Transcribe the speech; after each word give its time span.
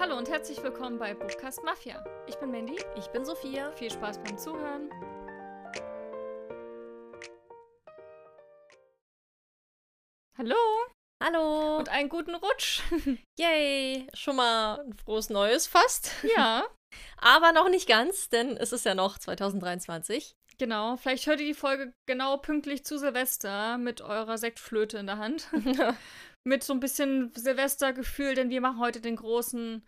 Hallo 0.00 0.16
und 0.16 0.30
herzlich 0.30 0.62
willkommen 0.62 0.98
bei 0.98 1.12
Buchcast 1.12 1.62
Mafia. 1.62 2.02
Ich 2.26 2.34
bin 2.36 2.50
Mandy. 2.50 2.78
Ich 2.96 3.08
bin 3.08 3.22
Sophia. 3.22 3.70
Viel 3.72 3.90
Spaß 3.90 4.16
beim 4.22 4.38
Zuhören. 4.38 4.88
Hallo 10.38 10.56
Hallo. 11.22 11.76
und 11.76 11.90
einen 11.90 12.08
guten 12.08 12.34
Rutsch. 12.34 12.80
Yay. 13.38 14.08
Schon 14.14 14.36
mal 14.36 14.80
ein 14.80 14.94
frohes 14.94 15.28
Neues 15.28 15.66
fast. 15.66 16.12
ja, 16.34 16.64
Aber 17.18 17.52
noch 17.52 17.68
nicht 17.68 17.86
ganz, 17.86 18.30
denn 18.30 18.56
es 18.56 18.72
ist 18.72 18.86
ja 18.86 18.94
noch 18.94 19.18
2023. 19.18 20.34
genau. 20.56 20.96
Vielleicht 20.96 21.26
hört 21.26 21.40
ihr 21.40 21.46
die 21.46 21.52
Folge 21.52 21.92
genau 22.06 22.38
pünktlich 22.38 22.86
zu 22.86 22.98
Silvester 22.98 23.76
mit 23.76 24.00
eurer 24.00 24.38
Sektflöte 24.38 24.96
in 24.96 25.08
der 25.08 25.18
Hand. 25.18 25.50
mit 26.44 26.64
so 26.64 26.72
ein 26.72 26.80
bisschen 26.80 27.32
Silvestergefühl, 27.34 28.34
denn 28.34 28.48
wir 28.48 28.62
machen 28.62 28.78
heute 28.78 29.02
den 29.02 29.16
großen 29.16 29.86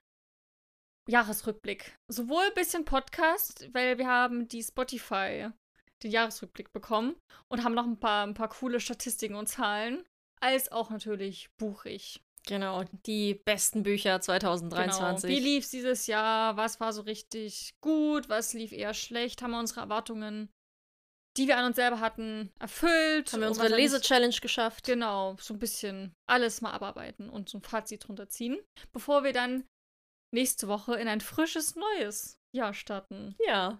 Jahresrückblick. 1.08 1.96
Sowohl 2.08 2.44
ein 2.44 2.54
bisschen 2.54 2.84
Podcast, 2.84 3.68
weil 3.72 3.98
wir 3.98 4.06
haben 4.06 4.48
die 4.48 4.62
Spotify 4.62 5.48
den 6.02 6.10
Jahresrückblick 6.10 6.72
bekommen 6.72 7.16
und 7.48 7.64
haben 7.64 7.74
noch 7.74 7.84
ein 7.86 7.98
paar, 8.00 8.26
ein 8.26 8.34
paar 8.34 8.48
coole 8.48 8.80
Statistiken 8.80 9.34
und 9.36 9.46
Zahlen, 9.48 10.04
als 10.40 10.70
auch 10.72 10.90
natürlich 10.90 11.48
buchig. 11.58 12.20
genau, 12.46 12.82
die 13.06 13.34
besten 13.34 13.84
Bücher 13.84 14.14
Genau. 14.14 14.22
2023. 14.24 15.30
Wie 15.30 15.38
lief 15.38 15.64
es 15.64 15.70
dieses 15.70 16.06
Jahr? 16.08 16.56
Was 16.56 16.80
war 16.80 16.92
so 16.92 17.02
richtig 17.02 17.70
gut? 17.80 18.28
Was 18.28 18.52
lief 18.52 18.72
eher 18.72 18.94
schlecht? 18.94 19.42
Haben 19.42 19.52
wir 19.52 19.60
unsere 19.60 19.80
Erwartungen, 19.82 20.50
die 21.36 21.46
wir 21.46 21.56
an 21.56 21.66
uns 21.66 21.76
selber 21.76 22.00
hatten, 22.00 22.50
erfüllt? 22.58 23.32
Haben 23.32 23.42
wir 23.42 23.48
unsere 23.48 23.68
Lese-Challenge 23.68 24.34
geschafft? 24.42 24.84
Genau, 24.84 25.36
so 25.40 25.54
ein 25.54 25.60
bisschen 25.60 26.12
alles 26.28 26.60
mal 26.60 26.72
abarbeiten 26.72 27.30
und 27.30 27.48
so 27.48 27.58
ein 27.58 27.62
Fazit 27.62 28.08
drunter 28.08 28.28
ziehen, 28.28 28.58
bevor 28.92 29.22
wir 29.22 29.32
dann 29.32 29.64
nächste 30.32 30.68
Woche 30.68 30.96
in 30.96 31.08
ein 31.08 31.20
frisches 31.20 31.76
neues 31.76 32.38
Jahr 32.54 32.74
starten. 32.74 33.36
Ja. 33.46 33.70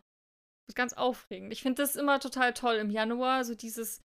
Das 0.66 0.74
ist 0.74 0.76
ganz 0.76 0.92
aufregend. 0.92 1.52
Ich 1.52 1.62
finde 1.62 1.82
das 1.82 1.96
immer 1.96 2.20
total 2.20 2.54
toll 2.54 2.76
im 2.76 2.90
Januar, 2.90 3.44
so 3.44 3.54
dieses 3.54 4.00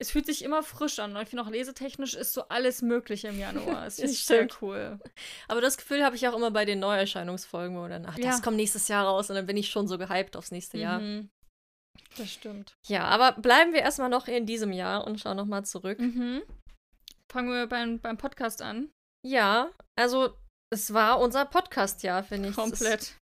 es 0.00 0.10
fühlt 0.10 0.26
sich 0.26 0.42
immer 0.42 0.64
frisch 0.64 0.98
an. 0.98 1.14
Und 1.14 1.22
ich 1.22 1.28
finde 1.28 1.44
auch 1.44 1.50
lesetechnisch 1.50 2.14
ist 2.14 2.32
so 2.32 2.48
alles 2.48 2.82
möglich 2.82 3.24
im 3.24 3.38
Januar. 3.38 3.84
Das 3.84 4.00
ich 4.00 4.24
sehr 4.24 4.48
cool. 4.60 4.98
Aber 5.46 5.60
das 5.60 5.76
Gefühl 5.76 6.04
habe 6.04 6.16
ich 6.16 6.26
auch 6.26 6.34
immer 6.34 6.50
bei 6.50 6.64
den 6.64 6.80
Neuerscheinungsfolgen, 6.80 7.78
wo 7.78 7.86
dann, 7.86 8.04
ach, 8.06 8.16
das 8.16 8.38
Ja. 8.38 8.40
kommt 8.42 8.56
nächstes 8.56 8.88
Jahr 8.88 9.06
raus 9.06 9.30
und 9.30 9.36
dann 9.36 9.46
bin 9.46 9.56
ich 9.56 9.70
schon 9.70 9.86
so 9.86 9.98
gehypt 9.98 10.36
aufs 10.36 10.50
nächste 10.50 10.76
Jahr. 10.78 10.98
Mhm. 10.98 11.30
Das 12.16 12.32
stimmt. 12.32 12.74
Ja, 12.88 13.04
aber 13.04 13.32
bleiben 13.40 13.72
wir 13.72 13.80
erstmal 13.80 14.08
noch 14.08 14.26
in 14.26 14.44
diesem 14.44 14.72
Jahr 14.72 15.06
und 15.06 15.20
schauen 15.20 15.36
nochmal 15.36 15.64
zurück. 15.64 16.00
Mhm. 16.00 16.42
Fangen 17.30 17.50
wir 17.52 17.68
beim, 17.68 18.00
beim 18.00 18.18
Podcast 18.18 18.60
an. 18.60 18.90
Ja, 19.24 19.70
also 19.96 20.36
es 20.72 20.92
war 20.92 21.20
unser 21.20 21.44
Podcast-Jahr, 21.44 22.24
finde 22.24 22.48
ich. 22.50 22.56
Es 22.58 22.64
ist- 22.64 22.70
Komplett. 22.78 23.14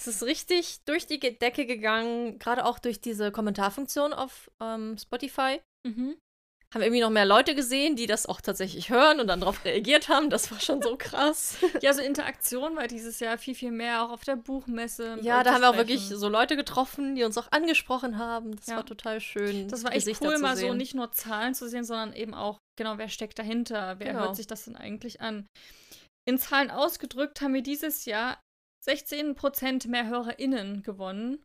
Es 0.00 0.06
ist 0.06 0.22
richtig 0.22 0.84
durch 0.84 1.06
die 1.06 1.18
Decke 1.18 1.66
gegangen, 1.66 2.38
gerade 2.38 2.64
auch 2.64 2.78
durch 2.78 3.00
diese 3.00 3.32
Kommentarfunktion 3.32 4.12
auf 4.12 4.48
ähm, 4.62 4.96
Spotify. 4.96 5.60
Mhm. 5.84 6.16
Haben 6.72 6.82
irgendwie 6.82 7.00
noch 7.00 7.10
mehr 7.10 7.24
Leute 7.24 7.54
gesehen, 7.54 7.96
die 7.96 8.06
das 8.06 8.26
auch 8.26 8.40
tatsächlich 8.42 8.90
hören 8.90 9.18
und 9.20 9.26
dann 9.26 9.40
darauf 9.40 9.64
reagiert 9.64 10.08
haben. 10.10 10.28
Das 10.30 10.52
war 10.52 10.60
schon 10.60 10.82
so 10.82 10.96
krass. 10.96 11.56
Ja, 11.82 11.94
so 11.94 12.02
Interaktion 12.02 12.76
war 12.76 12.86
dieses 12.86 13.18
Jahr 13.18 13.38
viel, 13.38 13.54
viel 13.56 13.72
mehr, 13.72 14.04
auch 14.04 14.10
auf 14.10 14.22
der 14.22 14.36
Buchmesse. 14.36 15.18
ja, 15.22 15.42
da 15.42 15.54
haben 15.54 15.62
wir 15.62 15.70
auch 15.70 15.76
wirklich 15.76 16.02
so 16.08 16.28
Leute 16.28 16.54
getroffen, 16.56 17.16
die 17.16 17.24
uns 17.24 17.36
auch 17.38 17.50
angesprochen 17.50 18.18
haben. 18.18 18.54
Das 18.54 18.66
Ja. 18.66 18.76
war 18.76 18.86
total 18.86 19.20
schön. 19.20 19.66
Das 19.68 19.82
war 19.82 19.90
echt 19.92 20.04
Gesichter 20.06 20.28
cool, 20.28 20.38
mal 20.38 20.56
so 20.56 20.66
sehen. 20.68 20.76
nicht 20.76 20.94
nur 20.94 21.10
Zahlen 21.10 21.54
zu 21.54 21.68
sehen, 21.68 21.84
sondern 21.84 22.12
eben 22.12 22.34
auch, 22.34 22.58
genau, 22.78 22.98
wer 22.98 23.08
steckt 23.08 23.38
dahinter, 23.38 23.98
wer 23.98 24.08
Genau. 24.12 24.20
hört 24.26 24.36
sich 24.36 24.46
das 24.46 24.64
denn 24.66 24.76
eigentlich 24.76 25.20
an. 25.22 25.46
In 26.28 26.36
Zahlen 26.36 26.70
ausgedrückt 26.70 27.40
haben 27.40 27.54
wir 27.54 27.62
dieses 27.62 28.04
Jahr 28.04 28.38
16% 28.86 29.88
mehr 29.88 30.08
HörerInnen 30.08 30.82
gewonnen. 30.82 31.42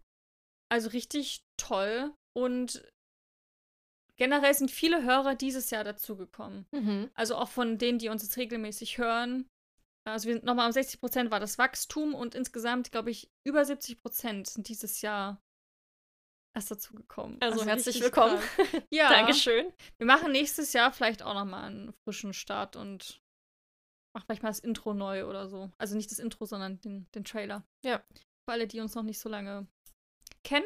Also 0.69 0.89
richtig 0.89 1.45
toll. 1.55 2.13
Und 2.35 2.85
generell 4.17 4.53
sind 4.53 4.71
viele 4.71 5.01
Hörer 5.03 5.35
dieses 5.35 5.69
Jahr 5.69 5.85
dazugekommen. 5.85 6.65
Mhm. 6.71 7.09
Also 7.13 7.37
auch 7.37 7.47
von 7.47 7.77
denen, 7.77 7.97
die 7.97 8.09
uns 8.09 8.23
jetzt 8.23 8.35
regelmäßig 8.35 8.97
hören. 8.97 9.47
Also 10.05 10.27
wir 10.27 10.33
sind 10.33 10.43
nochmal 10.43 10.65
um 10.65 10.73
60 10.73 10.99
Prozent 10.99 11.31
war 11.31 11.39
das 11.39 11.57
Wachstum 11.57 12.13
und 12.13 12.35
insgesamt, 12.35 12.91
glaube 12.91 13.09
ich, 13.09 13.31
über 13.47 13.63
70 13.63 14.01
Prozent 14.01 14.47
sind 14.47 14.67
dieses 14.67 14.99
Jahr 14.99 15.41
erst 16.53 16.71
dazugekommen. 16.71 17.41
Also, 17.41 17.63
herzlich 17.63 17.95
richtig 17.95 18.03
willkommen. 18.03 18.37
Ja, 18.89 19.07
Dankeschön. 19.09 19.71
wir 19.97 20.05
machen 20.05 20.33
nächstes 20.33 20.73
Jahr 20.73 20.91
vielleicht 20.91 21.23
auch 21.23 21.35
nochmal 21.35 21.63
einen 21.63 21.93
frischen 22.03 22.33
Start 22.33 22.75
und 22.75 23.22
machen 24.13 24.25
vielleicht 24.25 24.43
mal 24.43 24.49
das 24.49 24.59
Intro 24.59 24.93
neu 24.93 25.25
oder 25.25 25.47
so. 25.49 25.71
Also 25.77 25.95
nicht 25.95 26.11
das 26.11 26.19
Intro, 26.19 26.45
sondern 26.45 26.79
den, 26.81 27.07
den 27.15 27.23
Trailer. 27.23 27.63
Ja. 27.83 28.03
Für 28.47 28.53
alle, 28.53 28.67
die 28.67 28.79
uns 28.79 28.95
noch 28.95 29.03
nicht 29.03 29.19
so 29.19 29.29
lange 29.29 29.67
kennen, 30.43 30.65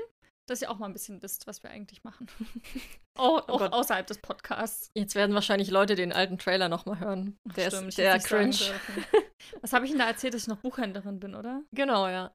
dass 0.49 0.61
ihr 0.61 0.71
auch 0.71 0.77
mal 0.77 0.87
ein 0.87 0.93
bisschen 0.93 1.21
wisst, 1.21 1.45
was 1.47 1.61
wir 1.63 1.69
eigentlich 1.69 2.03
machen. 2.03 2.27
auch 3.17 3.47
Oh 3.47 3.51
auch 3.53 3.59
Gott. 3.59 3.73
außerhalb 3.73 4.07
des 4.07 4.19
Podcasts. 4.19 4.89
Jetzt 4.95 5.15
werden 5.15 5.33
wahrscheinlich 5.35 5.69
Leute 5.69 5.95
den 5.95 6.13
alten 6.13 6.37
Trailer 6.37 6.69
nochmal 6.69 6.99
hören. 6.99 7.37
Der 7.55 7.69
Stimmt, 7.69 7.89
ist 7.89 7.97
der 7.97 8.19
cringe. 8.19 8.55
Was 9.61 9.73
habe 9.73 9.85
ich 9.85 9.91
denn 9.91 9.99
da 9.99 10.07
erzählt, 10.07 10.33
dass 10.33 10.43
ich 10.43 10.47
noch 10.47 10.57
Buchhändlerin 10.57 11.19
bin, 11.19 11.35
oder? 11.35 11.63
Genau, 11.73 12.07
ja. 12.07 12.33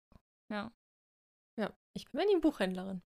Ja. 0.53 0.71
Ja, 1.59 1.73
ich 1.97 2.05
bin 2.11 2.19
Mandy 2.19 2.37
Buchhändlerin. 2.41 3.03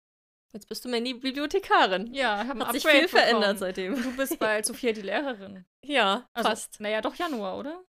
Jetzt 0.55 0.69
bist 0.69 0.85
du 0.85 0.89
Mandy 0.89 1.15
Bibliothekarin. 1.15 2.13
Ja, 2.13 2.45
Hat 2.47 2.73
sich 2.73 2.87
viel 2.87 3.09
verändert 3.09 3.41
bekommen. 3.43 3.59
seitdem. 3.59 4.03
Du 4.03 4.17
bist 4.17 4.39
bald 4.39 4.67
Sophia 4.67 4.93
die 4.93 5.03
Lehrerin. 5.03 5.65
Ja, 5.85 6.29
Also, 6.33 6.49
fast. 6.49 6.81
Naja, 6.81 7.01
doch 7.01 7.15
Januar, 7.17 7.59
oder? 7.59 7.83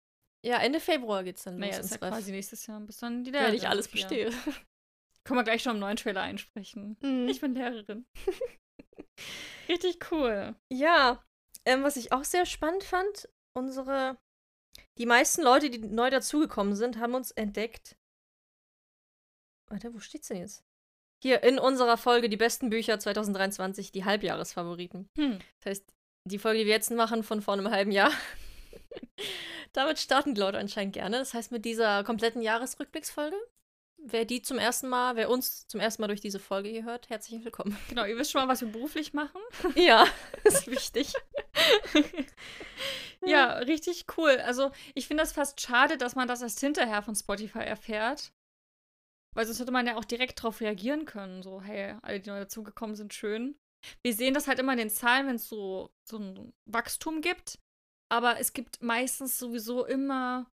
Ja, 0.44 0.58
Ende 0.58 0.80
Februar 0.80 1.24
geht's 1.24 1.44
dann 1.44 1.58
los 1.58 1.70
Naja, 1.70 1.80
ist 1.80 1.92
ja 1.92 1.98
Ref. 1.98 2.10
quasi 2.10 2.32
nächstes 2.32 2.66
Jahr. 2.66 2.80
Bis 2.82 2.98
dann 2.98 3.24
die 3.24 3.32
Lehrerin. 3.32 3.52
Wenn 3.52 3.58
ich 3.58 3.68
alles 3.68 3.88
bestehe. 3.88 4.32
Können 5.24 5.40
wir 5.40 5.44
gleich 5.44 5.62
schon 5.62 5.76
im 5.76 5.80
neuen 5.80 5.98
Trailer 5.98 6.22
einsprechen. 6.22 6.98
Ich 7.30 7.42
bin 7.42 7.54
Lehrerin. 7.54 8.06
Richtig 9.70 10.12
cool. 10.12 10.56
Ja, 10.74 11.24
ähm, 11.66 11.84
was 11.84 11.96
ich 11.96 12.12
auch 12.12 12.24
sehr 12.24 12.48
spannend 12.48 12.84
fand, 12.84 13.30
unsere, 13.56 14.18
die 14.98 15.06
meisten 15.06 15.44
Leute, 15.44 15.70
die 15.70 15.78
neu 15.78 16.10
dazugekommen 16.10 16.76
sind, 16.76 16.98
haben 16.98 17.14
uns 17.14 17.30
entdeckt. 17.32 17.96
Warte, 19.70 19.94
wo 19.94 20.00
steht's 20.00 20.30
denn 20.30 20.38
jetzt? 20.38 20.64
Hier 21.24 21.44
in 21.44 21.60
unserer 21.60 21.98
Folge 21.98 22.30
die 22.30 22.38
besten 22.38 22.72
Bücher 22.72 23.00
2023, 23.00 23.92
die 23.92 24.06
Halbjahresfavoriten. 24.06 25.08
Hm. 25.18 25.38
Das 25.60 25.70
heißt, 25.70 25.94
die 26.28 26.40
Folge, 26.40 26.60
die 26.60 26.66
wir 26.66 26.74
jetzt 26.74 26.90
machen, 26.90 27.24
von 27.24 27.44
vor 27.44 27.54
einem 27.54 27.70
halben 27.70 27.92
Jahr. 27.92 28.12
Damit 29.74 30.00
starten 30.00 30.36
die 30.36 30.42
Leute 30.42 30.58
anscheinend 30.58 30.94
gerne. 30.94 31.20
Das 31.20 31.34
heißt, 31.34 31.52
mit 31.52 31.66
dieser 31.66 32.04
kompletten 32.04 32.42
Jahresrückblicksfolge, 32.42 33.38
wer 33.98 34.26
die 34.26 34.42
zum 34.42 34.58
ersten 34.58 34.90
Mal, 34.90 35.16
wer 35.16 35.30
uns 35.30 35.68
zum 35.68 35.80
ersten 35.80 36.02
Mal 36.02 36.08
durch 36.08 36.22
diese 36.22 36.40
Folge 36.40 36.70
hier 36.70 36.84
hört, 36.84 37.10
herzlich 37.10 37.44
willkommen. 37.44 37.78
Genau, 37.90 38.06
ihr 38.06 38.18
wisst 38.18 38.32
schon 38.32 38.42
mal, 38.42 38.52
was 38.52 38.62
wir 38.62 38.70
beruflich 38.70 39.14
machen. 39.14 39.42
ja, 39.76 40.06
ist 40.44 40.68
wichtig. 40.68 41.14
Ja, 43.26 43.58
richtig 43.60 44.06
cool. 44.18 44.38
Also, 44.46 44.72
ich 44.96 45.08
finde 45.08 45.24
das 45.24 45.34
fast 45.34 45.62
schade, 45.62 45.98
dass 45.98 46.16
man 46.16 46.28
das 46.28 46.42
erst 46.42 46.60
hinterher 46.60 47.02
von 47.02 47.16
Spotify 47.16 47.60
erfährt. 47.60 48.32
Weil 49.34 49.46
sonst 49.46 49.60
hätte 49.60 49.72
man 49.72 49.88
ja 49.88 49.96
auch 49.96 50.06
direkt 50.06 50.42
drauf 50.42 50.60
reagieren 50.60 51.06
können. 51.06 51.42
So, 51.42 51.62
hey, 51.62 51.96
alle, 52.02 52.20
die 52.20 52.30
neu 52.30 52.40
dazugekommen 52.40 52.96
sind, 52.96 53.14
schön. 53.14 53.58
Wir 54.02 54.14
sehen 54.14 54.34
das 54.34 54.48
halt 54.48 54.60
immer 54.60 54.74
in 54.74 54.80
den 54.80 54.90
Zahlen, 54.90 55.28
wenn 55.28 55.36
es 55.36 55.48
so, 55.48 55.92
so 56.04 56.18
ein 56.18 56.54
Wachstum 56.66 57.22
gibt. 57.22 57.60
Aber 58.12 58.40
es 58.40 58.54
gibt 58.54 58.82
meistens 58.82 59.40
sowieso 59.40 59.86
immer, 59.86 60.48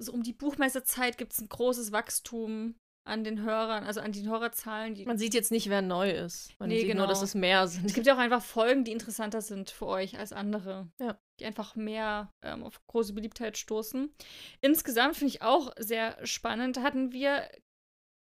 so 0.00 0.12
um 0.12 0.22
die 0.22 0.32
Buchmessezeit 0.34 1.16
gibt 1.16 1.32
es 1.32 1.40
ein 1.40 1.48
großes 1.48 1.90
Wachstum 1.90 2.74
an 3.06 3.24
den 3.24 3.40
Hörern, 3.40 3.84
also 3.84 4.00
an 4.00 4.12
den 4.12 4.28
Hörerzahlen. 4.28 4.94
Die 4.94 5.06
Man 5.06 5.16
sieht 5.16 5.32
jetzt 5.32 5.50
nicht, 5.50 5.70
wer 5.70 5.80
neu 5.80 6.10
ist. 6.10 6.52
Man 6.60 6.68
Nee, 6.68 6.80
sieht 6.80 6.88
genau. 6.88 7.00
nur, 7.00 7.06
dass 7.08 7.22
es 7.22 7.34
mehr 7.34 7.62
es 7.62 7.72
sind. 7.72 7.94
gibt 7.94 8.06
ja 8.06 8.14
auch 8.14 8.18
einfach 8.18 8.42
Folgen, 8.42 8.84
die 8.84 8.92
interessanter 8.92 9.40
sind 9.40 9.70
für 9.70 9.86
euch 9.86 10.18
als 10.18 10.34
andere. 10.34 10.90
Ja. 11.00 11.18
Die 11.40 11.46
einfach 11.46 11.74
mehr 11.74 12.30
ähm, 12.44 12.62
auf 12.62 12.84
große 12.86 13.14
Beliebtheit 13.14 13.56
stoßen. 13.56 14.12
Insgesamt 14.60 15.16
finde 15.16 15.32
ich 15.32 15.40
auch 15.42 15.72
sehr 15.78 16.18
spannend. 16.26 16.80
Hatten 16.80 17.12
wir 17.12 17.48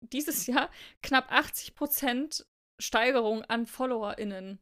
dieses 0.00 0.46
Jahr 0.46 0.70
knapp 1.02 1.32
80% 1.32 2.44
Steigerung 2.80 3.42
an 3.46 3.66
FollowerInnen. 3.66 4.60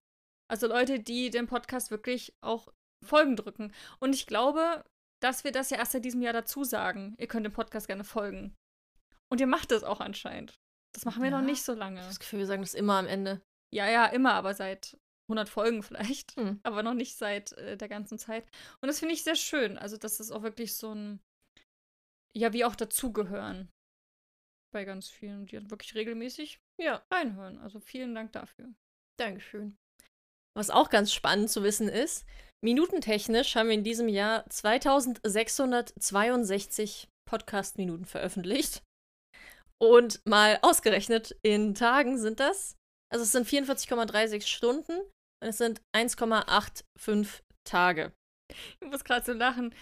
Also 0.51 0.67
Leute, 0.69 1.01
die 1.01 1.29
dem 1.29 1.47
Podcast 1.47 1.91
wirklich 1.91 2.33
auch 2.41 2.73
Folgen 3.05 3.37
drücken. 3.37 3.73
Und 4.01 4.15
ich 4.15 4.27
glaube, 4.27 4.85
dass 5.23 5.45
wir 5.45 5.53
das 5.53 5.71
ja 5.71 5.79
erst 5.79 5.93
seit 5.93 6.05
diesem 6.05 6.23
Jahr 6.23 6.33
dazu 6.33 6.65
sagen. 6.65 7.15
Ihr 7.19 7.27
könnt 7.27 7.47
dem 7.47 7.53
Podcast 7.53 7.87
gerne 7.87 8.05
folgen. 8.05 8.55
Und 9.31 9.41
ihr 9.41 9.47
macht 9.47 9.73
es 9.73 9.83
auch 9.83 10.01
anscheinend. 10.01 10.55
Das 10.95 11.05
machen 11.05 11.23
wir 11.23 11.31
Ja. 11.31 11.39
noch 11.41 11.45
nicht 11.47 11.63
so 11.63 11.75
lange. 11.75 11.97
Ich 11.97 12.01
habe 12.03 12.11
das 12.11 12.21
Gefühl, 12.21 12.39
wir 12.41 12.47
sagen 12.47 12.63
das 12.63 12.75
immer 12.75 12.95
am 12.99 13.07
Ende. 13.07 13.41
Ja, 13.73 13.89
ja, 13.89 14.07
immer, 14.07 14.35
aber 14.35 14.55
seit 14.55 14.97
100 15.29 15.49
Folgen 15.49 15.83
vielleicht. 15.83 16.37
Hm. 16.37 16.61
Aber 16.63 16.83
noch 16.83 16.95
nicht 16.95 17.17
seit 17.17 17.53
äh, 17.53 17.77
der 17.77 17.89
ganzen 17.89 18.19
Zeit. 18.19 18.49
Und 18.81 18.87
das 18.89 19.01
finde 19.01 19.15
ich 19.15 19.25
sehr 19.25 19.35
schön. 19.37 19.77
Also, 19.79 19.97
das 19.97 20.21
ist 20.21 20.31
auch 20.31 20.43
wirklich 20.43 20.75
so 20.75 20.95
ein, 20.95 21.21
ja, 22.35 22.53
wie 22.53 22.65
auch 22.65 22.77
dazugehören. 22.77 23.69
Bei 24.73 24.85
ganz 24.85 25.09
vielen, 25.09 25.47
die 25.47 25.71
wirklich 25.71 25.95
regelmäßig 25.95 26.61
Ja, 26.81 27.03
reinhören. 27.11 27.59
Also, 27.59 27.81
vielen 27.81 28.15
Dank 28.15 28.33
dafür. 28.33 28.73
Dankeschön. 29.19 29.77
Was 30.55 30.71
auch 30.71 30.89
ganz 30.91 31.13
spannend 31.13 31.51
zu 31.51 31.63
wissen 31.63 31.89
ist, 31.89 32.25
minutentechnisch 32.65 33.57
haben 33.57 33.69
wir 33.69 33.75
in 33.75 33.85
diesem 33.85 34.09
Jahr 34.09 34.49
2662 34.49 37.09
Podcast-Minuten 37.29 38.05
veröffentlicht. 38.05 38.83
Und 39.79 40.21
mal 40.27 40.59
ausgerechnet, 40.63 41.37
in 41.43 41.75
Tagen 41.75 42.19
sind 42.19 42.41
das, 42.41 42.77
also 43.13 43.25
es 43.25 43.33
sind 43.33 43.47
44,36 43.47 44.47
Stunden 44.47 45.01
und 45.43 45.49
es 45.49 45.59
sind 45.59 45.83
1,85 45.95 47.43
Tage. 47.65 48.13
Ich 48.81 48.89
muss 48.89 49.05
gerade 49.05 49.27
so 49.27 49.33
lachen. 49.33 49.75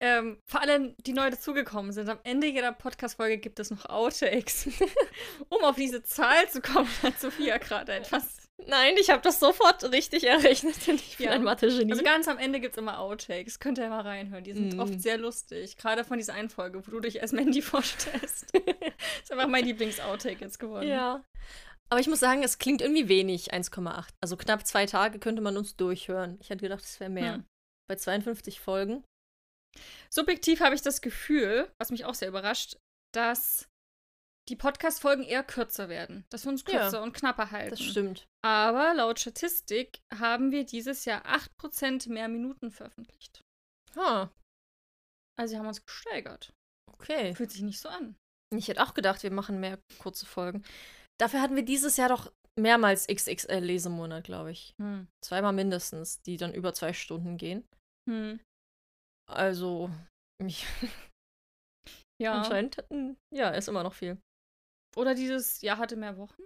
Ähm, 0.00 0.40
vor 0.48 0.60
allem, 0.60 0.94
die 0.98 1.12
neu 1.12 1.30
dazugekommen 1.30 1.92
sind. 1.92 2.08
Am 2.08 2.20
Ende 2.22 2.46
jeder 2.46 2.72
Podcast-Folge 2.72 3.38
gibt 3.38 3.58
es 3.58 3.70
noch 3.70 3.86
Outtakes. 3.86 4.68
um 5.48 5.64
auf 5.64 5.76
diese 5.76 6.02
Zahl 6.04 6.48
zu 6.48 6.60
kommen, 6.60 6.88
hat 7.02 7.20
Sophia 7.20 7.58
gerade 7.58 7.94
etwas. 7.94 8.37
Nein, 8.66 8.94
ich 8.98 9.08
habe 9.10 9.22
das 9.22 9.38
sofort 9.40 9.82
richtig 9.92 10.24
errechnet, 10.24 10.86
denn 10.86 10.96
ich 10.96 11.16
bin 11.16 11.26
Ja. 11.26 11.32
ein 11.32 11.44
Mathe-Genie. 11.44 11.92
Also 11.92 12.02
ganz 12.02 12.26
am 12.28 12.38
Ende 12.38 12.60
gibt 12.60 12.74
es 12.74 12.78
immer 12.78 12.98
Outtakes. 12.98 13.60
Könnt 13.60 13.78
ihr 13.78 13.88
mal 13.88 14.00
reinhören. 14.00 14.42
Die 14.44 14.52
sind 14.52 14.74
Mm. 14.76 14.80
oft 14.80 15.00
sehr 15.00 15.16
lustig. 15.16 15.76
Gerade 15.76 16.04
von 16.04 16.18
dieser 16.18 16.34
einen 16.34 16.50
Folge, 16.50 16.84
wo 16.86 16.90
du 16.90 17.00
dich 17.00 17.22
als 17.22 17.32
Mandy 17.32 17.62
vorstellst. 17.62 18.52
ist 19.22 19.32
einfach 19.32 19.46
mein 19.48 19.64
Lieblings-Outtake 19.64 20.40
jetzt 20.44 20.58
geworden. 20.58 20.88
ja. 20.88 21.24
Aber 21.90 22.00
ich 22.00 22.06
muss 22.08 22.20
sagen, 22.20 22.42
es 22.42 22.58
klingt 22.58 22.82
irgendwie 22.82 23.08
wenig, 23.08 23.54
1,8. 23.54 24.10
Also 24.20 24.36
knapp 24.36 24.66
zwei 24.66 24.84
Tage 24.84 25.18
könnte 25.18 25.40
man 25.40 25.56
uns 25.56 25.74
durchhören. 25.76 26.36
Ich 26.42 26.50
hätte 26.50 26.60
gedacht, 26.60 26.84
es 26.84 27.00
wäre 27.00 27.08
mehr. 27.08 27.34
Hm. 27.34 27.44
Bei 27.88 27.96
52 27.96 28.60
Folgen. 28.60 29.04
Subjektiv 30.10 30.60
habe 30.60 30.74
ich 30.74 30.82
das 30.82 31.00
Gefühl, 31.00 31.70
was 31.80 31.90
mich 31.90 32.04
auch 32.04 32.14
sehr 32.14 32.28
überrascht, 32.28 32.76
dass 33.14 33.68
die 34.48 34.56
Podcast-Folgen 34.56 35.22
eher 35.24 35.42
kürzer 35.44 35.88
werden. 35.88 36.24
Dass 36.30 36.44
wir 36.44 36.50
uns 36.52 36.64
Ja. 36.66 36.80
kürzer 36.80 37.02
und 37.02 37.12
knapper 37.12 37.50
halten. 37.50 37.70
Das 37.70 37.82
stimmt. 37.82 38.26
Aber 38.42 38.94
laut 38.94 39.20
Statistik 39.20 40.00
haben 40.14 40.50
wir 40.52 40.64
dieses 40.64 41.04
Jahr 41.04 41.24
8% 41.26 42.08
mehr 42.08 42.28
Minuten 42.28 42.70
veröffentlicht. 42.70 43.42
Ah, 43.96 44.28
Also 45.38 45.52
wir 45.52 45.58
haben 45.60 45.68
uns 45.68 45.84
gesteigert. 45.84 46.52
okay. 46.92 47.34
Fühlt 47.34 47.50
sich 47.52 47.62
nicht 47.62 47.78
so 47.80 47.88
an. 47.88 48.16
Ich 48.54 48.68
hätte 48.68 48.82
auch 48.82 48.94
gedacht, 48.94 49.22
wir 49.22 49.30
machen 49.30 49.60
mehr 49.60 49.78
kurze 49.98 50.24
Folgen. 50.26 50.64
Dafür 51.20 51.40
hatten 51.42 51.54
wir 51.56 51.64
dieses 51.64 51.96
Jahr 51.96 52.08
doch 52.08 52.32
mehrmals 52.58 53.06
XXL-Lesemonat, 53.08 54.24
glaube 54.24 54.50
ich. 54.52 54.74
Hm. 54.80 55.06
Zweimal 55.24 55.52
mindestens, 55.52 56.22
die 56.22 56.36
dann 56.38 56.54
über 56.54 56.72
zwei 56.74 56.92
Stunden 56.92 57.36
gehen. 57.36 57.64
Hm. 58.08 58.40
Also, 59.30 59.90
mich 60.42 60.64
Ja. 62.20 62.32
anscheinend, 62.40 62.84
ja, 63.32 63.50
ist 63.50 63.68
immer 63.68 63.82
noch 63.84 63.94
viel. 63.94 64.18
Oder 64.98 65.14
dieses 65.14 65.62
Jahr 65.62 65.78
hatte 65.78 65.94
mehr 65.94 66.16
Wochen. 66.16 66.42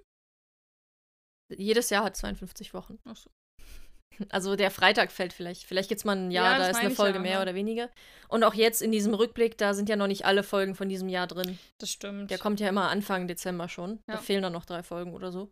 Jedes 1.49 1.88
Jahr 1.88 2.04
hat 2.04 2.16
52 2.16 2.75
Wochen. 2.75 2.99
Ach 3.04 3.16
so. 3.16 3.31
Also 4.28 4.56
der 4.56 4.70
Freitag 4.70 5.10
fällt 5.10 5.32
vielleicht. 5.32 5.64
Vielleicht 5.64 5.88
gibt 5.88 6.00
es 6.00 6.04
mal 6.04 6.14
ein 6.14 6.31
Jahr, 6.31 6.52
Ja, 6.52 6.58
da 6.58 6.69
ist 6.69 6.76
eine 6.76 6.90
Folge 6.90 7.16
ja, 7.16 7.22
mehr 7.22 7.37
ne? 7.37 7.43
oder 7.43 7.54
weniger. 7.54 7.90
Und 8.28 8.44
auch 8.44 8.52
jetzt 8.52 8.82
in 8.82 8.93
diesem 8.93 9.14
Rückblick, 9.14 9.56
da 9.56 9.72
sind 9.72 9.88
ja 9.88 9.96
noch 9.96 10.06
nicht 10.06 10.26
alle 10.26 10.43
Folgen 10.43 10.75
von 10.75 10.90
diesem 10.90 11.08
Jahr 11.08 11.26
drin. 11.26 11.58
Das 11.78 11.90
stimmt. 11.90 12.31
Der 12.31 12.38
kommt 12.38 12.60
ja 12.60 12.69
immer 12.69 12.90
Anfang 12.90 13.26
Dezember 13.26 13.70
schon. 13.70 14.00
Da 14.06 14.19
fehlen 14.19 14.43
dann 14.43 14.52
noch 14.52 14.66
drei 14.66 14.82
Folgen 14.82 15.14
oder 15.14 15.32
so. 15.32 15.50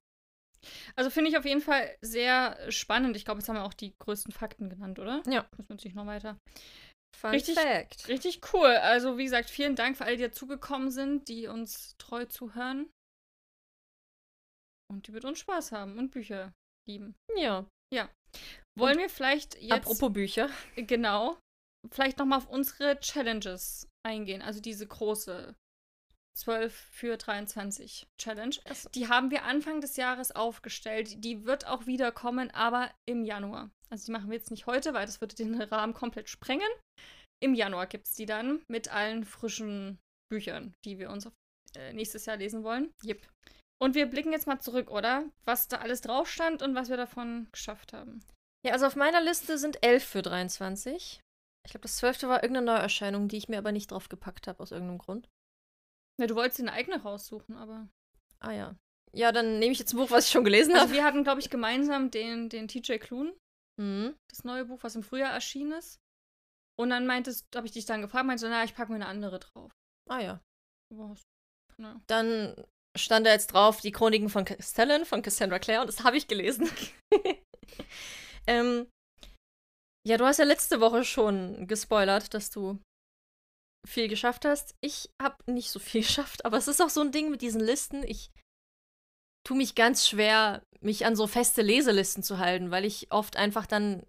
Also 0.94 1.08
finde 1.08 1.30
ich 1.30 1.38
auf 1.38 1.46
jeden 1.46 1.62
Fall 1.62 1.96
sehr 2.02 2.70
spannend. 2.70 3.16
Ich 3.16 3.24
glaube, 3.24 3.40
jetzt 3.40 3.48
haben 3.48 3.56
wir 3.56 3.64
auch 3.64 3.72
die 3.72 3.94
größten 3.98 4.30
Fakten 4.30 4.68
genannt, 4.68 4.98
oder? 4.98 5.22
Ja. 5.26 5.48
Müssen 5.56 5.70
wir 5.70 5.76
nicht 5.76 5.96
noch 5.96 6.06
weiter. 6.06 6.38
Fun 7.16 7.30
Richtig- 7.30 7.58
Fact. 7.58 8.08
Richtig 8.08 8.40
cool. 8.52 8.66
Also, 8.68 9.18
wie 9.18 9.24
gesagt, 9.24 9.50
vielen 9.50 9.76
Dank 9.76 9.96
für 9.96 10.04
alle, 10.04 10.16
die 10.16 10.22
dazugekommen 10.22 10.90
sind, 10.90 11.28
die 11.28 11.46
uns 11.48 11.94
treu 11.98 12.24
zuhören. 12.24 12.90
Und 14.90 15.06
die 15.06 15.12
mit 15.12 15.24
uns 15.24 15.38
Spaß 15.38 15.72
haben 15.72 15.98
und 15.98 16.10
Bücher 16.10 16.52
lieben. 16.88 17.14
Ja. 17.36 17.66
Wollen 18.78 18.98
wir 18.98 19.10
vielleicht 19.10 19.54
jetzt 19.60 19.72
Apropos 19.72 20.12
Bücher. 20.12 20.48
genau 20.76 21.38
vielleicht 21.92 22.18
nochmal 22.18 22.38
auf 22.38 22.48
unsere 22.48 22.98
Challenges 23.00 23.86
eingehen? 24.06 24.42
Also 24.42 24.60
diese 24.60 24.86
große 24.86 25.54
12 26.36 26.74
für 26.74 27.16
23 27.16 28.08
Challenge. 28.18 28.56
Die 28.94 29.08
haben 29.08 29.30
wir 29.30 29.44
Anfang 29.44 29.80
des 29.80 29.96
Jahres 29.96 30.32
aufgestellt. 30.32 31.24
Die 31.24 31.44
wird 31.44 31.66
auch 31.66 31.86
wieder 31.86 32.12
kommen, 32.12 32.50
aber 32.50 32.90
im 33.06 33.24
Januar. 33.24 33.70
Also 33.90 34.06
die 34.06 34.12
machen 34.12 34.30
wir 34.30 34.36
jetzt 34.36 34.50
nicht 34.50 34.66
heute, 34.66 34.94
weil 34.94 35.06
das 35.06 35.20
würde 35.20 35.34
den 35.34 35.60
Rahmen 35.60 35.94
komplett 35.94 36.28
sprengen. 36.28 36.70
Im 37.42 37.54
Januar 37.54 37.86
gibt 37.86 38.06
es 38.06 38.14
die 38.14 38.26
dann 38.26 38.62
mit 38.68 38.92
allen 38.92 39.24
frischen 39.24 39.98
Büchern, 40.30 40.74
die 40.84 40.98
wir 40.98 41.10
uns 41.10 41.26
auf, 41.26 41.32
äh, 41.76 41.92
nächstes 41.92 42.26
Jahr 42.26 42.36
lesen 42.36 42.62
wollen. 42.62 42.92
Yep. 43.04 43.28
Und 43.82 43.94
wir 43.94 44.06
blicken 44.06 44.32
jetzt 44.32 44.46
mal 44.46 44.60
zurück, 44.60 44.90
oder? 44.90 45.24
Was 45.44 45.68
da 45.68 45.78
alles 45.78 46.02
drauf 46.02 46.28
stand 46.28 46.62
und 46.62 46.74
was 46.74 46.90
wir 46.90 46.98
davon 46.98 47.48
geschafft 47.50 47.92
haben. 47.92 48.20
Ja, 48.64 48.72
also 48.72 48.86
auf 48.86 48.96
meiner 48.96 49.22
Liste 49.22 49.56
sind 49.56 49.82
elf 49.82 50.04
für 50.04 50.22
23. 50.22 51.20
Ich 51.66 51.72
glaube, 51.72 51.82
das 51.82 51.96
zwölfte 51.96 52.28
war 52.28 52.42
irgendeine 52.42 52.66
Neuerscheinung, 52.66 53.28
die 53.28 53.38
ich 53.38 53.48
mir 53.48 53.58
aber 53.58 53.72
nicht 53.72 53.90
drauf 53.90 54.08
gepackt 54.08 54.46
habe, 54.46 54.60
aus 54.60 54.70
irgendeinem 54.70 54.98
Grund. 54.98 55.28
Ja, 56.20 56.26
du 56.26 56.34
wolltest 56.36 56.58
dir 56.58 56.64
eine 56.64 56.72
eigene 56.72 57.02
raussuchen, 57.02 57.56
aber. 57.56 57.88
Ah 58.40 58.52
ja. 58.52 58.76
Ja, 59.12 59.32
dann 59.32 59.58
nehme 59.58 59.72
ich 59.72 59.78
jetzt 59.80 59.92
ein 59.92 59.96
Buch, 59.96 60.10
was 60.10 60.26
ich 60.26 60.30
schon 60.30 60.44
gelesen 60.44 60.72
Also 60.72 60.84
habe. 60.84 60.92
wir 60.92 61.04
hatten, 61.04 61.24
glaube 61.24 61.40
ich, 61.40 61.50
gemeinsam 61.50 62.10
den, 62.10 62.48
den 62.48 62.68
TJ 62.68 62.98
Klun, 62.98 63.32
Mhm. 63.80 64.14
das 64.30 64.44
neue 64.44 64.66
Buch, 64.66 64.78
was 64.82 64.94
im 64.94 65.02
Frühjahr 65.02 65.32
erschienen 65.32 65.72
ist. 65.72 65.98
Und 66.78 66.90
dann 66.90 67.06
meintest, 67.06 67.44
habe 67.56 67.66
ich 67.66 67.72
dich 67.72 67.86
dann 67.86 68.02
gefragt, 68.02 68.26
meinte 68.26 68.40
so, 68.42 68.48
na, 68.48 68.62
ich 68.64 68.74
packe 68.74 68.90
mir 68.92 68.96
eine 68.96 69.06
andere 69.06 69.40
drauf. 69.40 69.72
Ah 70.08 70.20
ja. 70.20 70.40
Hast- 70.96 71.26
na. 71.78 72.00
Dann 72.06 72.54
stand 72.96 73.26
da 73.26 73.30
jetzt 73.32 73.48
drauf 73.54 73.80
die 73.80 73.92
Chroniken 73.92 74.28
von 74.28 74.44
Castellan 74.44 75.04
von 75.04 75.22
Cassandra 75.22 75.58
Clare 75.58 75.80
und 75.82 75.86
das 75.88 76.04
habe 76.04 76.16
ich 76.16 76.28
gelesen. 76.28 76.68
ähm, 78.46 78.88
ja, 80.06 80.16
du 80.16 80.24
hast 80.24 80.38
ja 80.38 80.44
letzte 80.44 80.80
Woche 80.80 81.04
schon 81.04 81.66
gespoilert, 81.66 82.32
dass 82.34 82.50
du 82.50 82.78
viel 83.86 84.08
geschafft 84.08 84.44
hast. 84.44 84.74
Ich 84.80 85.10
habe 85.20 85.36
nicht 85.50 85.70
so 85.70 85.78
viel 85.78 86.02
geschafft, 86.06 86.44
aber 86.44 86.56
es 86.56 86.68
ist 86.68 86.80
auch 86.80 86.90
so 86.90 87.00
ein 87.00 87.12
Ding 87.12 87.30
mit 87.30 87.42
diesen 87.42 87.60
Listen. 87.60 88.02
Ich 88.04 88.30
tue 89.46 89.56
mich 89.56 89.74
ganz 89.74 90.06
schwer, 90.08 90.62
mich 90.80 91.06
an 91.06 91.16
so 91.16 91.26
feste 91.26 91.62
Leselisten 91.62 92.22
zu 92.22 92.38
halten, 92.38 92.70
weil 92.70 92.84
ich 92.84 93.10
oft 93.10 93.36
einfach 93.36 93.66
dann 93.66 94.04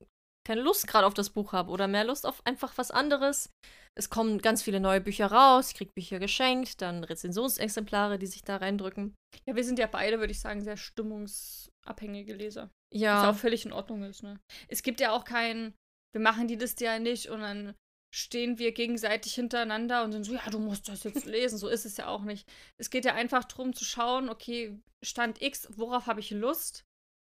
keine 0.45 0.61
Lust 0.61 0.87
gerade 0.87 1.05
auf 1.05 1.13
das 1.13 1.29
Buch 1.29 1.53
habe 1.53 1.71
oder 1.71 1.87
mehr 1.87 2.03
Lust 2.03 2.25
auf 2.25 2.45
einfach 2.45 2.77
was 2.77 2.91
anderes. 2.91 3.49
Es 3.95 4.09
kommen 4.09 4.39
ganz 4.39 4.63
viele 4.63 4.79
neue 4.79 5.01
Bücher 5.01 5.27
raus, 5.27 5.69
ich 5.69 5.75
kriege 5.75 5.91
Bücher 5.93 6.19
geschenkt, 6.19 6.81
dann 6.81 7.03
Rezensionsexemplare, 7.03 8.17
die 8.17 8.27
sich 8.27 8.41
da 8.43 8.57
reindrücken. 8.57 9.15
Ja, 9.45 9.55
wir 9.55 9.63
sind 9.63 9.79
ja 9.79 9.87
beide, 9.87 10.19
würde 10.19 10.31
ich 10.31 10.39
sagen, 10.39 10.61
sehr 10.61 10.77
stimmungsabhängige 10.77 12.33
Leser. 12.33 12.71
Was 12.93 13.01
Ja, 13.01 13.29
auch 13.29 13.35
völlig 13.35 13.65
in 13.65 13.73
Ordnung 13.73 14.03
ist, 14.03 14.23
ne? 14.23 14.39
Es 14.67 14.81
gibt 14.81 15.01
ja 15.01 15.11
auch 15.11 15.25
kein, 15.25 15.73
wir 16.13 16.21
machen 16.21 16.47
die 16.47 16.55
Liste 16.55 16.85
ja 16.85 16.99
nicht 16.99 17.29
und 17.29 17.41
dann 17.41 17.75
stehen 18.13 18.59
wir 18.59 18.73
gegenseitig 18.73 19.33
hintereinander 19.33 20.03
und 20.03 20.11
sind 20.11 20.25
so, 20.25 20.33
ja, 20.33 20.49
du 20.49 20.59
musst 20.59 20.89
das 20.89 21.03
jetzt 21.03 21.25
lesen. 21.25 21.57
So 21.57 21.67
ist 21.69 21.85
es 21.85 21.97
ja 21.97 22.07
auch 22.07 22.23
nicht. 22.23 22.47
Es 22.77 22.89
geht 22.89 23.05
ja 23.05 23.13
einfach 23.13 23.45
darum 23.45 23.73
zu 23.73 23.85
schauen, 23.85 24.29
okay, 24.29 24.79
Stand 25.01 25.41
X, 25.41 25.67
worauf 25.75 26.07
habe 26.07 26.19
ich 26.19 26.31
Lust? 26.31 26.85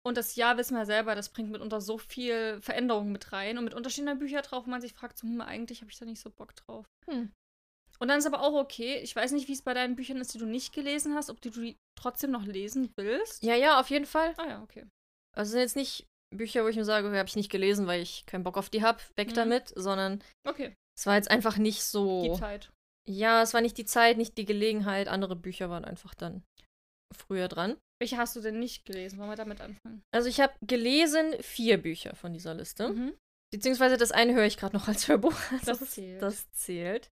Und 0.04 0.18
das 0.18 0.36
Jahr 0.36 0.58
wissen 0.58 0.76
wir 0.76 0.86
selber, 0.86 1.14
das 1.14 1.30
bringt 1.30 1.52
mitunter 1.52 1.80
so 1.80 1.98
viel 1.98 2.60
Veränderungen 2.62 3.12
mit 3.12 3.32
rein 3.32 3.58
und 3.58 3.66
mitunter 3.66 3.92
stehen 3.92 4.08
da 4.08 4.16
Bücher 4.16 4.42
drauf, 4.42 4.66
wo 4.66 4.70
man 4.70 4.82
sich 4.82 4.94
fragt, 4.94 5.18
so, 5.18 5.28
hm, 5.28 5.42
eigentlich 5.42 5.82
habe 5.82 5.92
ich 5.92 6.00
da 6.00 6.06
nicht 6.06 6.22
so 6.22 6.32
Bock 6.32 6.56
drauf. 6.56 6.88
Hm. 7.08 7.32
Und 8.00 8.08
dann 8.08 8.18
ist 8.18 8.26
aber 8.26 8.42
auch 8.42 8.56
okay, 8.56 8.98
ich 8.98 9.16
weiß 9.16 9.32
nicht, 9.34 9.48
wie 9.48 9.54
es 9.54 9.62
bei 9.62 9.76
deinen 9.76 9.96
Büchern 9.96 10.18
ist, 10.18 10.34
die 10.34 10.40
du 10.40 10.48
nicht 10.48 10.74
gelesen 10.74 11.14
hast, 11.14 11.30
ob 11.30 11.40
du 11.40 11.52
die 11.52 11.78
trotzdem 11.96 12.32
noch 12.32 12.46
lesen 12.46 12.92
willst. 12.96 13.44
ja, 13.44 13.54
ja, 13.54 13.80
auf 13.80 13.92
jeden 13.92 14.08
Fall. 14.08 14.34
Ah 14.38 14.48
ja, 14.48 14.64
okay. 14.64 14.88
Also 15.38 15.52
sind 15.52 15.62
jetzt 15.62 15.76
nicht 15.76 16.08
Bücher, 16.36 16.64
wo 16.64 16.68
ich 16.68 16.76
mir 16.76 16.86
sage, 16.86 17.08
habe 17.16 17.28
ich 17.28 17.36
nicht 17.36 17.52
gelesen, 17.52 17.88
weil 17.88 18.02
ich 18.02 18.26
keinen 18.26 18.44
Bock 18.44 18.58
auf 18.58 18.70
die 18.70 18.82
habe, 18.84 19.00
weg 19.18 19.30
Mhm. 19.30 19.34
damit, 19.36 19.74
sondern 19.76 20.24
Okay, 20.48 20.74
es 20.98 21.06
war 21.06 21.16
jetzt 21.16 21.30
einfach 21.32 21.58
nicht 21.58 21.80
die 21.80 21.84
so. 21.84 22.36
Zeit. 22.36 22.72
Ja, 23.10 23.42
es 23.42 23.54
war 23.54 23.62
nicht 23.62 23.78
die 23.78 23.86
Zeit, 23.86 24.18
nicht 24.18 24.38
die 24.38 24.46
Gelegenheit. 24.46 25.08
Andere 25.08 25.36
Bücher 25.36 25.70
waren 25.70 25.86
einfach 25.86 26.14
dann 26.14 26.44
früher 27.14 27.48
dran. 27.48 27.78
Welche 28.00 28.18
hast 28.18 28.36
du 28.36 28.42
denn 28.42 28.60
nicht 28.60 28.86
gelesen? 28.86 29.20
Wollen 29.20 29.30
wir 29.30 29.36
damit 29.36 29.60
anfangen? 29.62 30.02
Also 30.14 30.28
ich 30.30 30.40
habe 30.40 30.54
gelesen 30.66 31.34
vier 31.42 31.82
Bücher 31.82 32.16
von 32.16 32.34
dieser 32.34 32.54
Liste. 32.54 32.90
Mhm. 32.90 33.14
Beziehungsweise 33.54 33.98
das 33.98 34.12
eine 34.12 34.34
höre 34.34 34.46
ich 34.46 34.58
gerade 34.58 34.76
noch 34.76 34.88
als 34.88 35.08
Hörbuch. 35.08 35.34
Also 35.52 35.72
Das 35.80 35.90
zählt. 35.92 36.22
Das 36.22 36.52
zählt. 36.52 37.10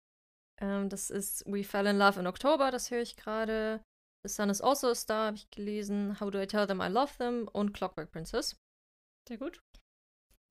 Ähm, 0.61 0.89
das 0.89 1.09
ist 1.09 1.45
We 1.45 1.63
Fell 1.63 1.85
in 1.87 1.97
Love 1.97 2.19
in 2.19 2.27
October, 2.27 2.71
das 2.71 2.89
höre 2.91 3.01
ich 3.01 3.15
gerade. 3.15 3.81
The 4.25 4.33
Sun 4.33 4.49
is 4.49 4.61
Also 4.61 4.87
a 4.89 4.95
Star 4.95 5.27
habe 5.27 5.37
ich 5.37 5.49
gelesen. 5.51 6.19
How 6.19 6.31
Do 6.31 6.39
I 6.41 6.47
Tell 6.47 6.65
Them 6.65 6.81
I 6.81 6.87
Love 6.87 7.11
Them 7.17 7.47
und 7.51 7.73
Clockwork 7.73 8.09
Princess. 8.11 8.55
Sehr 9.27 9.37
gut. 9.37 9.61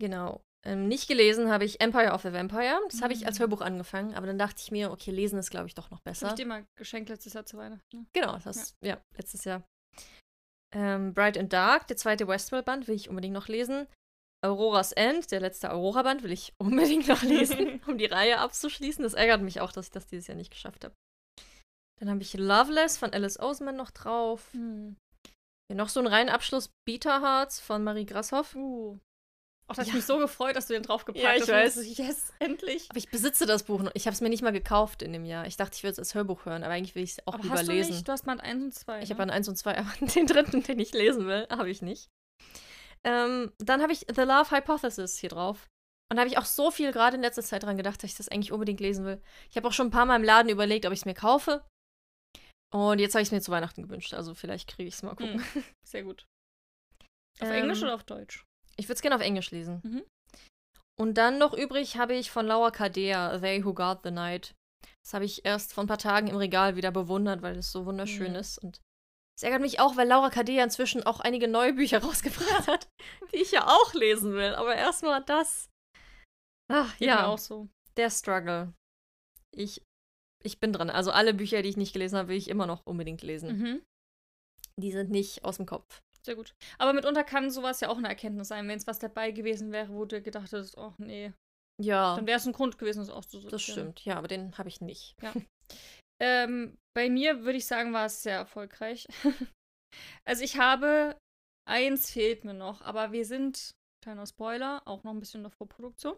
Genau. 0.00 0.42
Ähm, 0.64 0.86
nicht 0.86 1.08
gelesen 1.08 1.50
habe 1.50 1.64
ich 1.64 1.80
Empire 1.80 2.12
of 2.12 2.22
the 2.22 2.32
Vampire. 2.32 2.80
Das 2.88 3.02
habe 3.02 3.12
ich 3.12 3.26
als 3.26 3.38
Mhm. 3.38 3.42
Hörbuch 3.42 3.60
angefangen, 3.60 4.14
aber 4.14 4.26
dann 4.26 4.38
dachte 4.38 4.60
ich 4.62 4.70
mir, 4.70 4.90
okay, 4.92 5.10
lesen 5.10 5.38
ist, 5.38 5.50
glaube 5.50 5.66
ich, 5.66 5.74
doch 5.74 5.90
noch 5.90 6.00
besser. 6.00 6.28
habe 6.28 6.34
ich 6.34 6.42
dir 6.42 6.48
mal 6.48 6.64
geschenkt 6.76 7.08
letztes 7.08 7.32
Jahr 7.32 7.44
zu 7.44 7.56
Weihnachten. 7.56 7.98
Ne? 7.98 8.06
Genau, 8.12 8.38
das, 8.38 8.76
ja, 8.80 9.00
letztes 9.16 9.44
Jahr. 9.44 9.64
Ähm, 10.74 11.12
Bright 11.14 11.36
and 11.36 11.52
Dark, 11.52 11.88
der 11.88 11.96
zweite 11.96 12.26
Westworld-Band, 12.28 12.88
will 12.88 12.94
ich 12.94 13.08
unbedingt 13.08 13.34
noch 13.34 13.48
lesen. 13.48 13.86
Aurora's 14.44 14.92
End, 14.92 15.30
der 15.30 15.40
letzte 15.40 15.72
Aurora-Band, 15.72 16.22
will 16.22 16.32
ich 16.32 16.52
unbedingt 16.58 17.08
noch 17.08 17.22
lesen, 17.22 17.80
um 17.86 17.98
die 17.98 18.06
Reihe 18.06 18.38
abzuschließen. 18.38 19.02
Das 19.02 19.14
ärgert 19.14 19.42
mich 19.42 19.60
auch, 19.60 19.72
dass 19.72 19.86
ich 19.86 19.92
das 19.92 20.06
dieses 20.06 20.28
Jahr 20.28 20.36
nicht 20.36 20.50
geschafft 20.52 20.84
habe. 20.84 20.94
Dann 22.00 22.08
habe 22.08 22.22
ich 22.22 22.34
Loveless 22.34 22.96
von 22.98 23.12
Alice 23.12 23.38
Oseman 23.38 23.76
noch 23.76 23.90
drauf. 23.90 24.48
Hm. 24.52 24.96
Ja, 25.72 25.76
noch 25.76 25.88
so 25.88 26.00
ein 26.00 26.06
reinen 26.06 26.28
Abschluss 26.28 26.70
Beta 26.84 27.20
Hearts 27.22 27.58
von 27.58 27.82
Marie 27.82 28.04
Grasshoff. 28.04 28.54
Uh. 28.54 28.98
Auch 29.68 29.74
dass 29.76 29.86
Ja. 29.86 29.92
ich 29.92 29.94
mich 29.94 30.04
so 30.04 30.18
gefreut, 30.18 30.54
dass 30.54 30.66
du 30.66 30.74
den 30.74 30.82
draufgepackt 30.82 31.22
Ja, 31.24 31.34
ich 31.34 31.42
hast. 31.42 31.48
weiß. 31.48 31.96
Yes, 31.96 32.30
endlich. 32.40 32.88
Aber 32.90 32.98
ich 32.98 33.08
besitze 33.08 33.46
das 33.46 33.62
Buch 33.62 33.80
noch. 33.80 33.90
Ich 33.94 34.06
habe 34.06 34.12
es 34.12 34.20
mir 34.20 34.28
nicht 34.28 34.42
mal 34.42 34.52
gekauft 34.52 35.00
in 35.00 35.14
dem 35.14 35.24
Jahr. 35.24 35.46
Ich 35.46 35.56
dachte, 35.56 35.74
ich 35.76 35.82
würde 35.82 35.92
es 35.92 35.98
als 35.98 36.14
Hörbuch 36.14 36.44
hören, 36.44 36.62
aber 36.62 36.74
eigentlich 36.74 36.94
will 36.94 37.02
ich 37.04 37.12
es 37.12 37.26
auch 37.26 37.34
Aber 37.34 37.42
lieber 37.44 37.54
hast 37.54 37.68
du 37.68 37.72
lesen. 37.72 37.92
nicht? 37.92 38.06
Du 38.06 38.12
hast 38.12 38.26
Band 38.26 38.42
1 38.42 38.64
und 38.64 38.74
2. 38.74 39.00
Ich 39.02 39.08
ne? 39.08 39.14
habe 39.14 39.22
an 39.22 39.30
1 39.30 39.48
und 39.48 39.56
2, 39.56 39.78
aber 39.78 39.90
den 40.14 40.26
dritten, 40.26 40.62
den 40.62 40.78
ich 40.78 40.92
lesen 40.92 41.26
will, 41.26 41.46
habe 41.48 41.70
ich 41.70 41.80
nicht. 41.80 42.10
Ähm, 43.04 43.50
dann 43.58 43.80
habe 43.80 43.92
ich 43.94 44.00
The 44.14 44.22
Love 44.22 44.50
Hypothesis 44.50 45.16
hier 45.16 45.30
drauf. 45.30 45.70
Und 46.10 46.16
da 46.16 46.20
habe 46.20 46.28
ich 46.28 46.36
auch 46.36 46.44
so 46.44 46.70
viel 46.70 46.92
gerade 46.92 47.16
in 47.16 47.22
letzter 47.22 47.42
Zeit 47.42 47.62
dran 47.62 47.78
gedacht, 47.78 48.02
dass 48.02 48.10
ich 48.10 48.16
das 48.18 48.28
eigentlich 48.28 48.52
unbedingt 48.52 48.80
lesen 48.80 49.06
will. 49.06 49.22
Ich 49.48 49.56
habe 49.56 49.66
auch 49.66 49.72
schon 49.72 49.86
ein 49.86 49.90
paar 49.90 50.04
Mal 50.04 50.16
im 50.16 50.24
Laden 50.24 50.50
überlegt, 50.50 50.84
ob 50.84 50.92
ich 50.92 50.98
es 51.00 51.04
mir 51.06 51.14
kaufe. 51.14 51.64
Und 52.72 52.98
jetzt 52.98 53.14
habe 53.14 53.22
ich 53.22 53.28
es 53.28 53.32
mir 53.32 53.40
zu 53.40 53.50
Weihnachten 53.52 53.82
gewünscht. 53.82 54.14
Also 54.14 54.34
vielleicht 54.34 54.68
kriege 54.68 54.88
ich 54.88 54.94
es 54.94 55.02
mal 55.02 55.14
gucken. 55.14 55.44
Hm, 55.52 55.64
Sehr 55.86 56.02
gut. 56.04 56.26
Auf 57.40 57.48
Ähm, 57.48 57.52
Englisch 57.64 57.82
oder 57.82 57.94
auf 57.94 58.04
Deutsch? 58.04 58.44
Ich 58.76 58.86
würde 58.86 58.94
es 58.94 59.02
gerne 59.02 59.16
auf 59.16 59.22
Englisch 59.22 59.50
lesen. 59.50 59.80
Mhm. 59.84 60.04
Und 60.98 61.14
dann 61.14 61.38
noch 61.38 61.52
übrig 61.54 61.96
habe 61.96 62.14
ich 62.14 62.30
von 62.30 62.46
Laura 62.46 62.70
Cadea, 62.70 63.38
They 63.38 63.64
Who 63.64 63.74
Guard 63.74 64.00
the 64.04 64.10
Night. 64.10 64.54
Das 65.02 65.14
habe 65.14 65.24
ich 65.24 65.44
erst 65.44 65.72
vor 65.74 65.84
ein 65.84 65.88
paar 65.88 65.98
Tagen 65.98 66.28
im 66.28 66.36
Regal 66.36 66.76
wieder 66.76 66.90
bewundert, 66.92 67.42
weil 67.42 67.56
es 67.56 67.72
so 67.72 67.84
wunderschön 67.86 68.32
Mhm. 68.32 68.38
ist. 68.38 68.58
Und 68.58 68.80
es 69.36 69.42
ärgert 69.42 69.60
mich 69.62 69.80
auch, 69.80 69.96
weil 69.96 70.06
Laura 70.08 70.30
Cadea 70.30 70.62
inzwischen 70.64 71.02
auch 71.04 71.20
einige 71.20 71.48
neue 71.48 71.72
Bücher 71.74 71.98
rausgebracht 72.04 72.68
hat, 72.68 72.88
die 73.32 73.38
ich 73.38 73.50
ja 73.52 73.66
auch 73.66 73.92
lesen 73.94 74.32
will. 74.34 74.54
Aber 74.54 74.74
erstmal 74.76 75.22
das. 75.24 75.68
Ach, 76.70 76.96
Geht 76.98 77.08
ja, 77.08 77.26
auch 77.26 77.38
so. 77.38 77.68
der 77.96 78.10
Struggle. 78.10 78.72
Ich, 79.54 79.82
ich 80.44 80.61
bin 80.61 80.72
dran. 80.72 80.90
Also 80.90 81.11
alle 81.11 81.34
Bücher, 81.34 81.62
die 81.62 81.68
ich 81.68 81.76
nicht 81.76 81.92
gelesen 81.92 82.16
habe, 82.18 82.28
will 82.28 82.37
ich 82.37 82.49
immer 82.49 82.66
noch 82.66 82.82
unbedingt 82.87 83.22
lesen. 83.22 83.58
Mhm. 83.58 83.82
Die 84.76 84.92
sind 84.92 85.11
nicht 85.11 85.44
aus 85.44 85.56
dem 85.56 85.66
Kopf. 85.66 86.00
Sehr 86.25 86.37
gut. 86.37 86.54
Aber 86.78 86.92
mitunter 86.92 87.25
kann 87.25 87.50
sowas 87.50 87.80
ja 87.80 87.88
auch 87.88 87.99
eine 87.99 88.08
Erkenntnis 88.08 88.49
sein, 88.49 88.68
wenn 88.68 88.78
es 88.78 88.87
was 88.87 88.99
dabei 88.99 89.32
gewesen 89.32 89.72
wäre, 89.72 89.92
wo 89.92 90.04
du 90.04 90.22
gedacht 90.22 90.52
hättest, 90.52 90.78
ach 90.78 90.96
nee, 90.99 91.32
Ja, 91.82 92.14
dann 92.16 92.26
wäre 92.26 92.38
es 92.38 92.46
ein 92.46 92.52
Grund 92.52 92.78
gewesen, 92.78 93.02
es 93.02 93.11
auszusortieren. 93.11 93.50
das 93.50 93.62
stimmt. 93.62 94.04
Ja, 94.04 94.16
aber 94.16 94.28
den 94.28 94.56
habe 94.56 94.68
ich 94.68 94.80
nicht. 94.80 95.16
Ähm, 96.20 96.78
bei 96.96 97.11
mir 97.11 97.42
würde 97.42 97.58
ich 97.58 97.66
sagen, 97.66 97.92
war 97.92 98.06
es 98.06 98.22
sehr 98.22 98.37
erfolgreich. 98.37 99.08
also 100.25 100.44
ich 100.44 100.56
habe, 100.56 101.16
eins 101.68 102.12
fehlt 102.12 102.44
mir 102.44 102.54
noch, 102.54 102.80
aber 102.82 103.11
wir 103.11 103.26
sind, 103.26 103.72
kleiner 104.04 104.26
Spoiler, 104.26 104.82
auch 104.87 105.02
noch 105.02 105.12
ein 105.12 105.18
bisschen 105.18 105.40
in 105.40 105.44
der 105.44 105.50
Vorproduktion. 105.50 106.16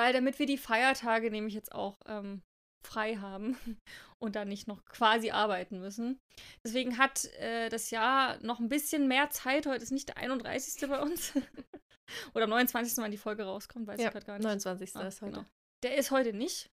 Weil 0.00 0.14
damit 0.14 0.38
wir 0.38 0.46
die 0.46 0.56
Feiertage 0.56 1.30
nämlich 1.30 1.52
jetzt 1.52 1.72
auch 1.72 1.98
ähm, 2.06 2.42
frei 2.86 3.16
haben 3.16 3.56
und 4.18 4.36
dann 4.36 4.48
nicht 4.48 4.68
noch 4.68 4.84
quasi 4.84 5.30
arbeiten 5.30 5.80
müssen. 5.80 6.18
Deswegen 6.64 6.98
hat 6.98 7.24
äh, 7.38 7.68
das 7.68 7.90
Jahr 7.90 8.38
noch 8.42 8.60
ein 8.60 8.68
bisschen 8.68 9.08
mehr 9.08 9.30
Zeit. 9.30 9.66
Heute 9.66 9.82
ist 9.82 9.90
nicht 9.90 10.08
der 10.08 10.18
31. 10.18 10.88
bei 10.88 11.00
uns. 11.00 11.32
Oder 12.34 12.44
am 12.44 12.50
29. 12.50 12.98
wann 12.98 13.10
die 13.10 13.16
Folge 13.16 13.44
rauskommt, 13.44 13.86
weiß 13.86 14.00
Ja, 14.00 14.08
ich 14.08 14.12
gerade 14.12 14.26
gar 14.26 14.34
nicht. 14.38 14.44
29. 14.44 14.96
Ah, 14.96 15.06
ist 15.06 15.22
heute. 15.22 15.32
genau. 15.32 15.44
Der 15.82 15.96
ist 15.96 16.10
heute 16.10 16.32
nicht. 16.32 16.70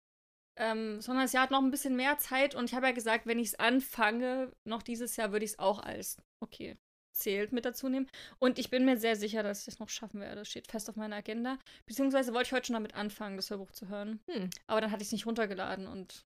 Ähm, 0.56 1.00
sondern 1.00 1.24
das 1.24 1.32
Jahr 1.32 1.42
hat 1.44 1.50
noch 1.50 1.62
ein 1.62 1.72
bisschen 1.72 1.96
mehr 1.96 2.16
Zeit 2.18 2.54
und 2.54 2.66
ich 2.66 2.74
habe 2.76 2.86
ja 2.86 2.92
gesagt, 2.92 3.26
wenn 3.26 3.40
ich 3.40 3.48
es 3.48 3.58
anfange, 3.58 4.52
noch 4.64 4.82
dieses 4.84 5.16
Jahr, 5.16 5.32
würde 5.32 5.44
ich 5.44 5.52
es 5.52 5.58
auch 5.58 5.80
als, 5.80 6.16
okay, 6.40 6.76
zählt 7.14 7.52
mit 7.52 7.64
dazu 7.64 7.88
nehmen. 7.88 8.08
Und 8.38 8.58
ich 8.58 8.70
bin 8.70 8.84
mir 8.84 8.98
sehr 8.98 9.16
sicher, 9.16 9.42
dass 9.42 9.62
ich 9.62 9.68
es 9.68 9.78
noch 9.78 9.88
schaffen 9.88 10.20
werde. 10.20 10.36
Das 10.36 10.48
steht 10.48 10.70
fest 10.70 10.88
auf 10.90 10.96
meiner 10.96 11.16
Agenda. 11.16 11.58
Beziehungsweise 11.86 12.34
wollte 12.34 12.48
ich 12.48 12.52
heute 12.52 12.66
schon 12.66 12.74
damit 12.74 12.94
anfangen, 12.94 13.36
das 13.36 13.50
Hörbuch 13.50 13.72
zu 13.72 13.88
hören. 13.88 14.20
Hm. 14.28 14.50
Aber 14.66 14.80
dann 14.80 14.90
hatte 14.90 15.02
ich 15.02 15.08
es 15.08 15.12
nicht 15.12 15.26
runtergeladen 15.26 15.86
und 15.86 16.24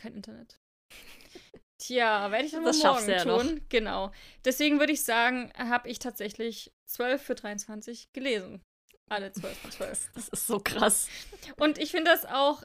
kein 0.00 0.14
Internet. 0.14 0.58
Tja, 1.78 2.30
werde 2.30 2.46
ich 2.46 2.52
dann 2.52 2.64
Das 2.64 2.82
morgen 2.82 3.06
du 3.06 3.12
ja 3.12 3.24
noch. 3.24 3.42
tun. 3.42 3.60
Genau. 3.68 4.12
Deswegen 4.44 4.78
würde 4.78 4.92
ich 4.92 5.02
sagen, 5.02 5.52
habe 5.56 5.88
ich 5.88 5.98
tatsächlich 5.98 6.72
12 6.86 7.22
für 7.22 7.34
23 7.34 8.12
gelesen. 8.12 8.62
Alle 9.10 9.32
12 9.32 9.58
von 9.58 9.70
12. 9.72 10.10
Das 10.14 10.28
ist 10.28 10.46
so 10.46 10.60
krass. 10.60 11.08
Und 11.58 11.78
ich 11.78 11.90
finde 11.90 12.10
das 12.10 12.24
auch, 12.24 12.62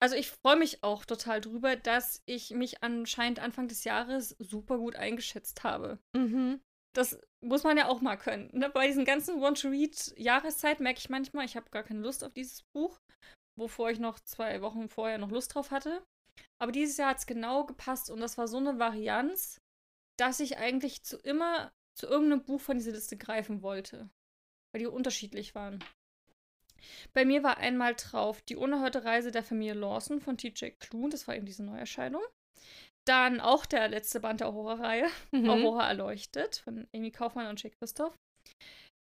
also 0.00 0.16
ich 0.16 0.30
freue 0.30 0.56
mich 0.56 0.82
auch 0.82 1.04
total 1.04 1.40
drüber, 1.40 1.76
dass 1.76 2.22
ich 2.26 2.50
mich 2.50 2.82
anscheinend 2.82 3.38
Anfang 3.38 3.68
des 3.68 3.84
Jahres 3.84 4.36
super 4.40 4.78
gut 4.78 4.96
eingeschätzt 4.96 5.62
habe. 5.62 5.98
Mhm. 6.14 6.60
Das 6.94 7.18
muss 7.42 7.64
man 7.64 7.76
ja 7.76 7.88
auch 7.88 8.00
mal 8.00 8.16
können. 8.16 8.50
Ne? 8.52 8.70
Bei 8.70 8.86
diesen 8.86 9.04
ganzen 9.04 9.40
Want-to-Read-Jahreszeit 9.40 10.80
merke 10.80 11.00
ich 11.00 11.10
manchmal, 11.10 11.44
ich 11.44 11.56
habe 11.56 11.70
gar 11.70 11.82
keine 11.82 12.00
Lust 12.00 12.24
auf 12.24 12.32
dieses 12.32 12.62
Buch, 12.72 13.00
wovor 13.58 13.90
ich 13.90 13.98
noch 13.98 14.20
zwei 14.20 14.62
Wochen 14.62 14.88
vorher 14.88 15.18
noch 15.18 15.30
Lust 15.30 15.54
drauf 15.54 15.70
hatte. 15.70 16.02
Aber 16.60 16.72
dieses 16.72 16.96
Jahr 16.96 17.10
hat 17.10 17.18
es 17.18 17.26
genau 17.26 17.66
gepasst 17.66 18.10
und 18.10 18.20
das 18.20 18.38
war 18.38 18.48
so 18.48 18.56
eine 18.58 18.78
Varianz, 18.78 19.60
dass 20.18 20.40
ich 20.40 20.58
eigentlich 20.58 21.02
zu 21.02 21.18
immer 21.18 21.72
zu 21.96 22.06
irgendeinem 22.06 22.44
Buch 22.44 22.60
von 22.60 22.76
dieser 22.76 22.92
Liste 22.92 23.16
greifen 23.16 23.62
wollte. 23.62 24.08
Weil 24.72 24.80
die 24.80 24.86
unterschiedlich 24.86 25.54
waren. 25.54 25.82
Bei 27.12 27.24
mir 27.24 27.42
war 27.42 27.58
einmal 27.58 27.94
drauf 27.94 28.42
die 28.42 28.56
unerhörte 28.56 29.04
Reise 29.04 29.30
der 29.30 29.42
Familie 29.42 29.74
Lawson 29.74 30.20
von 30.20 30.36
TJ 30.36 30.70
Klune, 30.80 31.10
das 31.10 31.26
war 31.26 31.36
eben 31.36 31.46
diese 31.46 31.64
Neuerscheinung. 31.64 32.22
Dann 33.06 33.40
auch 33.40 33.66
der 33.66 33.88
letzte 33.88 34.20
Band 34.20 34.40
der 34.40 34.48
Aurora-Reihe, 34.48 35.08
Mhm. 35.32 35.50
Aurora 35.50 35.88
erleuchtet 35.88 36.56
von 36.56 36.88
Amy 36.94 37.10
Kaufmann 37.10 37.48
und 37.48 37.62
Jake 37.62 37.76
Christoph. 37.76 38.16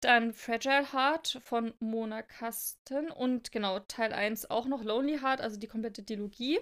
Dann 0.00 0.33
Fragile 0.33 0.93
Heart 0.93 1.40
von 1.43 1.75
Mona 1.81 2.23
Kasten 2.23 3.11
und 3.11 3.50
genau 3.50 3.81
Teil 3.81 4.12
1 4.12 4.49
auch 4.50 4.67
noch 4.67 4.85
Lonely 4.85 5.19
Heart, 5.19 5.40
also 5.40 5.59
die 5.59 5.67
komplette 5.67 6.05
Dilogie. 6.05 6.61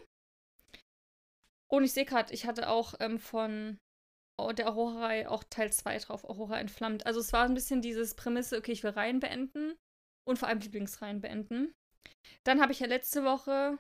Und 1.71 1.85
ich 1.85 1.93
sehe 1.93 2.07
gerade, 2.07 2.33
ich 2.33 2.47
hatte 2.47 2.71
auch 2.71 2.95
ähm, 3.01 3.19
von 3.19 3.79
der 4.55 4.69
Aurora-Reihe 4.69 5.31
auch 5.31 5.45
Teil 5.45 5.73
2 5.73 5.99
drauf, 5.99 6.25
Aurora 6.25 6.59
entflammt. 6.59 7.07
Also 7.07 7.21
es 7.21 7.33
war 7.33 7.45
ein 7.45 7.55
bisschen 7.55 7.83
dieses 7.83 8.15
Prämisse, 8.15 8.59
okay, 8.59 8.73
ich 8.73 8.83
will 8.83 8.91
Reihen 8.91 9.21
beenden 9.21 9.75
und 10.27 10.39
vor 10.39 10.49
allem 10.49 10.61
Lieblingsreihen 10.61 11.21
beenden. 11.21 11.73
Dann 12.45 12.61
habe 12.61 12.73
ich 12.73 12.81
ja 12.81 12.87
letzte 12.87 13.25
Woche, 13.25 13.79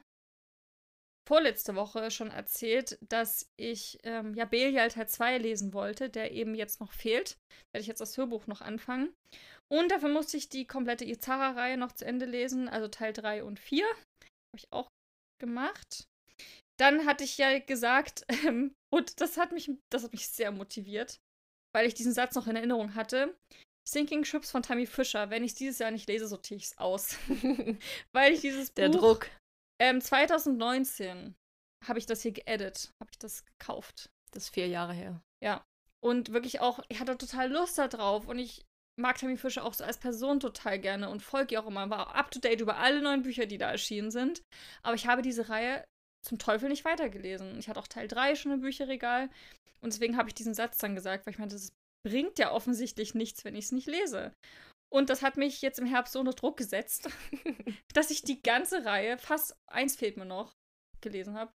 vorletzte 1.26 1.74
Woche 1.74 2.10
schon 2.10 2.30
erzählt, 2.30 2.98
dass 3.00 3.50
ich 3.56 3.98
ähm, 4.04 4.34
ja 4.34 4.44
Belial 4.44 4.88
Teil 4.90 5.08
2 5.08 5.38
lesen 5.38 5.72
wollte, 5.72 6.08
der 6.08 6.32
eben 6.32 6.54
jetzt 6.54 6.80
noch 6.80 6.92
fehlt. 6.92 7.36
Werde 7.72 7.82
ich 7.82 7.88
jetzt 7.88 8.00
das 8.00 8.16
Hörbuch 8.16 8.46
noch 8.46 8.60
anfangen. 8.60 9.12
Und 9.68 9.90
dafür 9.90 10.08
musste 10.08 10.36
ich 10.36 10.48
die 10.48 10.66
komplette 10.66 11.04
Izara-Reihe 11.04 11.76
noch 11.76 11.92
zu 11.92 12.04
Ende 12.04 12.26
lesen, 12.26 12.68
also 12.68 12.88
Teil 12.88 13.12
3 13.12 13.42
und 13.44 13.58
4. 13.58 13.84
Habe 13.86 13.96
ich 14.56 14.72
auch 14.72 14.88
gemacht. 15.40 16.06
Dann 16.78 17.06
hatte 17.06 17.24
ich 17.24 17.38
ja 17.38 17.58
gesagt, 17.58 18.24
ähm, 18.46 18.74
und 18.92 19.20
das 19.20 19.36
hat 19.36 19.52
mich, 19.52 19.70
das 19.90 20.04
hat 20.04 20.12
mich 20.12 20.28
sehr 20.28 20.52
motiviert, 20.52 21.18
weil 21.74 21.86
ich 21.86 21.94
diesen 21.94 22.12
Satz 22.12 22.34
noch 22.34 22.46
in 22.46 22.56
Erinnerung 22.56 22.94
hatte. 22.94 23.36
Sinking 23.88 24.24
Ships 24.24 24.50
von 24.50 24.62
Tammy 24.62 24.86
Fischer. 24.86 25.30
Wenn 25.30 25.44
ich 25.44 25.52
es 25.52 25.58
dieses 25.58 25.78
Jahr 25.78 25.92
nicht 25.92 26.08
lese, 26.08 26.26
sortiere 26.26 26.58
ich 26.58 26.64
es 26.64 26.78
aus. 26.78 27.16
weil 28.12 28.32
ich 28.32 28.40
dieses 28.40 28.74
Der 28.74 28.88
Buch 28.88 28.98
Druck. 28.98 29.30
Ähm, 29.80 30.00
2019 30.00 31.34
habe 31.86 31.98
ich 31.98 32.06
das 32.06 32.22
hier 32.22 32.32
geedit, 32.32 32.90
habe 33.00 33.10
ich 33.10 33.18
das 33.18 33.44
gekauft. 33.44 34.10
Das 34.32 34.44
ist 34.44 34.54
vier 34.54 34.68
Jahre 34.68 34.92
her. 34.92 35.22
Und 36.02 36.32
wirklich 36.32 36.60
auch, 36.60 36.80
ich 36.88 37.00
hatte 37.00 37.16
total 37.16 37.50
Lust 37.50 37.78
darauf 37.78 38.28
und 38.28 38.38
ich 38.38 38.64
mag 38.98 39.18
Tammy 39.18 39.36
Fischer 39.36 39.64
auch 39.64 39.74
so 39.74 39.84
als 39.84 39.98
Person 39.98 40.40
total 40.40 40.78
gerne 40.78 41.10
und 41.10 41.22
folge 41.22 41.54
ihr 41.54 41.62
auch 41.62 41.66
immer, 41.66 41.90
war 41.90 42.14
up 42.14 42.30
to 42.30 42.38
date 42.38 42.60
über 42.60 42.78
alle 42.78 43.02
neuen 43.02 43.22
Bücher, 43.22 43.46
die 43.46 43.58
da 43.58 43.70
erschienen 43.70 44.10
sind. 44.10 44.42
Aber 44.82 44.94
ich 44.94 45.06
habe 45.06 45.22
diese 45.22 45.48
Reihe 45.48 45.84
zum 46.24 46.38
Teufel 46.38 46.68
nicht 46.68 46.84
weitergelesen. 46.84 47.58
Ich 47.58 47.68
hatte 47.68 47.80
auch 47.80 47.88
Teil 47.88 48.08
3 48.08 48.34
schon 48.34 48.52
im 48.52 48.60
Bücherregal 48.60 49.28
und 49.80 49.92
deswegen 49.92 50.16
habe 50.16 50.28
ich 50.28 50.34
diesen 50.34 50.54
Satz 50.54 50.78
dann 50.78 50.94
gesagt, 50.94 51.26
weil 51.26 51.32
ich 51.32 51.38
meinte, 51.38 51.56
das 51.56 51.72
bringt 52.06 52.38
ja 52.38 52.52
offensichtlich 52.52 53.14
nichts, 53.14 53.44
wenn 53.44 53.56
ich 53.56 53.66
es 53.66 53.72
nicht 53.72 53.86
lese. 53.86 54.32
Und 54.96 55.10
das 55.10 55.20
hat 55.20 55.36
mich 55.36 55.60
jetzt 55.60 55.78
im 55.78 55.84
Herbst 55.84 56.14
so 56.14 56.20
unter 56.20 56.32
Druck 56.32 56.56
gesetzt, 56.56 57.10
dass 57.92 58.10
ich 58.10 58.22
die 58.22 58.40
ganze 58.40 58.86
Reihe, 58.86 59.18
fast 59.18 59.54
eins 59.66 59.94
fehlt 59.94 60.16
mir 60.16 60.24
noch, 60.24 60.56
gelesen 61.02 61.34
habe. 61.34 61.52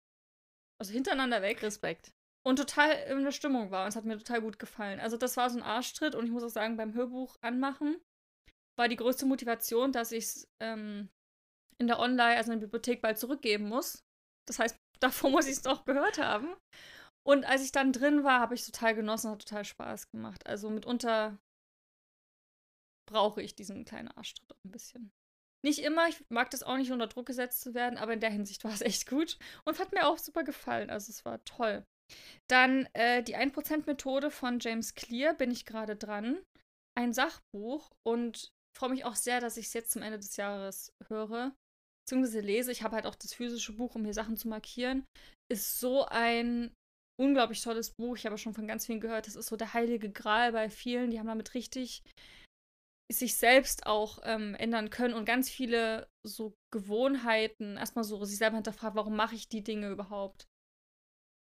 Also 0.79 0.93
hintereinander 0.93 1.41
weg 1.41 1.63
Respekt. 1.63 2.13
und 2.47 2.57
total 2.57 2.91
in 3.09 3.25
der 3.25 3.33
Stimmung 3.33 3.71
war. 3.71 3.85
Und 3.85 3.89
es 3.89 3.97
hat 3.97 4.05
mir 4.05 4.19
total 4.19 4.43
gut 4.43 4.59
gefallen. 4.59 5.01
Also 5.01 5.17
das 5.17 5.39
war 5.39 5.49
so 5.49 5.57
ein 5.57 5.63
Arschtritt 5.63 6.15
und 6.15 6.27
ich 6.27 6.31
muss 6.31 6.43
auch 6.43 6.51
sagen, 6.51 6.77
beim 6.77 6.93
Hörbuch 6.93 7.39
anmachen 7.41 7.97
war 8.79 8.89
die 8.89 8.97
größte 8.97 9.25
Motivation, 9.25 9.91
dass 9.91 10.13
ich 10.13 10.25
es 10.25 10.49
ähm, 10.61 11.09
in 11.79 11.87
der 11.87 11.99
Online, 11.99 12.37
also 12.37 12.53
in 12.53 12.61
der 12.61 12.67
Bibliothek 12.67 13.01
bald 13.01 13.19
zurückgeben 13.19 13.71
muss. 13.71 14.05
Das 14.47 14.59
heißt, 14.59 14.77
davor 15.01 15.31
muss 15.31 15.47
ich 15.47 15.53
es 15.53 15.63
doch 15.63 15.87
gehört 15.87 16.19
haben. 16.19 16.55
Und 17.27 17.47
als 17.47 17.65
ich 17.65 17.73
dann 17.73 17.95
drin 17.95 18.23
war, 18.23 18.41
habe 18.41 18.55
ich 18.55 18.67
total 18.67 18.95
genossen, 18.95 19.31
hat 19.31 19.47
total 19.49 19.65
Spaß 19.65 20.11
gemacht. 20.11 20.47
Also 20.47 20.69
mitunter 20.69 21.39
brauche 23.11 23.43
ich 23.43 23.55
diesen 23.55 23.85
kleinen 23.85 24.09
Arschtritt 24.09 24.51
ein 24.65 24.71
bisschen. 24.71 25.13
Nicht 25.63 25.81
immer, 25.81 26.09
ich 26.09 26.25
mag 26.31 26.51
das 26.51 26.63
auch 26.63 26.77
nicht 26.77 26.91
unter 26.91 27.07
Druck 27.07 27.27
gesetzt 27.27 27.61
zu 27.61 27.75
werden, 27.75 27.99
aber 27.99 28.15
in 28.15 28.21
der 28.21 28.31
Hinsicht 28.31 28.65
war 28.65 28.73
es 28.73 28.81
echt 28.81 29.09
gut 29.09 29.39
und 29.65 29.79
hat 29.79 29.93
mir 29.93 30.07
auch 30.07 30.19
super 30.19 30.45
gefallen. 30.45 30.91
Also 30.91 31.11
es 31.11 31.25
war 31.25 31.45
toll. 31.45 31.85
Dann 32.49 32.89
äh, 32.95 33.23
die 33.23 33.37
1%-Methode 33.37 34.31
von 34.31 34.59
James 34.59 34.95
Clear 34.95 35.35
bin 35.35 35.51
ich 35.51 35.67
gerade 35.67 35.97
dran. 35.97 36.41
Ein 36.99 37.13
Sachbuch 37.13 37.91
und 38.05 38.51
freue 38.77 38.91
mich 38.91 39.05
auch 39.05 39.15
sehr, 39.15 39.41
dass 39.41 39.57
ich 39.57 39.67
es 39.67 39.73
jetzt 39.75 39.93
zum 39.93 40.03
Ende 40.03 40.19
des 40.19 40.37
Jahres 40.37 40.93
höre. 41.07 41.55
Beziehungsweise 42.05 42.41
lese. 42.41 42.73
Ich 42.73 42.83
habe 42.83 42.97
halt 42.97 43.07
auch 43.07 43.15
das 43.15 43.35
physische 43.35 43.75
Buch, 43.75 43.95
um 43.95 44.05
hier 44.05 44.15
Sachen 44.15 44.37
zu 44.37 44.49
markieren. 44.49 45.05
Ist 45.49 45.79
so 45.79 46.05
ein 46.07 46.75
unglaublich 47.21 47.63
tolles 47.63 47.91
Buch. 47.93 48.17
Ich 48.17 48.27
habe 48.27 48.39
schon 48.39 48.55
von 48.55 48.67
ganz 48.67 48.87
vielen 48.87 49.01
gehört, 49.01 49.27
das 49.27 49.37
ist 49.37 49.47
so 49.47 49.57
der 49.57 49.75
heilige 49.75 50.11
Gral 50.11 50.53
bei 50.53 50.71
vielen. 50.71 51.11
Die 51.11 51.19
haben 51.21 51.29
damit 51.29 51.55
richtig 51.55 52.03
sich 53.11 53.37
selbst 53.37 53.87
auch 53.87 54.21
ähm, 54.23 54.55
ändern 54.55 54.91
können 54.91 55.15
und 55.15 55.25
ganz 55.25 55.51
viele 55.51 56.09
so 56.27 56.55
Gewohnheiten, 56.73 57.77
erstmal 57.77 58.05
so 58.05 58.25
sich 58.25 58.39
selber 58.39 58.57
hinterfragt, 58.57 58.97
warum 58.97 59.17
mache 59.17 59.35
ich 59.35 59.49
die 59.49 59.63
Dinge 59.63 59.91
überhaupt? 59.91 60.47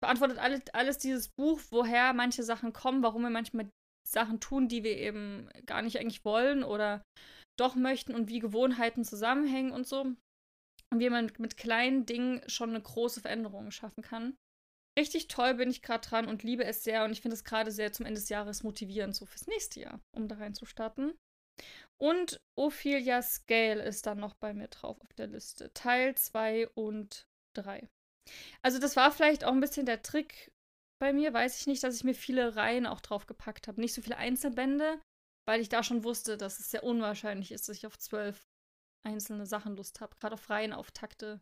Beantwortet 0.03 0.39
alles, 0.39 0.63
alles 0.73 0.99
dieses 0.99 1.29
Buch, 1.29 1.61
woher 1.71 2.13
manche 2.13 2.43
Sachen 2.43 2.73
kommen, 2.73 3.03
warum 3.03 3.23
wir 3.23 3.31
manchmal 3.31 3.69
Sachen 4.09 4.41
tun, 4.41 4.69
die 4.69 4.85
wir 4.85 4.97
eben 4.97 5.49
gar 5.67 5.83
nicht 5.83 5.99
eigentlich 5.99 6.25
wollen 6.25 6.65
oder 6.65 7.03
doch 7.59 7.75
möchten 7.75 8.15
und 8.15 8.29
wie 8.29 8.39
Gewohnheiten 8.39 9.05
zusammenhängen 9.05 9.73
und 9.73 9.87
so. 9.87 10.03
Und 10.91 11.01
wie 11.01 11.11
man 11.11 11.31
mit 11.39 11.59
kleinen 11.59 12.07
Dingen 12.07 12.41
schon 12.49 12.71
eine 12.71 12.81
große 12.81 13.21
Veränderung 13.21 13.71
schaffen 13.73 14.03
kann. 14.03 14.37
Richtig 14.99 15.29
toll 15.29 15.55
bin 15.55 15.71
ich 15.71 15.83
gerade 15.83 16.09
dran 16.09 16.27
und 16.27 16.43
liebe 16.43 16.65
es 16.65 16.83
sehr 16.83 17.05
und 17.05 17.13
ich 17.13 17.21
finde 17.21 17.35
es 17.35 17.45
gerade 17.45 17.71
sehr 17.71 17.93
zum 17.93 18.07
Ende 18.07 18.19
des 18.19 18.31
Jahres 18.31 18.63
motivierend, 18.63 19.15
so 19.15 19.27
fürs 19.27 19.47
nächste 19.47 19.81
Jahr, 19.81 20.01
um 20.17 20.29
da 20.29 20.37
reinzustarten. 20.37 21.15
Und 22.01 22.41
Ophelia 22.57 23.23
Scale 23.23 23.83
ist 23.83 24.07
dann 24.07 24.19
noch 24.19 24.35
bei 24.35 24.55
mir 24.55 24.69
drauf 24.69 25.01
auf 25.01 25.13
der 25.15 25.27
Liste. 25.27 25.73
Teil 25.75 26.17
2 26.17 26.69
und 26.69 27.27
3. 27.57 27.89
Also 28.63 28.79
das 28.79 28.95
war 28.97 29.11
vielleicht 29.11 29.45
auch 29.45 29.53
ein 29.53 29.61
bisschen 29.61 29.87
der 29.87 30.03
Trick 30.03 30.53
bei 31.01 31.13
mir, 31.13 31.33
weiß 31.33 31.61
ich 31.61 31.67
nicht, 31.67 31.83
dass 31.83 31.97
ich 31.97 32.05
mir 32.05 32.15
viele 32.15 32.57
Reihen 32.57 32.87
auch 32.87 33.01
drauf 33.01 33.27
gepackt 33.27 33.69
habe. 33.69 33.81
Nicht 33.81 33.95
so 33.95 34.03
viele 34.03 34.17
Einzelbände, 34.17 35.01
weil 35.47 35.61
ich 35.61 35.69
da 35.69 35.83
schon 35.83 36.05
wusste, 36.05 36.37
dass 36.37 36.61
es 36.61 36.71
sehr 36.71 36.85
unwahrscheinlich 36.85 37.53
ist, 37.53 37.69
dass 37.69 37.77
ich 37.77 37.87
auf 37.87 37.99
zwölf 37.99 38.47
einzelne 39.05 39.47
Sachen 39.47 39.77
Lust 39.77 40.01
habe. 40.01 40.17
Gerade 40.17 40.35
auf 40.35 40.51
Reihen, 40.51 40.73
auf 40.73 40.91
Takte. 40.91 41.41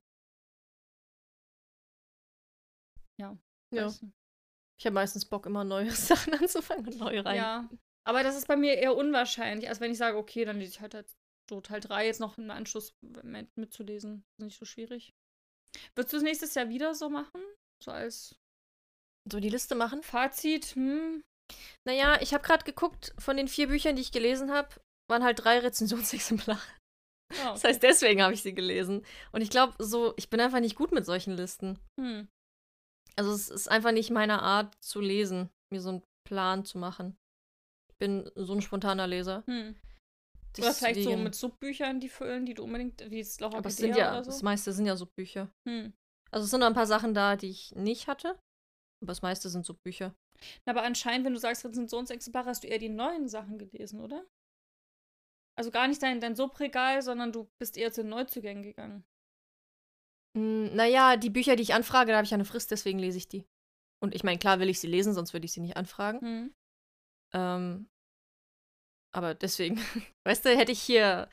Ja. 3.18 3.37
Ja. 3.73 3.92
Ich 4.78 4.85
habe 4.85 4.94
meistens 4.94 5.25
Bock, 5.25 5.46
immer 5.46 5.64
neue 5.64 5.90
Sachen 5.92 6.35
anzufangen 6.35 6.87
und 6.87 6.99
neue 6.99 7.25
Reihen. 7.25 7.37
Ja. 7.37 7.70
Aber 8.06 8.22
das 8.22 8.36
ist 8.36 8.46
bei 8.46 8.56
mir 8.56 8.75
eher 8.75 8.96
unwahrscheinlich, 8.96 9.68
als 9.68 9.80
wenn 9.80 9.90
ich 9.90 9.98
sage, 9.98 10.16
okay, 10.16 10.44
dann 10.44 10.58
lese 10.58 10.72
ich 10.72 10.80
halt, 10.80 10.94
halt 10.94 11.08
so 11.50 11.60
Teil 11.60 11.80
3 11.80 12.06
jetzt 12.06 12.20
noch 12.20 12.38
im 12.38 12.50
Anschluss 12.50 12.94
mitzulesen. 13.56 14.25
Das 14.38 14.38
ist 14.38 14.44
nicht 14.44 14.58
so 14.58 14.64
schwierig. 14.64 15.12
Würdest 15.94 16.12
du 16.12 16.18
es 16.18 16.22
nächstes 16.22 16.54
Jahr 16.54 16.68
wieder 16.68 16.94
so 16.94 17.10
machen? 17.10 17.42
So 17.82 17.90
als. 17.90 18.36
So 19.30 19.40
die 19.40 19.48
Liste 19.48 19.75
machen? 19.75 20.02
Fazit, 20.02 20.76
hm. 20.76 21.25
Naja, 21.84 22.18
ich 22.20 22.32
habe 22.32 22.44
gerade 22.44 22.64
geguckt, 22.64 23.12
von 23.18 23.36
den 23.36 23.48
vier 23.48 23.68
Büchern, 23.68 23.96
die 23.96 24.02
ich 24.02 24.12
gelesen 24.12 24.52
habe, 24.52 24.68
waren 25.10 25.25
halt 25.25 25.44
drei 25.44 25.58
Rezensionsexemplare. 25.58 26.60
Oh, 27.32 27.34
okay. 27.34 27.50
Das 27.54 27.64
heißt, 27.64 27.82
deswegen 27.82 28.22
habe 28.22 28.34
ich 28.34 28.42
sie 28.42 28.54
gelesen. 28.54 29.04
Und 29.32 29.40
ich 29.40 29.50
glaube, 29.50 29.75
so, 29.84 30.14
ich 30.16 30.30
bin 30.30 30.40
einfach 30.40 30.60
nicht 30.60 30.76
gut 30.76 30.92
mit 30.92 31.04
solchen 31.04 31.36
Listen. 31.36 31.80
Hm. 32.00 32.28
Also 33.16 33.32
es 33.32 33.48
ist 33.48 33.68
einfach 33.68 33.90
nicht 33.90 34.10
meine 34.10 34.42
Art 34.42 34.76
zu 34.80 35.00
lesen, 35.00 35.50
mir 35.72 35.80
so 35.80 35.88
einen 35.88 36.02
Plan 36.25 36.64
zu 36.64 36.78
machen. 36.78 37.16
Ich 37.96 38.06
bin 38.06 38.30
so 38.34 38.52
ein 38.52 38.60
spontaner 38.60 39.06
Leser. 39.06 39.42
Hm. 39.46 39.74
Oder 40.58 40.72
vielleicht 40.74 41.02
so 41.02 41.16
mit 41.16 41.34
Subbüchern, 41.34 41.98
die 41.98 42.08
füllen, 42.08 42.44
die 42.44 42.54
du 42.54 42.64
unbedingt, 42.64 43.10
wie 43.10 43.20
es 43.20 43.40
Aber 43.40 43.66
es 43.66 43.76
sind 43.76 43.96
ja, 43.96 44.22
so? 44.22 44.30
das 44.30 44.42
meiste 44.42 44.72
sind 44.72 44.86
ja 44.86 44.96
Subbücher. 44.96 45.50
Hm. 45.66 45.92
Also 46.30 46.44
es 46.44 46.50
sind 46.50 46.60
noch 46.60 46.66
ein 46.66 46.74
paar 46.74 46.86
Sachen 46.86 47.14
da, 47.14 47.36
die 47.36 47.48
ich 47.48 47.74
nicht 47.74 48.06
hatte. 48.06 48.38
Aber 49.02 49.12
das 49.12 49.22
meiste 49.22 49.48
sind 49.48 49.64
Subbücher. 49.64 50.14
Aber 50.66 50.82
anscheinend, 50.82 51.24
wenn 51.24 51.32
du 51.32 51.40
sagst 51.40 51.64
Rezensionsexemplare, 51.64 52.46
hast 52.46 52.64
du 52.64 52.68
eher 52.68 52.78
die 52.78 52.90
neuen 52.90 53.28
Sachen 53.28 53.58
gelesen, 53.58 54.00
oder? 54.00 54.26
Also 55.58 55.70
gar 55.70 55.88
nicht 55.88 56.02
dein, 56.02 56.20
dein 56.20 56.36
Subregal, 56.36 57.00
sondern 57.00 57.32
du 57.32 57.48
bist 57.58 57.78
eher 57.78 57.92
zu 57.92 58.02
den 58.02 58.10
Neuzugängen 58.10 58.62
gegangen. 58.62 59.04
Hm, 60.36 60.74
naja, 60.74 61.16
die 61.16 61.30
Bücher, 61.30 61.56
die 61.56 61.62
ich 61.62 61.72
anfrage, 61.72 62.10
da 62.12 62.18
habe 62.18 62.26
ich 62.26 62.34
eine 62.34 62.44
Frist, 62.44 62.70
deswegen 62.70 62.98
lese 62.98 63.16
ich 63.16 63.28
die. 63.28 63.46
Und 64.02 64.14
ich 64.14 64.22
meine, 64.22 64.38
klar 64.38 64.60
will 64.60 64.68
ich 64.68 64.80
sie 64.80 64.86
lesen, 64.86 65.14
sonst 65.14 65.32
würde 65.32 65.46
ich 65.46 65.52
sie 65.52 65.60
nicht 65.60 65.78
anfragen. 65.78 66.20
Hm. 66.20 66.54
Ähm, 67.37 67.88
aber 69.14 69.35
deswegen, 69.35 69.76
weißt 70.26 70.45
du, 70.45 70.57
hätte 70.57 70.73
ich 70.73 70.83
hier 70.83 71.28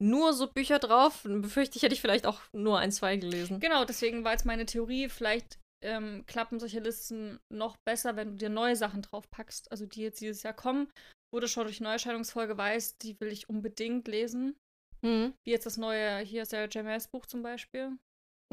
nur 0.00 0.32
so 0.32 0.46
Bücher 0.48 0.78
drauf, 0.78 1.22
befürchte 1.24 1.76
ich, 1.76 1.82
hätte 1.82 1.94
ich 1.94 2.00
vielleicht 2.00 2.26
auch 2.26 2.40
nur 2.52 2.78
ein, 2.78 2.92
zwei 2.92 3.16
gelesen. 3.16 3.60
Genau, 3.60 3.84
deswegen 3.84 4.24
war 4.24 4.32
jetzt 4.32 4.46
meine 4.46 4.66
Theorie, 4.66 5.08
vielleicht 5.08 5.58
ähm, 5.82 6.24
klappen 6.26 6.60
solche 6.60 6.80
Listen 6.80 7.40
noch 7.52 7.76
besser, 7.84 8.16
wenn 8.16 8.30
du 8.30 8.36
dir 8.36 8.48
neue 8.48 8.76
Sachen 8.76 9.02
draufpackst. 9.02 9.70
Also 9.70 9.86
die 9.86 10.02
jetzt 10.02 10.20
dieses 10.20 10.42
Jahr 10.42 10.54
kommen, 10.54 10.90
wo 11.32 11.40
du 11.40 11.48
schon 11.48 11.64
durch 11.64 11.80
Neuerscheinungsfolge 11.80 12.56
weißt, 12.56 13.02
die 13.02 13.18
will 13.20 13.28
ich 13.28 13.48
unbedingt 13.48 14.08
lesen. 14.08 14.56
Mhm. 15.02 15.34
Wie 15.44 15.50
jetzt 15.50 15.66
das 15.66 15.76
neue, 15.76 16.18
hier 16.18 16.42
ist 16.42 16.52
der 16.52 16.68
JMS 16.68 17.08
Buch 17.08 17.26
zum 17.26 17.42
Beispiel. 17.42 17.96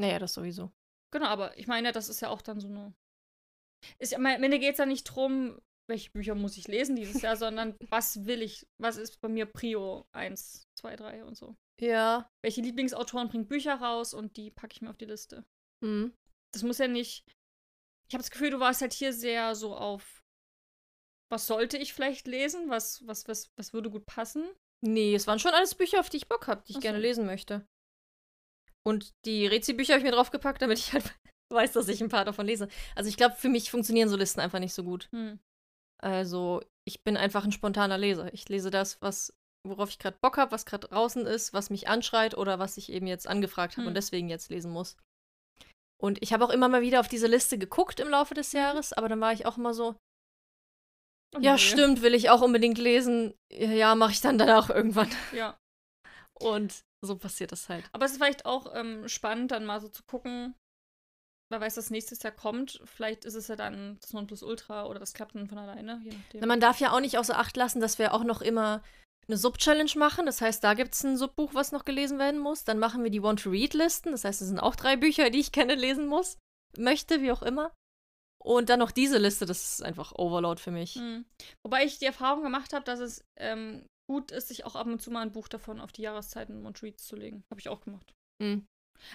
Naja, 0.00 0.18
das 0.18 0.34
sowieso. 0.34 0.70
Genau, 1.12 1.26
aber 1.26 1.56
ich 1.56 1.66
meine, 1.66 1.92
das 1.92 2.08
ist 2.08 2.20
ja 2.20 2.28
auch 2.28 2.42
dann 2.42 2.60
so 2.60 2.68
eine. 2.68 2.92
Ist, 3.98 4.14
am 4.14 4.26
Ende 4.26 4.58
geht 4.58 4.72
es 4.72 4.78
ja 4.78 4.86
nicht 4.86 5.04
drum, 5.04 5.60
welche 5.88 6.10
Bücher 6.10 6.34
muss 6.34 6.56
ich 6.56 6.68
lesen 6.68 6.96
dieses 6.96 7.22
Jahr, 7.22 7.36
sondern 7.36 7.76
was 7.88 8.26
will 8.26 8.42
ich, 8.42 8.66
was 8.78 8.96
ist 8.96 9.20
bei 9.20 9.28
mir 9.28 9.46
Prio 9.46 10.06
1, 10.12 10.68
2, 10.78 10.96
3 10.96 11.24
und 11.24 11.36
so. 11.36 11.56
Ja. 11.80 12.28
Welche 12.42 12.62
Lieblingsautoren 12.62 13.28
bringen 13.28 13.48
Bücher 13.48 13.74
raus 13.74 14.14
und 14.14 14.36
die 14.36 14.50
packe 14.50 14.74
ich 14.74 14.82
mir 14.82 14.90
auf 14.90 14.96
die 14.96 15.04
Liste. 15.04 15.44
Mhm. 15.84 16.12
Das 16.52 16.62
muss 16.62 16.78
ja 16.78 16.88
nicht. 16.88 17.24
Ich 18.08 18.14
habe 18.14 18.22
das 18.22 18.30
Gefühl, 18.30 18.50
du 18.50 18.60
warst 18.60 18.80
halt 18.80 18.92
hier 18.92 19.12
sehr 19.12 19.54
so 19.54 19.74
auf, 19.74 20.22
was 21.30 21.46
sollte 21.46 21.76
ich 21.76 21.92
vielleicht 21.92 22.26
lesen? 22.26 22.70
Was, 22.70 23.06
was, 23.06 23.26
was, 23.28 23.50
was 23.56 23.72
würde 23.72 23.90
gut 23.90 24.06
passen? 24.06 24.48
Nee, 24.80 25.14
es 25.14 25.26
waren 25.26 25.38
schon 25.38 25.52
alles 25.52 25.74
Bücher, 25.74 26.00
auf 26.00 26.08
die 26.08 26.18
ich 26.18 26.28
Bock 26.28 26.46
habe, 26.46 26.62
die 26.64 26.72
ich 26.72 26.76
Achso. 26.76 26.82
gerne 26.82 26.98
lesen 26.98 27.26
möchte. 27.26 27.66
Und 28.86 29.14
die 29.24 29.46
Rezi-Bücher 29.46 29.94
habe 29.94 29.98
ich 29.98 30.04
mir 30.04 30.12
draufgepackt, 30.12 30.62
damit 30.62 30.78
ich 30.78 30.92
halt 30.92 31.04
weiß, 31.52 31.72
dass 31.72 31.88
ich 31.88 32.00
ein 32.00 32.08
paar 32.08 32.24
davon 32.24 32.46
lese. 32.46 32.68
Also 32.94 33.08
ich 33.08 33.16
glaube, 33.16 33.34
für 33.34 33.48
mich 33.48 33.70
funktionieren 33.70 34.08
so 34.08 34.16
Listen 34.16 34.40
einfach 34.40 34.60
nicht 34.60 34.74
so 34.74 34.84
gut. 34.84 35.08
Hm. 35.10 35.40
Also 36.06 36.62
ich 36.84 37.02
bin 37.02 37.16
einfach 37.16 37.44
ein 37.44 37.50
spontaner 37.50 37.98
Leser. 37.98 38.32
Ich 38.32 38.48
lese 38.48 38.70
das, 38.70 39.02
was 39.02 39.34
worauf 39.68 39.90
ich 39.90 39.98
gerade 39.98 40.16
Bock 40.20 40.36
habe, 40.36 40.52
was 40.52 40.64
gerade 40.64 40.86
draußen 40.86 41.26
ist, 41.26 41.52
was 41.52 41.68
mich 41.68 41.88
anschreit 41.88 42.36
oder 42.36 42.60
was 42.60 42.76
ich 42.76 42.92
eben 42.92 43.08
jetzt 43.08 43.26
angefragt 43.26 43.72
habe 43.72 43.82
hm. 43.82 43.88
und 43.88 43.94
deswegen 43.94 44.28
jetzt 44.28 44.50
lesen 44.50 44.70
muss. 44.70 44.96
Und 46.00 46.22
ich 46.22 46.32
habe 46.32 46.44
auch 46.44 46.50
immer 46.50 46.68
mal 46.68 46.82
wieder 46.82 47.00
auf 47.00 47.08
diese 47.08 47.26
Liste 47.26 47.58
geguckt 47.58 47.98
im 47.98 48.08
Laufe 48.08 48.34
des 48.34 48.52
Jahres, 48.52 48.92
aber 48.92 49.08
dann 49.08 49.20
war 49.20 49.32
ich 49.32 49.46
auch 49.46 49.56
immer 49.56 49.74
so, 49.74 49.96
oh, 51.34 51.40
ja, 51.40 51.58
stimmt, 51.58 52.02
will 52.02 52.14
ich 52.14 52.30
auch 52.30 52.42
unbedingt 52.42 52.78
lesen. 52.78 53.34
Ja, 53.50 53.96
mache 53.96 54.12
ich 54.12 54.20
dann 54.20 54.38
danach 54.38 54.70
irgendwann. 54.70 55.10
Ja. 55.32 55.58
Und 56.34 56.84
so 57.04 57.16
passiert 57.16 57.50
das 57.50 57.68
halt. 57.68 57.84
Aber 57.90 58.04
es 58.04 58.12
ist 58.12 58.18
vielleicht 58.18 58.46
auch 58.46 58.72
ähm, 58.76 59.08
spannend, 59.08 59.50
dann 59.50 59.66
mal 59.66 59.80
so 59.80 59.88
zu 59.88 60.04
gucken, 60.04 60.54
wer 61.50 61.60
weiß, 61.60 61.74
dass 61.74 61.90
nächstes 61.90 62.22
Jahr 62.22 62.32
kommt. 62.32 62.80
Vielleicht 62.84 63.24
ist 63.24 63.34
es 63.34 63.48
ja 63.48 63.56
dann 63.56 63.98
das 64.00 64.12
Nonplusultra 64.12 64.86
oder 64.86 64.98
das 64.98 65.14
klappt 65.14 65.34
dann 65.34 65.48
von 65.48 65.58
alleine, 65.58 66.00
je 66.04 66.10
nachdem. 66.10 66.40
Na, 66.40 66.46
man 66.46 66.60
darf 66.60 66.80
ja 66.80 66.92
auch 66.92 67.00
nicht 67.00 67.18
außer 67.18 67.38
Acht 67.38 67.56
lassen, 67.56 67.80
dass 67.80 67.98
wir 67.98 68.14
auch 68.14 68.24
noch 68.24 68.40
immer 68.42 68.82
eine 69.28 69.36
Sub-Challenge 69.36 69.92
machen. 69.96 70.26
Das 70.26 70.40
heißt, 70.40 70.62
da 70.62 70.74
gibt 70.74 70.94
es 70.94 71.04
ein 71.04 71.16
Subbuch, 71.16 71.54
was 71.54 71.72
noch 71.72 71.84
gelesen 71.84 72.18
werden 72.18 72.40
muss. 72.40 72.64
Dann 72.64 72.78
machen 72.78 73.02
wir 73.02 73.10
die 73.10 73.22
Want-to-Read-Listen. 73.22 74.12
Das 74.12 74.24
heißt, 74.24 74.40
es 74.40 74.48
sind 74.48 74.60
auch 74.60 74.76
drei 74.76 74.96
Bücher, 74.96 75.30
die 75.30 75.40
ich 75.40 75.52
gerne 75.52 75.74
lesen 75.74 76.06
muss, 76.06 76.38
möchte, 76.76 77.22
wie 77.22 77.32
auch 77.32 77.42
immer. 77.42 77.72
Und 78.42 78.68
dann 78.68 78.78
noch 78.78 78.92
diese 78.92 79.18
Liste, 79.18 79.44
das 79.44 79.72
ist 79.72 79.82
einfach 79.82 80.12
Overload 80.14 80.60
für 80.60 80.70
mich. 80.70 80.96
Mhm. 80.96 81.24
Wobei 81.64 81.84
ich 81.84 81.98
die 81.98 82.04
Erfahrung 82.04 82.44
gemacht 82.44 82.72
habe, 82.72 82.84
dass 82.84 83.00
es 83.00 83.24
ähm, 83.36 83.84
gut 84.08 84.30
ist, 84.30 84.48
sich 84.48 84.64
auch 84.64 84.76
ab 84.76 84.86
und 84.86 85.02
zu 85.02 85.10
mal 85.10 85.22
ein 85.22 85.32
Buch 85.32 85.48
davon 85.48 85.80
auf 85.80 85.90
die 85.90 86.02
Jahreszeiten 86.02 86.64
und 86.64 86.80
Reads 86.80 87.04
zu 87.04 87.16
legen. 87.16 87.42
Habe 87.50 87.60
ich 87.60 87.68
auch 87.68 87.80
gemacht. 87.80 88.14
Mhm. 88.40 88.64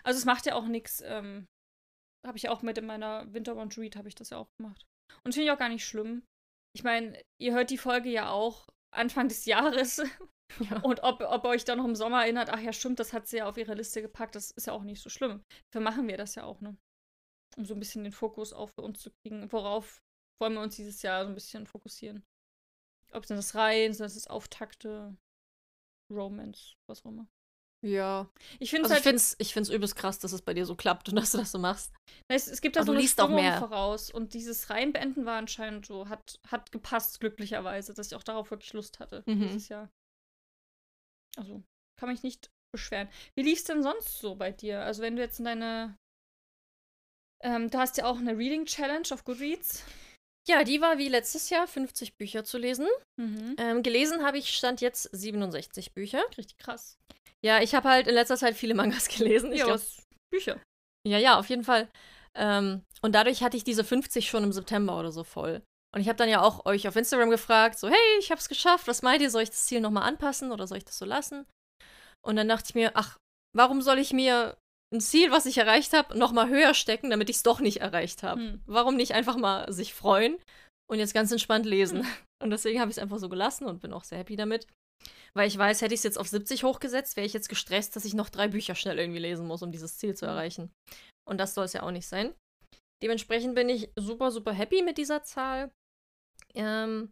Also 0.03 0.17
es 0.19 0.25
macht 0.25 0.45
ja 0.45 0.55
auch 0.55 0.67
nichts. 0.67 1.01
Ähm, 1.05 1.45
habe 2.25 2.37
ich 2.37 2.49
auch 2.49 2.61
mit 2.61 2.77
in 2.77 2.85
meiner 2.85 3.31
Winter 3.33 3.55
und 3.55 3.77
Read 3.77 3.95
habe 3.95 4.07
ich 4.07 4.15
das 4.15 4.29
ja 4.29 4.37
auch 4.37 4.49
gemacht. 4.57 4.85
Und 5.23 5.33
finde 5.33 5.45
ich 5.45 5.51
auch 5.51 5.59
gar 5.59 5.69
nicht 5.69 5.85
schlimm. 5.85 6.23
Ich 6.73 6.83
meine, 6.83 7.21
ihr 7.39 7.53
hört 7.53 7.69
die 7.69 7.77
Folge 7.77 8.09
ja 8.09 8.29
auch 8.29 8.67
Anfang 8.93 9.27
des 9.27 9.45
Jahres. 9.45 10.01
Ja. 10.69 10.81
Und 10.81 11.01
ob, 11.01 11.21
ob 11.21 11.45
euch 11.45 11.63
da 11.63 11.77
noch 11.77 11.85
im 11.85 11.95
Sommer 11.95 12.23
erinnert, 12.23 12.49
ach 12.49 12.59
ja, 12.59 12.73
stimmt, 12.73 12.99
das 12.99 13.13
hat 13.13 13.25
sie 13.25 13.37
ja 13.37 13.47
auf 13.47 13.55
ihre 13.55 13.73
Liste 13.73 14.01
gepackt, 14.01 14.35
das 14.35 14.51
ist 14.51 14.67
ja 14.67 14.73
auch 14.73 14.83
nicht 14.83 15.01
so 15.01 15.09
schlimm. 15.09 15.45
Dafür 15.69 15.81
machen 15.81 16.09
wir 16.09 16.17
das 16.17 16.35
ja 16.35 16.43
auch, 16.43 16.59
ne? 16.59 16.75
Um 17.55 17.63
so 17.63 17.73
ein 17.73 17.79
bisschen 17.79 18.03
den 18.03 18.11
Fokus 18.11 18.51
auf 18.51 18.77
uns 18.77 18.99
zu 18.99 19.11
kriegen. 19.11 19.49
Worauf 19.53 20.01
wollen 20.41 20.55
wir 20.55 20.61
uns 20.61 20.75
dieses 20.75 21.03
Jahr 21.03 21.23
so 21.23 21.29
ein 21.29 21.35
bisschen 21.35 21.67
fokussieren? 21.67 22.25
Ob 23.13 23.23
es 23.23 23.29
das 23.29 23.55
Reihen, 23.55 23.93
sind 23.93 24.05
es 24.05 24.27
Auftakte, 24.27 25.15
Romance, 26.11 26.75
was 26.89 27.05
auch 27.05 27.11
immer. 27.11 27.27
Ja. 27.83 28.29
Ich 28.59 28.69
finde 28.69 28.89
also 28.89 29.03
halt, 29.03 29.35
ich 29.39 29.53
finde 29.53 29.67
es 29.67 29.75
übelst 29.75 29.95
krass, 29.95 30.19
dass 30.19 30.33
es 30.33 30.41
bei 30.41 30.53
dir 30.53 30.65
so 30.65 30.75
klappt 30.75 31.09
und 31.09 31.15
dass 31.17 31.31
du 31.31 31.37
das 31.37 31.51
so 31.51 31.59
machst. 31.59 31.93
Es, 32.27 32.47
es 32.47 32.61
gibt 32.61 32.75
da 32.75 32.83
so 32.83 32.91
eine 32.91 33.07
Stimmung 33.07 33.35
mehr. 33.35 33.57
voraus 33.57 34.11
und 34.11 34.33
dieses 34.33 34.69
Reinbeenden 34.69 35.25
war 35.25 35.37
anscheinend 35.37 35.85
so, 35.85 36.07
hat, 36.07 36.39
hat 36.47 36.71
gepasst, 36.71 37.19
glücklicherweise, 37.19 37.93
dass 37.93 38.07
ich 38.07 38.15
auch 38.15 38.23
darauf 38.23 38.51
wirklich 38.51 38.73
Lust 38.73 38.99
hatte 38.99 39.23
mhm. 39.25 39.41
dieses 39.41 39.69
Jahr. 39.69 39.89
Also, 41.37 41.63
kann 41.99 42.09
mich 42.09 42.23
nicht 42.23 42.51
beschweren. 42.71 43.09
Wie 43.35 43.43
lief 43.43 43.59
es 43.59 43.63
denn 43.63 43.83
sonst 43.83 44.19
so 44.19 44.35
bei 44.35 44.51
dir? 44.51 44.81
Also, 44.81 45.01
wenn 45.01 45.15
du 45.15 45.21
jetzt 45.21 45.39
in 45.39 45.45
deine. 45.45 45.97
Ähm, 47.43 47.69
du 47.69 47.79
hast 47.79 47.97
ja 47.97 48.05
auch 48.05 48.17
eine 48.17 48.37
Reading 48.37 48.65
Challenge 48.65 49.07
auf 49.11 49.23
Goodreads. 49.23 49.83
Ja, 50.47 50.63
die 50.63 50.81
war 50.81 50.97
wie 50.97 51.07
letztes 51.07 51.49
Jahr 51.49 51.67
50 51.67 52.17
Bücher 52.17 52.43
zu 52.43 52.57
lesen. 52.57 52.87
Mhm. 53.17 53.55
Ähm, 53.57 53.83
gelesen 53.83 54.23
habe 54.23 54.37
ich 54.37 54.55
stand 54.55 54.81
jetzt 54.81 55.03
67 55.11 55.93
Bücher. 55.93 56.23
Richtig 56.37 56.57
krass. 56.57 56.97
Ja, 57.43 57.61
ich 57.61 57.73
habe 57.73 57.89
halt 57.89 58.07
in 58.07 58.13
letzter 58.13 58.37
Zeit 58.37 58.55
viele 58.55 58.75
Mangas 58.75 59.07
gelesen. 59.17 59.51
Ich 59.51 59.59
ja, 59.59 59.65
glaub, 59.65 59.81
Bücher. 60.31 60.59
Ja, 61.07 61.17
ja, 61.17 61.39
auf 61.39 61.49
jeden 61.49 61.63
Fall. 61.63 61.89
Ähm, 62.35 62.83
und 63.01 63.13
dadurch 63.13 63.43
hatte 63.43 63.57
ich 63.57 63.63
diese 63.63 63.83
50 63.83 64.29
schon 64.29 64.43
im 64.43 64.51
September 64.51 64.99
oder 64.99 65.11
so 65.11 65.23
voll. 65.23 65.61
Und 65.93 66.01
ich 66.01 66.07
habe 66.07 66.17
dann 66.17 66.29
ja 66.29 66.41
auch 66.41 66.65
euch 66.65 66.87
auf 66.87 66.95
Instagram 66.95 67.29
gefragt, 67.29 67.77
so, 67.77 67.89
hey, 67.89 68.19
ich 68.19 68.31
habe 68.31 68.39
es 68.39 68.47
geschafft, 68.47 68.87
was 68.87 69.01
meint 69.01 69.21
ihr, 69.21 69.29
soll 69.29 69.41
ich 69.41 69.49
das 69.49 69.65
Ziel 69.65 69.81
nochmal 69.81 70.03
anpassen 70.03 70.51
oder 70.51 70.67
soll 70.67 70.77
ich 70.77 70.85
das 70.85 70.97
so 70.97 71.05
lassen? 71.05 71.45
Und 72.25 72.37
dann 72.37 72.47
dachte 72.47 72.69
ich 72.69 72.75
mir, 72.75 72.91
ach, 72.93 73.17
warum 73.53 73.81
soll 73.81 73.99
ich 73.99 74.13
mir 74.13 74.57
ein 74.93 75.01
Ziel, 75.01 75.31
was 75.31 75.45
ich 75.45 75.57
erreicht 75.57 75.93
habe, 75.93 76.17
nochmal 76.17 76.49
höher 76.49 76.73
stecken, 76.73 77.09
damit 77.09 77.29
ich 77.29 77.37
es 77.37 77.43
doch 77.43 77.59
nicht 77.59 77.81
erreicht 77.81 78.23
habe? 78.23 78.39
Hm. 78.39 78.61
Warum 78.65 78.95
nicht 78.95 79.13
einfach 79.13 79.35
mal 79.35 79.71
sich 79.71 79.93
freuen 79.93 80.37
und 80.89 80.99
jetzt 80.99 81.13
ganz 81.13 81.31
entspannt 81.31 81.65
lesen? 81.65 82.03
Hm. 82.03 82.13
Und 82.43 82.49
deswegen 82.51 82.79
habe 82.79 82.89
ich 82.89 82.97
es 82.97 83.03
einfach 83.03 83.19
so 83.19 83.27
gelassen 83.27 83.65
und 83.65 83.81
bin 83.81 83.91
auch 83.91 84.03
sehr 84.03 84.17
happy 84.17 84.35
damit. 84.35 84.67
Weil 85.33 85.47
ich 85.47 85.57
weiß, 85.57 85.81
hätte 85.81 85.93
ich 85.93 85.99
es 85.99 86.03
jetzt 86.03 86.17
auf 86.17 86.27
70 86.27 86.63
hochgesetzt, 86.63 87.15
wäre 87.15 87.25
ich 87.25 87.33
jetzt 87.33 87.49
gestresst, 87.49 87.95
dass 87.95 88.05
ich 88.05 88.13
noch 88.13 88.29
drei 88.29 88.47
Bücher 88.47 88.75
schnell 88.75 88.99
irgendwie 88.99 89.19
lesen 89.19 89.47
muss, 89.47 89.61
um 89.61 89.71
dieses 89.71 89.97
Ziel 89.97 90.13
zu 90.15 90.25
erreichen. 90.25 90.71
Und 91.27 91.37
das 91.37 91.53
soll 91.53 91.65
es 91.65 91.73
ja 91.73 91.83
auch 91.83 91.91
nicht 91.91 92.07
sein. 92.07 92.33
Dementsprechend 93.01 93.55
bin 93.55 93.69
ich 93.69 93.89
super, 93.95 94.31
super 94.31 94.51
happy 94.51 94.81
mit 94.83 94.97
dieser 94.97 95.23
Zahl. 95.23 95.71
Ähm, 96.53 97.11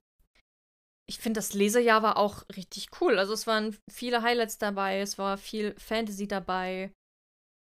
ich 1.10 1.18
finde, 1.18 1.40
das 1.40 1.54
Lesejahr 1.54 2.04
war 2.04 2.18
auch 2.18 2.44
richtig 2.56 2.90
cool. 3.02 3.18
Also 3.18 3.34
es 3.34 3.48
waren 3.48 3.76
viele 3.92 4.22
Highlights 4.22 4.60
dabei, 4.60 5.00
es 5.00 5.18
war 5.18 5.38
viel 5.38 5.74
Fantasy 5.80 6.28
dabei. 6.28 6.92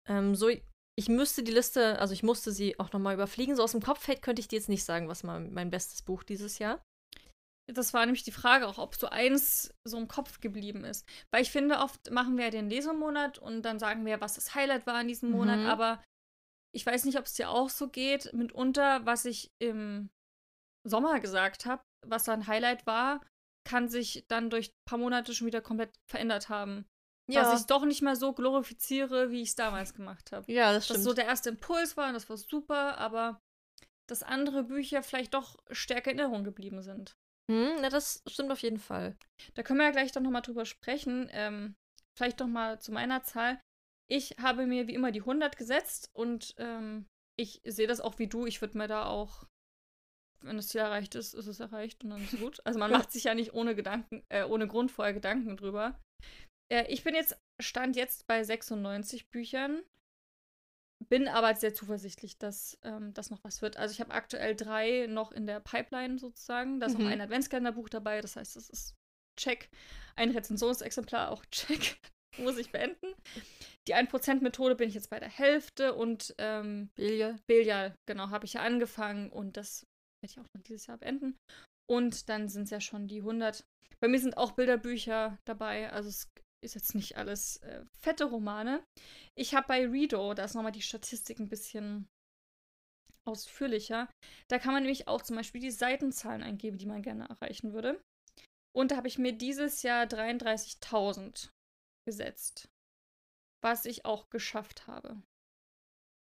Ähm, 0.09 0.35
so, 0.35 0.49
ich 0.49 1.07
müsste 1.07 1.43
die 1.43 1.53
Liste, 1.53 1.99
also 1.99 2.13
ich 2.13 2.23
musste 2.23 2.51
sie 2.51 2.77
auch 2.79 2.91
nochmal 2.91 3.13
überfliegen. 3.13 3.55
So 3.55 3.63
aus 3.63 3.71
dem 3.71 3.81
Kopf 3.81 4.03
fällt, 4.03 4.21
könnte 4.21 4.41
ich 4.41 4.49
dir 4.49 4.57
jetzt 4.57 4.67
nicht 4.67 4.83
sagen, 4.83 5.07
was 5.07 5.23
mal 5.23 5.39
mein 5.39 5.69
bestes 5.69 6.01
Buch 6.01 6.23
dieses 6.23 6.59
Jahr. 6.59 6.83
Das 7.73 7.93
war 7.93 8.05
nämlich 8.05 8.23
die 8.23 8.31
Frage 8.31 8.67
auch, 8.67 8.77
ob 8.77 8.95
so 8.95 9.09
eins 9.09 9.73
so 9.83 9.97
im 9.97 10.07
Kopf 10.07 10.39
geblieben 10.39 10.83
ist. 10.83 11.07
Weil 11.31 11.41
ich 11.41 11.51
finde, 11.51 11.79
oft 11.79 12.11
machen 12.11 12.37
wir 12.37 12.45
ja 12.45 12.51
den 12.51 12.69
Lesemonat 12.69 13.37
und 13.37 13.61
dann 13.61 13.79
sagen 13.79 14.05
wir, 14.05 14.21
was 14.21 14.35
das 14.35 14.55
Highlight 14.55 14.87
war 14.87 14.99
in 15.01 15.07
diesem 15.07 15.31
Monat, 15.31 15.59
mhm. 15.59 15.65
aber 15.67 16.03
ich 16.75 16.85
weiß 16.85 17.05
nicht, 17.05 17.17
ob 17.17 17.25
es 17.25 17.33
dir 17.33 17.49
auch 17.49 17.69
so 17.69 17.89
geht. 17.89 18.33
Mitunter, 18.33 19.05
was 19.05 19.25
ich 19.25 19.51
im 19.59 20.09
Sommer 20.83 21.19
gesagt 21.19 21.65
habe, 21.65 21.83
was 22.05 22.29
ein 22.29 22.47
Highlight 22.47 22.85
war, 22.85 23.21
kann 23.67 23.89
sich 23.89 24.25
dann 24.27 24.49
durch 24.49 24.69
ein 24.69 24.85
paar 24.85 24.99
Monate 24.99 25.33
schon 25.33 25.47
wieder 25.47 25.61
komplett 25.61 25.93
verändert 26.07 26.49
haben. 26.49 26.85
Ja. 27.27 27.41
Dass 27.41 27.53
ich 27.53 27.59
es 27.61 27.67
doch 27.67 27.85
nicht 27.85 28.01
mehr 28.01 28.15
so 28.15 28.33
glorifiziere, 28.33 29.29
wie 29.29 29.41
ich 29.41 29.49
es 29.49 29.55
damals 29.55 29.93
gemacht 29.93 30.31
habe. 30.31 30.51
Ja, 30.51 30.73
das 30.73 30.85
stimmt. 30.85 30.97
Dass 30.97 31.03
so 31.03 31.13
der 31.13 31.25
erste 31.25 31.49
Impuls 31.49 31.95
war 31.95 32.07
und 32.07 32.13
das 32.13 32.27
war 32.29 32.37
super, 32.37 32.97
aber 32.97 33.39
dass 34.07 34.23
andere 34.23 34.63
Bücher 34.63 35.03
vielleicht 35.03 35.35
doch 35.35 35.57
stärker 35.69 36.11
in 36.11 36.17
Erinnerung 36.17 36.43
geblieben 36.43 36.81
sind. 36.81 37.18
Hm, 37.49 37.77
na, 37.81 37.89
das 37.89 38.21
stimmt 38.27 38.51
auf 38.51 38.61
jeden 38.61 38.79
Fall. 38.79 39.17
Da 39.55 39.63
können 39.63 39.79
wir 39.79 39.85
ja 39.85 39.91
gleich 39.91 40.11
doch 40.11 40.21
nochmal 40.21 40.41
drüber 40.41 40.65
sprechen. 40.65 41.29
Ähm, 41.31 41.75
vielleicht 42.17 42.39
doch 42.41 42.47
mal 42.47 42.79
zu 42.79 42.91
meiner 42.91 43.23
Zahl. 43.23 43.59
Ich 44.07 44.35
habe 44.39 44.65
mir 44.65 44.87
wie 44.87 44.93
immer 44.93 45.11
die 45.11 45.21
100 45.21 45.57
gesetzt 45.57 46.09
und 46.13 46.53
ähm, 46.57 47.05
ich 47.39 47.61
sehe 47.65 47.87
das 47.87 48.01
auch 48.01 48.19
wie 48.19 48.27
du. 48.27 48.45
Ich 48.45 48.61
würde 48.61 48.77
mir 48.77 48.87
da 48.87 49.05
auch 49.05 49.45
wenn 50.41 50.57
das 50.57 50.69
Ziel 50.69 50.81
erreicht 50.81 51.15
ist, 51.15 51.33
ist 51.33 51.47
es 51.47 51.59
erreicht 51.59 52.03
und 52.03 52.11
dann 52.11 52.23
ist 52.23 52.33
es 52.33 52.39
gut. 52.39 52.59
Also 52.65 52.79
man 52.79 52.91
macht 52.91 53.11
sich 53.11 53.25
ja 53.25 53.33
nicht 53.33 53.53
ohne 53.53 53.75
Gedanken, 53.75 54.23
äh, 54.29 54.43
ohne 54.43 54.67
Grund 54.67 54.91
vorher 54.91 55.13
Gedanken 55.13 55.57
drüber. 55.57 55.99
Äh, 56.71 56.85
ich 56.91 57.03
bin 57.03 57.15
jetzt, 57.15 57.37
stand 57.61 57.95
jetzt 57.95 58.27
bei 58.27 58.43
96 58.43 59.29
Büchern, 59.29 59.81
bin 61.07 61.27
aber 61.27 61.55
sehr 61.55 61.73
zuversichtlich, 61.73 62.37
dass 62.37 62.77
ähm, 62.83 63.13
das 63.13 63.29
noch 63.29 63.43
was 63.43 63.61
wird. 63.61 63.77
Also 63.77 63.93
ich 63.93 64.01
habe 64.01 64.13
aktuell 64.13 64.55
drei 64.55 65.07
noch 65.07 65.31
in 65.31 65.47
der 65.47 65.59
Pipeline 65.59 66.19
sozusagen. 66.19 66.79
Da 66.79 66.87
ist 66.87 66.97
mhm. 66.97 67.05
noch 67.05 67.11
ein 67.11 67.21
Adventskalenderbuch 67.21 67.89
dabei, 67.89 68.21
das 68.21 68.35
heißt, 68.35 68.55
das 68.55 68.69
ist 68.69 68.95
check. 69.39 69.69
Ein 70.15 70.31
Rezensionsexemplar 70.31 71.31
auch 71.31 71.45
check. 71.51 71.97
Muss 72.37 72.57
ich 72.57 72.71
beenden. 72.71 73.15
Die 73.87 73.95
1%-Methode 73.95 74.75
bin 74.75 74.87
ich 74.87 74.95
jetzt 74.95 75.09
bei 75.09 75.19
der 75.19 75.29
Hälfte 75.29 75.95
und 75.95 76.35
ähm, 76.37 76.89
Belial. 76.95 77.37
Belial, 77.47 77.95
genau, 78.07 78.29
habe 78.29 78.45
ich 78.45 78.53
ja 78.53 78.61
angefangen 78.61 79.29
und 79.31 79.57
das 79.57 79.83
werde 80.21 80.33
ich 80.33 80.39
auch 80.39 80.45
noch 80.55 80.63
dieses 80.63 80.87
Jahr 80.87 80.97
beenden. 80.97 81.37
Und 81.89 82.29
dann 82.29 82.49
sind 82.49 82.63
es 82.63 82.69
ja 82.69 82.79
schon 82.79 83.07
die 83.07 83.19
100. 83.19 83.63
Bei 83.99 84.07
mir 84.07 84.19
sind 84.19 84.37
auch 84.37 84.51
Bilderbücher 84.51 85.37
dabei, 85.45 85.91
also 85.91 86.09
es 86.09 86.29
ist 86.61 86.75
jetzt 86.75 86.95
nicht 86.95 87.17
alles 87.17 87.57
äh, 87.57 87.85
fette 87.97 88.25
Romane. 88.25 88.83
Ich 89.35 89.55
habe 89.55 89.67
bei 89.67 89.87
Redo, 89.87 90.33
da 90.33 90.43
ist 90.45 90.55
nochmal 90.55 90.71
die 90.71 90.81
Statistik 90.81 91.39
ein 91.39 91.49
bisschen 91.49 92.07
ausführlicher. 93.25 94.09
Da 94.49 94.59
kann 94.59 94.73
man 94.73 94.83
nämlich 94.83 95.07
auch 95.07 95.21
zum 95.21 95.35
Beispiel 95.35 95.61
die 95.61 95.71
Seitenzahlen 95.71 96.43
eingeben, 96.43 96.77
die 96.77 96.85
man 96.85 97.01
gerne 97.01 97.29
erreichen 97.29 97.73
würde. 97.73 98.01
Und 98.75 98.91
da 98.91 98.97
habe 98.97 99.07
ich 99.07 99.17
mir 99.17 99.33
dieses 99.33 99.83
Jahr 99.83 100.05
33.000 100.05 101.49
gesetzt, 102.05 102.69
was 103.63 103.85
ich 103.85 104.05
auch 104.05 104.29
geschafft 104.29 104.87
habe. 104.87 105.21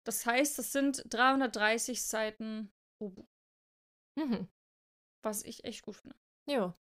Das 0.06 0.26
heißt, 0.26 0.58
das 0.58 0.72
sind 0.72 1.04
330 1.12 2.02
Seiten 2.02 2.70
pro 2.98 3.10
Buch. 3.10 3.28
Mhm. 4.18 4.48
Was 5.24 5.42
ich 5.44 5.64
echt 5.64 5.82
gut 5.82 5.96
finde. 5.96 6.16
Ja. 6.48 6.76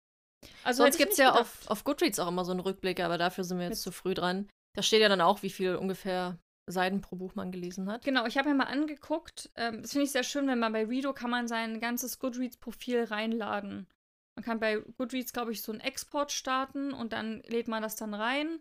Also 0.63 0.83
Sonst 0.83 0.97
gibt 0.97 1.11
es 1.11 1.17
ja 1.17 1.33
auf, 1.33 1.67
auf 1.67 1.83
Goodreads 1.83 2.19
auch 2.19 2.27
immer 2.27 2.45
so 2.45 2.51
einen 2.51 2.59
Rückblick, 2.59 2.99
aber 2.99 3.17
dafür 3.17 3.43
sind 3.43 3.57
wir 3.57 3.65
jetzt, 3.65 3.77
jetzt 3.77 3.83
zu 3.83 3.91
früh 3.91 4.13
dran. 4.13 4.49
Da 4.75 4.81
steht 4.81 5.01
ja 5.01 5.09
dann 5.09 5.21
auch, 5.21 5.43
wie 5.43 5.49
viel 5.49 5.75
ungefähr 5.75 6.39
Seiten 6.67 7.01
pro 7.01 7.15
Buch 7.15 7.35
man 7.35 7.51
gelesen 7.51 7.89
hat. 7.89 8.03
Genau, 8.03 8.25
ich 8.25 8.37
habe 8.37 8.49
mir 8.49 8.55
mal 8.55 8.65
angeguckt. 8.65 9.51
Ähm, 9.55 9.81
das 9.81 9.91
finde 9.91 10.05
ich 10.05 10.11
sehr 10.11 10.23
schön, 10.23 10.47
wenn 10.47 10.59
man 10.59 10.73
bei 10.73 10.85
Redo 10.85 11.13
kann 11.13 11.29
man 11.29 11.47
sein 11.47 11.79
ganzes 11.79 12.19
Goodreads-Profil 12.19 13.05
reinladen. 13.05 13.87
Man 14.35 14.45
kann 14.45 14.59
bei 14.59 14.77
Goodreads, 14.97 15.33
glaube 15.33 15.51
ich, 15.51 15.61
so 15.61 15.71
einen 15.71 15.81
Export 15.81 16.31
starten 16.31 16.93
und 16.93 17.13
dann 17.13 17.41
lädt 17.47 17.67
man 17.67 17.81
das 17.81 17.95
dann 17.95 18.13
rein. 18.13 18.59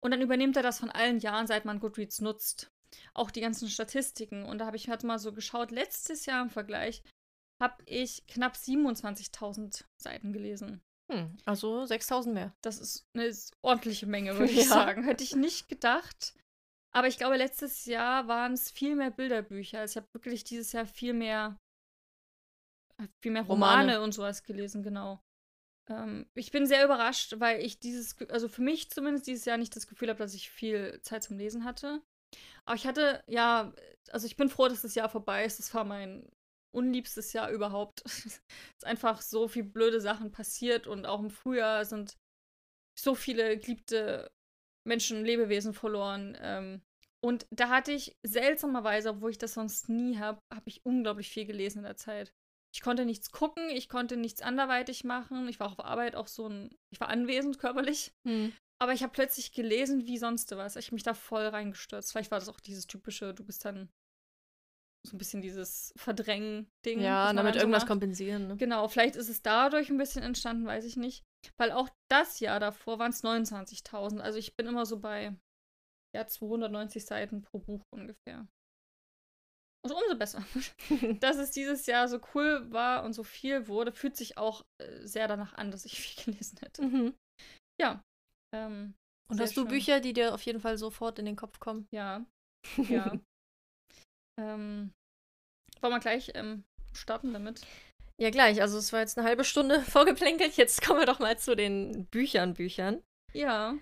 Und 0.00 0.10
dann 0.10 0.22
übernimmt 0.22 0.56
er 0.56 0.62
das 0.62 0.80
von 0.80 0.90
allen 0.90 1.18
Jahren, 1.18 1.46
seit 1.46 1.64
man 1.64 1.80
Goodreads 1.80 2.20
nutzt. 2.20 2.70
Auch 3.14 3.30
die 3.30 3.40
ganzen 3.40 3.68
Statistiken. 3.68 4.44
Und 4.44 4.58
da 4.58 4.66
habe 4.66 4.76
ich 4.76 4.88
halt 4.88 5.02
mal 5.02 5.18
so 5.18 5.32
geschaut, 5.32 5.70
letztes 5.70 6.26
Jahr 6.26 6.42
im 6.42 6.50
Vergleich 6.50 7.02
habe 7.60 7.82
ich 7.86 8.26
knapp 8.26 8.54
27.000 8.54 9.84
Seiten 9.96 10.32
gelesen. 10.32 10.82
Hm, 11.12 11.36
also 11.44 11.82
6.000 11.82 12.32
mehr. 12.32 12.52
Das 12.62 12.78
ist 12.78 13.06
eine 13.14 13.30
ordentliche 13.60 14.06
Menge, 14.06 14.36
würde 14.38 14.52
ich 14.52 14.68
sagen. 14.68 15.04
Hätte 15.04 15.24
ich 15.24 15.36
nicht 15.36 15.68
gedacht. 15.68 16.34
Aber 16.94 17.08
ich 17.08 17.16
glaube, 17.18 17.36
letztes 17.36 17.86
Jahr 17.86 18.28
waren 18.28 18.52
es 18.52 18.70
viel 18.70 18.96
mehr 18.96 19.10
Bilderbücher. 19.10 19.80
Also 19.80 19.92
ich 19.92 19.96
habe 19.96 20.12
wirklich 20.12 20.44
dieses 20.44 20.72
Jahr 20.72 20.86
viel 20.86 21.14
mehr, 21.14 21.58
äh, 22.98 23.06
viel 23.20 23.32
mehr 23.32 23.42
Romane, 23.42 23.92
Romane 23.92 24.00
und 24.02 24.12
sowas 24.12 24.42
gelesen, 24.42 24.82
genau. 24.82 25.22
Ähm, 25.88 26.26
ich 26.34 26.50
bin 26.50 26.66
sehr 26.66 26.84
überrascht, 26.84 27.34
weil 27.38 27.60
ich 27.60 27.78
dieses, 27.78 28.16
also 28.28 28.48
für 28.48 28.62
mich 28.62 28.90
zumindest 28.90 29.26
dieses 29.26 29.44
Jahr 29.44 29.56
nicht 29.56 29.74
das 29.74 29.86
Gefühl 29.86 30.08
habe, 30.08 30.18
dass 30.18 30.34
ich 30.34 30.50
viel 30.50 31.00
Zeit 31.02 31.22
zum 31.22 31.38
Lesen 31.38 31.64
hatte. 31.64 32.02
Aber 32.64 32.76
ich 32.76 32.86
hatte, 32.86 33.22
ja, 33.26 33.72
also 34.10 34.26
ich 34.26 34.36
bin 34.36 34.48
froh, 34.48 34.68
dass 34.68 34.82
das 34.82 34.94
Jahr 34.94 35.08
vorbei 35.08 35.44
ist. 35.44 35.58
Das 35.58 35.74
war 35.74 35.84
mein 35.84 36.28
unliebstes 36.72 37.32
Jahr 37.32 37.50
überhaupt. 37.50 38.02
es 38.06 38.26
ist 38.26 38.84
einfach 38.84 39.20
so 39.20 39.48
viel 39.48 39.64
blöde 39.64 40.00
Sachen 40.00 40.32
passiert 40.32 40.86
und 40.86 41.06
auch 41.06 41.20
im 41.20 41.30
Frühjahr 41.30 41.84
sind 41.84 42.16
so 42.98 43.14
viele 43.14 43.58
geliebte 43.58 44.30
Menschen, 44.86 45.24
Lebewesen 45.24 45.74
verloren. 45.74 46.36
Ähm, 46.40 46.82
und 47.24 47.46
da 47.50 47.68
hatte 47.68 47.92
ich 47.92 48.16
seltsamerweise, 48.26 49.10
obwohl 49.10 49.30
ich 49.30 49.38
das 49.38 49.54
sonst 49.54 49.88
nie 49.88 50.18
habe, 50.18 50.40
habe 50.52 50.68
ich 50.68 50.84
unglaublich 50.84 51.30
viel 51.30 51.46
gelesen 51.46 51.78
in 51.78 51.84
der 51.84 51.96
Zeit. 51.96 52.32
Ich 52.74 52.80
konnte 52.80 53.04
nichts 53.04 53.30
gucken, 53.30 53.68
ich 53.70 53.88
konnte 53.88 54.16
nichts 54.16 54.42
anderweitig 54.42 55.04
machen. 55.04 55.46
Ich 55.48 55.60
war 55.60 55.70
auf 55.70 55.78
Arbeit 55.78 56.16
auch 56.16 56.26
so 56.26 56.48
ein, 56.48 56.74
ich 56.90 57.00
war 57.00 57.08
anwesend 57.08 57.58
körperlich. 57.58 58.12
Hm. 58.26 58.52
Aber 58.80 58.92
ich 58.92 59.02
habe 59.02 59.12
plötzlich 59.12 59.52
gelesen 59.52 60.06
wie 60.06 60.18
sonst 60.18 60.50
was. 60.52 60.74
Ich 60.74 60.86
habe 60.86 60.96
mich 60.96 61.04
da 61.04 61.14
voll 61.14 61.46
reingestürzt. 61.46 62.10
Vielleicht 62.10 62.32
war 62.32 62.40
das 62.40 62.48
auch 62.48 62.58
dieses 62.58 62.86
typische, 62.86 63.34
du 63.34 63.44
bist 63.44 63.64
dann 63.64 63.88
so 65.06 65.16
ein 65.16 65.18
bisschen 65.18 65.42
dieses 65.42 65.92
Verdrängen-Ding. 65.96 67.00
Ja, 67.00 67.32
damit 67.32 67.56
irgendwas 67.56 67.82
macht. 67.82 67.88
kompensieren. 67.88 68.48
Ne? 68.48 68.56
Genau, 68.56 68.86
vielleicht 68.88 69.16
ist 69.16 69.28
es 69.28 69.42
dadurch 69.42 69.90
ein 69.90 69.98
bisschen 69.98 70.22
entstanden, 70.22 70.66
weiß 70.66 70.84
ich 70.84 70.96
nicht. 70.96 71.24
Weil 71.58 71.72
auch 71.72 71.88
das 72.08 72.40
Jahr 72.40 72.60
davor 72.60 72.98
waren 72.98 73.10
es 73.10 73.24
29.000. 73.24 74.20
Also 74.20 74.38
ich 74.38 74.54
bin 74.56 74.66
immer 74.66 74.86
so 74.86 75.00
bei 75.00 75.36
ja, 76.14 76.26
290 76.26 77.04
Seiten 77.04 77.42
pro 77.42 77.58
Buch 77.58 77.82
ungefähr. 77.92 78.46
Also 79.84 79.96
umso 79.96 80.16
besser. 80.16 80.44
dass 81.20 81.36
es 81.36 81.50
dieses 81.50 81.86
Jahr 81.86 82.06
so 82.06 82.20
cool 82.34 82.70
war 82.70 83.02
und 83.02 83.12
so 83.14 83.24
viel 83.24 83.66
wurde, 83.66 83.90
fühlt 83.90 84.16
sich 84.16 84.38
auch 84.38 84.64
äh, 84.78 85.04
sehr 85.04 85.26
danach 85.26 85.54
an, 85.54 85.72
dass 85.72 85.84
ich 85.84 85.98
viel 86.00 86.24
gelesen 86.24 86.58
hätte. 86.60 86.82
Mhm. 86.82 87.14
Ja. 87.80 88.04
Ähm, 88.54 88.94
und 89.28 89.40
hast 89.40 89.56
du 89.56 89.62
schön. 89.62 89.68
Bücher, 89.68 90.00
die 90.00 90.12
dir 90.12 90.34
auf 90.34 90.42
jeden 90.42 90.60
Fall 90.60 90.78
sofort 90.78 91.18
in 91.18 91.24
den 91.24 91.36
Kopf 91.36 91.58
kommen? 91.58 91.86
Ja. 91.92 92.24
Ja. 92.88 93.18
Ähm, 94.42 94.92
wollen 95.80 95.92
wir 95.92 96.00
gleich 96.00 96.32
ähm, 96.34 96.64
starten 96.92 97.32
damit? 97.32 97.62
Ja, 98.20 98.30
gleich. 98.30 98.60
Also 98.60 98.78
es 98.78 98.92
war 98.92 99.00
jetzt 99.00 99.18
eine 99.18 99.26
halbe 99.26 99.44
Stunde 99.44 99.80
vorgeplänkelt. 99.82 100.56
Jetzt 100.56 100.82
kommen 100.82 101.00
wir 101.00 101.06
doch 101.06 101.18
mal 101.18 101.38
zu 101.38 101.56
den 101.56 102.06
Büchern, 102.06 102.54
Büchern. 102.54 103.02
Ja. 103.32 103.76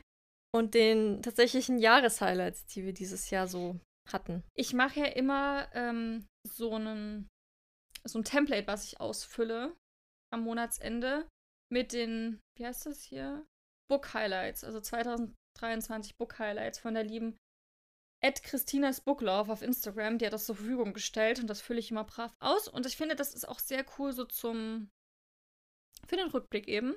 Und 0.53 0.75
den 0.75 1.23
tatsächlichen 1.23 1.79
Jahreshighlights, 1.79 2.67
die 2.67 2.85
wir 2.85 2.93
dieses 2.93 3.31
Jahr 3.31 3.47
so 3.47 3.79
hatten. 4.13 4.43
Ich 4.55 4.73
mache 4.73 5.01
ja 5.01 5.07
immer 5.07 5.69
ähm, 5.75 6.27
so 6.47 6.75
einen 6.75 7.29
so 8.05 8.19
ein 8.19 8.25
Template, 8.25 8.67
was 8.67 8.85
ich 8.85 9.01
ausfülle 9.01 9.77
am 10.33 10.43
Monatsende 10.43 11.29
mit 11.73 11.93
den, 11.93 12.41
wie 12.57 12.67
heißt 12.67 12.87
das 12.87 13.03
hier? 13.03 13.47
Book 13.91 14.15
Highlights, 14.15 14.65
also 14.65 14.81
2023 14.81 16.17
Book 16.17 16.39
Highlights 16.39 16.79
von 16.79 16.95
der 16.95 17.05
lieben 17.05 17.37
At 18.23 18.43
Christinas 18.43 19.01
Booklove 19.01 19.51
auf 19.51 19.63
Instagram, 19.63 20.19
die 20.19 20.27
hat 20.27 20.33
das 20.33 20.45
zur 20.47 20.57
Verfügung 20.57 20.93
gestellt 20.93 21.39
und 21.39 21.49
das 21.49 21.61
fülle 21.61 21.81
ich 21.81 21.91
immer 21.91 22.05
brav 22.05 22.35
aus. 22.39 22.69
Und 22.69 22.87
ich 22.87 22.97
finde, 22.97 23.17
das 23.17 23.35
ist 23.35 23.49
auch 23.49 23.59
sehr 23.59 23.85
cool 23.99 24.13
so 24.13 24.25
zum 24.25 24.91
für 26.07 26.17
den 26.17 26.29
Rückblick 26.29 26.69
eben. 26.69 26.97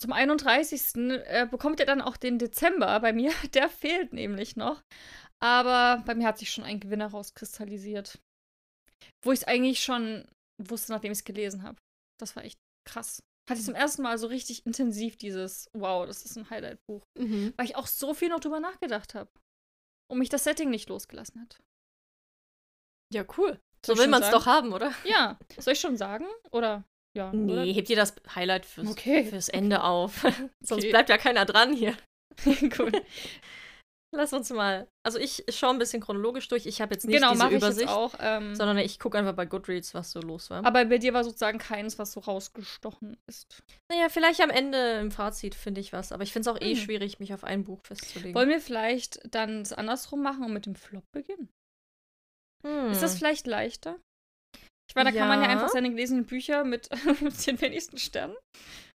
Zum 0.00 0.12
31. 0.12 0.96
Äh, 0.96 1.46
bekommt 1.50 1.80
ihr 1.80 1.86
dann 1.86 2.00
auch 2.00 2.16
den 2.16 2.38
Dezember. 2.38 2.98
Bei 3.00 3.12
mir, 3.12 3.32
der 3.54 3.68
fehlt 3.68 4.12
nämlich 4.12 4.56
noch. 4.56 4.82
Aber 5.40 6.02
bei 6.06 6.14
mir 6.14 6.26
hat 6.26 6.38
sich 6.38 6.50
schon 6.50 6.64
ein 6.64 6.80
Gewinner 6.80 7.08
rauskristallisiert. 7.08 8.20
Wo 9.24 9.32
ich 9.32 9.40
es 9.40 9.44
eigentlich 9.44 9.82
schon 9.82 10.26
wusste, 10.58 10.92
nachdem 10.92 11.12
ich 11.12 11.18
es 11.18 11.24
gelesen 11.24 11.62
habe. 11.62 11.78
Das 12.20 12.36
war 12.36 12.44
echt 12.44 12.58
krass. 12.88 13.22
Hatte 13.48 13.58
ich 13.60 13.66
zum 13.66 13.74
ersten 13.74 14.02
Mal 14.02 14.18
so 14.18 14.28
richtig 14.28 14.64
intensiv 14.66 15.16
dieses, 15.16 15.68
wow, 15.72 16.06
das 16.06 16.24
ist 16.24 16.36
ein 16.36 16.48
Highlight-Buch. 16.48 17.02
Mhm. 17.18 17.52
Weil 17.56 17.66
ich 17.66 17.76
auch 17.76 17.88
so 17.88 18.14
viel 18.14 18.28
noch 18.28 18.40
drüber 18.40 18.60
nachgedacht 18.60 19.14
habe. 19.14 19.30
Und 20.12 20.18
mich 20.18 20.28
das 20.28 20.44
Setting 20.44 20.68
nicht 20.68 20.90
losgelassen 20.90 21.40
hat. 21.40 21.58
Ja, 23.14 23.24
cool. 23.38 23.58
Soll 23.84 23.96
So 23.96 24.02
will 24.02 24.08
man 24.08 24.22
es 24.22 24.30
doch 24.30 24.44
haben, 24.44 24.74
oder? 24.74 24.92
Ja, 25.04 25.38
soll 25.58 25.72
ich 25.72 25.80
schon 25.80 25.96
sagen? 25.96 26.26
Oder 26.50 26.84
ja, 27.16 27.32
Nee, 27.32 27.52
oder? 27.52 27.64
hebt 27.64 27.88
ihr 27.88 27.96
das 27.96 28.14
Highlight 28.34 28.66
fürs, 28.66 28.90
Okay. 28.90 29.24
fürs 29.24 29.48
Ende 29.48 29.82
auf. 29.82 30.22
Sonst 30.60 30.82
Okay. 30.82 30.90
bleibt 30.90 31.08
ja 31.08 31.16
keiner 31.16 31.46
dran 31.46 31.72
hier. 31.74 31.96
cool. 32.78 32.92
Lass 34.14 34.32
uns 34.34 34.50
mal. 34.50 34.86
Also 35.06 35.18
ich 35.18 35.42
schaue 35.48 35.70
ein 35.70 35.78
bisschen 35.78 36.02
chronologisch 36.02 36.46
durch. 36.48 36.66
Ich 36.66 36.82
habe 36.82 36.92
jetzt 36.94 37.06
nicht 37.06 37.16
Genau, 37.16 37.32
diese 37.32 37.46
ich 37.48 37.52
Übersicht, 37.56 37.88
auch. 37.88 38.14
Ähm, 38.20 38.54
sondern 38.54 38.76
ich 38.76 38.98
gucke 38.98 39.16
einfach 39.16 39.32
bei 39.32 39.46
Goodreads, 39.46 39.94
was 39.94 40.10
so 40.10 40.20
los 40.20 40.50
war. 40.50 40.64
aber 40.66 40.84
bei 40.84 40.98
dir 40.98 41.14
war 41.14 41.24
sozusagen 41.24 41.58
keins, 41.58 41.98
was 41.98 42.12
so 42.12 42.20
rausgestochen 42.20 43.16
ist. 43.26 43.62
naja, 43.90 44.10
vielleicht 44.10 44.42
am 44.42 44.50
Ende 44.50 44.98
im 45.00 45.10
Fazit 45.10 45.54
finde 45.54 45.80
ich 45.80 45.92
was. 45.94 46.12
Aber 46.12 46.22
ich 46.24 46.32
finde 46.32 46.50
es 46.50 46.54
auch 46.56 46.60
eh 46.60 46.74
Mhm. 46.74 46.78
schwierig, 46.78 47.20
mich 47.20 47.32
auf 47.32 47.42
ein 47.42 47.64
Buch 47.64 47.80
festzulegen. 47.86 48.34
Wollen 48.34 48.50
wir 48.50 48.60
vielleicht 48.60 49.18
dann 49.34 49.62
es 49.62 49.72
andersrum 49.72 50.22
machen 50.22 50.44
und 50.44 50.52
mit 50.52 50.66
dem 50.66 50.74
Flop 50.74 51.04
beginnen? 51.12 51.48
Hm. 52.66 52.92
Ist 52.92 53.02
das 53.02 53.16
vielleicht 53.16 53.46
leichter? 53.46 53.98
Ich 54.88 54.94
meine, 54.94 55.10
da 55.10 55.18
kann 55.18 55.28
man 55.28 55.40
ja 55.40 55.46
Ja. 55.46 55.52
einfach 55.52 55.68
seine 55.70 55.88
gelesenen 55.88 56.26
Bücher 56.26 56.64
mit 56.64 56.90
den 57.46 57.60
wenigsten 57.60 57.96
Sternen. 57.96 58.36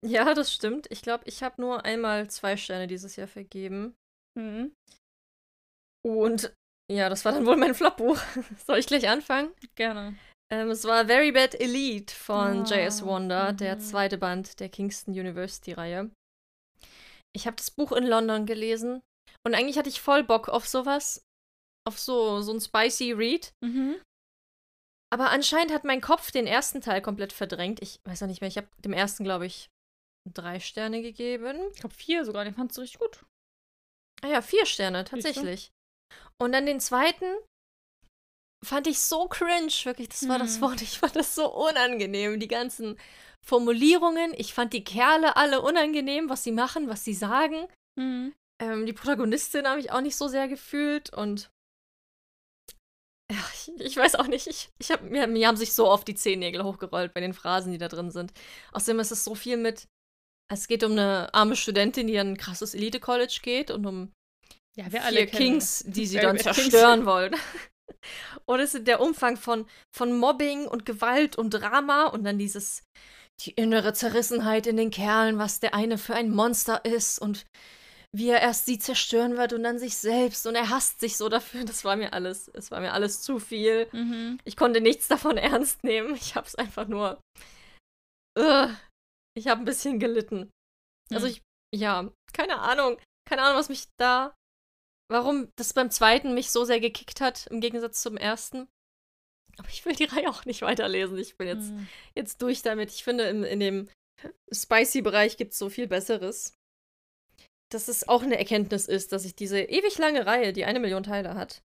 Ja, 0.05 0.35
das 0.35 0.53
stimmt. 0.53 0.87
Ich 0.91 1.03
glaube, 1.03 1.23
ich 1.27 1.43
habe 1.45 1.61
nur 1.61 1.85
einmal 1.85 2.29
zwei 2.31 2.57
Sterne 2.57 2.89
dieses 2.89 3.15
Jahr 3.17 3.29
vergeben. 3.29 3.95
Mhm. 4.37 4.75
Und 6.05 6.53
ja, 6.93 7.09
das 7.09 7.25
war 7.25 7.33
dann 7.33 7.47
wohl 7.47 7.57
mein 7.57 7.75
Flopbuch. 7.75 8.19
Soll 8.67 8.79
ich 8.79 8.87
gleich 8.87 9.09
anfangen? 9.09 9.53
Gerne. 9.75 10.17
Ähm, 10.53 10.71
es 10.71 10.85
war 10.85 11.07
Very 11.07 11.33
Bad 11.33 11.55
Elite 11.55 12.15
von 12.15 12.63
Ah, 12.63 12.65
J.S. 12.65 13.05
Wonder, 13.05 13.53
der 13.53 13.77
mhm. 13.77 13.81
zweite 13.81 14.19
Band 14.19 14.61
der 14.61 14.69
Kingston 14.69 15.15
University-Reihe. 15.15 16.11
Ich 17.35 17.47
habe 17.47 17.57
das 17.57 17.71
Buch 17.71 17.93
in 17.93 18.07
London 18.07 18.47
gelesen 18.47 19.01
und 19.47 19.55
eigentlich 19.55 19.79
hatte 19.79 19.89
ich 19.89 20.01
voll 20.01 20.23
Bock 20.23 20.49
auf 20.49 20.69
sowas, 20.69 21.25
auf 21.89 21.99
so, 21.99 22.43
so 22.43 22.53
ein 22.53 22.61
spicy 22.61 23.13
Read. 23.13 23.53
Mhm. 23.65 24.01
Aber 25.13 25.31
anscheinend 25.31 25.73
hat 25.73 25.85
mein 25.85 26.01
Kopf 26.01 26.31
den 26.31 26.47
ersten 26.47 26.81
Teil 26.81 27.01
komplett 27.01 27.33
verdrängt. 27.33 27.81
Ich 27.81 27.99
weiß 28.05 28.21
noch 28.21 28.29
nicht 28.29 28.41
mehr, 28.41 28.49
ich 28.49 28.57
habe 28.57 28.69
dem 28.79 28.93
ersten, 28.93 29.25
glaube 29.25 29.47
ich, 29.47 29.69
drei 30.33 30.61
Sterne 30.61 31.03
gegeben. 31.03 31.59
Ich 31.73 31.81
glaube 31.81 31.95
vier 31.95 32.25
sogar, 32.25 32.45
den 32.45 32.55
fandst 32.55 32.77
du 32.77 32.83
richtig 32.83 32.99
gut. 32.99 33.25
Ah 34.23 34.29
ja, 34.29 34.43
vier 34.43 34.67
Sterne, 34.67 35.05
tatsächlich. 35.05 35.71
Und 36.41 36.53
dann 36.53 36.67
den 36.67 36.81
zweiten 36.81 37.27
fand 38.65 38.87
ich 38.87 38.99
so 39.01 39.29
cringe, 39.29 39.73
wirklich, 39.85 40.09
das 40.09 40.27
war 40.29 40.39
das 40.39 40.57
Mhm. 40.57 40.63
Wort. 40.63 40.83
Ich 40.83 40.99
fand 40.99 41.17
das 41.17 41.35
so 41.35 41.53
unangenehm, 41.53 42.41
die 42.41 42.49
ganzen 42.49 42.99
Formulierungen. 43.45 44.33
Ich 44.37 44.55
fand 44.55 44.73
die 44.73 44.85
Kerle 44.85 45.37
alle 45.37 45.61
unangenehm, 45.61 46.29
was 46.31 46.45
sie 46.45 46.53
machen, 46.53 46.89
was 46.89 47.05
sie 47.05 47.15
sagen. 47.15 47.67
Mhm. 47.97 48.35
Ähm, 48.61 48.87
die 48.87 48.93
Protagonistin 48.93 49.67
habe 49.67 49.81
ich 49.81 49.93
auch 49.93 50.01
nicht 50.01 50.17
so 50.17 50.29
sehr 50.29 50.49
gefühlt 50.49 51.13
und 51.13 51.51
ja, 53.31 53.39
ich, 53.55 53.73
ich 53.81 53.97
weiß 53.97 54.15
auch 54.17 54.27
nicht. 54.27 54.47
Ich, 54.47 54.71
ich 54.79 54.91
hab, 54.91 55.03
mir, 55.03 55.27
mir 55.27 55.49
haben 55.49 55.57
sich 55.57 55.73
so 55.73 55.89
oft 55.89 56.07
die 56.07 56.15
Zehennägel 56.15 56.63
hochgerollt 56.63 57.15
bei 57.15 57.21
den 57.21 57.35
Phrasen, 57.35 57.73
die 57.73 57.79
da 57.79 57.89
drin 57.89 58.11
sind. 58.11 58.33
Außerdem 58.73 59.01
ist 59.01 59.13
es 59.13 59.25
so 59.25 59.35
viel 59.35 59.57
mit. 59.57 59.89
Es 60.53 60.69
geht 60.69 60.85
um 60.85 60.93
eine 60.93 61.33
arme 61.33 61.57
Studentin, 61.57 62.07
die 62.07 62.19
an 62.19 62.29
ein 62.33 62.37
krasses 62.37 62.75
Elite-College 62.75 63.41
geht 63.43 63.71
und 63.71 63.87
um 63.87 64.13
Ja, 64.77 64.91
wir 64.93 65.03
vier 65.03 65.27
Kings, 65.27 65.85
die 65.87 66.07
sie 66.07 66.19
dann 66.19 66.37
Kings. 66.37 66.57
zerstören 66.57 67.07
wollen. 67.07 67.35
und 68.47 68.61
es 68.61 68.75
ist 68.75 68.87
der 68.87 69.01
Umfang 69.01 69.37
von, 69.37 69.67
von 69.95 70.19
Mobbing 70.19 70.67
und 70.67 70.85
Gewalt 70.87 71.37
und 71.37 71.51
Drama 71.51 72.07
und 72.07 72.25
dann 72.25 72.39
dieses, 72.39 72.83
die 73.41 73.53
innere 73.53 73.93
Zerrissenheit 73.93 74.67
in 74.67 74.77
den 74.77 74.91
Kerlen, 74.91 75.39
was 75.39 75.61
der 75.61 75.75
eine 75.75 75.99
für 75.99 76.15
ein 76.15 76.31
Monster 76.31 76.85
ist 76.85 77.19
und 77.19 77.47
wie 78.17 78.29
er 78.29 78.41
erst 78.41 78.67
sie 78.67 78.79
zerstören 78.79 79.37
wird 79.37 79.53
und 79.53 79.65
dann 79.65 79.79
sich 79.81 79.97
selbst 79.97 80.47
und 80.47 80.55
er 80.55 80.71
hasst 80.71 81.01
sich 81.01 81.17
so 81.17 81.29
dafür. 81.29 81.65
Das 81.65 81.85
war 81.85 81.97
mir 81.97 82.13
alles, 82.13 82.49
es 82.55 82.71
war 82.71 82.81
mir 82.81 82.93
alles 82.93 83.23
zu 83.23 83.41
viel. 83.41 83.89
Mhm. 83.91 84.39
Ich 84.45 84.57
konnte 84.57 84.81
nichts 84.81 85.09
davon 85.09 85.37
ernst 85.37 85.83
nehmen. 85.83 86.15
Ich 86.15 86.37
hab's 86.37 86.55
einfach 86.55 86.87
nur. 86.87 87.21
Ugh, 88.39 88.71
ich 89.37 89.49
habe 89.49 89.63
ein 89.63 89.65
bisschen 89.65 89.99
gelitten. 89.99 90.51
Also 91.13 91.27
Hm. 91.27 91.33
ich, 91.33 91.43
ja, 91.75 92.11
keine 92.33 92.59
Ahnung. 92.61 92.99
Keine 93.29 93.43
Ahnung, 93.43 93.59
was 93.59 93.69
mich 93.69 93.87
da. 93.99 94.35
Warum 95.11 95.49
das 95.57 95.73
beim 95.73 95.91
zweiten 95.91 96.35
mich 96.35 96.51
so 96.51 96.65
sehr 96.65 96.81
gekickt 96.81 97.21
hat, 97.21 97.47
im 97.49 97.61
Gegensatz 97.61 98.01
zum 98.01 98.17
ersten. 98.17 98.69
Aber 99.59 99.69
ich 99.69 99.85
will 99.85 99.95
die 99.95 100.05
Reihe 100.05 100.29
auch 100.29 100.45
nicht 100.47 100.63
weiterlesen. 100.63 101.19
Ich 101.19 101.37
bin 101.37 101.47
jetzt, 101.47 101.71
Mhm. 101.71 101.89
jetzt 102.17 102.43
durch 102.43 102.63
damit. 102.63 102.91
Ich 102.91 103.05
finde, 103.05 103.25
in, 103.29 103.45
in 103.45 103.61
dem 103.61 103.89
Spicy-Bereich 104.53 105.37
gibt 105.37 105.53
es 105.53 105.59
so 105.59 105.69
viel 105.69 105.87
Besseres. 105.87 106.55
Dass 107.73 107.89
es 107.89 108.09
auch 108.09 108.23
eine 108.23 108.39
Erkenntnis 108.39 108.87
ist, 108.87 109.13
dass 109.13 109.25
ich 109.25 109.35
diese 109.35 109.61
ewig 109.61 109.99
lange 109.99 110.27
Reihe, 110.27 110.53
die 110.53 110.65
eine 110.65 110.81
Million 110.81 111.03
Teile 111.03 111.35
hat, 111.35 111.63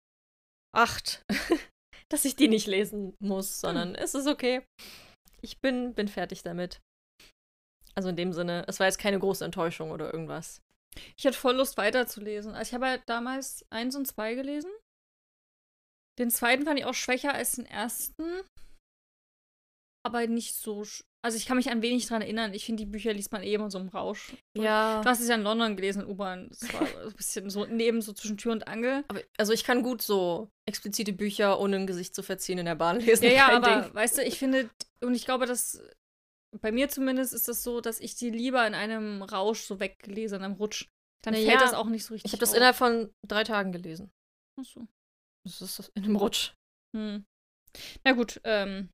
acht, 0.75 1.23
dass 2.11 2.25
ich 2.25 2.37
die 2.37 2.49
nicht 2.49 2.67
lesen 2.67 3.17
muss, 3.21 3.61
sondern 3.61 3.95
es 3.95 4.15
ist 4.15 4.27
okay. 4.27 4.63
Ich 5.41 5.61
bin, 5.61 5.95
bin 5.95 6.09
fertig 6.09 6.43
damit. 6.43 6.81
Also 7.95 8.09
in 8.09 8.17
dem 8.17 8.33
Sinne, 8.33 8.65
es 8.67 8.81
war 8.81 8.87
jetzt 8.87 8.99
keine 8.99 9.19
große 9.19 9.45
Enttäuschung 9.45 9.91
oder 9.93 10.13
irgendwas. 10.13 10.61
Ich 11.17 11.27
hatte 11.27 11.37
voll 11.37 11.57
Lust 11.57 11.77
weiterzulesen. 11.77 12.55
Also 12.55 12.71
ich 12.71 12.75
habe 12.75 12.87
halt 12.87 13.03
damals 13.07 13.65
eins 13.71 13.97
und 13.97 14.07
zwei 14.07 14.35
gelesen. 14.35 14.71
Den 16.19 16.31
zweiten 16.31 16.65
fand 16.65 16.79
ich 16.79 16.85
auch 16.85 16.95
schwächer 16.95 17.35
als 17.35 17.53
den 17.53 17.67
ersten. 17.67 18.25
Aber 20.07 20.27
nicht 20.27 20.55
so. 20.55 20.85
Also 21.25 21.39
ich 21.39 21.47
kann 21.47 21.57
mich 21.57 21.71
ein 21.71 21.81
wenig 21.81 22.07
dran 22.07 22.21
erinnern. 22.21 22.53
Ich 22.53 22.67
finde, 22.67 22.85
die 22.85 22.91
Bücher 22.91 23.15
liest 23.15 23.33
man 23.33 23.43
eh 23.43 23.55
immer 23.55 23.71
so 23.71 23.79
im 23.79 23.89
Rausch. 23.89 24.35
Ja. 24.55 25.01
Du 25.01 25.09
hast 25.09 25.21
es 25.21 25.29
ja 25.29 25.35
in 25.35 25.43
London 25.43 25.75
gelesen, 25.75 26.03
in 26.03 26.09
U-Bahn. 26.09 26.49
Das 26.51 26.73
war 26.75 26.87
so 26.87 27.09
ein 27.09 27.15
bisschen 27.15 27.51
so 27.51 27.65
neben, 27.65 28.03
so 28.03 28.13
zwischen 28.13 28.37
Tür 28.37 28.53
und 28.53 28.69
Angel. 28.69 29.05
Aber, 29.09 29.23
also 29.39 29.55
ich 29.55 29.65
kann 29.65 29.83
gut 29.83 30.03
so 30.03 30.51
explizite 30.67 31.15
Bücher 31.15 31.59
ohne 31.59 31.77
ein 31.77 31.87
Gesicht 31.87 32.15
zu 32.15 32.23
verziehen 32.23 32.59
in 32.59 32.67
der 32.67 32.75
Bahn 32.75 33.01
lesen. 33.01 33.25
Ja, 33.25 33.31
ja, 33.31 33.49
aber 33.57 33.83
Ding. 33.83 33.95
weißt 33.95 34.19
du, 34.19 34.23
ich 34.23 34.39
finde, 34.39 34.69
und 35.01 35.15
ich 35.15 35.25
glaube, 35.25 35.47
dass 35.47 35.83
bei 36.61 36.73
mir 36.73 36.89
zumindest 36.89 37.33
ist 37.33 37.49
das 37.49 37.63
so, 37.63 37.81
dass 37.81 38.01
ich 38.01 38.15
die 38.17 38.31
lieber 38.31 38.67
in 38.67 38.75
einem 38.75 39.23
Rausch 39.23 39.63
so 39.63 39.81
weglese, 39.81 40.37
in 40.37 40.43
einem 40.43 40.55
Rutsch. 40.55 40.89
Dann 41.25 41.35
Na 41.35 41.41
fällt 41.41 41.61
ja, 41.61 41.61
das 41.61 41.75
auch 41.75 41.87
nicht 41.87 42.05
so 42.05 42.15
richtig 42.15 42.27
Ich 42.29 42.33
habe 42.33 42.41
das 42.41 42.55
innerhalb 42.55 42.77
von 42.77 43.13
drei 43.27 43.45
Tagen 43.45 43.73
gelesen. 43.73 44.11
Ach 44.61 44.65
so. 44.65 44.87
Das 45.45 45.61
ist 45.61 45.91
in 45.95 46.05
einem 46.05 46.17
Rutsch. 46.17 46.55
Hm. 46.97 47.25
Na 48.05 48.13
gut, 48.13 48.41
ähm. 48.45 48.91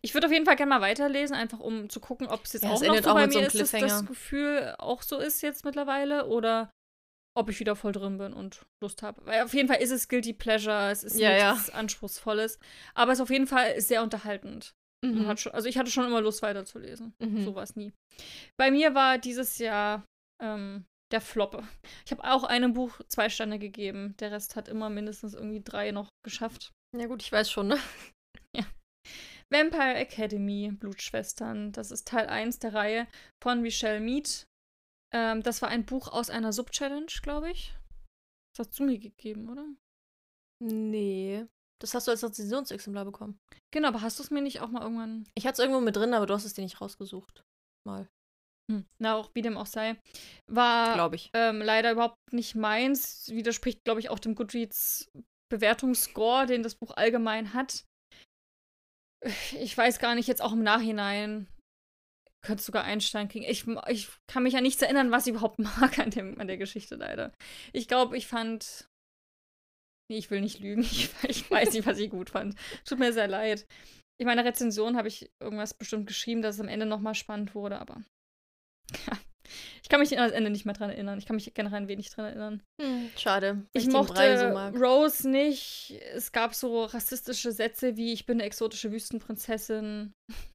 Ich 0.00 0.14
würde 0.14 0.26
auf 0.28 0.32
jeden 0.32 0.46
Fall 0.46 0.56
gerne 0.56 0.70
mal 0.70 0.80
weiterlesen, 0.80 1.36
einfach 1.36 1.60
um 1.60 1.90
zu 1.90 2.00
gucken, 2.00 2.26
ob 2.28 2.44
es 2.44 2.54
jetzt 2.54 2.62
Ja, 2.62 2.70
auch 2.70 2.80
noch 2.80 3.02
so 3.02 3.10
auch 3.10 3.14
bei 3.14 3.28
so 3.28 3.38
mir 3.38 3.46
einem 3.46 3.46
ist, 3.48 3.60
dass 3.60 3.70
das. 3.72 4.06
Gefühl 4.06 4.74
auch 4.78 5.02
so 5.02 5.18
ist 5.18 5.42
jetzt 5.42 5.64
mittlerweile 5.64 6.26
oder 6.26 6.70
ob 7.36 7.50
ich 7.50 7.60
wieder 7.60 7.76
voll 7.76 7.92
drin 7.92 8.16
bin 8.16 8.32
und 8.32 8.64
Lust 8.82 9.02
habe. 9.02 9.26
Weil 9.26 9.42
auf 9.42 9.52
jeden 9.52 9.68
Fall 9.68 9.82
ist 9.82 9.90
es 9.90 10.08
Guilty 10.08 10.32
Pleasure, 10.32 10.90
es 10.90 11.04
ist 11.04 11.18
Ja, 11.18 11.52
nichts 11.52 11.68
Anspruchsvolles, 11.70 12.58
aber 12.94 13.12
es 13.12 13.18
ist 13.18 13.22
auf 13.22 13.30
jeden 13.30 13.46
Fall 13.46 13.78
sehr 13.80 14.02
unterhaltend. 14.02 14.74
Hat 15.26 15.40
schon, 15.40 15.52
also 15.52 15.68
ich 15.68 15.78
hatte 15.78 15.90
schon 15.90 16.06
immer 16.06 16.20
Lust 16.20 16.42
weiterzulesen. 16.42 17.14
Mhm. 17.18 17.44
So 17.44 17.54
war 17.54 17.62
es 17.62 17.76
nie. 17.76 17.92
Bei 18.56 18.70
mir 18.70 18.94
war 18.94 19.18
dieses 19.18 19.58
Jahr 19.58 20.04
ähm, 20.42 20.86
der 21.12 21.20
Flop. 21.20 21.62
Ich 22.04 22.12
habe 22.12 22.24
auch 22.24 22.44
einem 22.44 22.72
Buch 22.72 23.00
zwei 23.08 23.28
Sterne 23.28 23.58
gegeben. 23.58 24.16
Der 24.18 24.32
Rest 24.32 24.56
hat 24.56 24.68
immer 24.68 24.90
mindestens 24.90 25.34
irgendwie 25.34 25.62
drei 25.62 25.90
noch 25.90 26.08
geschafft. 26.24 26.72
Ja 26.96 27.06
gut, 27.06 27.22
ich 27.22 27.32
weiß 27.32 27.50
schon, 27.50 27.68
ne? 27.68 27.78
Vampire 29.50 29.94
Academy, 29.94 30.72
Blutschwestern. 30.72 31.72
Das 31.72 31.90
ist 31.90 32.08
Teil 32.08 32.26
1 32.26 32.58
der 32.60 32.74
Reihe 32.74 33.06
von 33.42 33.62
Michelle 33.62 34.00
Mead. 34.00 34.46
Ähm, 35.12 35.42
das 35.42 35.62
war 35.62 35.68
ein 35.68 35.84
Buch 35.84 36.08
aus 36.08 36.30
einer 36.30 36.52
Sub-Challenge, 36.52 37.12
glaube 37.22 37.50
ich. 37.50 37.74
Das 38.56 38.66
hast 38.66 38.78
du 38.78 38.84
mir 38.84 38.98
gegeben, 38.98 39.48
oder? 39.48 39.66
Nee. 40.60 41.46
Das 41.80 41.94
hast 41.94 42.06
du 42.06 42.12
als 42.12 42.22
Rezensionsexemplar 42.24 43.04
bekommen. 43.04 43.38
Genau, 43.72 43.88
aber 43.88 44.00
hast 44.02 44.18
du 44.18 44.22
es 44.22 44.30
mir 44.30 44.40
nicht 44.42 44.60
auch 44.60 44.68
mal 44.68 44.82
irgendwann. 44.82 45.26
Ich 45.34 45.46
hatte 45.46 45.54
es 45.54 45.58
irgendwo 45.58 45.80
mit 45.80 45.96
drin, 45.96 46.14
aber 46.14 46.26
du 46.26 46.34
hast 46.34 46.44
es 46.44 46.54
dir 46.54 46.62
nicht 46.62 46.80
rausgesucht. 46.80 47.42
Mal, 47.86 48.08
Hm, 48.70 48.86
na, 48.98 49.16
auch 49.16 49.30
wie 49.34 49.42
dem 49.42 49.58
auch 49.58 49.66
sei. 49.66 50.00
War 50.50 50.94
glaube 50.94 51.16
ich. 51.16 51.30
ähm, 51.34 51.60
leider 51.60 51.92
überhaupt 51.92 52.16
nicht 52.32 52.54
meins. 52.54 53.28
Widerspricht, 53.28 53.84
glaube 53.84 54.00
ich, 54.00 54.08
auch 54.08 54.18
dem 54.18 54.34
Goodreads 54.34 55.10
Bewertungsscore, 55.52 56.46
den 56.46 56.62
das 56.62 56.74
Buch 56.76 56.92
allgemein 56.96 57.52
hat. 57.52 57.84
Ich 59.58 59.76
weiß 59.76 59.98
gar 59.98 60.14
nicht, 60.14 60.28
jetzt 60.28 60.42
auch 60.42 60.52
im 60.52 60.62
Nachhinein 60.62 61.46
könnte 62.42 62.62
sogar 62.62 62.84
Einstein 62.84 63.28
kriegen. 63.28 63.44
Ich, 63.46 63.66
ich 63.88 64.08
kann 64.26 64.42
mich 64.42 64.56
an 64.56 64.62
nichts 64.62 64.82
erinnern, 64.82 65.10
was 65.10 65.26
ich 65.26 65.32
überhaupt 65.32 65.58
mag 65.80 65.98
an, 65.98 66.10
dem, 66.10 66.38
an 66.40 66.46
der 66.46 66.58
Geschichte 66.58 66.94
leider. 66.96 67.32
Ich 67.72 67.88
glaube, 67.88 68.16
ich 68.16 68.26
fand 68.26 68.86
Nee, 70.10 70.18
ich 70.18 70.30
will 70.30 70.40
nicht 70.40 70.60
lügen. 70.60 70.82
Ich, 70.90 71.10
ich 71.28 71.50
weiß 71.50 71.72
nicht, 71.72 71.86
was 71.86 71.98
ich 71.98 72.10
gut 72.10 72.30
fand. 72.30 72.54
Tut 72.84 72.98
mir 72.98 73.12
sehr 73.12 73.28
leid. 73.28 73.66
In 74.20 74.26
meiner 74.26 74.44
Rezension 74.44 74.96
habe 74.96 75.08
ich 75.08 75.30
irgendwas 75.42 75.74
bestimmt 75.74 76.06
geschrieben, 76.06 76.42
dass 76.42 76.56
es 76.56 76.60
am 76.60 76.68
Ende 76.68 76.86
nochmal 76.86 77.14
spannend 77.14 77.54
wurde, 77.54 77.78
aber 77.80 78.02
ja. 79.06 79.18
Ich 79.82 79.88
kann 79.90 80.00
mich 80.00 80.16
an 80.16 80.24
das 80.24 80.32
Ende 80.32 80.50
nicht 80.50 80.64
mehr 80.64 80.74
dran 80.74 80.90
erinnern. 80.90 81.18
Ich 81.18 81.26
kann 81.26 81.36
mich 81.36 81.52
generell 81.52 81.82
ein 81.82 81.88
wenig 81.88 82.10
dran 82.10 82.24
erinnern. 82.24 82.62
Hm, 82.80 83.10
schade. 83.16 83.66
Ich 83.74 83.86
mochte 83.88 84.38
so 84.38 84.78
Rose 84.78 85.28
nicht. 85.28 86.00
Es 86.12 86.32
gab 86.32 86.54
so 86.54 86.84
rassistische 86.84 87.52
Sätze 87.52 87.96
wie 87.96 88.12
ich 88.12 88.24
bin 88.24 88.38
eine 88.38 88.46
exotische 88.46 88.90
Wüstenprinzessin. 88.90 90.12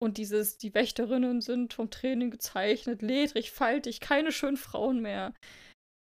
Und 0.00 0.16
dieses, 0.16 0.58
die 0.58 0.74
Wächterinnen 0.74 1.40
sind 1.40 1.74
vom 1.74 1.90
Training 1.90 2.30
gezeichnet, 2.30 3.02
ledrig, 3.02 3.50
faltig, 3.50 3.98
keine 3.98 4.30
schönen 4.30 4.56
Frauen 4.56 5.00
mehr. 5.02 5.34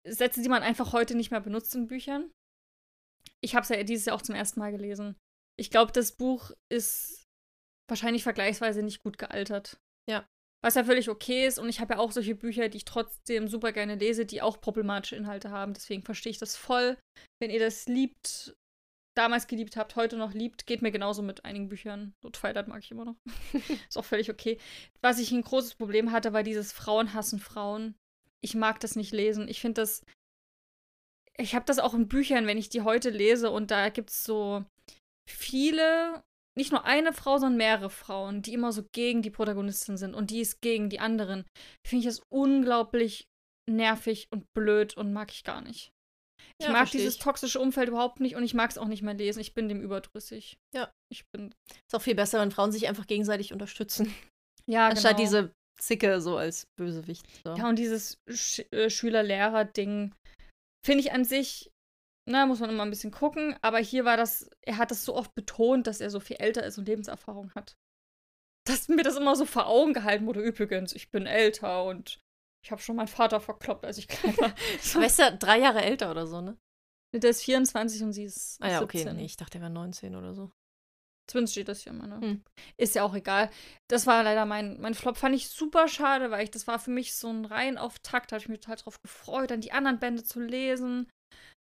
Sätze, 0.06 0.42
die 0.42 0.48
man 0.48 0.62
einfach 0.62 0.92
heute 0.92 1.14
nicht 1.14 1.30
mehr 1.30 1.40
benutzt 1.40 1.74
in 1.74 1.86
Büchern. 1.86 2.30
Ich 3.42 3.54
habe 3.54 3.62
es 3.62 3.68
ja 3.68 3.82
dieses 3.82 4.06
Jahr 4.06 4.16
auch 4.16 4.22
zum 4.22 4.34
ersten 4.34 4.60
Mal 4.60 4.72
gelesen. 4.72 5.16
Ich 5.58 5.70
glaube, 5.70 5.92
das 5.92 6.12
Buch 6.12 6.50
ist 6.72 7.24
wahrscheinlich 7.88 8.22
vergleichsweise 8.22 8.82
nicht 8.82 9.02
gut 9.02 9.18
gealtert. 9.18 9.78
Ja. 10.08 10.26
Was 10.62 10.76
ja 10.76 10.84
völlig 10.84 11.10
okay 11.10 11.46
ist. 11.46 11.58
Und 11.58 11.68
ich 11.68 11.80
habe 11.80 11.94
ja 11.94 12.00
auch 12.00 12.12
solche 12.12 12.34
Bücher, 12.34 12.68
die 12.68 12.78
ich 12.78 12.84
trotzdem 12.84 13.48
super 13.48 13.72
gerne 13.72 13.96
lese, 13.96 14.24
die 14.24 14.40
auch 14.40 14.60
problematische 14.60 15.16
Inhalte 15.16 15.50
haben. 15.50 15.74
Deswegen 15.74 16.02
verstehe 16.02 16.30
ich 16.30 16.38
das 16.38 16.56
voll. 16.56 16.96
Wenn 17.40 17.50
ihr 17.50 17.60
das 17.60 17.86
liebt, 17.86 18.56
damals 19.14 19.46
geliebt 19.46 19.76
habt, 19.76 19.96
heute 19.96 20.16
noch 20.16 20.32
liebt, 20.32 20.66
geht 20.66 20.82
mir 20.82 20.90
genauso 20.90 21.22
mit 21.22 21.44
einigen 21.44 21.68
Büchern. 21.68 22.14
So 22.22 22.30
Twilight 22.30 22.68
mag 22.68 22.82
ich 22.82 22.90
immer 22.90 23.04
noch. 23.04 23.16
ist 23.88 23.98
auch 23.98 24.04
völlig 24.04 24.30
okay. 24.30 24.58
Was 25.02 25.18
ich 25.18 25.30
ein 25.32 25.42
großes 25.42 25.74
Problem 25.74 26.12
hatte, 26.12 26.32
war 26.32 26.42
dieses 26.42 26.72
Frauen 26.72 27.12
hassen 27.12 27.38
Frauen. 27.38 27.94
Ich 28.44 28.54
mag 28.54 28.78
das 28.80 28.94
nicht 28.94 29.12
lesen. 29.12 29.48
Ich 29.48 29.60
finde 29.60 29.80
das. 29.80 30.04
Ich 31.36 31.54
habe 31.54 31.64
das 31.64 31.78
auch 31.78 31.94
in 31.94 32.08
Büchern, 32.08 32.46
wenn 32.46 32.58
ich 32.58 32.68
die 32.68 32.82
heute 32.82 33.10
lese 33.10 33.50
und 33.50 33.70
da 33.70 33.88
gibt 33.88 34.10
es 34.10 34.22
so 34.22 34.64
viele 35.28 36.22
nicht 36.56 36.70
nur 36.70 36.84
eine 36.84 37.12
Frau, 37.12 37.38
sondern 37.38 37.56
mehrere 37.56 37.90
Frauen, 37.90 38.42
die 38.42 38.52
immer 38.52 38.70
so 38.70 38.84
gegen 38.92 39.22
die 39.22 39.30
Protagonistin 39.30 39.96
sind 39.96 40.14
und 40.14 40.30
die 40.30 40.40
ist 40.40 40.60
gegen 40.60 40.88
die 40.88 41.00
anderen, 41.00 41.44
finde 41.84 42.02
ich 42.02 42.06
es 42.06 42.22
unglaublich 42.32 43.26
nervig 43.68 44.28
und 44.30 44.44
blöd 44.52 44.96
und 44.96 45.12
mag 45.12 45.32
ich 45.32 45.42
gar 45.42 45.62
nicht. 45.62 45.90
Ich 46.60 46.66
ja, 46.66 46.72
mag 46.72 46.90
dieses 46.90 47.14
ich. 47.14 47.20
toxische 47.20 47.58
Umfeld 47.58 47.88
überhaupt 47.88 48.20
nicht 48.20 48.36
und 48.36 48.44
ich 48.44 48.54
mag 48.54 48.70
es 48.70 48.78
auch 48.78 48.86
nicht 48.86 49.02
mehr 49.02 49.14
lesen. 49.14 49.40
Ich 49.40 49.54
bin 49.54 49.68
dem 49.68 49.80
überdrüssig. 49.80 50.58
Ja. 50.74 50.92
Ich 51.10 51.24
bin. 51.32 51.52
Ist 51.88 51.94
auch 51.94 52.02
viel 52.02 52.14
besser, 52.14 52.40
wenn 52.40 52.52
Frauen 52.52 52.70
sich 52.70 52.86
einfach 52.86 53.06
gegenseitig 53.06 53.52
unterstützen. 53.52 54.14
Ja, 54.66 54.88
Anstatt 54.88 55.16
genau. 55.16 55.24
diese 55.24 55.54
Zicke 55.86 56.20
so 56.20 56.36
als 56.36 56.66
Bösewicht. 56.76 57.26
So. 57.44 57.54
Ja, 57.54 57.68
und 57.68 57.78
dieses 57.78 58.18
Sch 58.28 58.60
äh, 58.70 58.90
Schüler-Lehrer-Ding 58.90 60.14
finde 60.84 61.00
ich 61.00 61.12
an 61.12 61.24
sich 61.24 61.70
na, 62.26 62.46
muss 62.46 62.60
man 62.60 62.70
immer 62.70 62.84
ein 62.84 62.90
bisschen 62.90 63.10
gucken. 63.10 63.56
Aber 63.62 63.78
hier 63.78 64.04
war 64.04 64.16
das, 64.16 64.48
er 64.62 64.78
hat 64.78 64.90
das 64.90 65.04
so 65.04 65.14
oft 65.14 65.34
betont, 65.34 65.86
dass 65.86 66.00
er 66.00 66.10
so 66.10 66.20
viel 66.20 66.36
älter 66.36 66.64
ist 66.64 66.78
und 66.78 66.88
Lebenserfahrung 66.88 67.52
hat. 67.54 67.76
Dass 68.66 68.88
mir 68.88 69.02
das 69.02 69.16
immer 69.16 69.36
so 69.36 69.44
vor 69.44 69.66
Augen 69.66 69.92
gehalten 69.92 70.26
wurde. 70.26 70.40
Übrigens, 70.40 70.94
ich 70.94 71.10
bin 71.10 71.26
älter 71.26 71.84
und 71.84 72.20
ich 72.64 72.70
habe 72.70 72.80
schon 72.80 72.96
meinen 72.96 73.08
Vater 73.08 73.40
verkloppt, 73.40 73.84
als 73.84 73.98
ich 73.98 74.08
klein 74.08 74.36
war. 74.38 74.54
Weißt 74.94 75.18
du, 75.18 75.36
drei 75.36 75.58
Jahre 75.58 75.82
älter 75.82 76.10
oder 76.10 76.26
so, 76.26 76.40
ne? 76.40 76.56
Der 77.14 77.30
ist 77.30 77.42
24 77.42 78.02
und 78.02 78.12
sie 78.14 78.24
ist. 78.24 78.56
Ah 78.60 78.70
ja, 78.70 78.78
17. 78.80 79.00
okay. 79.00 79.16
Nee, 79.16 79.26
ich 79.26 79.36
dachte, 79.36 79.58
er 79.58 79.62
wäre 79.62 79.70
19 79.70 80.16
oder 80.16 80.34
so. 80.34 80.50
Zumindest 81.26 81.54
steht 81.54 81.68
das 81.68 81.80
hier 81.80 81.92
immer, 81.92 82.06
ne? 82.06 82.20
Hm. 82.20 82.44
Ist 82.76 82.94
ja 82.94 83.02
auch 83.02 83.14
egal. 83.14 83.50
Das 83.88 84.06
war 84.06 84.22
leider 84.22 84.44
mein, 84.44 84.80
mein 84.80 84.94
Flop. 84.94 85.16
Fand 85.16 85.34
ich 85.34 85.48
super 85.48 85.88
schade, 85.88 86.30
weil 86.30 86.44
ich, 86.44 86.50
das 86.50 86.66
war 86.66 86.78
für 86.78 86.90
mich 86.90 87.14
so 87.14 87.30
ein 87.30 87.44
rein 87.46 87.78
auf 87.78 87.98
Takt. 88.00 88.30
Da 88.30 88.36
habe 88.36 88.42
ich 88.42 88.48
mich 88.48 88.60
total 88.60 88.76
drauf 88.76 89.00
gefreut, 89.00 89.50
dann 89.50 89.62
die 89.62 89.72
anderen 89.72 89.98
Bände 89.98 90.22
zu 90.22 90.40
lesen. 90.40 91.10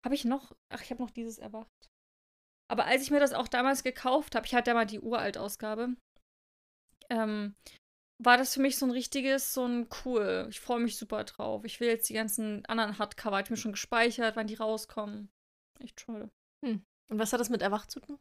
Habe 0.06 0.15
ich 0.15 0.26
noch? 0.26 0.54
Ach, 0.72 0.82
ich 0.82 0.91
habe 0.91 1.02
noch 1.02 1.12
dieses 1.12 1.39
erwacht. 1.39 1.89
Aber 2.70 2.86
als 2.86 3.02
ich 3.02 3.12
mir 3.12 3.20
das 3.20 3.34
auch 3.34 3.48
damals 3.48 3.84
gekauft 3.84 4.36
habe, 4.36 4.46
ich 4.46 4.54
hatte 4.54 4.72
ja 4.72 4.74
mal 4.76 4.86
die 4.86 5.00
Uralt-Ausgabe, 5.00 5.96
ähm, 7.10 7.56
war 8.24 8.38
das 8.38 8.54
für 8.54 8.62
mich 8.62 8.78
so 8.78 8.86
ein 8.86 8.91
richtiges, 8.91 9.54
so 9.54 9.65
ein 9.65 9.88
cool. 10.04 10.48
Ich 10.50 10.60
freue 10.60 10.80
mich 10.80 10.98
super 10.98 11.24
drauf. 11.24 11.63
Ich 11.65 11.80
will 11.80 11.88
jetzt 11.88 12.10
die 12.10 12.13
ganzen 12.13 12.65
anderen 12.65 12.98
Hardcover, 12.98 13.39
ich 13.39 13.50
mir 13.50 13.58
schon 13.58 13.74
gespeichert, 13.74 14.36
wann 14.36 14.48
die 14.48 14.56
rauskommen. 14.56 15.30
Echt 15.80 16.02
schade. 16.02 16.30
Hm. 16.65 16.84
Und 17.10 17.20
was 17.20 17.32
hat 17.32 17.39
das 17.39 17.50
mit 17.50 17.62
Erwacht 17.62 17.91
zu 17.91 18.00
tun? 18.00 18.20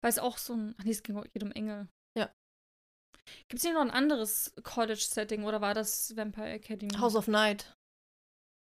Weil 0.00 0.10
es 0.10 0.18
auch 0.18 0.38
so 0.38 0.54
ein. 0.54 0.74
Ach 0.78 0.84
nee, 0.84 0.90
es 0.90 1.02
ging 1.02 1.20
geht 1.32 1.42
um 1.42 1.52
Engel. 1.52 1.88
Ja. 2.16 2.32
Gibt 3.48 3.58
es 3.58 3.62
hier 3.62 3.74
noch 3.74 3.80
ein 3.82 3.90
anderes 3.90 4.54
College-Setting 4.62 5.44
oder 5.44 5.60
war 5.60 5.74
das 5.74 6.16
Vampire 6.16 6.50
Academy? 6.50 6.94
House 6.98 7.16
of 7.16 7.28
Night. 7.28 7.76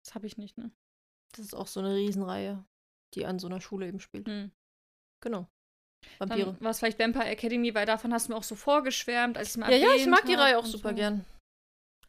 Das 0.05 0.14
habe 0.14 0.27
ich 0.27 0.37
nicht, 0.37 0.59
ne? 0.59 0.70
Das 1.33 1.46
ist 1.46 1.55
auch 1.55 1.66
so 1.66 1.81
eine 1.81 1.94
Riesenreihe, 1.94 2.64
die 3.14 3.25
an 3.25 3.38
so 3.38 3.46
einer 3.46 3.61
Schule 3.61 3.87
eben 3.87 4.01
spielt. 4.01 4.29
Hm. 4.29 4.53
Genau. 5.22 5.48
Vampire. 6.18 6.61
War 6.61 6.70
es 6.70 6.79
vielleicht 6.81 6.98
Vampire 6.98 7.27
Academy, 7.27 7.75
weil 7.75 7.87
davon 7.87 8.12
hast 8.12 8.29
du 8.29 8.33
mir 8.33 8.38
auch 8.38 8.42
so 8.42 8.57
vorgeschwärmt, 8.57 9.38
als 9.38 9.51
ich 9.51 9.57
mal 9.57 9.70
Ja, 9.70 9.77
ja, 9.77 9.94
ich 9.94 10.07
mag 10.07 10.27
die 10.27 10.35
Reihe 10.35 10.59
auch 10.59 10.66
super 10.66 10.90
so. 10.90 10.96
gern. 10.96 11.25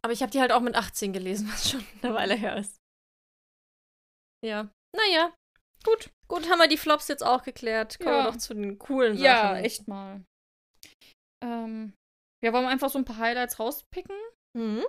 Aber 0.02 0.12
ich 0.12 0.22
habe 0.22 0.32
die 0.32 0.42
halt 0.42 0.52
auch 0.52 0.62
mit 0.62 0.76
18 0.76 1.14
gelesen, 1.14 1.48
was 1.52 1.70
schon 1.70 1.86
eine 2.02 2.14
Weile 2.14 2.34
her 2.36 2.58
ist. 2.58 2.78
Ja. 4.44 4.70
Naja. 4.96 5.34
Gut. 5.84 6.10
Gut, 6.28 6.50
haben 6.50 6.60
wir 6.60 6.68
die 6.68 6.78
Flops 6.78 7.08
jetzt 7.08 7.24
auch 7.24 7.44
geklärt. 7.44 8.00
Kommen 8.00 8.16
ja. 8.16 8.24
wir 8.24 8.32
doch 8.32 8.38
zu 8.38 8.54
den 8.54 8.80
coolen 8.80 9.18
Sachen. 9.18 9.26
Ja, 9.26 9.58
echt 9.58 9.88
mal. 9.88 10.24
Ähm, 11.44 11.94
ja, 12.44 12.54
wollen 12.54 12.66
wir 12.66 12.70
einfach 12.70 12.90
so 12.90 12.98
ein 12.98 13.06
paar 13.06 13.18
Highlights 13.18 13.60
rauspicken? 13.60 14.16
Mhm. 14.58 14.84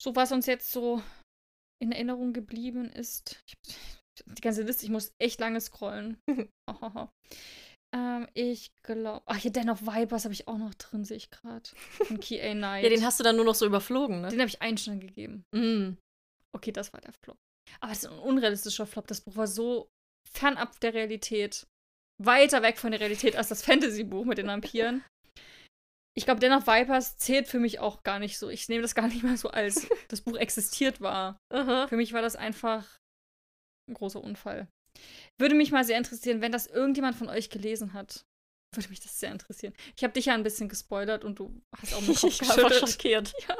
So, 0.00 0.14
was 0.14 0.32
uns 0.32 0.46
jetzt 0.46 0.70
so 0.70 1.02
in 1.82 1.92
Erinnerung 1.92 2.32
geblieben 2.32 2.90
ist. 2.90 3.42
Die 4.24 4.40
ganze 4.40 4.62
Liste, 4.62 4.84
ich 4.84 4.90
muss 4.90 5.12
echt 5.18 5.40
lange 5.40 5.60
scrollen. 5.60 6.18
ähm, 7.94 8.28
ich 8.34 8.74
glaube. 8.82 9.22
Ach, 9.26 9.36
hier 9.36 9.52
Dennoch 9.52 9.82
Vipers 9.82 10.24
habe 10.24 10.34
ich 10.34 10.48
auch 10.48 10.58
noch 10.58 10.74
drin, 10.74 11.04
sehe 11.04 11.16
ich 11.16 11.30
gerade. 11.30 11.68
Von 11.90 12.20
Key 12.20 12.40
A 12.40 12.54
Night. 12.54 12.84
ja, 12.84 12.90
den 12.90 13.04
hast 13.04 13.20
du 13.20 13.24
dann 13.24 13.36
nur 13.36 13.44
noch 13.44 13.54
so 13.54 13.66
überflogen, 13.66 14.22
ne? 14.22 14.28
Den 14.28 14.40
habe 14.40 14.48
ich 14.48 14.62
einen 14.62 14.78
Stern 14.78 15.00
gegeben. 15.00 15.44
Mm. 15.54 15.96
Okay, 16.54 16.72
das 16.72 16.92
war 16.92 17.00
der 17.00 17.12
Flop. 17.22 17.36
Aber 17.80 17.92
es 17.92 18.04
ist 18.04 18.10
ein 18.10 18.18
unrealistischer 18.18 18.86
Flop. 18.86 19.06
Das 19.06 19.20
Buch 19.20 19.36
war 19.36 19.46
so 19.46 19.88
fernab 20.28 20.78
der 20.80 20.94
Realität. 20.94 21.66
Weiter 22.22 22.62
weg 22.62 22.78
von 22.78 22.92
der 22.92 23.00
Realität 23.00 23.36
als 23.36 23.48
das 23.48 23.62
Fantasy-Buch 23.62 24.24
mit 24.24 24.38
den 24.38 24.46
Vampiren 24.46 25.04
ich 26.16 26.24
glaube, 26.24 26.40
dennoch 26.40 26.66
Vipers 26.66 27.18
zählt 27.18 27.46
für 27.46 27.60
mich 27.60 27.78
auch 27.78 28.02
gar 28.02 28.18
nicht 28.18 28.38
so. 28.38 28.48
Ich 28.48 28.68
nehme 28.68 28.82
das 28.82 28.94
gar 28.94 29.06
nicht 29.06 29.22
mal 29.22 29.36
so 29.36 29.50
als 29.50 29.86
das 30.08 30.22
Buch 30.22 30.36
existiert 30.36 31.00
war. 31.00 31.38
Aha. 31.52 31.86
Für 31.88 31.96
mich 31.96 32.14
war 32.14 32.22
das 32.22 32.36
einfach 32.36 32.98
ein 33.88 33.94
großer 33.94 34.22
Unfall. 34.22 34.66
Würde 35.38 35.54
mich 35.54 35.72
mal 35.72 35.84
sehr 35.84 35.98
interessieren, 35.98 36.40
wenn 36.40 36.52
das 36.52 36.66
irgendjemand 36.66 37.16
von 37.16 37.28
euch 37.28 37.50
gelesen 37.50 37.92
hat. 37.92 38.24
Würde 38.74 38.88
mich 38.88 39.00
das 39.00 39.20
sehr 39.20 39.30
interessieren. 39.30 39.74
Ich 39.94 40.04
habe 40.04 40.14
dich 40.14 40.24
ja 40.24 40.34
ein 40.34 40.42
bisschen 40.42 40.70
gespoilert 40.70 41.22
und 41.22 41.38
du 41.38 41.60
hast 41.76 41.94
auch 41.94 42.00
mit 42.00 42.16
Kopf 42.18 42.38
geschüttelt. 42.38 42.90
schockiert. 42.90 43.34
Ja. 43.48 43.56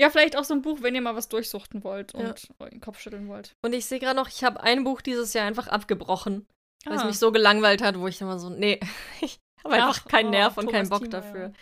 Ja, 0.00 0.08
vielleicht 0.08 0.34
auch 0.34 0.44
so 0.44 0.54
ein 0.54 0.62
Buch, 0.62 0.78
wenn 0.80 0.94
ihr 0.94 1.02
mal 1.02 1.14
was 1.14 1.28
durchsuchten 1.28 1.84
wollt 1.84 2.14
und 2.14 2.22
ja. 2.22 2.54
euren 2.58 2.80
Kopf 2.80 3.00
schütteln 3.00 3.28
wollt. 3.28 3.54
Und 3.62 3.74
ich 3.74 3.84
sehe 3.84 3.98
gerade 3.98 4.16
noch, 4.16 4.28
ich 4.28 4.42
habe 4.42 4.62
ein 4.62 4.82
Buch 4.82 5.02
dieses 5.02 5.34
Jahr 5.34 5.46
einfach 5.46 5.68
abgebrochen, 5.68 6.46
weil 6.86 6.94
ah. 6.94 7.00
es 7.00 7.04
mich 7.04 7.18
so 7.18 7.30
gelangweilt 7.30 7.82
hat, 7.82 7.98
wo 7.98 8.08
ich 8.08 8.18
immer 8.22 8.38
so, 8.38 8.48
nee, 8.48 8.80
ich 9.20 9.38
Ach, 9.62 9.70
einfach 9.70 10.06
keinen 10.06 10.28
oh, 10.28 10.30
Nerv 10.30 10.56
und 10.56 10.70
keinen 10.70 10.88
Bock 10.88 11.00
Thiemer, 11.02 11.20
dafür. 11.20 11.42
Ja. 11.48 11.52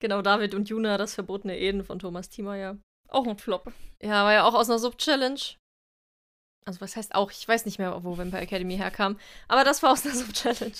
Genau, 0.00 0.22
David 0.22 0.56
und 0.56 0.68
Juna, 0.68 0.98
das 0.98 1.14
verbotene 1.14 1.56
Eden 1.56 1.84
von 1.84 2.00
Thomas 2.00 2.28
Thiemeyer. 2.28 2.78
Auch 3.10 3.28
ein 3.28 3.38
Flop. 3.38 3.72
Ja, 4.02 4.24
war 4.24 4.32
ja 4.32 4.44
auch 4.44 4.54
aus 4.54 4.68
einer 4.68 4.80
Sub-Challenge. 4.80 5.40
Also, 6.66 6.80
was 6.80 6.96
heißt 6.96 7.14
auch? 7.14 7.30
Ich 7.30 7.46
weiß 7.46 7.64
nicht 7.64 7.78
mehr, 7.78 8.02
wo 8.02 8.18
Vampire 8.18 8.42
Academy 8.42 8.76
herkam. 8.76 9.20
Aber 9.46 9.62
das 9.62 9.84
war 9.84 9.92
aus 9.92 10.04
einer 10.04 10.14
Sub-Challenge. 10.16 10.74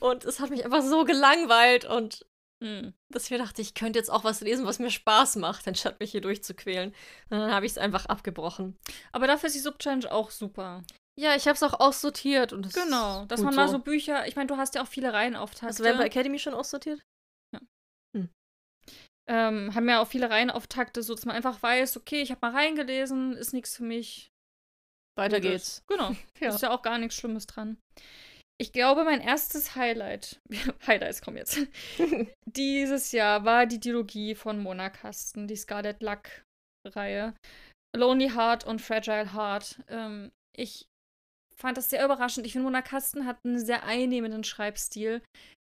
Und 0.00 0.24
es 0.24 0.40
hat 0.40 0.48
mich 0.48 0.64
einfach 0.64 0.80
so 0.80 1.04
gelangweilt 1.04 1.84
und 1.84 2.24
hm. 2.64 2.94
dass 3.12 3.24
ich 3.24 3.30
mir 3.30 3.36
dachte, 3.36 3.60
ich 3.60 3.74
könnte 3.74 3.98
jetzt 3.98 4.10
auch 4.10 4.24
was 4.24 4.40
lesen, 4.40 4.64
was 4.64 4.78
mir 4.78 4.90
Spaß 4.90 5.36
macht, 5.36 5.68
anstatt 5.68 6.00
mich 6.00 6.12
hier 6.12 6.22
durchzuquälen. 6.22 6.94
Und 7.28 7.38
dann 7.38 7.52
habe 7.52 7.66
ich 7.66 7.72
es 7.72 7.78
einfach 7.78 8.06
abgebrochen. 8.06 8.78
Aber 9.12 9.26
dafür 9.26 9.48
ist 9.48 9.54
die 9.54 9.60
Sub-Challenge 9.60 10.10
auch 10.10 10.30
super. 10.30 10.82
Ja, 11.20 11.36
ich 11.36 11.46
habe 11.46 11.54
es 11.56 11.62
auch 11.62 11.78
aussortiert 11.78 12.54
und 12.54 12.64
das 12.64 12.72
Genau, 12.72 13.26
dass 13.26 13.42
man 13.42 13.54
mal 13.54 13.68
so 13.68 13.78
Bücher, 13.78 14.26
ich 14.26 14.34
meine, 14.34 14.46
du 14.46 14.56
hast 14.56 14.74
ja 14.74 14.82
auch 14.82 14.88
viele 14.88 15.12
Reihen 15.12 15.36
auftakte. 15.36 15.66
Hast 15.66 15.80
du 15.80 15.84
Vampire 15.84 16.06
Academy 16.06 16.38
schon 16.38 16.54
aussortiert? 16.54 17.04
Ja. 17.54 17.60
Hm. 18.16 18.30
Ähm, 19.28 19.74
haben 19.74 19.88
ja 19.88 20.00
auch 20.00 20.08
viele 20.08 20.30
Reihen 20.30 20.50
auftakte, 20.50 21.02
so 21.02 21.14
dass 21.14 21.26
man 21.26 21.36
einfach 21.36 21.62
weiß, 21.62 21.98
okay, 21.98 22.22
ich 22.22 22.30
habe 22.30 22.40
mal 22.40 22.56
reingelesen, 22.56 23.36
ist 23.36 23.52
nichts 23.52 23.76
für 23.76 23.84
mich. 23.84 24.32
Weiter 25.16 25.40
Gutes. 25.40 25.52
geht's. 25.52 25.82
Genau. 25.86 26.16
ja. 26.40 26.48
Ist 26.48 26.62
ja 26.62 26.70
auch 26.70 26.82
gar 26.82 26.96
nichts 26.96 27.16
Schlimmes 27.16 27.46
dran. 27.46 27.76
Ich 28.64 28.72
glaube, 28.72 29.04
mein 29.04 29.20
erstes 29.20 29.76
Highlight, 29.76 30.40
Highlights 30.86 31.20
kommen 31.20 31.36
jetzt, 31.36 31.58
dieses 32.46 33.12
Jahr 33.12 33.44
war 33.44 33.66
die 33.66 33.78
Dialogie 33.78 34.34
von 34.34 34.58
Mona 34.58 34.88
Kasten, 34.88 35.46
die 35.46 35.54
Scarlet 35.54 36.02
Luck-Reihe. 36.02 37.34
Lonely 37.94 38.30
Heart 38.30 38.64
und 38.64 38.80
Fragile 38.80 39.34
Heart. 39.34 39.84
Ähm, 39.88 40.32
ich 40.56 40.86
fand 41.54 41.76
das 41.76 41.90
sehr 41.90 42.02
überraschend. 42.06 42.46
Ich 42.46 42.52
finde, 42.52 42.64
Mona 42.64 42.80
Kasten 42.80 43.26
hat 43.26 43.36
einen 43.44 43.58
sehr 43.58 43.84
einnehmenden 43.84 44.44
Schreibstil, 44.44 45.20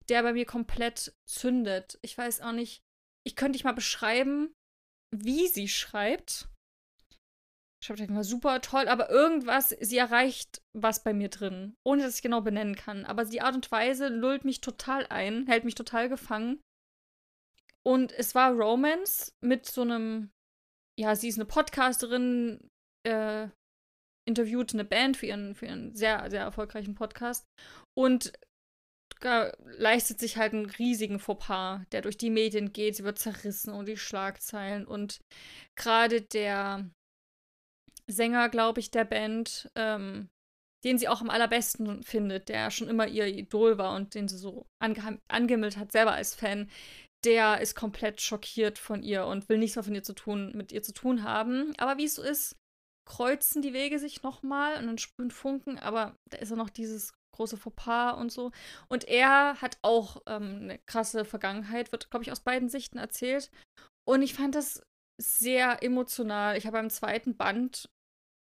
der 0.07 0.21
bei 0.21 0.33
mir 0.33 0.45
komplett 0.45 1.11
zündet. 1.27 1.97
Ich 2.03 2.15
weiß 2.15 2.41
auch 2.41 2.51
nicht, 2.51 2.83
ich 3.25 3.35
könnte 3.35 3.53
dich 3.53 3.63
mal 3.63 3.71
beschreiben, 3.71 4.53
wie 5.11 5.47
sie 5.47 5.69
schreibt. 5.69 6.49
Schreibtechnik 7.83 8.15
war 8.15 8.23
super 8.23 8.61
toll, 8.61 8.87
aber 8.87 9.09
irgendwas, 9.09 9.69
sie 9.69 9.97
erreicht 9.97 10.61
was 10.73 11.03
bei 11.03 11.13
mir 11.13 11.29
drin, 11.29 11.75
ohne 11.83 12.03
dass 12.03 12.15
ich 12.15 12.21
genau 12.21 12.41
benennen 12.41 12.75
kann. 12.75 13.05
Aber 13.05 13.25
die 13.25 13.41
Art 13.41 13.55
und 13.55 13.71
Weise 13.71 14.07
lullt 14.07 14.45
mich 14.45 14.61
total 14.61 15.07
ein, 15.07 15.47
hält 15.47 15.65
mich 15.65 15.75
total 15.75 16.07
gefangen. 16.07 16.61
Und 17.83 18.11
es 18.11 18.35
war 18.35 18.51
Romance 18.51 19.33
mit 19.43 19.65
so 19.65 19.81
einem, 19.81 20.29
ja, 20.99 21.15
sie 21.15 21.29
ist 21.29 21.37
eine 21.37 21.45
Podcasterin, 21.45 22.69
äh, 23.07 23.47
interviewt 24.27 24.73
eine 24.73 24.85
Band 24.85 25.17
für 25.17 25.25
ihren, 25.25 25.55
für 25.55 25.65
ihren 25.65 25.95
sehr, 25.95 26.29
sehr 26.29 26.41
erfolgreichen 26.41 26.93
Podcast 26.93 27.47
und 27.97 28.33
leistet 29.23 30.19
sich 30.19 30.37
halt 30.37 30.53
einen 30.53 30.65
riesigen 30.65 31.19
Fauxpas, 31.19 31.81
der 31.91 32.01
durch 32.01 32.17
die 32.17 32.29
Medien 32.29 32.73
geht. 32.73 32.95
Sie 32.95 33.03
wird 33.03 33.19
zerrissen 33.19 33.73
und 33.73 33.87
die 33.87 33.97
Schlagzeilen. 33.97 34.85
Und 34.85 35.19
gerade 35.75 36.21
der 36.21 36.89
Sänger, 38.11 38.49
glaube 38.49 38.79
ich, 38.79 38.91
der 38.91 39.05
Band, 39.05 39.69
ähm, 39.75 40.29
den 40.83 40.97
sie 40.97 41.07
auch 41.07 41.21
am 41.21 41.29
allerbesten 41.29 42.03
findet, 42.03 42.49
der 42.49 42.71
schon 42.71 42.87
immer 42.87 43.07
ihr 43.07 43.27
Idol 43.27 43.77
war 43.77 43.95
und 43.95 44.15
den 44.15 44.27
sie 44.27 44.37
so 44.37 44.65
ange 44.81 45.19
angehimmelt 45.27 45.77
hat, 45.77 45.91
selber 45.91 46.13
als 46.13 46.35
Fan, 46.35 46.69
der 47.23 47.61
ist 47.61 47.75
komplett 47.75 48.19
schockiert 48.19 48.79
von 48.79 49.03
ihr 49.03 49.25
und 49.25 49.47
will 49.47 49.59
nichts 49.59 49.75
mehr 49.75 49.83
von 49.83 49.93
ihr 49.93 50.03
zu 50.03 50.13
tun, 50.13 50.51
mit 50.55 50.71
ihr 50.71 50.81
zu 50.81 50.93
tun 50.93 51.23
haben. 51.23 51.73
Aber 51.77 51.97
wie 51.97 52.05
es 52.05 52.15
so 52.15 52.23
ist, 52.23 52.55
kreuzen 53.07 53.61
die 53.61 53.73
Wege 53.73 53.99
sich 53.99 54.23
nochmal 54.23 54.77
und 54.77 54.87
dann 54.87 54.97
sprühen 54.97 55.31
Funken, 55.31 55.77
aber 55.77 56.15
da 56.29 56.37
ist 56.37 56.49
ja 56.49 56.55
noch 56.55 56.69
dieses 56.69 57.13
große 57.35 57.57
Fauxpas 57.57 58.13
und 58.13 58.31
so. 58.31 58.51
Und 58.89 59.07
er 59.07 59.61
hat 59.61 59.77
auch 59.81 60.21
ähm, 60.27 60.59
eine 60.61 60.79
krasse 60.87 61.25
Vergangenheit, 61.25 61.91
wird, 61.91 62.09
glaube 62.09 62.23
ich, 62.23 62.31
aus 62.31 62.41
beiden 62.41 62.69
Sichten 62.69 62.97
erzählt. 62.97 63.51
Und 64.07 64.21
ich 64.21 64.33
fand 64.33 64.55
das 64.55 64.81
sehr 65.21 65.83
emotional. 65.83 66.57
Ich 66.57 66.65
habe 66.65 66.77
beim 66.77 66.89
zweiten 66.89 67.37
Band, 67.37 67.89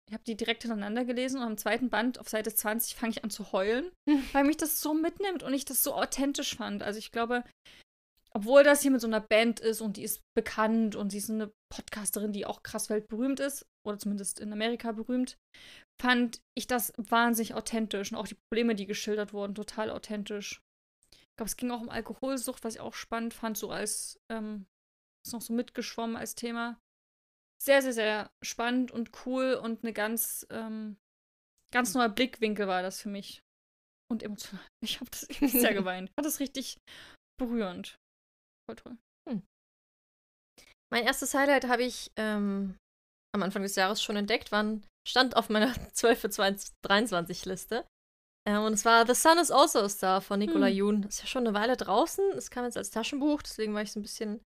ich 0.09 0.15
habe 0.15 0.25
die 0.25 0.37
direkt 0.37 0.63
hintereinander 0.63 1.05
gelesen 1.05 1.39
und 1.39 1.47
am 1.47 1.57
zweiten 1.57 1.89
Band 1.89 2.19
auf 2.19 2.29
Seite 2.29 2.55
20 2.55 2.95
fange 2.95 3.13
ich 3.13 3.25
an 3.25 3.31
zu 3.31 3.53
heulen, 3.53 3.91
weil 4.33 4.45
mich 4.45 4.57
das 4.57 4.81
so 4.81 4.95
mitnimmt 4.95 5.43
und 5.43 5.55
ich 5.55 5.65
das 5.65 5.83
so 5.83 5.95
authentisch 5.95 6.57
fand. 6.57 6.83
Also 6.83 6.99
ich 6.99 7.11
glaube, 7.11 7.45
obwohl 8.37 8.65
das 8.65 8.83
hier 8.83 8.91
mit 8.91 9.01
so 9.01 9.07
einer 9.07 9.21
Band 9.21 9.61
ist 9.61 9.81
und 9.81 9.97
die 9.97 10.03
ist 10.03 10.21
bekannt 10.37 10.97
und 10.97 11.11
sie 11.11 11.19
ist 11.19 11.31
eine 11.31 11.53
Podcasterin, 11.73 12.33
die 12.33 12.47
auch 12.47 12.63
krass 12.63 12.91
weltberühmt 12.91 13.41
ist, 13.41 13.65
oder 13.87 13.99
zumindest 13.99 14.41
in 14.41 14.53
Amerika 14.53 14.93
berühmt, 14.93 15.37
fand 16.01 16.41
ich 16.57 16.67
das 16.67 16.93
wahnsinnig 16.97 17.55
authentisch 17.55 18.11
und 18.11 18.19
auch 18.19 18.27
die 18.27 18.37
Probleme, 18.51 18.75
die 18.75 18.87
geschildert 18.87 19.33
wurden, 19.33 19.55
total 19.55 19.91
authentisch. 19.91 20.61
Ich 21.13 21.37
glaube, 21.37 21.49
es 21.49 21.57
ging 21.57 21.71
auch 21.71 21.81
um 21.81 21.89
Alkoholsucht, 21.89 22.65
was 22.65 22.75
ich 22.75 22.81
auch 22.81 22.95
spannend 22.95 23.35
fand, 23.35 23.57
so 23.57 23.71
als, 23.71 24.19
ähm, 24.31 24.67
ist 25.27 25.33
noch 25.33 25.43
so 25.43 25.53
mitgeschwommen 25.53 26.17
als 26.17 26.35
Thema. 26.35 26.79
Sehr, 27.65 27.81
sehr, 27.81 27.95
sehr 27.95 28.31
spannend 28.45 28.91
und 28.91 29.11
cool 29.25 29.55
und 29.55 29.83
eine 29.83 29.95
ganz, 29.95 30.47
ähm, 30.51 30.99
ganz 31.73 31.95
neuer 31.95 32.11
Blickwinkel 32.11 32.69
war 32.69 32.83
das 32.83 33.01
für 33.01 33.09
mich. 33.09 33.41
Und 34.11 34.23
emotional. 34.23 34.65
Ich 34.85 35.01
habe 35.01 35.11
das 35.11 35.21
sehr 35.51 35.73
geweint. 35.73 36.11
War 36.17 36.23
das 36.23 36.41
richtig 36.41 36.77
berührend. 37.41 37.97
Voll 38.69 38.77
toll. 38.77 38.99
Hm. 39.29 39.43
Mein 40.93 41.05
erstes 41.05 41.33
Highlight 41.33 41.67
habe 41.67 41.85
ich 41.85 42.13
ähm, 42.17 42.77
am 43.35 43.43
Anfang 43.43 43.63
des 43.63 43.77
Jahres 43.77 44.03
schon 44.03 44.17
entdeckt, 44.17 44.53
wann 44.53 44.85
stand 45.09 45.35
auf 45.35 45.49
meiner 45.49 45.73
12 45.93 46.21
für 46.21 46.29
23 46.83 47.47
Liste. 47.47 47.87
Äh, 48.47 48.59
und 48.59 48.75
es 48.75 48.85
war 48.85 49.07
The 49.07 49.15
Sun 49.15 49.39
is 49.39 49.51
Also 49.51 49.81
a 49.81 49.89
Star 49.89 50.21
von 50.21 50.39
Nicola 50.39 50.67
hm. 50.67 50.75
Yoon. 50.75 51.03
Ist 51.05 51.21
ja 51.21 51.27
schon 51.27 51.47
eine 51.47 51.57
Weile 51.57 51.79
draußen. 51.79 52.33
Es 52.33 52.51
kam 52.51 52.65
jetzt 52.65 52.77
als 52.77 52.91
Taschenbuch, 52.91 53.41
deswegen 53.41 53.73
war 53.73 53.81
ich 53.81 53.91
so 53.91 54.01
ein 54.01 54.03
bisschen 54.03 54.43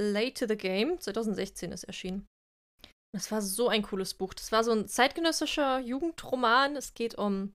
late 0.00 0.34
to 0.34 0.46
the 0.46 0.56
game. 0.56 0.98
2016 1.00 1.72
ist 1.72 1.84
erschienen. 1.84 2.26
Das 3.14 3.30
war 3.30 3.40
so 3.40 3.68
ein 3.68 3.82
cooles 3.82 4.14
Buch. 4.14 4.34
Das 4.34 4.52
war 4.52 4.62
so 4.62 4.72
ein 4.72 4.88
zeitgenössischer 4.88 5.78
Jugendroman. 5.78 6.76
Es 6.76 6.94
geht 6.94 7.16
um 7.16 7.54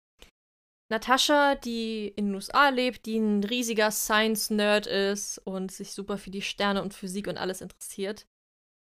Natascha, 0.91 1.55
die 1.55 2.07
in 2.07 2.27
den 2.27 2.35
USA 2.35 2.69
lebt, 2.69 3.05
die 3.05 3.17
ein 3.17 3.43
riesiger 3.43 3.91
Science-Nerd 3.91 4.87
ist 4.87 5.37
und 5.39 5.71
sich 5.71 5.93
super 5.93 6.17
für 6.17 6.31
die 6.31 6.41
Sterne 6.41 6.81
und 6.81 6.93
Physik 6.93 7.27
und 7.27 7.37
alles 7.37 7.61
interessiert. 7.61 8.25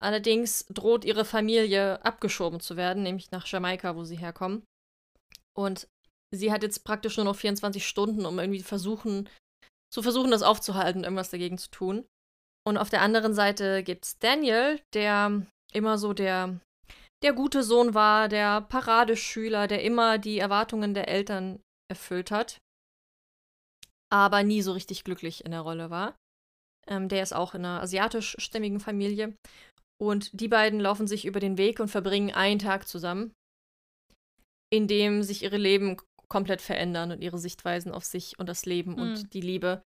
Allerdings 0.01 0.67
droht 0.67 1.05
ihre 1.05 1.25
Familie 1.25 2.05
abgeschoben 2.05 2.61
zu 2.61 2.77
werden, 2.77 3.03
nämlich 3.03 3.33
nach 3.33 3.47
Jamaika, 3.47 3.97
wo 3.97 4.05
sie 4.05 4.17
herkommen. 4.17 4.63
Und 5.57 5.89
sie 6.31 6.53
hat 6.53 6.63
jetzt 6.63 6.85
praktisch 6.85 7.17
nur 7.17 7.25
noch 7.25 7.35
24 7.35 7.85
Stunden, 7.85 8.25
um 8.27 8.39
irgendwie 8.39 8.63
versuchen, 8.63 9.29
zu 9.93 10.03
versuchen, 10.03 10.31
das 10.31 10.43
aufzuhalten, 10.43 11.03
irgendwas 11.03 11.31
dagegen 11.31 11.59
zu 11.59 11.71
tun. 11.71 12.07
Und 12.69 12.77
auf 12.77 12.91
der 12.91 13.01
anderen 13.01 13.33
Seite 13.33 13.83
gibt 13.83 14.05
es 14.05 14.19
Daniel, 14.19 14.79
der 14.93 15.47
immer 15.73 15.97
so 15.97 16.13
der, 16.13 16.61
der 17.23 17.33
gute 17.33 17.63
Sohn 17.63 17.95
war, 17.95 18.29
der 18.29 18.61
Paradeschüler, 18.61 19.67
der 19.69 19.83
immer 19.83 20.19
die 20.19 20.39
Erwartungen 20.39 20.93
der 20.93 21.09
Eltern 21.09 21.61
erfüllt 21.91 22.31
hat, 22.31 22.59
aber 24.13 24.43
nie 24.43 24.61
so 24.61 24.73
richtig 24.73 25.03
glücklich 25.03 25.47
in 25.47 25.53
der 25.53 25.63
Rolle 25.63 25.89
war. 25.89 26.15
Ähm, 26.87 27.09
der 27.09 27.23
ist 27.23 27.33
auch 27.33 27.55
in 27.55 27.65
einer 27.65 27.81
asiatischstämmigen 27.81 28.81
Familie. 28.81 29.35
Und 29.99 30.39
die 30.39 30.49
beiden 30.49 30.79
laufen 30.79 31.07
sich 31.07 31.25
über 31.25 31.41
den 31.41 31.57
Weg 31.57 31.81
und 31.81 31.89
verbringen 31.89 32.35
einen 32.35 32.59
Tag 32.59 32.87
zusammen, 32.87 33.33
in 34.71 34.89
dem 34.89 35.23
sich 35.23 35.43
ihre 35.43 35.57
Leben 35.57 35.97
komplett 36.29 36.61
verändern 36.61 37.13
und 37.13 37.23
ihre 37.23 37.39
Sichtweisen 37.39 37.93
auf 37.93 38.05
sich 38.05 38.39
und 38.39 38.47
das 38.47 38.67
Leben 38.67 38.93
mhm. 38.93 38.99
und 38.99 39.17
hm. 39.21 39.31
die 39.31 39.41
Liebe. 39.41 39.81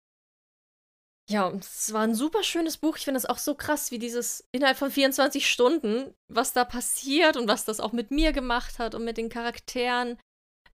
Ja, 1.30 1.50
es 1.50 1.92
war 1.92 2.02
ein 2.02 2.14
super 2.14 2.42
schönes 2.42 2.76
Buch. 2.76 2.96
Ich 2.96 3.04
finde 3.04 3.18
es 3.18 3.26
auch 3.26 3.38
so 3.38 3.54
krass, 3.54 3.90
wie 3.90 3.98
dieses 3.98 4.44
innerhalb 4.52 4.76
von 4.76 4.90
24 4.90 5.48
Stunden, 5.48 6.14
was 6.28 6.52
da 6.52 6.64
passiert 6.64 7.36
und 7.36 7.48
was 7.48 7.64
das 7.64 7.80
auch 7.80 7.92
mit 7.92 8.10
mir 8.10 8.32
gemacht 8.32 8.78
hat 8.78 8.94
und 8.94 9.04
mit 9.04 9.16
den 9.16 9.28
Charakteren 9.28 10.18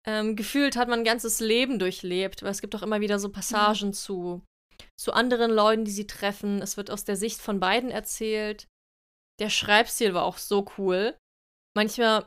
ähm, 0.08 0.38
gefühlt 0.38 0.78
hat 0.78 0.88
man 0.88 1.00
ein 1.00 1.06
ganzes 1.06 1.42
Leben 1.42 1.80
durchlebt, 1.80 2.42
weil 2.42 2.52
es 2.52 2.62
gibt 2.62 2.74
auch 2.76 2.82
immer 2.82 3.02
wieder 3.02 3.20
so 3.20 3.30
Passagen 3.30 3.90
mhm. 3.90 3.94
zu, 3.94 4.42
zu 4.96 5.12
anderen 5.12 5.52
Leuten, 5.52 5.84
die 5.84 5.92
sie 5.92 6.08
treffen. 6.08 6.62
Es 6.62 6.78
wird 6.78 6.90
aus 6.90 7.04
der 7.04 7.18
Sicht 7.18 7.42
von 7.42 7.60
beiden 7.60 7.92
erzählt. 7.92 8.68
Der 9.40 9.50
Schreibstil 9.50 10.14
war 10.14 10.24
auch 10.24 10.38
so 10.38 10.66
cool. 10.78 11.18
Manchmal, 11.76 12.26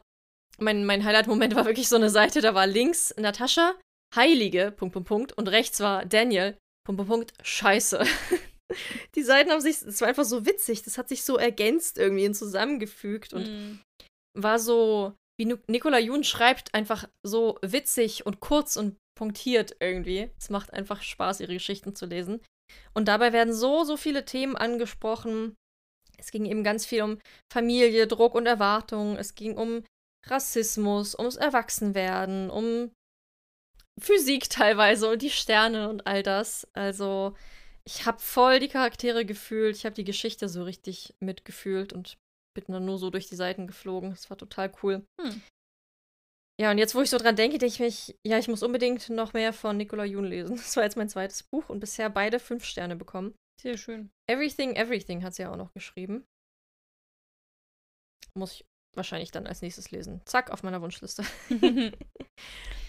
mein, 0.58 0.84
mein 0.84 1.04
Highlight-Moment 1.04 1.54
war 1.56 1.64
wirklich 1.64 1.88
so 1.88 1.96
eine 1.96 2.10
Seite, 2.10 2.42
da 2.42 2.54
war 2.54 2.66
links 2.66 3.14
Natascha, 3.16 3.74
Heilige, 4.14 4.72
Punkt, 4.72 4.92
Punkt, 4.92 5.08
Punkt, 5.08 5.32
und 5.38 5.48
rechts 5.48 5.80
war 5.80 6.04
Daniel, 6.04 6.58
Punkt, 6.96 7.08
Punkt, 7.08 7.28
Punkt, 7.36 7.46
Scheiße. 7.46 8.04
die 9.14 9.22
Seiten 9.22 9.50
haben 9.50 9.60
sich, 9.60 9.82
es 9.82 10.00
war 10.00 10.08
einfach 10.08 10.24
so 10.24 10.46
witzig, 10.46 10.82
das 10.82 10.98
hat 10.98 11.08
sich 11.08 11.24
so 11.24 11.36
ergänzt 11.36 11.98
irgendwie 11.98 12.26
und 12.26 12.34
zusammengefügt 12.34 13.32
und 13.32 13.46
mm. 13.46 13.80
war 14.38 14.58
so, 14.58 15.14
wie 15.38 15.56
Nicola 15.66 15.98
Jun 15.98 16.24
schreibt, 16.24 16.74
einfach 16.74 17.08
so 17.26 17.58
witzig 17.62 18.26
und 18.26 18.40
kurz 18.40 18.76
und 18.76 18.96
punktiert 19.16 19.76
irgendwie. 19.80 20.30
Es 20.38 20.50
macht 20.50 20.72
einfach 20.72 21.02
Spaß, 21.02 21.40
ihre 21.40 21.54
Geschichten 21.54 21.94
zu 21.94 22.06
lesen. 22.06 22.40
Und 22.94 23.08
dabei 23.08 23.32
werden 23.32 23.52
so, 23.52 23.84
so 23.84 23.96
viele 23.96 24.24
Themen 24.24 24.56
angesprochen. 24.56 25.54
Es 26.18 26.30
ging 26.30 26.44
eben 26.44 26.64
ganz 26.64 26.86
viel 26.86 27.02
um 27.02 27.18
Familie, 27.52 28.06
Druck 28.06 28.34
und 28.34 28.46
Erwartung. 28.46 29.16
Es 29.16 29.34
ging 29.34 29.56
um 29.56 29.84
Rassismus, 30.26 31.18
ums 31.18 31.36
Erwachsenwerden, 31.36 32.50
um 32.50 32.92
Physik 34.00 34.50
teilweise 34.50 35.10
und 35.10 35.22
die 35.22 35.30
Sterne 35.30 35.88
und 35.88 36.06
all 36.06 36.22
das. 36.22 36.66
Also 36.72 37.34
ich 37.86 38.06
habe 38.06 38.18
voll 38.20 38.60
die 38.60 38.68
Charaktere 38.68 39.24
gefühlt. 39.24 39.76
Ich 39.76 39.84
habe 39.84 39.94
die 39.94 40.04
Geschichte 40.04 40.48
so 40.48 40.64
richtig 40.64 41.14
mitgefühlt 41.20 41.92
und 41.92 42.18
bin 42.54 42.64
dann 42.68 42.84
nur 42.84 42.98
so 42.98 43.10
durch 43.10 43.28
die 43.28 43.36
Seiten 43.36 43.66
geflogen. 43.66 44.10
Das 44.10 44.30
war 44.30 44.36
total 44.36 44.72
cool. 44.82 45.04
Hm. 45.20 45.42
Ja, 46.60 46.70
und 46.70 46.78
jetzt, 46.78 46.94
wo 46.94 47.00
ich 47.00 47.08
so 47.08 47.16
dran 47.16 47.36
denke, 47.36 47.56
denke 47.56 47.72
ich 47.72 47.80
mich, 47.80 48.18
ja, 48.26 48.38
ich 48.38 48.48
muss 48.48 48.62
unbedingt 48.62 49.08
noch 49.08 49.32
mehr 49.32 49.54
von 49.54 49.78
Nicola 49.78 50.04
Jun 50.04 50.24
lesen. 50.24 50.56
Das 50.56 50.76
war 50.76 50.84
jetzt 50.84 50.96
mein 50.96 51.08
zweites 51.08 51.42
Buch 51.42 51.68
und 51.70 51.80
bisher 51.80 52.10
beide 52.10 52.38
fünf 52.38 52.64
Sterne 52.64 52.96
bekommen. 52.96 53.34
Sehr 53.60 53.78
schön. 53.78 54.10
Everything, 54.28 54.76
Everything 54.76 55.22
hat 55.22 55.34
sie 55.34 55.42
ja 55.42 55.52
auch 55.52 55.56
noch 55.56 55.72
geschrieben. 55.72 56.26
Muss 58.34 58.52
ich 58.52 58.64
wahrscheinlich 58.94 59.30
dann 59.30 59.46
als 59.46 59.62
nächstes 59.62 59.90
lesen. 59.90 60.20
Zack, 60.26 60.50
auf 60.50 60.62
meiner 60.62 60.82
Wunschliste. 60.82 61.24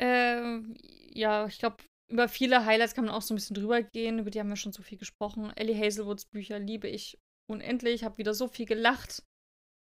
ja. 0.00 0.06
Ähm, 0.06 0.74
ja, 1.12 1.46
ich 1.46 1.58
glaube, 1.58 1.76
über 2.10 2.28
viele 2.28 2.64
Highlights 2.64 2.94
kann 2.94 3.04
man 3.04 3.14
auch 3.14 3.22
so 3.22 3.34
ein 3.34 3.36
bisschen 3.36 3.54
drüber 3.54 3.82
gehen. 3.82 4.18
Über 4.18 4.30
die 4.30 4.40
haben 4.40 4.48
wir 4.48 4.56
schon 4.56 4.72
so 4.72 4.82
viel 4.82 4.98
gesprochen. 4.98 5.52
Ellie 5.56 5.78
Hazelwoods 5.78 6.26
Bücher 6.26 6.58
liebe 6.58 6.88
ich 6.88 7.16
unendlich, 7.48 8.04
habe 8.04 8.18
wieder 8.18 8.34
so 8.34 8.48
viel 8.48 8.66
gelacht. 8.66 9.22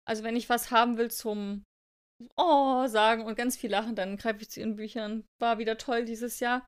Also 0.09 0.23
wenn 0.23 0.37
ich 0.37 0.49
was 0.49 0.71
haben 0.71 0.99
will 0.99 1.11
zum 1.11 1.65
Oh 2.37 2.87
sagen 2.87 3.25
und 3.25 3.37
ganz 3.37 3.57
viel 3.57 3.71
lachen, 3.71 3.95
dann 3.95 4.17
greife 4.17 4.41
ich 4.41 4.51
zu 4.51 4.61
ihren 4.61 4.77
Büchern. 4.77 5.25
War 5.41 5.59
wieder 5.59 5.77
toll 5.77 6.05
dieses 6.05 6.41
Jahr. 6.41 6.67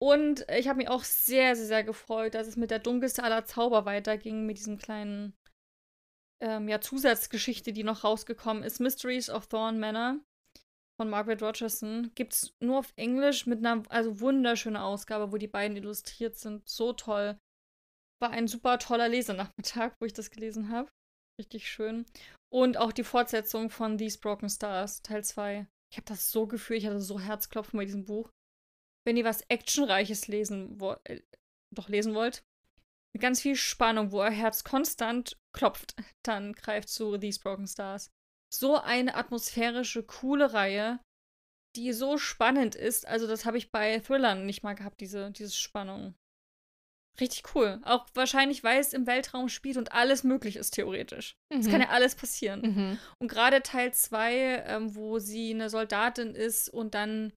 Und 0.00 0.44
ich 0.50 0.68
habe 0.68 0.78
mich 0.78 0.88
auch 0.88 1.04
sehr, 1.04 1.56
sehr, 1.56 1.66
sehr 1.66 1.84
gefreut, 1.84 2.34
dass 2.34 2.46
es 2.46 2.56
mit 2.56 2.70
der 2.70 2.80
dunkelste 2.80 3.22
aller 3.22 3.44
Zauber 3.44 3.84
weiterging, 3.86 4.44
mit 4.44 4.58
diesem 4.58 4.76
kleinen 4.76 5.32
ähm, 6.42 6.68
ja, 6.68 6.80
Zusatzgeschichte, 6.80 7.72
die 7.72 7.84
noch 7.84 8.04
rausgekommen 8.04 8.64
ist. 8.64 8.80
Mysteries 8.80 9.30
of 9.30 9.46
Thorn 9.46 9.78
Manor 9.78 10.18
von 10.96 11.10
Margaret 11.10 11.42
Rogerson. 11.42 12.10
Gibt 12.14 12.34
es 12.34 12.54
nur 12.60 12.78
auf 12.78 12.92
Englisch 12.96 13.46
mit 13.46 13.58
einer 13.58 13.82
also 13.88 14.20
wunderschönen 14.20 14.76
Ausgabe, 14.76 15.32
wo 15.32 15.36
die 15.36 15.48
beiden 15.48 15.76
illustriert 15.76 16.36
sind. 16.36 16.68
So 16.68 16.92
toll 16.92 17.38
war 18.22 18.30
ein 18.30 18.48
super 18.48 18.78
toller 18.78 19.08
Lesenachmittag, 19.08 19.96
wo 19.98 20.06
ich 20.06 20.14
das 20.14 20.30
gelesen 20.30 20.70
habe. 20.70 20.90
Richtig 21.38 21.68
schön. 21.68 22.06
Und 22.50 22.76
auch 22.76 22.92
die 22.92 23.04
Fortsetzung 23.04 23.68
von 23.68 23.98
These 23.98 24.18
Broken 24.20 24.48
Stars, 24.48 25.02
Teil 25.02 25.24
2. 25.24 25.66
Ich 25.90 25.96
habe 25.98 26.06
das 26.06 26.30
so 26.30 26.46
gefühlt, 26.46 26.80
ich 26.80 26.86
hatte 26.86 27.00
so 27.00 27.20
Herzklopfen 27.20 27.76
bei 27.76 27.84
diesem 27.84 28.04
Buch. 28.04 28.30
Wenn 29.04 29.16
ihr 29.16 29.24
was 29.24 29.42
Actionreiches 29.48 30.28
lesen, 30.28 30.80
wo, 30.80 30.92
äh, 31.04 31.20
doch 31.74 31.88
lesen 31.88 32.14
wollt, 32.14 32.44
mit 33.12 33.20
ganz 33.20 33.40
viel 33.40 33.56
Spannung, 33.56 34.12
wo 34.12 34.20
euer 34.20 34.30
Herz 34.30 34.64
konstant 34.64 35.36
klopft, 35.52 35.96
dann 36.22 36.52
greift 36.52 36.88
zu 36.88 37.18
These 37.18 37.40
Broken 37.40 37.66
Stars. 37.66 38.10
So 38.52 38.76
eine 38.78 39.14
atmosphärische, 39.14 40.02
coole 40.02 40.52
Reihe, 40.52 41.00
die 41.76 41.92
so 41.92 42.18
spannend 42.18 42.74
ist. 42.74 43.06
Also, 43.08 43.26
das 43.26 43.44
habe 43.46 43.56
ich 43.58 43.70
bei 43.70 43.98
Thrillern 44.00 44.44
nicht 44.44 44.62
mal 44.62 44.74
gehabt, 44.74 45.00
diese, 45.00 45.30
diese 45.30 45.54
Spannung. 45.54 46.14
Richtig 47.20 47.54
cool. 47.54 47.80
Auch 47.84 48.06
wahrscheinlich, 48.14 48.64
weil 48.64 48.80
es 48.80 48.92
im 48.94 49.06
Weltraum 49.06 49.48
spielt 49.50 49.76
und 49.76 49.92
alles 49.92 50.24
möglich 50.24 50.56
ist, 50.56 50.70
theoretisch. 50.72 51.34
Es 51.50 51.66
Mhm. 51.66 51.70
kann 51.70 51.80
ja 51.82 51.88
alles 51.90 52.14
passieren. 52.14 52.60
Mhm. 52.62 52.98
Und 53.18 53.28
gerade 53.28 53.62
Teil 53.62 53.92
2, 53.92 54.64
ähm, 54.66 54.94
wo 54.94 55.18
sie 55.18 55.52
eine 55.52 55.68
Soldatin 55.68 56.34
ist 56.34 56.68
und 56.70 56.94
dann 56.94 57.32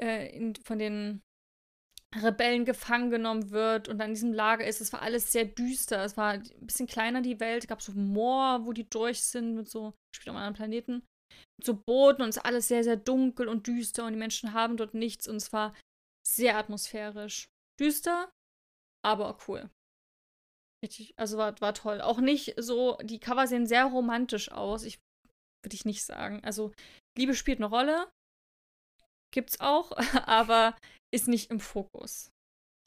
äh, 0.00 0.34
in, 0.36 0.54
von 0.56 0.78
den 0.78 1.22
Rebellen 2.16 2.64
gefangen 2.64 3.10
genommen 3.10 3.50
wird 3.50 3.88
und 3.88 4.00
in 4.00 4.10
diesem 4.10 4.32
Lager 4.32 4.66
ist, 4.66 4.80
es 4.80 4.92
war 4.92 5.02
alles 5.02 5.30
sehr 5.30 5.44
düster. 5.44 6.04
Es 6.04 6.16
war 6.16 6.32
ein 6.32 6.42
bisschen 6.60 6.88
kleiner, 6.88 7.22
die 7.22 7.38
Welt. 7.38 7.62
Es 7.64 7.68
gab 7.68 7.82
so 7.82 7.92
Moor, 7.92 8.66
wo 8.66 8.72
die 8.72 8.88
durch 8.88 9.22
sind, 9.22 9.54
mit 9.54 9.68
so, 9.68 9.94
spielt 10.14 10.30
auf 10.30 10.36
einem 10.36 10.44
anderen 10.44 10.56
Planeten, 10.56 10.92
mit 11.58 11.66
so 11.66 11.74
Booten 11.74 12.22
und 12.22 12.30
es 12.30 12.36
ist 12.38 12.44
alles 12.44 12.66
sehr, 12.66 12.82
sehr 12.82 12.96
dunkel 12.96 13.46
und 13.46 13.66
düster 13.66 14.04
und 14.06 14.12
die 14.12 14.18
Menschen 14.18 14.52
haben 14.52 14.76
dort 14.76 14.94
nichts 14.94 15.28
und 15.28 15.36
es 15.36 15.52
war 15.52 15.74
sehr 16.26 16.56
atmosphärisch. 16.56 17.46
Düster, 17.78 18.30
aber 19.04 19.38
cool. 19.46 19.70
Richtig, 20.84 21.14
also 21.16 21.38
war, 21.38 21.60
war 21.60 21.74
toll. 21.74 22.00
Auch 22.00 22.20
nicht 22.20 22.54
so, 22.56 22.96
die 23.02 23.20
Cover 23.20 23.46
sehen 23.46 23.66
sehr 23.66 23.84
romantisch 23.84 24.50
aus. 24.50 24.82
Ich 24.82 24.98
würde 25.62 25.74
ich 25.74 25.84
nicht 25.84 26.04
sagen. 26.04 26.42
Also, 26.42 26.72
Liebe 27.16 27.34
spielt 27.34 27.58
eine 27.58 27.66
Rolle. 27.66 28.10
Gibt's 29.32 29.60
auch, 29.60 29.92
aber 30.26 30.76
ist 31.12 31.28
nicht 31.28 31.50
im 31.50 31.60
Fokus. 31.60 32.30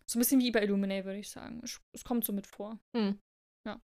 So 0.05 0.17
ein 0.17 0.21
bisschen 0.21 0.41
wie 0.41 0.51
bei 0.51 0.63
Illuminae, 0.63 1.05
würde 1.05 1.19
ich 1.19 1.29
sagen. 1.29 1.61
Es, 1.63 2.03
kommt 2.03 2.25
so 2.25 2.33
mit 2.33 2.47
vor. 2.47 2.79
Hm. 2.95 3.19
Ja. 3.67 3.79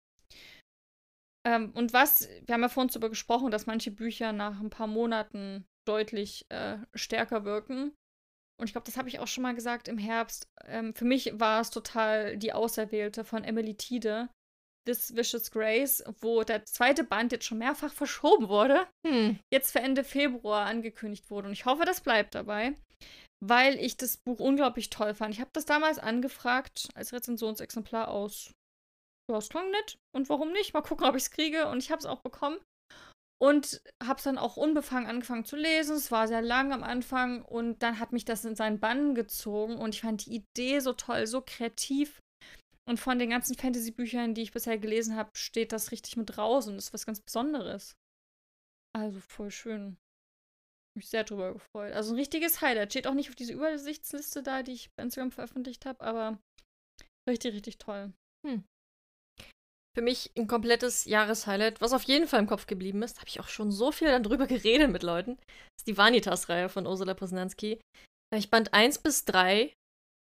Ähm, 1.46 1.72
und 1.74 1.92
was, 1.92 2.28
wir 2.46 2.54
haben 2.54 2.62
ja 2.62 2.68
vorhin 2.68 2.88
darüber 2.88 3.08
gesprochen, 3.08 3.50
dass 3.50 3.66
manche 3.66 3.90
Bücher 3.90 4.32
nach 4.32 4.60
ein 4.60 4.70
paar 4.70 4.86
Monaten 4.86 5.66
deutlich 5.86 6.46
äh, 6.50 6.78
stärker 6.94 7.44
wirken. 7.44 7.94
Und 8.60 8.66
ich 8.66 8.72
glaube, 8.72 8.86
das 8.86 8.96
habe 8.96 9.08
ich 9.08 9.18
auch 9.18 9.26
schon 9.26 9.42
mal 9.42 9.54
gesagt 9.54 9.88
im 9.88 9.98
Herbst. 9.98 10.48
Ähm, 10.64 10.94
für 10.94 11.04
mich 11.04 11.32
war 11.38 11.60
es 11.60 11.70
total 11.70 12.36
die 12.38 12.52
Auserwählte 12.52 13.24
von 13.24 13.42
Emily 13.42 13.76
Tiede, 13.76 14.28
This 14.86 15.16
Vicious 15.16 15.50
Grace, 15.50 16.04
wo 16.20 16.44
der 16.44 16.64
zweite 16.64 17.04
Band 17.04 17.32
jetzt 17.32 17.46
schon 17.46 17.58
mehrfach 17.58 17.92
verschoben 17.92 18.48
wurde, 18.48 18.86
Hm. 19.06 19.38
jetzt 19.52 19.72
für 19.72 19.80
Ende 19.80 20.04
Februar 20.04 20.66
angekündigt 20.66 21.30
wurde. 21.30 21.48
Und 21.48 21.52
ich 21.52 21.64
hoffe, 21.64 21.84
das 21.84 22.00
bleibt 22.00 22.34
dabei, 22.34 22.74
weil 23.46 23.78
ich 23.78 23.96
das 23.96 24.16
Buch 24.16 24.40
unglaublich 24.40 24.90
toll 24.90 25.14
fand. 25.14 25.34
Ich 25.34 25.40
habe 25.40 25.50
das 25.52 25.66
damals 25.66 25.98
angefragt 25.98 26.88
als 26.94 27.12
Rezensionsexemplar 27.12 28.08
aus. 28.08 28.52
Ja, 29.30 29.38
es 29.38 29.48
klang 29.48 29.70
nett. 29.70 29.98
Und 30.14 30.28
warum 30.28 30.52
nicht? 30.52 30.72
Mal 30.72 30.82
gucken, 30.82 31.06
ob 31.06 31.14
ich 31.14 31.24
es 31.24 31.30
kriege. 31.30 31.68
Und 31.68 31.78
ich 31.78 31.90
habe 31.90 31.98
es 31.98 32.06
auch 32.06 32.20
bekommen. 32.20 32.58
Und 33.40 33.82
habe 34.02 34.18
es 34.18 34.24
dann 34.24 34.38
auch 34.38 34.56
unbefangen 34.56 35.08
angefangen 35.08 35.44
zu 35.44 35.56
lesen. 35.56 35.96
Es 35.96 36.10
war 36.10 36.26
sehr 36.28 36.42
lang 36.42 36.72
am 36.72 36.82
Anfang. 36.82 37.42
Und 37.42 37.82
dann 37.82 37.98
hat 37.98 38.12
mich 38.12 38.24
das 38.24 38.44
in 38.44 38.56
seinen 38.56 38.80
Bann 38.80 39.14
gezogen. 39.14 39.76
Und 39.76 39.94
ich 39.94 40.00
fand 40.00 40.24
die 40.24 40.36
Idee 40.36 40.80
so 40.80 40.94
toll, 40.94 41.26
so 41.26 41.42
kreativ. 41.44 42.20
Und 42.86 42.98
von 42.98 43.18
den 43.18 43.30
ganzen 43.30 43.56
Fantasy-Büchern, 43.56 44.34
die 44.34 44.42
ich 44.42 44.52
bisher 44.52 44.78
gelesen 44.78 45.16
habe, 45.16 45.30
steht 45.34 45.72
das 45.72 45.90
richtig 45.90 46.16
mit 46.16 46.38
raus. 46.38 46.66
Und 46.66 46.76
ist 46.76 46.94
was 46.94 47.06
ganz 47.06 47.20
Besonderes. 47.20 47.94
Also 48.94 49.20
voll 49.20 49.50
schön. 49.50 49.96
Mich 50.96 51.08
sehr 51.08 51.24
drüber 51.24 51.52
gefreut. 51.52 51.92
Also 51.92 52.12
ein 52.12 52.18
richtiges 52.18 52.60
Highlight. 52.60 52.92
Steht 52.92 53.06
auch 53.06 53.14
nicht 53.14 53.28
auf 53.28 53.34
dieser 53.34 53.54
Übersichtsliste 53.54 54.42
da, 54.42 54.62
die 54.62 54.72
ich 54.72 54.90
bei 54.94 55.02
Instagram 55.02 55.32
veröffentlicht 55.32 55.86
habe, 55.86 56.00
aber 56.02 56.38
richtig, 57.28 57.54
richtig 57.54 57.78
toll. 57.78 58.12
Für 59.96 60.02
mich 60.02 60.32
ein 60.36 60.48
komplettes 60.48 61.04
Jahreshighlight, 61.04 61.80
was 61.80 61.92
auf 61.92 62.02
jeden 62.02 62.26
Fall 62.26 62.40
im 62.40 62.48
Kopf 62.48 62.66
geblieben 62.66 63.02
ist, 63.02 63.18
habe 63.18 63.28
ich 63.28 63.38
auch 63.38 63.48
schon 63.48 63.70
so 63.70 63.92
viel 63.92 64.08
dann 64.08 64.24
drüber 64.24 64.46
geredet 64.46 64.90
mit 64.90 65.04
Leuten, 65.04 65.38
ist 65.78 65.86
die 65.86 65.96
Vanitas-Reihe 65.96 66.68
von 66.68 66.86
Ursula 66.86 67.14
Posnanski. 67.14 67.80
Habe 68.32 68.38
ich 68.40 68.50
Band 68.50 68.74
1 68.74 68.98
bis 68.98 69.24
3 69.24 69.72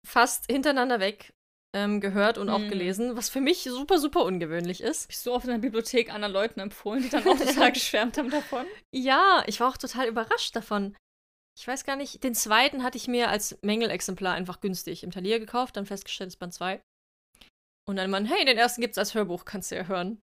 fast 0.06 0.46
hintereinander 0.50 1.00
weg 1.00 1.32
ähm, 1.74 2.00
gehört 2.00 2.36
und 2.38 2.48
auch 2.50 2.58
Mhm. 2.58 2.68
gelesen, 2.68 3.16
was 3.16 3.28
für 3.30 3.40
mich 3.40 3.62
super, 3.64 3.98
super 3.98 4.24
ungewöhnlich 4.24 4.80
ist. 4.82 5.04
Hab 5.04 5.10
ich 5.10 5.18
so 5.18 5.32
oft 5.34 5.46
in 5.46 5.52
der 5.52 5.58
Bibliothek 5.58 6.12
anderen 6.12 6.32
Leuten 6.34 6.60
empfohlen, 6.60 7.02
die 7.02 7.08
dann 7.08 7.26
auch 7.26 7.38
total 7.38 7.72
geschwärmt 7.72 8.18
haben 8.18 8.30
davon. 8.30 8.66
Ja, 8.94 9.42
ich 9.46 9.60
war 9.60 9.68
auch 9.70 9.76
total 9.78 10.06
überrascht 10.08 10.54
davon. 10.54 10.94
Ich 11.58 11.66
weiß 11.66 11.84
gar 11.84 11.96
nicht, 11.96 12.24
den 12.24 12.34
zweiten 12.34 12.82
hatte 12.82 12.96
ich 12.98 13.08
mir 13.08 13.28
als 13.28 13.58
Mängelexemplar 13.62 14.34
einfach 14.34 14.60
günstig 14.60 15.02
im 15.02 15.10
Talier 15.10 15.38
gekauft, 15.38 15.76
dann 15.76 15.86
festgestellt, 15.86 16.28
es 16.28 16.34
ist 16.34 16.38
Band 16.40 16.54
2. 16.54 16.80
Und 17.88 17.96
dann 17.96 18.10
man, 18.10 18.24
hey, 18.26 18.44
den 18.44 18.56
ersten 18.58 18.80
gibt's 18.80 18.96
als 18.98 19.14
Hörbuch, 19.14 19.44
kannst 19.44 19.70
du 19.70 19.76
ja 19.76 19.84
hören. 19.84 20.20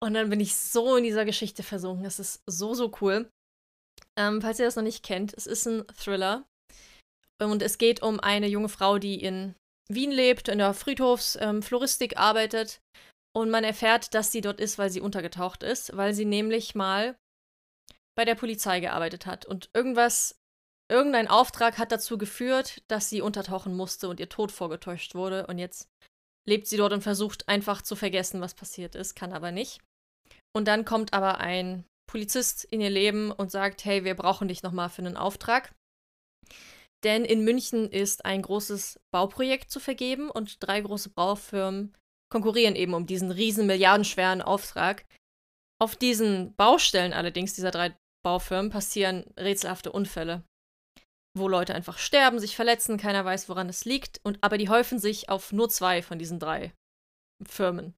Und 0.00 0.14
dann 0.14 0.30
bin 0.30 0.40
ich 0.40 0.54
so 0.56 0.96
in 0.96 1.04
dieser 1.04 1.24
Geschichte 1.24 1.62
versunken. 1.62 2.04
Das 2.04 2.18
ist 2.18 2.42
so, 2.46 2.72
so 2.74 2.92
cool. 3.00 3.28
Ähm, 4.18 4.40
falls 4.40 4.58
ihr 4.58 4.64
das 4.64 4.76
noch 4.76 4.84
nicht 4.84 5.02
kennt, 5.02 5.34
es 5.34 5.46
ist 5.46 5.66
ein 5.66 5.84
Thriller. 5.88 6.44
Und 7.42 7.62
es 7.62 7.78
geht 7.78 8.00
um 8.02 8.20
eine 8.20 8.46
junge 8.46 8.68
Frau, 8.68 8.98
die 8.98 9.20
in 9.20 9.54
Wien 9.90 10.10
lebt, 10.10 10.48
in 10.48 10.58
der 10.58 10.74
Friedhofsfloristik 10.74 12.18
arbeitet. 12.18 12.80
Und 13.36 13.50
man 13.50 13.64
erfährt, 13.64 14.14
dass 14.14 14.32
sie 14.32 14.40
dort 14.40 14.60
ist, 14.60 14.78
weil 14.78 14.90
sie 14.90 15.00
untergetaucht 15.00 15.62
ist, 15.62 15.96
weil 15.96 16.14
sie 16.14 16.24
nämlich 16.24 16.74
mal 16.74 17.16
bei 18.16 18.24
der 18.24 18.34
Polizei 18.34 18.80
gearbeitet 18.80 19.26
hat. 19.26 19.46
Und 19.46 19.70
irgendwas, 19.74 20.40
irgendein 20.90 21.28
Auftrag 21.28 21.78
hat 21.78 21.92
dazu 21.92 22.18
geführt, 22.18 22.82
dass 22.88 23.08
sie 23.08 23.20
untertauchen 23.20 23.76
musste 23.76 24.08
und 24.08 24.18
ihr 24.18 24.28
Tod 24.28 24.50
vorgetäuscht 24.50 25.14
wurde. 25.14 25.46
Und 25.46 25.58
jetzt 25.58 25.88
lebt 26.48 26.66
sie 26.66 26.78
dort 26.78 26.92
und 26.92 27.02
versucht 27.02 27.48
einfach 27.48 27.82
zu 27.82 27.94
vergessen, 27.94 28.40
was 28.40 28.54
passiert 28.54 28.94
ist, 28.94 29.14
kann 29.14 29.32
aber 29.32 29.52
nicht. 29.52 29.80
Und 30.56 30.66
dann 30.66 30.84
kommt 30.84 31.12
aber 31.12 31.38
ein 31.38 31.84
Polizist 32.10 32.64
in 32.64 32.80
ihr 32.80 32.90
Leben 32.90 33.30
und 33.30 33.52
sagt, 33.52 33.84
hey, 33.84 34.02
wir 34.02 34.14
brauchen 34.16 34.48
dich 34.48 34.62
nochmal 34.62 34.88
für 34.88 35.02
einen 35.02 35.16
Auftrag. 35.16 35.72
Denn 37.04 37.24
in 37.24 37.44
München 37.44 37.90
ist 37.90 38.24
ein 38.24 38.42
großes 38.42 38.98
Bauprojekt 39.12 39.70
zu 39.70 39.78
vergeben 39.78 40.30
und 40.30 40.56
drei 40.60 40.80
große 40.80 41.10
Baufirmen 41.10 41.96
konkurrieren 42.30 42.76
eben 42.76 42.94
um 42.94 43.06
diesen 43.06 43.30
riesen 43.30 43.66
milliardenschweren 43.66 44.42
Auftrag. 44.42 45.06
Auf 45.80 45.96
diesen 45.96 46.54
Baustellen 46.56 47.12
allerdings 47.12 47.54
dieser 47.54 47.70
drei 47.70 47.96
Baufirmen 48.24 48.70
passieren 48.70 49.24
rätselhafte 49.38 49.92
Unfälle, 49.92 50.42
wo 51.36 51.46
Leute 51.46 51.74
einfach 51.74 51.98
sterben, 51.98 52.40
sich 52.40 52.56
verletzen, 52.56 52.98
keiner 52.98 53.24
weiß, 53.24 53.48
woran 53.48 53.68
es 53.68 53.84
liegt, 53.84 54.20
und 54.24 54.38
aber 54.42 54.58
die 54.58 54.68
häufen 54.68 54.98
sich 54.98 55.28
auf 55.28 55.52
nur 55.52 55.68
zwei 55.68 56.02
von 56.02 56.18
diesen 56.18 56.40
drei 56.40 56.72
Firmen. 57.46 57.94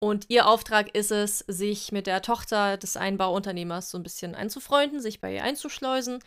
Und 0.00 0.26
ihr 0.30 0.46
Auftrag 0.46 0.94
ist 0.94 1.10
es, 1.10 1.40
sich 1.40 1.90
mit 1.90 2.06
der 2.06 2.22
Tochter 2.22 2.76
des 2.76 2.96
einen 2.96 3.18
Bauunternehmers 3.18 3.90
so 3.90 3.98
ein 3.98 4.04
bisschen 4.04 4.36
einzufreunden, 4.36 5.00
sich 5.00 5.20
bei 5.20 5.34
ihr 5.34 5.42
einzuschleusen 5.42 6.22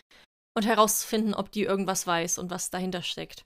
und 0.55 0.65
herauszufinden, 0.65 1.33
ob 1.33 1.51
die 1.51 1.63
irgendwas 1.63 2.05
weiß 2.05 2.37
und 2.37 2.49
was 2.49 2.69
dahinter 2.69 3.01
steckt. 3.01 3.43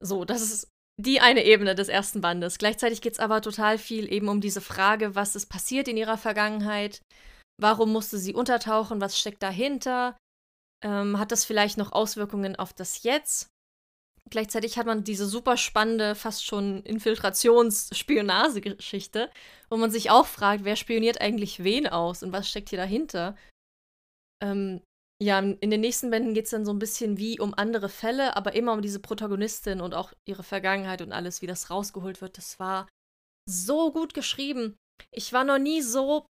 So, 0.00 0.24
das 0.24 0.42
ist 0.42 0.68
die 1.00 1.20
eine 1.20 1.44
Ebene 1.44 1.74
des 1.74 1.88
ersten 1.88 2.20
Bandes. 2.20 2.58
Gleichzeitig 2.58 3.00
geht 3.00 3.14
es 3.14 3.20
aber 3.20 3.40
total 3.40 3.78
viel 3.78 4.12
eben 4.12 4.28
um 4.28 4.40
diese 4.40 4.60
Frage, 4.60 5.14
was 5.14 5.36
ist 5.36 5.46
passiert 5.46 5.88
in 5.88 5.96
ihrer 5.96 6.18
Vergangenheit, 6.18 7.00
warum 7.60 7.92
musste 7.92 8.18
sie 8.18 8.34
untertauchen, 8.34 9.00
was 9.00 9.18
steckt 9.18 9.42
dahinter, 9.42 10.16
ähm, 10.84 11.18
hat 11.18 11.32
das 11.32 11.44
vielleicht 11.44 11.78
noch 11.78 11.92
Auswirkungen 11.92 12.56
auf 12.56 12.72
das 12.72 13.02
Jetzt? 13.02 13.48
Gleichzeitig 14.30 14.76
hat 14.76 14.86
man 14.86 15.04
diese 15.04 15.26
super 15.26 15.56
spannende, 15.56 16.14
fast 16.14 16.44
schon 16.44 16.82
Infiltrations-Spionagegeschichte, 16.82 19.30
wo 19.70 19.76
man 19.76 19.90
sich 19.90 20.10
auch 20.10 20.26
fragt, 20.26 20.64
wer 20.64 20.76
spioniert 20.76 21.20
eigentlich 21.20 21.64
wen 21.64 21.86
aus 21.86 22.22
und 22.22 22.32
was 22.32 22.48
steckt 22.48 22.68
hier 22.68 22.78
dahinter? 22.78 23.36
Ähm, 24.42 24.82
ja, 25.20 25.40
in 25.40 25.70
den 25.70 25.80
nächsten 25.80 26.10
Bänden 26.10 26.34
geht 26.34 26.44
es 26.44 26.52
dann 26.52 26.64
so 26.64 26.72
ein 26.72 26.78
bisschen 26.78 27.18
wie 27.18 27.40
um 27.40 27.52
andere 27.54 27.88
Fälle, 27.88 28.36
aber 28.36 28.54
immer 28.54 28.72
um 28.72 28.82
diese 28.82 29.00
Protagonistin 29.00 29.80
und 29.80 29.94
auch 29.94 30.12
ihre 30.24 30.44
Vergangenheit 30.44 31.02
und 31.02 31.12
alles, 31.12 31.42
wie 31.42 31.46
das 31.46 31.70
rausgeholt 31.70 32.20
wird. 32.20 32.38
Das 32.38 32.60
war 32.60 32.88
so 33.48 33.90
gut 33.92 34.14
geschrieben. 34.14 34.76
Ich 35.10 35.32
war 35.32 35.44
noch 35.44 35.58
nie 35.58 35.82
so 35.82 36.26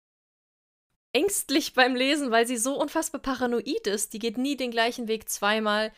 ängstlich 1.16 1.74
beim 1.74 1.96
Lesen, 1.96 2.32
weil 2.32 2.46
sie 2.46 2.58
so 2.58 2.80
unfassbar 2.80 3.22
paranoid 3.22 3.88
ist. 3.88 4.14
Die 4.14 4.20
geht 4.20 4.38
nie 4.38 4.58
den 4.58 4.72
gleichen 4.72 5.08
Weg 5.08 5.30
zweimal. 5.30 5.94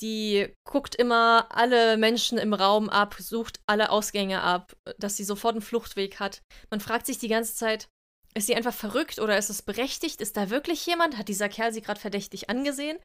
Die 0.00 0.52
guckt 0.64 0.94
immer 0.94 1.46
alle 1.50 1.96
Menschen 1.96 2.38
im 2.38 2.54
Raum 2.54 2.88
ab, 2.88 3.16
sucht 3.18 3.60
alle 3.66 3.90
Ausgänge 3.90 4.42
ab, 4.42 4.76
dass 4.98 5.16
sie 5.16 5.24
sofort 5.24 5.54
einen 5.54 5.62
Fluchtweg 5.62 6.20
hat. 6.20 6.42
Man 6.70 6.80
fragt 6.80 7.06
sich 7.06 7.18
die 7.18 7.28
ganze 7.28 7.54
Zeit, 7.54 7.88
ist 8.34 8.46
sie 8.46 8.54
einfach 8.54 8.74
verrückt 8.74 9.18
oder 9.18 9.36
ist 9.36 9.50
es 9.50 9.62
berechtigt? 9.62 10.20
Ist 10.20 10.36
da 10.36 10.50
wirklich 10.50 10.84
jemand? 10.86 11.18
Hat 11.18 11.28
dieser 11.28 11.48
Kerl 11.48 11.72
sie 11.72 11.82
gerade 11.82 12.00
verdächtig 12.00 12.48
angesehen? 12.48 12.98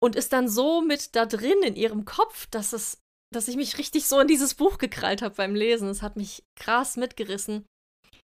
Und 0.00 0.16
ist 0.16 0.32
dann 0.32 0.48
so 0.48 0.80
mit 0.80 1.16
da 1.16 1.26
drin 1.26 1.62
in 1.62 1.76
ihrem 1.76 2.04
Kopf, 2.04 2.46
dass 2.46 2.72
es, 2.72 3.02
dass 3.32 3.48
ich 3.48 3.56
mich 3.56 3.78
richtig 3.78 4.06
so 4.06 4.20
in 4.20 4.28
dieses 4.28 4.54
Buch 4.54 4.78
gekrallt 4.78 5.22
habe 5.22 5.34
beim 5.34 5.54
Lesen. 5.54 5.88
Es 5.88 6.02
hat 6.02 6.16
mich 6.16 6.44
krass 6.56 6.96
mitgerissen. 6.96 7.66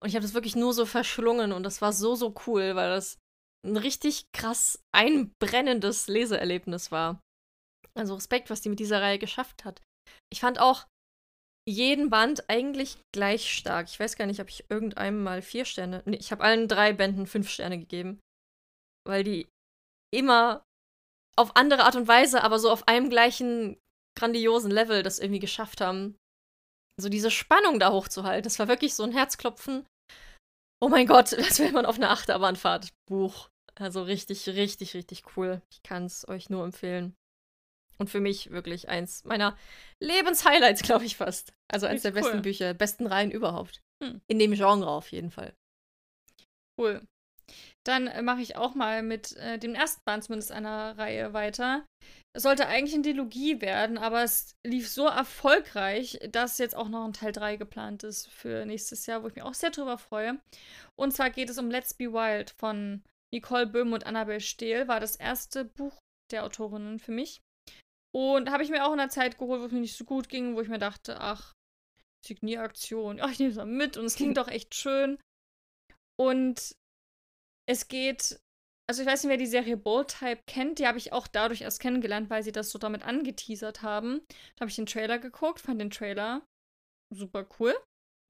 Und 0.01 0.09
ich 0.09 0.15
habe 0.15 0.23
das 0.23 0.35
wirklich 0.35 0.55
nur 0.55 0.73
so 0.73 0.87
verschlungen 0.87 1.53
und 1.53 1.65
das 1.65 1.83
war 1.83 1.93
so, 1.93 2.15
so 2.15 2.33
cool, 2.47 2.77
weil 2.77 2.91
das 2.91 3.19
ein 3.67 3.77
richtig 3.77 4.31
krass 4.33 4.81
einbrennendes 4.95 6.07
Leseerlebnis 6.07 6.93
war. 6.93 7.21
Also 7.95 8.15
Respekt, 8.15 8.49
was 8.51 8.61
die 8.61 8.69
mit 8.69 8.79
dieser 8.79 9.03
Reihe 9.03 9.19
geschafft 9.19 9.65
hat. 9.65 9.83
Ich 10.33 10.41
fand 10.41 10.61
auch 10.61 10.87
jeden 11.69 12.09
Band 12.09 12.49
eigentlich 12.49 12.99
gleich 13.13 13.53
stark. 13.53 13.89
Ich 13.89 14.01
weiß 14.01 14.17
gar 14.17 14.27
nicht, 14.27 14.41
ob 14.41 14.49
ich 14.49 14.65
irgendeinem 14.71 15.23
mal 15.23 15.43
vier 15.43 15.65
Sterne. 15.65 16.03
Nee, 16.07 16.17
ich 16.17 16.33
habe 16.33 16.43
allen 16.43 16.67
drei 16.67 16.93
Bänden 16.93 17.27
fünf 17.27 17.51
Sterne 17.51 17.79
gegeben. 17.79 18.21
Weil 19.07 19.23
die 19.23 19.49
immer 20.11 20.63
auf 21.37 21.57
andere 21.57 21.85
Art 21.85 21.95
und 21.95 22.09
Weise, 22.09 22.43
aber 22.43 22.59
so 22.59 22.71
auf 22.71 22.89
einem 22.89 23.11
gleichen 23.11 23.79
grandiosen 24.19 24.71
Level 24.71 25.03
das 25.03 25.19
irgendwie 25.19 25.41
geschafft 25.41 25.81
haben. 25.81 26.17
So 27.01 27.09
diese 27.09 27.31
Spannung 27.31 27.79
da 27.79 27.93
hochzuhalten. 27.93 28.45
Das 28.45 28.59
war 28.59 28.67
wirklich 28.67 28.95
so 28.95 29.05
ein 29.05 29.13
Herzklopfen. 29.13 29.87
Oh 30.81 30.89
mein 30.89 31.07
Gott, 31.07 31.33
das 31.39 31.59
wäre 31.59 31.73
man 31.73 31.87
auf 31.87 31.97
einer 31.97 32.11
Achterbahnfahrt. 32.11 32.89
Buch. 33.09 33.49
Also 33.75 34.03
richtig, 34.03 34.49
richtig, 34.49 34.95
richtig 34.95 35.37
cool. 35.37 35.63
Ich 35.71 35.83
kann 35.83 36.07
es 36.07 36.27
euch 36.27 36.51
nur 36.51 36.65
empfehlen. 36.65 37.15
Und 38.01 38.11
für 38.11 38.21
mich 38.21 38.51
wirklich 38.51 38.89
eins 38.89 39.25
meiner 39.25 39.57
Lebenshighlights, 40.01 40.83
glaube 40.83 41.05
ich 41.05 41.17
fast. 41.17 41.53
Also 41.71 41.87
eins 41.87 42.03
der 42.03 42.13
besten 42.13 42.37
cool. 42.37 42.43
Bücher, 42.43 42.75
besten 42.75 43.07
Reihen 43.07 43.31
überhaupt. 43.31 43.81
Hm. 44.03 44.21
In 44.29 44.39
dem 44.39 44.53
Genre 44.53 44.89
auf 44.89 45.11
jeden 45.11 45.31
Fall. 45.31 45.53
Cool. 46.81 47.03
Dann 47.85 48.07
äh, 48.07 48.23
mache 48.23 48.43
ich 48.43 48.57
auch 48.57 48.75
mal 48.75 49.03
mit 49.03 49.37
äh, 49.37 49.59
dem 49.59 49.75
ersten 49.75 50.03
Band 50.05 50.25
zumindest 50.25 50.53
einer 50.53 50.97
Reihe 50.99 51.33
weiter. 51.33 51.87
Es 52.37 52.43
sollte 52.43 52.69
eigentlich 52.69 52.95
eine 52.95 53.03
Dilogie 53.03 53.61
werden, 53.61 53.99
aber 53.99 54.23
es 54.23 54.55
lief 54.65 54.89
so 54.89 55.07
erfolgreich, 55.07 56.19
dass 56.31 56.59
jetzt 56.59 56.77
auch 56.77 56.89
noch 56.89 57.05
ein 57.05 57.15
Teil 57.15 57.33
3 57.33 57.57
geplant 57.57 58.05
ist 58.05 58.29
für 58.29 58.65
nächstes 58.67 59.07
Jahr, 59.07 59.23
wo 59.23 59.29
ich 59.29 59.35
mich 59.35 59.45
auch 59.45 59.55
sehr 59.55 59.71
drüber 59.71 59.99
freue. 59.99 60.39
Und 60.97 61.13
zwar 61.13 61.31
geht 61.31 61.51
es 61.51 61.59
um 61.59 61.71
Let's 61.71 61.95
Be 61.95 62.13
Wild 62.13 62.51
von 62.59 63.03
Nicole 63.33 63.67
Böhm 63.67 63.93
und 63.93 64.07
Annabel 64.07 64.41
Stehl. 64.41 64.87
War 64.87 65.01
das 65.01 65.17
erste 65.17 65.65
Buch 65.65 65.99
der 66.31 66.45
Autorinnen 66.45 66.99
für 66.99 67.13
mich. 67.13 67.41
Und 68.19 68.51
habe 68.51 68.65
ich 68.65 68.71
mir 68.71 68.85
auch 68.85 68.91
in 68.91 68.99
der 68.99 69.11
Zeit 69.11 69.39
geholt, 69.39 69.61
wo 69.61 69.67
es 69.67 69.71
mir 69.71 69.79
nicht 69.79 69.97
so 69.97 70.05
gut 70.05 70.29
ging, 70.29 70.57
wo 70.57 70.61
ich 70.61 70.69
mir 70.69 70.81
dachte, 70.81 71.21
ach, 71.21 71.55
Signieraktion, 72.27 73.21
ach, 73.21 73.31
ich 73.31 73.39
nehme 73.39 73.53
es 73.53 73.57
mal 73.57 73.65
mit 73.65 73.97
und 73.97 74.07
es 74.07 74.17
klingt 74.17 74.37
doch 74.37 74.49
echt 74.49 74.75
schön. 74.75 75.19
Und 76.19 76.73
es 77.69 77.87
geht, 77.87 78.41
also 78.89 79.03
ich 79.03 79.09
weiß 79.09 79.23
nicht, 79.23 79.31
wer 79.31 79.37
die 79.37 79.47
Serie 79.47 79.77
Bold 79.77 80.09
Type 80.19 80.43
kennt, 80.49 80.81
die 80.81 80.89
habe 80.89 80.99
ich 80.99 81.13
auch 81.13 81.29
dadurch 81.29 81.61
erst 81.61 81.79
kennengelernt, 81.79 82.29
weil 82.29 82.43
sie 82.43 82.51
das 82.51 82.71
so 82.71 82.79
damit 82.81 83.05
angeteasert 83.05 83.83
haben. 83.83 84.21
Da 84.57 84.63
habe 84.63 84.71
ich 84.71 84.77
den 84.77 84.87
Trailer 84.87 85.21
geguckt, 85.21 85.61
fand 85.61 85.81
den 85.81 85.91
Trailer 85.91 86.43
super 87.15 87.47
cool. 87.61 87.73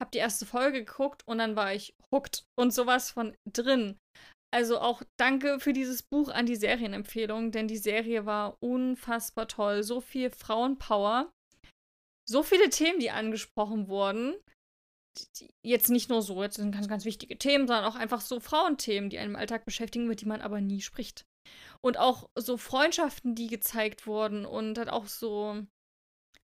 Hab 0.03 0.13
die 0.13 0.19
erste 0.19 0.45
Folge 0.45 0.85
geguckt 0.85 1.23
und 1.27 1.39
dann 1.39 1.57
war 1.57 1.73
ich 1.73 1.95
hooked 2.13 2.45
und 2.59 2.75
sowas 2.75 3.11
von 3.11 3.35
drin. 3.51 3.97
Also 4.51 4.79
auch 4.79 5.03
danke 5.19 5.61
für 5.61 5.73
dieses 5.73 6.03
Buch 6.03 6.31
an 6.31 6.47
die 6.47 6.57
Serienempfehlung, 6.57 7.53
denn 7.53 7.69
die 7.69 7.77
Serie 7.77 8.25
war 8.25 8.57
unfassbar 8.61 9.47
toll. 9.47 9.83
So 9.83 10.01
viel 10.01 10.31
Frauenpower, 10.31 11.31
so 12.29 12.43
viele 12.43 12.71
Themen, 12.71 12.99
die 12.99 13.11
angesprochen 13.11 13.89
wurden. 13.89 14.35
Jetzt 15.63 15.91
nicht 15.91 16.09
nur 16.09 16.23
so, 16.23 16.43
jetzt 16.43 16.57
sind 16.57 16.73
ganz, 16.73 16.89
ganz 16.89 17.05
wichtige 17.05 17.37
Themen, 17.37 17.67
sondern 17.67 17.85
auch 17.85 17.97
einfach 17.97 18.21
so 18.21 18.41
Frauenthemen, 18.41 19.11
die 19.11 19.19
einen 19.19 19.31
im 19.31 19.37
Alltag 19.37 19.65
beschäftigen, 19.65 20.07
mit 20.07 20.21
die 20.21 20.27
man 20.27 20.41
aber 20.41 20.61
nie 20.61 20.81
spricht. 20.81 21.27
Und 21.81 21.99
auch 21.99 22.31
so 22.35 22.57
Freundschaften, 22.57 23.35
die 23.35 23.49
gezeigt 23.49 24.07
wurden 24.07 24.47
und 24.47 24.79
hat 24.79 24.89
auch 24.89 25.07
so, 25.07 25.63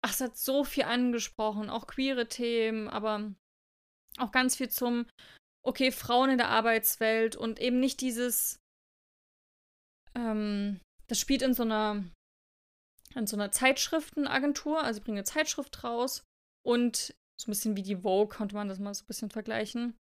ach, 0.02 0.12
es 0.12 0.22
hat 0.22 0.38
so 0.38 0.64
viel 0.64 0.84
angesprochen, 0.84 1.70
auch 1.70 1.88
queere 1.88 2.28
Themen, 2.28 2.88
aber 2.88 3.34
auch 4.18 4.32
ganz 4.32 4.56
viel 4.56 4.70
zum 4.70 5.06
okay, 5.66 5.92
Frauen 5.92 6.32
in 6.32 6.38
der 6.38 6.50
Arbeitswelt 6.50 7.36
und 7.36 7.60
eben 7.60 7.80
nicht 7.80 8.02
dieses, 8.02 8.60
ähm, 10.16 10.80
das 11.08 11.20
spielt 11.20 11.42
in 11.42 11.54
so 11.54 11.64
einer, 11.64 12.04
in 13.16 13.28
so 13.28 13.36
einer 13.36 13.52
Zeitschriftenagentur, 13.52 14.84
also 14.84 15.00
sie 15.00 15.04
bringen 15.04 15.18
eine 15.18 15.26
Zeitschrift 15.26 15.84
raus 15.84 16.24
und 16.66 17.14
so 17.40 17.48
ein 17.48 17.52
bisschen 17.52 17.76
wie 17.76 17.84
die 17.84 17.98
Vogue, 17.98 18.36
konnte 18.36 18.56
man 18.56 18.68
das 18.68 18.80
mal 18.80 18.94
so 18.94 19.04
ein 19.04 19.08
bisschen 19.08 19.30
vergleichen. 19.30 19.98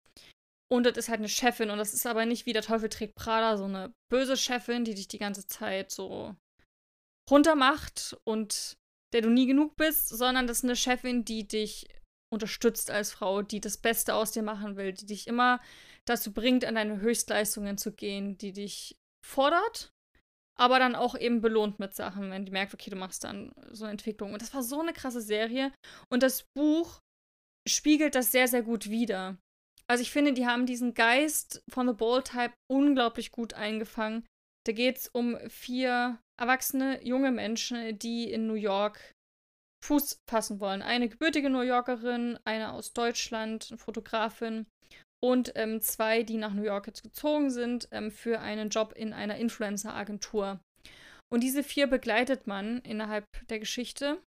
Und 0.69 0.85
das 0.85 0.97
ist 0.97 1.09
halt 1.09 1.21
eine 1.21 1.29
Chefin 1.29 1.71
und 1.71 1.79
das 1.79 1.95
ist 1.95 2.07
aber 2.07 2.27
nicht 2.27 2.47
wie 2.47 2.53
der 2.53 2.63
Teufel 2.63 2.89
trägt 2.89 3.15
Prada, 3.15 3.57
so 3.57 3.65
eine 3.65 3.93
böse 4.11 4.37
Chefin, 4.37 4.85
die 4.85 4.95
dich 4.95 5.07
die 5.07 5.19
ganze 5.19 5.47
Zeit 5.47 5.93
so 5.93 6.35
runtermacht 7.31 8.17
und 8.25 8.77
der 9.13 9.23
du 9.23 9.31
nie 9.31 9.47
genug 9.47 9.77
bist, 9.77 10.09
sondern 10.09 10.47
das 10.47 10.59
ist 10.59 10.65
eine 10.65 10.77
Chefin, 10.77 11.25
die 11.25 11.47
dich 11.47 11.87
unterstützt 12.33 12.91
als 12.91 13.13
Frau, 13.13 13.43
die 13.43 13.61
das 13.61 13.79
Beste 13.79 14.15
aus 14.15 14.33
dir 14.33 14.43
machen 14.43 14.77
will, 14.77 14.93
die 14.93 15.07
dich 15.07 15.27
immer 15.27 15.61
dazu 16.05 16.33
bringt, 16.33 16.65
an 16.65 16.75
deine 16.75 17.01
Höchstleistungen 17.01 17.79
zu 17.79 17.93
gehen, 17.93 18.39
die 18.39 18.53
dich 18.53 18.97
fordert, 19.25 19.91
aber 20.59 20.79
dann 20.79 20.95
auch 20.95 21.17
eben 21.17 21.41
belohnt 21.41 21.79
mit 21.79 21.95
Sachen, 21.95 22.31
wenn 22.31 22.45
die 22.45 22.53
merkt, 22.53 22.73
okay, 22.73 22.91
du 22.91 22.97
machst 22.97 23.25
dann 23.25 23.53
so 23.71 23.85
eine 23.85 23.93
Entwicklung. 23.93 24.33
Und 24.33 24.43
das 24.43 24.55
war 24.55 24.63
so 24.63 24.81
eine 24.81 24.93
krasse 24.93 25.21
Serie. 25.21 25.73
Und 26.09 26.23
das 26.23 26.45
Buch 26.55 27.01
spiegelt 27.69 28.15
das 28.15 28.33
sehr, 28.33 28.49
sehr 28.49 28.63
gut 28.63 28.89
wider. 28.89 29.37
Also 29.89 30.03
ich 30.03 30.11
finde, 30.11 30.33
die 30.33 30.47
haben 30.47 30.67
diesen 30.67 30.95
Geist 30.95 31.63
von 31.71 31.87
The 31.87 31.95
Ball 31.95 32.23
Type 32.23 32.55
unglaublich 32.71 33.31
gut 33.31 33.55
eingefangen. 33.55 34.27
Da 34.67 34.73
geht 34.73 34.97
es 34.97 35.09
um 35.09 35.39
vier 35.49 36.19
erwachsene 36.41 37.05
junge 37.05 37.31
Menschen, 37.31 37.99
die 37.99 38.31
in 38.31 38.47
New 38.47 38.55
York 38.55 39.15
Fuß 39.85 40.23
fassen 40.29 40.61
wollen. 40.61 40.83
Eine 40.83 41.09
gebürtige 41.09 41.51
New 41.51 41.61
Yorkerin, 41.61 42.39
eine 42.45 42.73
aus 42.73 42.93
Deutschland, 42.93 43.69
eine 43.71 43.79
Fotografin 43.79 44.67
und 45.23 45.53
ähm, 45.55 45.81
zwei, 45.81 46.23
die 46.23 46.37
nach 46.37 46.53
New 46.53 46.63
York 46.63 46.87
jetzt 46.87 47.03
gezogen 47.03 47.51
sind 47.51 47.89
ähm, 47.91 48.11
für 48.11 48.41
einen 48.41 48.69
Job 48.69 48.93
in 48.97 49.13
einer 49.13 49.37
Influencer-Agentur. 49.37 50.61
Und 51.33 51.43
diese 51.43 51.63
vier 51.63 51.87
begleitet 51.87 52.47
man 52.47 52.79
innerhalb 52.79 53.25
der 53.49 53.59
Geschichte. 53.59 54.23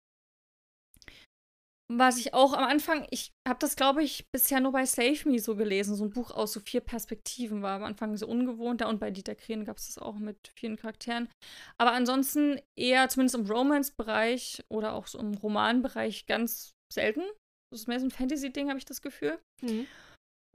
Was 1.93 2.17
ich 2.17 2.33
auch 2.33 2.55
am 2.55 2.65
Anfang, 2.65 3.07
ich 3.11 3.33
habe 3.47 3.59
das, 3.59 3.77
glaube 3.77 4.03
ich, 4.03 4.27
bisher 4.33 4.61
nur 4.61 4.73
bei 4.73 4.87
Save 4.87 5.29
Me 5.29 5.39
so 5.39 5.55
gelesen, 5.55 5.95
so 5.95 6.05
ein 6.05 6.11
Buch 6.11 6.31
aus 6.31 6.55
so 6.55 6.61
vier 6.61 6.81
Perspektiven 6.81 7.61
war 7.61 7.77
am 7.77 7.85
Anfang 7.85 8.17
so 8.17 8.27
ungewohnt. 8.27 8.81
Da 8.81 8.89
und 8.89 9.01
bei 9.01 9.11
Dieter 9.11 9.35
Krehen 9.35 9.67
gab 9.67 9.77
es 9.77 9.89
das 9.89 9.99
auch 9.99 10.17
mit 10.17 10.51
vielen 10.57 10.77
Charakteren. 10.77 11.29
Aber 11.77 11.93
ansonsten 11.93 12.59
eher, 12.75 13.09
zumindest 13.11 13.35
im 13.35 13.47
Romance-Bereich 13.47 14.65
oder 14.69 14.95
auch 14.95 15.07
so 15.07 15.19
im 15.19 15.35
Roman-Bereich, 15.35 16.25
ganz 16.25 16.73
selten. 16.91 17.23
Das 17.71 17.81
ist 17.81 17.89
mehr 17.89 18.01
so 18.01 18.07
ein 18.07 18.11
Fantasy-Ding, 18.11 18.71
habe 18.71 18.79
ich 18.79 18.87
das 18.87 19.03
Gefühl. 19.03 19.39
Mhm. 19.61 19.87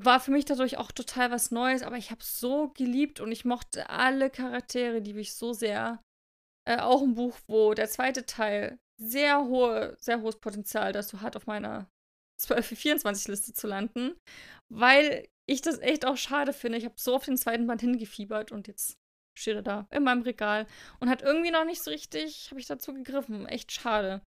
War 0.01 0.19
für 0.19 0.31
mich 0.31 0.45
dadurch 0.45 0.77
auch 0.77 0.91
total 0.91 1.29
was 1.29 1.51
Neues, 1.51 1.83
aber 1.83 1.97
ich 1.97 2.09
habe 2.09 2.21
es 2.21 2.39
so 2.39 2.69
geliebt 2.69 3.19
und 3.19 3.31
ich 3.31 3.45
mochte 3.45 3.89
alle 3.89 4.31
Charaktere, 4.31 5.01
die 5.01 5.13
mich 5.13 5.35
so 5.35 5.53
sehr. 5.53 6.01
Äh, 6.67 6.79
auch 6.79 7.01
ein 7.01 7.13
Buch, 7.13 7.37
wo 7.47 7.73
der 7.73 7.89
zweite 7.89 8.25
Teil 8.25 8.79
sehr 8.99 9.45
hohe, 9.45 9.95
sehr 9.99 10.21
hohes 10.21 10.39
Potenzial 10.39 10.91
dazu 10.91 11.21
hat, 11.21 11.35
auf 11.35 11.47
meiner 11.47 11.89
12-24-Liste 12.41 13.53
zu 13.53 13.67
landen, 13.67 14.15
weil 14.69 15.27
ich 15.49 15.61
das 15.61 15.79
echt 15.79 16.05
auch 16.05 16.17
schade 16.17 16.53
finde. 16.53 16.77
Ich 16.77 16.85
habe 16.85 16.95
so 16.97 17.15
auf 17.15 17.25
den 17.25 17.37
zweiten 17.37 17.67
Band 17.67 17.81
hingefiebert 17.81 18.51
und 18.51 18.67
jetzt 18.67 18.97
steht 19.37 19.55
er 19.55 19.61
da 19.61 19.87
in 19.91 20.03
meinem 20.03 20.21
Regal 20.21 20.67
und 20.99 21.09
hat 21.09 21.21
irgendwie 21.21 21.51
noch 21.51 21.65
nicht 21.65 21.81
so 21.81 21.91
richtig, 21.91 22.49
habe 22.51 22.59
ich 22.59 22.67
dazu 22.67 22.93
gegriffen. 22.93 23.45
Echt 23.47 23.71
schade. 23.71 24.21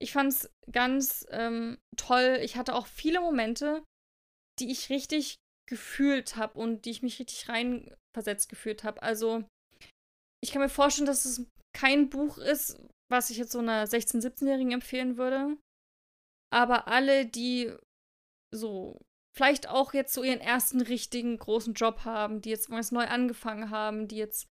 Ich 0.00 0.12
fand 0.12 0.32
es 0.32 0.50
ganz 0.70 1.26
ähm, 1.30 1.78
toll. 1.96 2.38
Ich 2.42 2.56
hatte 2.56 2.74
auch 2.74 2.86
viele 2.86 3.20
Momente, 3.20 3.84
die 4.58 4.70
ich 4.70 4.90
richtig 4.90 5.36
gefühlt 5.68 6.36
habe 6.36 6.58
und 6.58 6.84
die 6.84 6.90
ich 6.90 7.02
mich 7.02 7.18
richtig 7.18 7.48
reinversetzt 7.48 8.48
gefühlt 8.48 8.84
habe. 8.84 9.02
Also, 9.02 9.44
ich 10.42 10.50
kann 10.50 10.62
mir 10.62 10.68
vorstellen, 10.68 11.06
dass 11.06 11.24
es 11.24 11.46
kein 11.76 12.08
Buch 12.08 12.38
ist, 12.38 12.80
was 13.10 13.30
ich 13.30 13.38
jetzt 13.38 13.52
so 13.52 13.58
einer 13.58 13.86
16-, 13.86 14.22
17-Jährigen 14.22 14.72
empfehlen 14.72 15.16
würde. 15.16 15.56
Aber 16.50 16.88
alle, 16.88 17.26
die 17.26 17.72
so 18.54 19.00
vielleicht 19.36 19.68
auch 19.68 19.94
jetzt 19.94 20.12
so 20.12 20.22
ihren 20.22 20.40
ersten 20.40 20.80
richtigen 20.80 21.38
großen 21.38 21.74
Job 21.74 22.04
haben, 22.04 22.40
die 22.40 22.50
jetzt 22.50 22.70
neu 22.70 23.06
angefangen 23.06 23.70
haben, 23.70 24.08
die 24.08 24.16
jetzt 24.16 24.48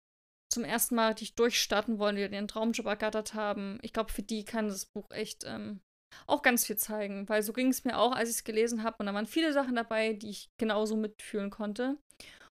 zum 0.52 0.64
ersten 0.64 0.94
Mal 0.94 1.08
richtig 1.08 1.34
durchstarten 1.34 1.98
wollen, 1.98 2.16
die 2.16 2.22
ihren 2.22 2.48
Traumjob 2.48 2.86
ergattert 2.86 3.34
haben. 3.34 3.78
Ich 3.82 3.92
glaube, 3.92 4.12
für 4.12 4.22
die 4.22 4.44
kann 4.44 4.68
das 4.68 4.86
Buch 4.86 5.10
echt 5.10 5.44
ähm, 5.46 5.80
auch 6.26 6.42
ganz 6.42 6.66
viel 6.66 6.76
zeigen, 6.76 7.28
weil 7.28 7.42
so 7.42 7.52
ging 7.52 7.68
es 7.68 7.84
mir 7.84 7.98
auch, 7.98 8.12
als 8.12 8.28
ich 8.28 8.36
es 8.36 8.44
gelesen 8.44 8.82
habe. 8.82 8.96
Und 8.98 9.06
da 9.06 9.14
waren 9.14 9.26
viele 9.26 9.52
Sachen 9.52 9.74
dabei, 9.74 10.12
die 10.12 10.30
ich 10.30 10.50
genauso 10.58 10.96
mitfühlen 10.96 11.50
konnte. 11.50 11.98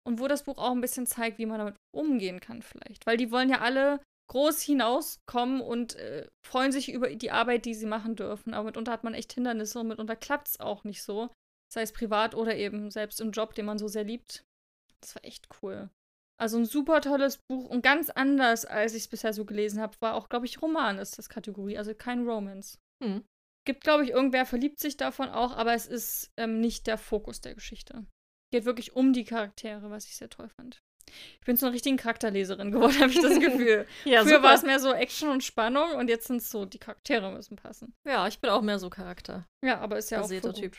Und 0.06 0.20
wo 0.20 0.28
das 0.28 0.44
Buch 0.44 0.58
auch 0.58 0.72
ein 0.72 0.80
bisschen 0.80 1.06
zeigt, 1.06 1.38
wie 1.38 1.46
man 1.46 1.58
damit 1.58 1.76
umgehen 1.94 2.40
kann, 2.40 2.62
vielleicht. 2.62 3.06
Weil 3.06 3.16
die 3.16 3.30
wollen 3.30 3.50
ja 3.50 3.60
alle 3.60 4.00
groß 4.28 4.60
hinauskommen 4.62 5.60
und 5.60 5.96
äh, 5.96 6.28
freuen 6.46 6.72
sich 6.72 6.92
über 6.92 7.14
die 7.14 7.30
Arbeit, 7.30 7.64
die 7.64 7.74
sie 7.74 7.86
machen 7.86 8.16
dürfen. 8.16 8.54
Aber 8.54 8.66
mitunter 8.66 8.92
hat 8.92 9.04
man 9.04 9.14
echt 9.14 9.32
Hindernisse 9.32 9.80
und 9.80 9.88
mitunter 9.88 10.16
klappt 10.16 10.48
es 10.48 10.60
auch 10.60 10.84
nicht 10.84 11.02
so. 11.02 11.30
Sei 11.72 11.82
es 11.82 11.92
privat 11.92 12.34
oder 12.34 12.56
eben 12.56 12.90
selbst 12.90 13.20
im 13.20 13.32
Job, 13.32 13.54
den 13.54 13.66
man 13.66 13.78
so 13.78 13.88
sehr 13.88 14.04
liebt. 14.04 14.44
Das 15.00 15.14
war 15.14 15.24
echt 15.24 15.48
cool. 15.62 15.90
Also 16.40 16.56
ein 16.58 16.66
super 16.66 17.00
tolles 17.00 17.38
Buch 17.38 17.68
und 17.68 17.82
ganz 17.82 18.10
anders, 18.10 18.64
als 18.64 18.94
ich 18.94 19.02
es 19.02 19.08
bisher 19.08 19.32
so 19.32 19.44
gelesen 19.44 19.80
habe, 19.80 19.96
war 20.00 20.14
auch, 20.14 20.28
glaube 20.28 20.46
ich, 20.46 20.62
Roman 20.62 20.98
ist 20.98 21.18
das 21.18 21.28
Kategorie, 21.28 21.76
also 21.76 21.94
kein 21.94 22.26
Romance. 22.26 22.78
Hm. 23.02 23.24
Gibt, 23.66 23.82
glaube 23.82 24.04
ich, 24.04 24.10
irgendwer 24.10 24.46
verliebt 24.46 24.78
sich 24.78 24.96
davon 24.96 25.28
auch, 25.28 25.56
aber 25.56 25.74
es 25.74 25.86
ist 25.86 26.30
ähm, 26.36 26.60
nicht 26.60 26.86
der 26.86 26.96
Fokus 26.96 27.40
der 27.40 27.54
Geschichte. 27.54 28.06
geht 28.52 28.64
wirklich 28.64 28.94
um 28.94 29.12
die 29.12 29.24
Charaktere, 29.24 29.90
was 29.90 30.06
ich 30.06 30.16
sehr 30.16 30.30
toll 30.30 30.48
fand. 30.48 30.78
Ich 31.40 31.46
bin 31.46 31.56
so 31.56 31.66
eine 31.66 31.74
richtige 31.74 31.96
Charakterleserin 31.96 32.70
geworden, 32.70 32.94
habe 33.00 33.10
ich 33.10 33.20
das 33.20 33.38
Gefühl. 33.38 33.86
Ja, 34.04 34.22
Früher 34.22 34.42
war 34.42 34.54
es 34.54 34.62
mehr 34.62 34.80
so 34.80 34.92
Action 34.92 35.28
und 35.30 35.44
Spannung 35.44 35.92
und 35.92 36.08
jetzt 36.08 36.26
sind 36.26 36.38
es 36.38 36.50
so, 36.50 36.64
die 36.64 36.78
Charaktere 36.78 37.30
müssen 37.32 37.56
passen. 37.56 37.94
Ja, 38.06 38.26
ich 38.28 38.38
bin 38.38 38.50
auch 38.50 38.62
mehr 38.62 38.78
so 38.78 38.90
Charakter. 38.90 39.46
Ja, 39.64 39.78
aber 39.80 39.98
ist 39.98 40.10
ja 40.10 40.20
auch 40.20 40.28
voll 40.28 40.52
Typ. 40.52 40.76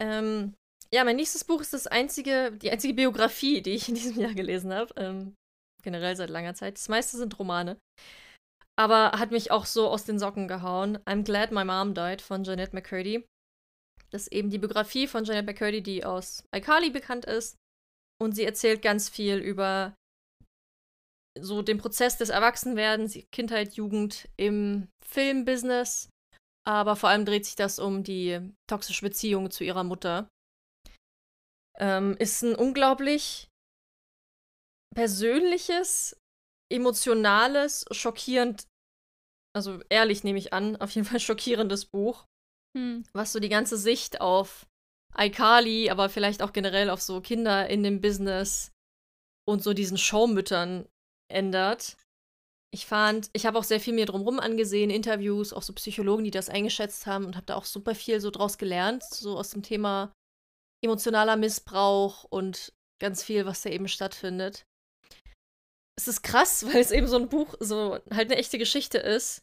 Ähm, 0.00 0.54
ja, 0.92 1.04
mein 1.04 1.16
nächstes 1.16 1.44
Buch 1.44 1.60
ist 1.60 1.72
das 1.72 1.86
einzige, 1.86 2.52
die 2.52 2.70
einzige 2.70 2.94
Biografie, 2.94 3.62
die 3.62 3.72
ich 3.72 3.88
in 3.88 3.94
diesem 3.94 4.20
Jahr 4.20 4.34
gelesen 4.34 4.72
habe. 4.72 4.92
Ähm, 4.96 5.34
generell 5.82 6.16
seit 6.16 6.30
langer 6.30 6.54
Zeit. 6.54 6.76
Das 6.76 6.88
meiste 6.88 7.16
sind 7.16 7.38
Romane. 7.38 7.78
Aber 8.76 9.12
hat 9.12 9.30
mich 9.30 9.50
auch 9.50 9.66
so 9.66 9.88
aus 9.88 10.04
den 10.04 10.18
Socken 10.18 10.48
gehauen. 10.48 10.98
I'm 11.04 11.22
Glad 11.22 11.52
My 11.52 11.64
Mom 11.64 11.94
Died 11.94 12.20
von 12.20 12.42
Jeanette 12.42 12.74
McCurdy. 12.74 13.24
Das 14.10 14.22
ist 14.22 14.32
eben 14.32 14.50
die 14.50 14.58
Biografie 14.58 15.06
von 15.06 15.24
Jeanette 15.24 15.46
McCurdy, 15.46 15.82
die 15.82 16.04
aus 16.04 16.44
iCarly 16.54 16.90
bekannt 16.90 17.24
ist. 17.24 17.56
Und 18.20 18.34
sie 18.34 18.44
erzählt 18.44 18.82
ganz 18.82 19.08
viel 19.08 19.38
über 19.38 19.94
so 21.38 21.62
den 21.62 21.78
Prozess 21.78 22.16
des 22.16 22.28
Erwachsenwerdens, 22.28 23.18
Kindheit, 23.32 23.74
Jugend 23.74 24.28
im 24.36 24.88
Filmbusiness. 25.04 26.08
Aber 26.66 26.96
vor 26.96 27.08
allem 27.10 27.24
dreht 27.24 27.44
sich 27.44 27.56
das 27.56 27.78
um 27.78 28.04
die 28.04 28.52
toxische 28.68 29.04
Beziehung 29.04 29.50
zu 29.50 29.64
ihrer 29.64 29.84
Mutter. 29.84 30.28
Ähm, 31.78 32.16
ist 32.18 32.42
ein 32.42 32.54
unglaublich 32.54 33.48
persönliches, 34.94 36.16
emotionales, 36.72 37.84
schockierend, 37.90 38.66
also 39.54 39.82
ehrlich 39.90 40.22
nehme 40.22 40.38
ich 40.38 40.52
an, 40.52 40.76
auf 40.76 40.90
jeden 40.92 41.06
Fall 41.06 41.20
schockierendes 41.20 41.86
Buch, 41.86 42.24
Hm. 42.76 43.04
was 43.12 43.32
so 43.32 43.40
die 43.40 43.48
ganze 43.48 43.76
Sicht 43.76 44.20
auf 44.20 44.66
iCarly, 45.16 45.90
aber 45.90 46.08
vielleicht 46.08 46.42
auch 46.42 46.52
generell 46.52 46.90
auf 46.90 47.02
so 47.02 47.20
Kinder 47.20 47.68
in 47.68 47.82
dem 47.82 48.00
Business 48.00 48.72
und 49.46 49.62
so 49.62 49.72
diesen 49.72 49.98
Showmüttern 49.98 50.86
ändert. 51.28 51.96
Ich 52.72 52.86
fand, 52.86 53.30
ich 53.32 53.46
habe 53.46 53.58
auch 53.58 53.64
sehr 53.64 53.80
viel 53.80 53.94
mir 53.94 54.06
drumherum 54.06 54.40
angesehen, 54.40 54.90
Interviews, 54.90 55.52
auch 55.52 55.62
so 55.62 55.72
Psychologen, 55.74 56.24
die 56.24 56.32
das 56.32 56.48
eingeschätzt 56.48 57.06
haben 57.06 57.24
und 57.24 57.36
habe 57.36 57.46
da 57.46 57.54
auch 57.54 57.64
super 57.64 57.94
viel 57.94 58.20
so 58.20 58.30
draus 58.30 58.58
gelernt, 58.58 59.04
so 59.04 59.38
aus 59.38 59.50
dem 59.50 59.62
Thema 59.62 60.12
emotionaler 60.82 61.36
Missbrauch 61.36 62.24
und 62.24 62.72
ganz 63.00 63.22
viel, 63.22 63.46
was 63.46 63.62
da 63.62 63.70
eben 63.70 63.88
stattfindet. 63.88 64.66
Es 65.96 66.08
ist 66.08 66.22
krass, 66.22 66.66
weil 66.72 66.80
es 66.80 66.90
eben 66.90 67.06
so 67.06 67.16
ein 67.16 67.28
Buch, 67.28 67.54
so 67.60 68.00
halt 68.10 68.30
eine 68.30 68.36
echte 68.36 68.58
Geschichte 68.58 68.98
ist 68.98 69.42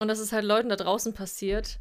und 0.00 0.08
dass 0.08 0.18
es 0.18 0.32
halt 0.32 0.44
Leuten 0.44 0.68
da 0.68 0.76
draußen 0.76 1.14
passiert. 1.14 1.80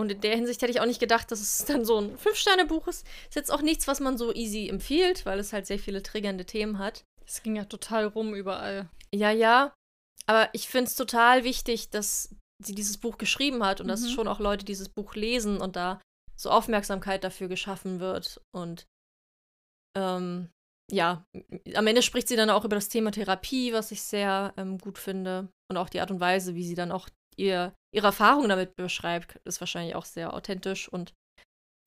Und 0.00 0.10
in 0.10 0.20
der 0.20 0.34
Hinsicht 0.36 0.60
hätte 0.62 0.72
ich 0.72 0.80
auch 0.80 0.86
nicht 0.86 1.00
gedacht, 1.00 1.30
dass 1.30 1.40
es 1.40 1.64
dann 1.64 1.84
so 1.84 1.98
ein 2.00 2.16
Fünf-Sterne-Buch 2.18 2.88
ist. 2.88 3.06
Ist 3.28 3.36
jetzt 3.36 3.52
auch 3.52 3.62
nichts, 3.62 3.86
was 3.86 4.00
man 4.00 4.18
so 4.18 4.34
easy 4.34 4.68
empfiehlt, 4.68 5.26
weil 5.26 5.38
es 5.38 5.52
halt 5.52 5.66
sehr 5.66 5.78
viele 5.78 6.02
triggernde 6.02 6.44
Themen 6.44 6.78
hat. 6.78 7.04
Es 7.26 7.42
ging 7.42 7.56
ja 7.56 7.64
total 7.64 8.06
rum 8.06 8.34
überall. 8.34 8.88
Ja, 9.14 9.30
ja. 9.30 9.72
Aber 10.26 10.48
ich 10.52 10.68
finde 10.68 10.88
es 10.88 10.96
total 10.96 11.44
wichtig, 11.44 11.90
dass 11.90 12.34
sie 12.62 12.74
dieses 12.74 12.98
Buch 12.98 13.18
geschrieben 13.18 13.64
hat 13.64 13.80
und 13.80 13.88
dass 13.88 14.02
Mhm. 14.02 14.08
schon 14.08 14.28
auch 14.28 14.40
Leute 14.40 14.64
dieses 14.64 14.88
Buch 14.88 15.14
lesen 15.14 15.60
und 15.60 15.76
da 15.76 16.00
so 16.36 16.50
Aufmerksamkeit 16.50 17.22
dafür 17.24 17.48
geschaffen 17.48 18.00
wird. 18.00 18.40
Und 18.52 18.86
ähm, 19.96 20.50
ja, 20.90 21.24
am 21.74 21.86
Ende 21.86 22.02
spricht 22.02 22.28
sie 22.28 22.36
dann 22.36 22.50
auch 22.50 22.64
über 22.64 22.76
das 22.76 22.88
Thema 22.88 23.12
Therapie, 23.12 23.72
was 23.72 23.92
ich 23.92 24.02
sehr 24.02 24.52
ähm, 24.56 24.78
gut 24.78 24.98
finde. 24.98 25.48
Und 25.70 25.76
auch 25.76 25.88
die 25.88 26.00
Art 26.00 26.10
und 26.10 26.20
Weise, 26.20 26.54
wie 26.54 26.64
sie 26.66 26.74
dann 26.74 26.92
auch 26.92 27.08
ihr, 27.36 27.74
ihre 27.94 28.08
Erfahrungen 28.08 28.48
damit 28.48 28.76
beschreibt, 28.76 29.36
ist 29.44 29.60
wahrscheinlich 29.60 29.94
auch 29.94 30.04
sehr 30.04 30.34
authentisch 30.34 30.88
und 30.88 31.14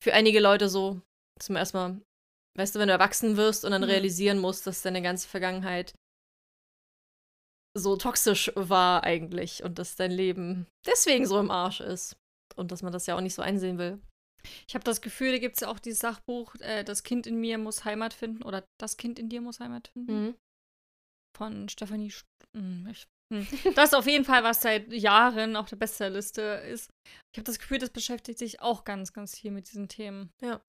für 0.02 0.12
einige 0.12 0.40
Leute 0.40 0.68
so, 0.68 1.00
dass 1.38 1.48
man 1.48 1.58
erstmal, 1.58 2.00
weißt 2.56 2.74
du, 2.74 2.78
wenn 2.78 2.88
du 2.88 2.92
erwachsen 2.92 3.36
wirst 3.36 3.64
und 3.64 3.70
dann 3.72 3.82
Mhm. 3.82 3.88
realisieren 3.88 4.38
musst, 4.38 4.66
dass 4.66 4.82
deine 4.82 5.02
ganze 5.02 5.28
Vergangenheit 5.28 5.94
so 7.76 7.96
toxisch 7.96 8.52
war 8.54 9.02
eigentlich 9.02 9.64
und 9.64 9.78
dass 9.78 9.96
dein 9.96 10.12
Leben 10.12 10.66
deswegen 10.86 11.26
so 11.26 11.38
im 11.40 11.50
Arsch 11.50 11.80
ist. 11.80 12.16
Und 12.56 12.70
dass 12.70 12.82
man 12.82 12.92
das 12.92 13.06
ja 13.06 13.16
auch 13.16 13.20
nicht 13.20 13.34
so 13.34 13.42
einsehen 13.42 13.78
will. 13.78 14.00
Ich 14.68 14.74
habe 14.74 14.84
das 14.84 15.00
Gefühl, 15.00 15.32
da 15.32 15.38
gibt 15.38 15.56
es 15.56 15.60
ja 15.60 15.68
auch 15.68 15.80
dieses 15.80 16.00
Sachbuch, 16.00 16.54
äh, 16.60 16.84
Das 16.84 17.02
Kind 17.02 17.26
in 17.26 17.40
mir 17.40 17.58
muss 17.58 17.84
Heimat 17.84 18.14
finden 18.14 18.42
oder 18.44 18.64
Das 18.78 18.96
Kind 18.96 19.18
in 19.18 19.28
dir 19.28 19.40
muss 19.40 19.58
Heimat 19.58 19.88
finden. 19.88 20.26
Mhm. 20.26 20.34
Von 21.36 21.68
Stefanie. 21.68 22.10
St 22.10 22.26
hm, 22.54 22.86
ich, 22.88 23.06
hm. 23.32 23.46
Das 23.74 23.90
ist 23.90 23.94
auf 23.94 24.06
jeden 24.06 24.24
Fall, 24.24 24.44
was 24.44 24.62
seit 24.62 24.92
Jahren 24.92 25.56
auf 25.56 25.68
der 25.68 25.76
Bestsellerliste 25.76 26.42
ist. 26.42 26.90
Ich 27.32 27.38
habe 27.38 27.44
das 27.44 27.58
Gefühl, 27.58 27.78
das 27.78 27.90
beschäftigt 27.90 28.38
sich 28.38 28.60
auch 28.60 28.84
ganz, 28.84 29.12
ganz 29.12 29.38
viel 29.38 29.50
mit 29.50 29.68
diesen 29.70 29.88
Themen. 29.88 30.30
Ja. 30.42 30.60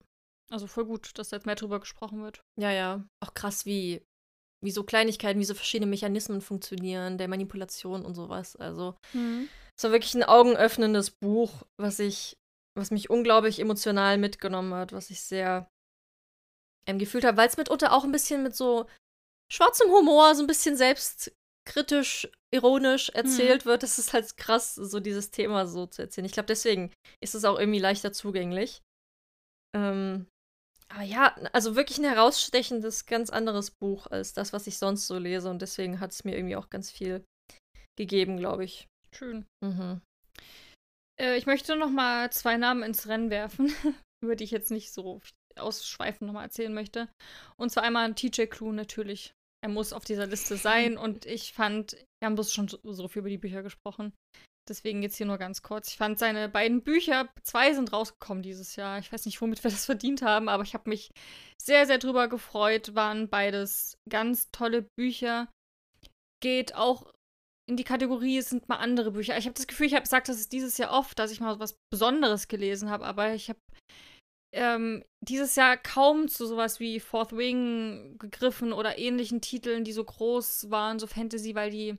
Also 0.51 0.67
voll 0.67 0.85
gut, 0.85 1.17
dass 1.17 1.29
da 1.29 1.37
jetzt 1.37 1.45
mehr 1.45 1.55
drüber 1.55 1.79
gesprochen 1.79 2.21
wird. 2.21 2.43
Ja, 2.59 2.71
ja. 2.71 3.03
Auch 3.23 3.33
krass, 3.33 3.65
wie, 3.65 4.05
wie 4.63 4.71
so 4.71 4.83
Kleinigkeiten, 4.83 5.39
wie 5.39 5.45
so 5.45 5.55
verschiedene 5.55 5.89
Mechanismen 5.89 6.41
funktionieren, 6.41 7.17
der 7.17 7.27
Manipulation 7.27 8.05
und 8.05 8.15
sowas. 8.15 8.55
Also, 8.55 8.95
es 9.75 9.83
war 9.83 9.91
wirklich 9.91 10.13
ein 10.13 10.23
augenöffnendes 10.23 11.11
Buch, 11.11 11.63
was 11.77 11.99
ich, 11.99 12.37
was 12.77 12.91
mich 12.91 13.09
unglaublich 13.09 13.59
emotional 13.59 14.17
mitgenommen 14.17 14.73
hat, 14.73 14.93
was 14.93 15.09
ich 15.09 15.21
sehr 15.21 15.67
ähm, 16.87 16.99
gefühlt 16.99 17.25
habe, 17.25 17.37
weil 17.37 17.47
es 17.47 17.57
mitunter 17.57 17.91
auch 17.91 18.03
ein 18.03 18.11
bisschen 18.11 18.43
mit 18.43 18.55
so 18.55 18.87
schwarzem 19.51 19.89
Humor, 19.89 20.35
so 20.35 20.43
ein 20.43 20.47
bisschen 20.47 20.77
selbstkritisch, 21.65 22.29
ironisch 22.53 23.09
erzählt 23.09 23.65
wird. 23.65 23.83
Das 23.83 23.99
ist 23.99 24.13
halt 24.13 24.37
krass, 24.37 24.75
so 24.75 24.99
dieses 24.99 25.31
Thema 25.31 25.67
so 25.67 25.85
zu 25.85 26.01
erzählen. 26.01 26.25
Ich 26.25 26.31
glaube, 26.31 26.47
deswegen 26.47 26.91
ist 27.21 27.35
es 27.35 27.45
auch 27.45 27.59
irgendwie 27.59 27.79
leichter 27.79 28.13
zugänglich. 28.13 28.81
Ähm, 29.75 30.27
aber 30.89 31.03
ja, 31.03 31.35
also 31.51 31.75
wirklich 31.75 31.97
ein 31.97 32.05
herausstechendes, 32.05 33.05
ganz 33.05 33.29
anderes 33.29 33.71
Buch 33.71 34.07
als 34.07 34.33
das, 34.33 34.53
was 34.53 34.67
ich 34.67 34.77
sonst 34.77 35.07
so 35.07 35.17
lese. 35.17 35.49
Und 35.49 35.61
deswegen 35.61 35.99
hat 35.99 36.11
es 36.11 36.23
mir 36.23 36.35
irgendwie 36.35 36.55
auch 36.55 36.69
ganz 36.69 36.91
viel 36.91 37.25
gegeben, 37.97 38.37
glaube 38.37 38.63
ich. 38.63 38.87
Schön. 39.13 39.45
Mhm. 39.63 40.01
Äh, 41.19 41.37
ich 41.37 41.45
möchte 41.45 41.75
noch 41.75 41.89
mal 41.89 42.31
zwei 42.31 42.57
Namen 42.57 42.83
ins 42.83 43.07
Rennen 43.07 43.29
werfen, 43.29 43.67
über 44.23 44.35
die 44.35 44.43
ich 44.43 44.51
jetzt 44.51 44.71
nicht 44.71 44.93
so 44.93 45.21
ausschweifend 45.57 46.27
noch 46.27 46.33
mal 46.33 46.43
erzählen 46.43 46.73
möchte. 46.73 47.09
Und 47.57 47.71
zwar 47.71 47.83
einmal 47.83 48.13
TJ 48.13 48.45
Clue 48.45 48.73
natürlich. 48.73 49.33
Er 49.65 49.69
muss 49.69 49.93
auf 49.93 50.05
dieser 50.05 50.27
Liste 50.27 50.57
sein 50.57 50.95
und 50.95 51.25
ich 51.25 51.51
fand, 51.51 51.93
wir 51.93 52.27
haben 52.27 52.35
bloß 52.35 52.53
schon 52.53 52.67
so, 52.67 52.77
so 52.83 53.07
viel 53.07 53.21
über 53.21 53.29
die 53.29 53.39
Bücher 53.39 53.63
gesprochen. 53.63 54.13
Deswegen 54.69 55.01
jetzt 55.01 55.17
hier 55.17 55.25
nur 55.25 55.39
ganz 55.39 55.63
kurz. 55.63 55.87
Ich 55.87 55.97
fand 55.97 56.19
seine 56.19 56.49
beiden 56.49 56.83
Bücher, 56.83 57.29
zwei 57.41 57.73
sind 57.73 57.91
rausgekommen 57.91 58.43
dieses 58.43 58.75
Jahr. 58.75 58.99
Ich 58.99 59.11
weiß 59.11 59.25
nicht, 59.25 59.41
womit 59.41 59.63
wir 59.63 59.71
das 59.71 59.85
verdient 59.87 60.21
haben, 60.21 60.49
aber 60.49 60.61
ich 60.61 60.75
habe 60.75 60.87
mich 60.87 61.09
sehr, 61.59 61.87
sehr 61.87 61.97
drüber 61.97 62.27
gefreut. 62.27 62.93
Waren 62.93 63.27
beides 63.27 63.97
ganz 64.07 64.51
tolle 64.51 64.87
Bücher. 64.99 65.47
Geht 66.43 66.75
auch 66.75 67.11
in 67.67 67.75
die 67.75 67.83
Kategorie, 67.83 68.37
es 68.37 68.49
sind 68.49 68.69
mal 68.69 68.75
andere 68.75 69.13
Bücher. 69.13 69.35
Ich 69.35 69.45
habe 69.45 69.55
das 69.55 69.65
Gefühl, 69.65 69.87
ich 69.87 69.95
habe 69.95 70.03
gesagt, 70.03 70.29
das 70.29 70.39
ist 70.39 70.51
dieses 70.51 70.77
Jahr 70.77 70.91
oft, 70.91 71.17
dass 71.17 71.31
ich 71.31 71.39
mal 71.39 71.57
was 71.57 71.75
Besonderes 71.91 72.47
gelesen 72.47 72.91
habe, 72.91 73.07
aber 73.07 73.33
ich 73.33 73.49
habe 73.49 73.59
ähm, 74.55 75.03
dieses 75.21 75.55
Jahr 75.55 75.77
kaum 75.77 76.27
zu 76.27 76.45
sowas 76.45 76.79
wie 76.79 76.99
Fourth 76.99 77.35
Wing 77.35 78.17
gegriffen 78.17 78.73
oder 78.73 78.97
ähnlichen 78.97 79.41
Titeln, 79.41 79.83
die 79.83 79.91
so 79.91 80.03
groß 80.03 80.71
waren, 80.71 80.97
so 80.97 81.07
Fantasy, 81.07 81.55
weil 81.55 81.71
die 81.71 81.97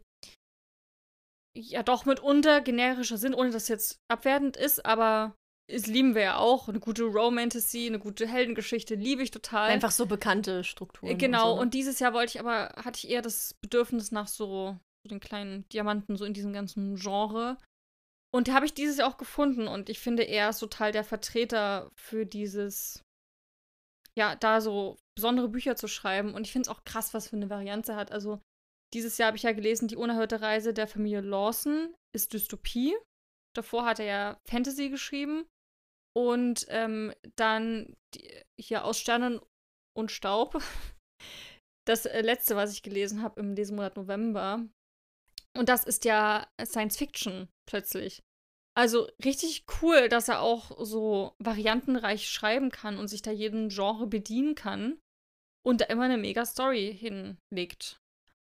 ja 1.56 1.82
doch 1.82 2.04
mitunter 2.04 2.60
generischer 2.60 3.18
sind, 3.18 3.34
ohne 3.34 3.50
dass 3.50 3.64
es 3.64 3.68
jetzt 3.68 4.00
abwertend 4.08 4.56
ist, 4.56 4.84
aber 4.84 5.34
es 5.68 5.86
lieben 5.86 6.14
wir 6.14 6.22
ja 6.22 6.36
auch. 6.36 6.68
Eine 6.68 6.80
gute 6.80 7.04
Romantasy, 7.04 7.86
eine 7.86 7.98
gute 7.98 8.26
Heldengeschichte 8.26 8.94
liebe 8.94 9.22
ich 9.22 9.30
total. 9.30 9.70
Einfach 9.70 9.90
so 9.90 10.06
bekannte 10.06 10.64
Strukturen. 10.64 11.18
Genau, 11.18 11.52
und, 11.52 11.58
so, 11.58 11.64
ne? 11.64 11.70
dieses 11.70 11.98
Jahr 11.98 12.12
wollte 12.12 12.36
ich 12.36 12.40
aber, 12.40 12.72
hatte 12.76 12.98
ich 12.98 13.10
eher 13.10 13.22
das 13.22 13.54
Bedürfnis 13.60 14.12
nach 14.12 14.28
so, 14.28 14.78
so 15.02 15.08
den 15.08 15.20
kleinen 15.20 15.68
Diamanten, 15.70 16.16
so 16.16 16.24
in 16.24 16.34
diesem 16.34 16.52
ganzen 16.52 16.96
Genre. 16.96 17.58
Und 18.36 18.52
habe 18.52 18.66
ich 18.66 18.74
dieses 18.74 18.98
Jahr 18.98 19.08
auch 19.08 19.16
gefunden 19.16 19.66
und 19.66 19.88
ich 19.88 19.98
finde, 19.98 20.22
er 20.22 20.50
ist 20.50 20.58
total 20.58 20.92
der 20.92 21.04
Vertreter 21.04 21.90
für 21.96 22.26
dieses, 22.26 23.02
ja, 24.14 24.36
da 24.36 24.60
so 24.60 24.98
besondere 25.16 25.48
Bücher 25.48 25.74
zu 25.74 25.88
schreiben. 25.88 26.34
Und 26.34 26.46
ich 26.46 26.52
finde 26.52 26.68
es 26.68 26.76
auch 26.76 26.84
krass, 26.84 27.14
was 27.14 27.28
für 27.28 27.36
eine 27.36 27.48
Variante 27.48 27.92
er 27.92 27.96
hat. 27.96 28.12
Also, 28.12 28.42
dieses 28.92 29.16
Jahr 29.16 29.28
habe 29.28 29.38
ich 29.38 29.44
ja 29.44 29.52
gelesen, 29.52 29.88
Die 29.88 29.96
unerhörte 29.96 30.42
Reise 30.42 30.74
der 30.74 30.86
Familie 30.86 31.22
Lawson 31.22 31.94
ist 32.14 32.34
Dystopie. 32.34 32.94
Davor 33.56 33.86
hat 33.86 34.00
er 34.00 34.04
ja 34.04 34.40
Fantasy 34.46 34.90
geschrieben. 34.90 35.46
Und 36.14 36.66
ähm, 36.68 37.14
dann 37.36 37.96
die, 38.14 38.42
hier 38.60 38.84
aus 38.84 38.98
Sternen 38.98 39.40
und 39.96 40.12
Staub. 40.12 40.62
Das 41.88 42.04
äh, 42.04 42.20
letzte, 42.20 42.56
was 42.56 42.72
ich 42.72 42.82
gelesen 42.82 43.22
habe 43.22 43.38
im 43.38 43.54
Lesemonat 43.54 43.96
November. 43.96 44.66
Und 45.56 45.68
das 45.68 45.84
ist 45.84 46.04
ja 46.04 46.48
Science 46.60 46.96
Fiction 46.96 47.48
plötzlich. 47.64 48.25
Also 48.76 49.08
richtig 49.24 49.64
cool, 49.80 50.08
dass 50.08 50.28
er 50.28 50.42
auch 50.42 50.84
so 50.84 51.34
variantenreich 51.38 52.28
schreiben 52.28 52.70
kann 52.70 52.98
und 52.98 53.08
sich 53.08 53.22
da 53.22 53.30
jeden 53.30 53.70
Genre 53.70 54.06
bedienen 54.06 54.54
kann 54.54 54.98
und 55.66 55.80
da 55.80 55.86
immer 55.86 56.04
eine 56.04 56.18
mega 56.18 56.44
Story 56.44 56.94
hinlegt. 56.94 58.00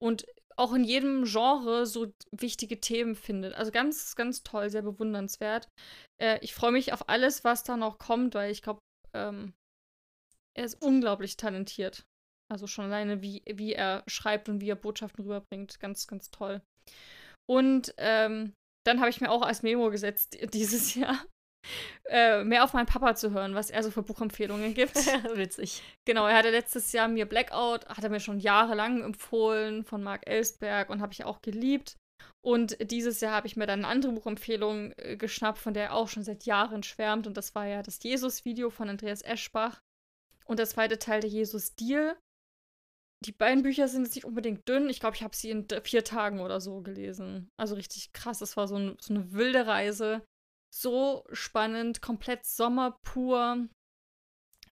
Und 0.02 0.26
auch 0.56 0.72
in 0.72 0.84
jedem 0.84 1.24
Genre 1.24 1.86
so 1.86 2.12
wichtige 2.32 2.80
Themen 2.80 3.14
findet. 3.14 3.54
Also 3.54 3.70
ganz, 3.70 4.16
ganz 4.16 4.42
toll, 4.42 4.70
sehr 4.70 4.82
bewundernswert. 4.82 5.68
Äh, 6.20 6.38
ich 6.42 6.54
freue 6.54 6.72
mich 6.72 6.92
auf 6.92 7.08
alles, 7.08 7.44
was 7.44 7.62
da 7.62 7.76
noch 7.76 7.98
kommt, 7.98 8.34
weil 8.34 8.50
ich 8.50 8.62
glaube, 8.62 8.80
ähm, 9.14 9.54
er 10.56 10.64
ist 10.64 10.82
unglaublich 10.82 11.36
talentiert. 11.36 12.04
Also 12.50 12.66
schon 12.66 12.86
alleine, 12.86 13.22
wie, 13.22 13.42
wie 13.46 13.74
er 13.74 14.02
schreibt 14.06 14.48
und 14.48 14.60
wie 14.60 14.70
er 14.70 14.76
Botschaften 14.76 15.24
rüberbringt. 15.24 15.78
Ganz, 15.78 16.06
ganz 16.06 16.30
toll. 16.30 16.62
Und 17.48 17.94
ähm, 17.98 18.54
dann 18.86 19.00
habe 19.00 19.10
ich 19.10 19.20
mir 19.20 19.30
auch 19.30 19.42
als 19.42 19.62
Memo 19.62 19.90
gesetzt 19.90 20.38
dieses 20.52 20.94
Jahr, 20.94 21.24
äh, 22.08 22.44
mehr 22.44 22.64
auf 22.64 22.72
meinen 22.72 22.86
Papa 22.86 23.14
zu 23.14 23.32
hören, 23.32 23.54
was 23.54 23.70
er 23.70 23.82
so 23.82 23.90
für 23.90 24.02
Buchempfehlungen 24.02 24.74
gibt. 24.74 24.96
Witzig. 25.36 25.82
Genau, 26.04 26.26
er 26.26 26.36
hatte 26.36 26.50
letztes 26.50 26.92
Jahr 26.92 27.08
mir 27.08 27.26
Blackout, 27.26 27.86
hat 27.88 28.04
er 28.04 28.10
mir 28.10 28.20
schon 28.20 28.38
jahrelang 28.38 29.02
empfohlen 29.02 29.84
von 29.84 30.02
Mark 30.02 30.28
Ellsberg 30.28 30.90
und 30.90 31.00
habe 31.00 31.12
ich 31.12 31.24
auch 31.24 31.42
geliebt. 31.42 31.96
Und 32.44 32.76
dieses 32.92 33.20
Jahr 33.20 33.32
habe 33.32 33.48
ich 33.48 33.56
mir 33.56 33.66
dann 33.66 33.80
eine 33.80 33.88
andere 33.88 34.12
Buchempfehlung 34.12 34.92
äh, 34.96 35.16
geschnappt, 35.16 35.58
von 35.58 35.74
der 35.74 35.86
er 35.86 35.94
auch 35.94 36.08
schon 36.08 36.22
seit 36.22 36.44
Jahren 36.44 36.84
schwärmt. 36.84 37.26
Und 37.26 37.36
das 37.36 37.54
war 37.54 37.66
ja 37.66 37.82
das 37.82 38.00
Jesus-Video 38.02 38.70
von 38.70 38.88
Andreas 38.88 39.22
Eschbach. 39.22 39.80
Und 40.44 40.60
der 40.60 40.66
zweite 40.66 40.98
Teil 40.98 41.20
der 41.20 41.30
Jesus-Deal. 41.30 42.16
Die 43.26 43.32
beiden 43.32 43.62
Bücher 43.62 43.88
sind 43.88 44.04
jetzt 44.04 44.14
nicht 44.14 44.24
unbedingt 44.24 44.68
dünn. 44.68 44.88
Ich 44.88 45.00
glaube, 45.00 45.16
ich 45.16 45.22
habe 45.22 45.34
sie 45.34 45.50
in 45.50 45.66
vier 45.82 46.04
Tagen 46.04 46.40
oder 46.40 46.60
so 46.60 46.80
gelesen. 46.80 47.48
Also 47.58 47.74
richtig 47.74 48.12
krass. 48.12 48.40
Es 48.40 48.56
war 48.56 48.68
so, 48.68 48.76
ein, 48.76 48.96
so 49.00 49.12
eine 49.12 49.32
wilde 49.32 49.66
Reise. 49.66 50.24
So 50.74 51.24
spannend, 51.32 52.02
komplett 52.02 52.46
sommerpur. 52.46 53.66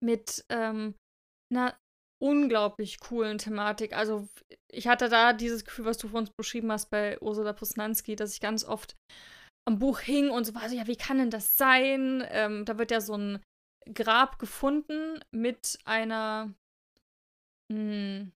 Mit 0.00 0.44
ähm, 0.50 0.94
einer 1.50 1.76
unglaublich 2.22 3.00
coolen 3.00 3.38
Thematik. 3.38 3.96
Also 3.96 4.28
ich 4.70 4.86
hatte 4.86 5.08
da 5.08 5.32
dieses 5.32 5.64
Gefühl, 5.64 5.86
was 5.86 5.98
du 5.98 6.08
vor 6.08 6.20
uns 6.20 6.30
beschrieben 6.30 6.70
hast 6.70 6.90
bei 6.90 7.20
Ursula 7.20 7.52
Posnanski, 7.52 8.14
dass 8.14 8.34
ich 8.34 8.40
ganz 8.40 8.64
oft 8.64 8.94
am 9.66 9.78
Buch 9.78 10.00
hing 10.00 10.30
und 10.30 10.44
so 10.44 10.54
war 10.54 10.68
so, 10.68 10.76
ja, 10.76 10.86
wie 10.86 10.96
kann 10.96 11.18
denn 11.18 11.30
das 11.30 11.56
sein? 11.56 12.24
Ähm, 12.28 12.64
da 12.64 12.78
wird 12.78 12.90
ja 12.90 13.00
so 13.00 13.14
ein 13.14 13.42
Grab 13.92 14.38
gefunden 14.38 15.20
mit 15.32 15.78
einer, 15.84 16.54
mh, 17.72 17.76
hm, 17.76 18.32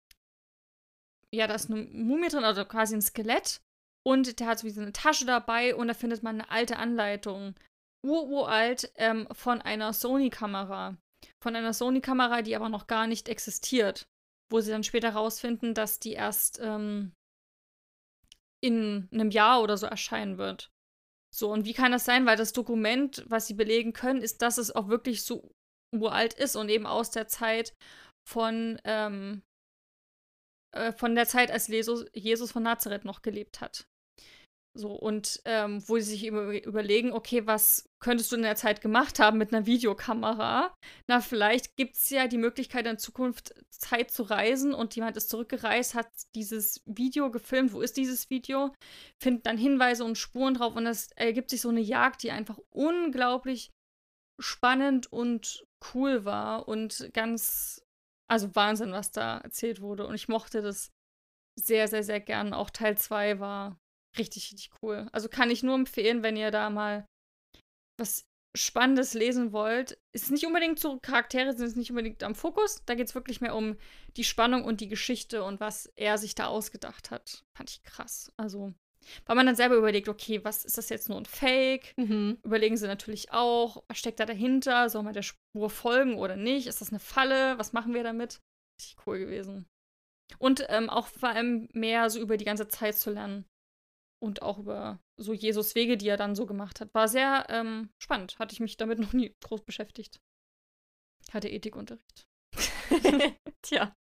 ja, 1.35 1.47
da 1.47 1.55
ist 1.55 1.71
eine 1.71 1.83
Mumie 1.83 2.29
drin, 2.29 2.45
also 2.45 2.65
quasi 2.65 2.95
ein 2.95 3.03
Skelett. 3.03 3.61
Und 4.05 4.41
der 4.41 4.49
hat 4.49 4.59
so 4.59 4.67
wie 4.67 4.71
so 4.71 4.81
eine 4.81 4.93
Tasche 4.93 5.27
dabei 5.27 5.77
und 5.77 5.89
da 5.89 5.95
findet 5.95 6.23
man 6.23 6.41
eine 6.41 6.51
alte 6.51 6.77
Anleitung, 6.77 7.55
ururalt, 8.05 8.91
ähm, 8.97 9.29
von 9.33 9.63
einer 9.63 9.93
Sony-Kamera 9.93 10.97
von 11.43 11.57
einer 11.57 11.73
Sony-Kamera, 11.73 12.43
die 12.43 12.57
aber 12.57 12.69
noch 12.69 12.87
gar 12.87 13.07
nicht 13.07 13.29
existiert. 13.29 14.07
Wo 14.51 14.61
sie 14.61 14.71
dann 14.71 14.85
später 14.85 15.11
rausfinden, 15.11 15.75
dass 15.75 15.99
die 15.99 16.13
erst 16.13 16.61
ähm, 16.61 17.13
in 18.63 19.09
einem 19.13 19.31
Jahr 19.31 19.63
oder 19.63 19.77
so 19.77 19.87
erscheinen 19.87 20.39
wird. 20.39 20.71
So, 21.35 21.51
und 21.51 21.65
wie 21.65 21.73
kann 21.73 21.93
das 21.93 22.05
sein? 22.05 22.27
Weil 22.27 22.37
das 22.37 22.53
Dokument, 22.53 23.25
was 23.27 23.47
sie 23.47 23.55
belegen 23.55 23.93
können, 23.95 24.21
ist, 24.21 24.43
dass 24.43 24.59
es 24.59 24.75
auch 24.75 24.89
wirklich 24.89 25.23
so 25.23 25.51
uralt 25.95 26.35
ist 26.35 26.57
und 26.57 26.69
eben 26.69 26.87
aus 26.87 27.11
der 27.11 27.29
Zeit 27.29 27.75
von, 28.29 28.79
ähm, 28.85 29.43
äh, 30.73 30.93
von 30.93 31.15
der 31.15 31.27
Zeit, 31.27 31.51
als 31.51 31.69
Jesus, 31.69 32.05
Jesus 32.15 32.53
von 32.53 32.63
Nazareth 32.63 33.05
noch 33.05 33.23
gelebt 33.23 33.61
hat. 33.61 33.87
So, 34.75 34.93
und 34.93 35.43
ähm, 35.45 35.87
wo 35.87 35.99
sie 35.99 36.13
sich 36.13 36.27
über, 36.27 36.65
überlegen, 36.65 37.13
okay, 37.13 37.47
was 37.47 37.91
könntest 38.01 38.33
du 38.33 38.37
in 38.37 38.43
der 38.43 38.57
Zeit 38.57 38.81
gemacht 38.81 39.19
haben 39.19 39.37
mit 39.37 39.53
einer 39.53 39.67
Videokamera? 39.67 40.75
Na, 41.09 41.21
vielleicht 41.21 41.77
gibt 41.77 41.97
es 41.97 42.09
ja 42.09 42.27
die 42.27 42.39
Möglichkeit, 42.39 42.87
in 42.87 42.97
Zukunft 42.97 43.55
Zeit 43.71 44.11
zu 44.11 44.23
reisen 44.23 44.73
und 44.73 44.97
jemand 44.97 45.19
ist 45.19 45.29
zurückgereist, 45.29 45.95
hat 45.95 46.09
dieses 46.35 46.83
Video 46.87 47.31
gefilmt. 47.31 47.75
Wo 47.75 47.83
ist 47.83 47.99
dieses 47.99 48.31
Video? 48.31 48.75
Findet 49.23 49.45
dann 49.45 49.59
Hinweise 49.59 50.05
und 50.05 50.17
Spuren 50.17 50.55
drauf 50.55 50.75
und 50.75 50.87
es 50.87 51.09
ergibt 51.17 51.51
sich 51.51 51.61
so 51.61 51.69
eine 51.69 51.83
Jagd, 51.83 52.23
die 52.23 52.31
einfach 52.31 52.59
unglaublich 52.71 53.73
spannend 54.41 55.13
und 55.13 55.67
cool 55.93 56.25
war 56.25 56.67
und 56.67 57.11
ganz, 57.13 57.85
also 58.29 58.55
Wahnsinn, 58.55 58.93
was 58.93 59.11
da 59.11 59.39
erzählt 59.39 59.81
wurde. 59.81 60.07
Und 60.07 60.15
ich 60.15 60.29
mochte 60.29 60.63
das 60.63 60.91
sehr, 61.59 61.89
sehr, 61.89 62.03
sehr 62.03 62.21
gern. 62.21 62.55
Auch 62.55 62.71
Teil 62.71 62.97
2 62.97 63.41
war 63.41 63.79
richtig, 64.19 64.53
richtig 64.53 64.71
cool. 64.83 65.09
Also 65.13 65.29
kann 65.29 65.51
ich 65.51 65.63
nur 65.63 65.75
empfehlen, 65.75 66.23
wenn 66.23 66.37
ihr 66.37 66.51
da 66.51 66.71
mal 66.71 67.07
was 67.99 68.25
Spannendes 68.55 69.15
lesen 69.15 69.53
wollt. 69.53 69.99
Ist 70.15 70.31
nicht 70.31 70.47
unbedingt 70.47 70.79
so, 70.79 70.99
Charaktere 71.01 71.55
sind 71.55 71.67
es 71.67 71.77
nicht 71.77 71.91
unbedingt 71.91 72.23
am 72.23 72.35
Fokus. 72.35 72.85
Da 72.85 72.95
geht 72.95 73.09
es 73.09 73.15
wirklich 73.15 73.41
mehr 73.41 73.55
um 73.55 73.77
die 74.17 74.25
Spannung 74.25 74.65
und 74.65 74.81
die 74.81 74.89
Geschichte 74.89 75.43
und 75.43 75.61
was 75.61 75.87
er 75.97 76.19
sich 76.19 76.35
da 76.35 76.47
ausgedacht 76.47 77.11
hat. 77.11 77.45
Fand 77.57 77.71
ich 77.71 77.83
krass. 77.83 78.31
Also, 78.37 78.75
weil 79.27 79.37
man 79.37 79.47
dann 79.47 79.57
selber 79.57 79.77
überlegt, 79.77 80.09
okay, 80.09 80.45
was 80.45 80.65
ist 80.65 80.79
das 80.79 80.89
jetzt 80.89 81.09
nur 81.09 81.19
ein 81.19 81.27
Fake? 81.27 81.95
Mhm. 81.97 82.39
Überlegen 82.45 82.77
sie 82.77 82.87
natürlich 82.87 83.33
auch, 83.33 83.83
was 83.89 83.99
steckt 83.99 84.21
da 84.21 84.27
dahinter? 84.27 84.89
Soll 84.89 85.03
man 85.03 85.15
der 85.15 85.23
Spur 85.23 85.71
folgen 85.71 86.15
oder 86.15 86.37
nicht? 86.37 86.67
Ist 86.67 86.81
das 86.81 86.91
eine 86.91 87.01
Falle? 87.01 87.59
Was 87.59 87.73
machen 87.73 87.95
wir 87.95 88.03
damit? 88.03 88.41
Richtig 88.81 89.07
cool 89.07 89.19
gewesen. 89.19 89.67
Und 90.39 90.65
ähm, 90.69 90.89
auch 90.89 91.07
vor 91.07 91.29
allem 91.29 91.69
mehr 91.73 92.09
so 92.11 92.21
über 92.21 92.37
die 92.37 92.45
ganze 92.45 92.69
Zeit 92.69 92.97
zu 92.97 93.11
lernen 93.11 93.45
und 94.23 94.43
auch 94.43 94.59
über 94.59 95.01
so 95.19 95.33
Jesus 95.33 95.75
Wege, 95.75 95.97
die 95.97 96.09
er 96.09 96.17
dann 96.17 96.35
so 96.35 96.47
gemacht 96.47 96.81
hat. 96.81 96.95
War 96.95 97.09
sehr 97.09 97.47
ähm, 97.49 97.91
spannend. 97.99 98.39
Hatte 98.39 98.53
ich 98.55 98.61
mich 98.61 98.77
damit 98.77 98.99
noch 99.01 99.13
nie 99.13 99.35
groß 99.43 99.63
beschäftigt. 99.63 100.21
Hatte 101.33 101.49
Ethikunterricht. 101.49 102.27
Tja. 103.63 103.95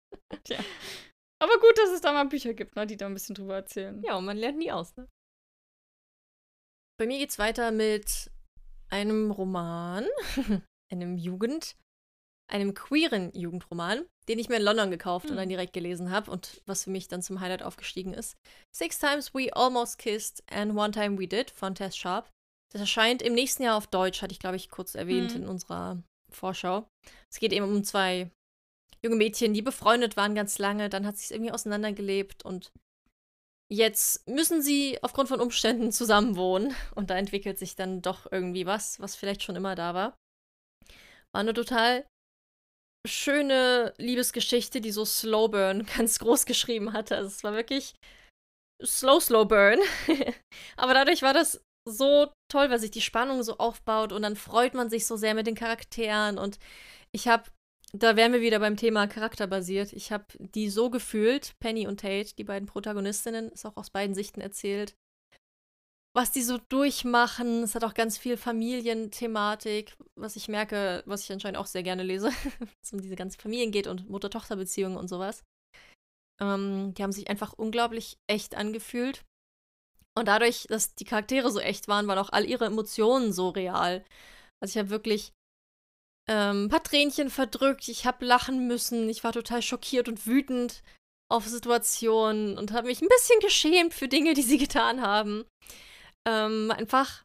Tja. 0.43 0.59
Aber 1.41 1.57
gut, 1.59 1.75
dass 1.77 1.89
es 1.89 2.01
da 2.01 2.13
mal 2.13 2.25
Bücher 2.25 2.53
gibt, 2.53 2.75
ne, 2.75 2.85
die 2.85 2.97
da 2.97 3.07
ein 3.07 3.15
bisschen 3.15 3.33
drüber 3.33 3.55
erzählen. 3.55 3.99
Ja, 4.03 4.15
und 4.15 4.25
man 4.25 4.37
lernt 4.37 4.59
nie 4.59 4.71
aus, 4.71 4.95
ne? 4.95 5.07
Bei 6.99 7.07
mir 7.07 7.17
geht's 7.17 7.39
weiter 7.39 7.71
mit 7.71 8.29
einem 8.89 9.31
Roman, 9.31 10.05
einem 10.91 11.17
Jugend, 11.17 11.75
einem 12.47 12.75
queeren 12.75 13.31
Jugendroman, 13.33 14.05
den 14.27 14.37
ich 14.37 14.49
mir 14.49 14.57
in 14.57 14.61
London 14.61 14.91
gekauft 14.91 15.25
mhm. 15.25 15.31
und 15.31 15.37
dann 15.37 15.45
hm. 15.45 15.49
direkt 15.49 15.73
gelesen 15.73 16.11
habe 16.11 16.29
und 16.29 16.61
was 16.67 16.83
für 16.83 16.91
mich 16.91 17.07
dann 17.07 17.23
zum 17.23 17.39
Highlight 17.39 17.63
aufgestiegen 17.63 18.13
ist. 18.13 18.37
Six 18.71 18.99
Times 18.99 19.33
We 19.33 19.51
Almost 19.51 19.97
Kissed 19.97 20.43
and 20.51 20.75
One 20.75 20.91
Time 20.91 21.17
We 21.17 21.27
Did 21.27 21.49
von 21.49 21.73
Tess 21.73 21.97
Sharp. 21.97 22.29
Das 22.71 22.81
erscheint 22.81 23.23
im 23.23 23.33
nächsten 23.33 23.63
Jahr 23.63 23.77
auf 23.77 23.87
Deutsch, 23.87 24.21
hatte 24.21 24.33
ich, 24.33 24.39
glaube 24.39 24.57
ich, 24.57 24.69
kurz 24.69 24.93
erwähnt 24.93 25.31
mhm. 25.31 25.43
in 25.43 25.47
unserer 25.47 26.03
Vorschau. 26.29 26.87
Es 27.31 27.39
geht 27.39 27.51
eben 27.51 27.65
um 27.65 27.83
zwei 27.83 28.29
junge 29.03 29.17
Mädchen, 29.17 29.53
die 29.53 29.61
befreundet 29.61 30.17
waren 30.17 30.35
ganz 30.35 30.57
lange, 30.59 30.89
dann 30.89 31.05
hat 31.05 31.17
sich 31.17 31.31
irgendwie 31.31 31.51
auseinandergelebt 31.51 32.43
und 32.43 32.71
jetzt 33.71 34.27
müssen 34.27 34.61
sie 34.61 34.99
aufgrund 35.01 35.29
von 35.29 35.39
Umständen 35.39 35.91
zusammenwohnen 35.91 36.75
und 36.95 37.09
da 37.09 37.17
entwickelt 37.17 37.57
sich 37.57 37.75
dann 37.75 38.01
doch 38.01 38.31
irgendwie 38.31 38.65
was, 38.65 38.99
was 38.99 39.15
vielleicht 39.15 39.43
schon 39.43 39.55
immer 39.55 39.75
da 39.75 39.93
war. 39.93 40.15
War 41.33 41.41
eine 41.41 41.53
total 41.53 42.05
schöne 43.07 43.93
Liebesgeschichte, 43.97 44.81
die 44.81 44.91
so 44.91 45.05
Slow 45.05 45.47
Burn 45.49 45.85
ganz 45.97 46.19
groß 46.19 46.45
geschrieben 46.45 46.93
hatte. 46.93 47.15
Also 47.15 47.27
es 47.27 47.43
war 47.43 47.53
wirklich 47.53 47.95
slow, 48.83 49.19
slow 49.19 49.45
burn. 49.45 49.79
Aber 50.77 50.93
dadurch 50.93 51.21
war 51.21 51.33
das 51.33 51.61
so 51.87 52.31
toll, 52.51 52.69
weil 52.69 52.79
sich 52.79 52.91
die 52.91 53.01
Spannung 53.01 53.43
so 53.43 53.57
aufbaut 53.57 54.11
und 54.11 54.21
dann 54.21 54.35
freut 54.35 54.73
man 54.73 54.89
sich 54.89 55.07
so 55.07 55.15
sehr 55.15 55.33
mit 55.33 55.47
den 55.47 55.55
Charakteren 55.55 56.37
und 56.37 56.59
ich 57.11 57.27
habe, 57.27 57.49
da 57.93 58.15
wären 58.15 58.33
wir 58.33 58.41
wieder 58.41 58.59
beim 58.59 58.77
Thema 58.77 59.07
charakterbasiert, 59.07 59.91
ich 59.93 60.11
habe 60.11 60.25
die 60.37 60.69
so 60.69 60.89
gefühlt, 60.89 61.57
Penny 61.59 61.87
und 61.87 61.99
Tate, 61.99 62.35
die 62.37 62.43
beiden 62.43 62.67
Protagonistinnen, 62.67 63.49
ist 63.49 63.65
auch 63.65 63.75
aus 63.75 63.89
beiden 63.89 64.15
Sichten 64.15 64.39
erzählt, 64.39 64.95
was 66.13 66.31
die 66.31 66.41
so 66.41 66.57
durchmachen. 66.57 67.63
Es 67.63 67.75
hat 67.75 67.83
auch 67.83 67.93
ganz 67.93 68.17
viel 68.17 68.37
Familienthematik, 68.37 69.95
was 70.15 70.35
ich 70.35 70.47
merke, 70.47 71.03
was 71.05 71.23
ich 71.23 71.31
anscheinend 71.31 71.57
auch 71.57 71.65
sehr 71.65 71.83
gerne 71.83 72.03
lese, 72.03 72.31
wenn 72.59 72.69
es 72.81 72.93
um 72.93 73.01
diese 73.01 73.15
ganzen 73.15 73.39
Familien 73.39 73.71
geht 73.71 73.87
und 73.87 74.09
Mutter-Tochter-Beziehungen 74.09 74.97
und 74.97 75.07
sowas. 75.07 75.43
Ähm, 76.41 76.93
die 76.93 77.03
haben 77.03 77.11
sich 77.11 77.29
einfach 77.29 77.53
unglaublich 77.53 78.17
echt 78.27 78.55
angefühlt. 78.55 79.23
Und 80.17 80.27
dadurch, 80.27 80.65
dass 80.67 80.95
die 80.95 81.05
Charaktere 81.05 81.51
so 81.51 81.59
echt 81.59 81.87
waren, 81.87 82.07
waren 82.07 82.19
auch 82.19 82.31
all 82.31 82.45
ihre 82.45 82.65
Emotionen 82.65 83.31
so 83.31 83.49
real. 83.49 84.03
Also 84.61 84.73
ich 84.73 84.77
habe 84.77 84.89
wirklich 84.89 85.31
ähm, 86.29 86.65
ein 86.65 86.69
paar 86.69 86.83
Tränchen 86.83 87.29
verdrückt, 87.29 87.87
ich 87.87 88.05
habe 88.05 88.25
lachen 88.25 88.67
müssen, 88.67 89.09
ich 89.09 89.23
war 89.23 89.33
total 89.33 89.61
schockiert 89.61 90.07
und 90.07 90.25
wütend 90.25 90.83
auf 91.29 91.47
Situationen 91.47 92.57
und 92.57 92.73
habe 92.73 92.87
mich 92.87 93.01
ein 93.01 93.07
bisschen 93.07 93.39
geschämt 93.39 93.93
für 93.93 94.07
Dinge, 94.07 94.33
die 94.33 94.41
sie 94.41 94.57
getan 94.59 95.01
haben. 95.01 95.45
Ähm, 96.27 96.71
einfach, 96.75 97.23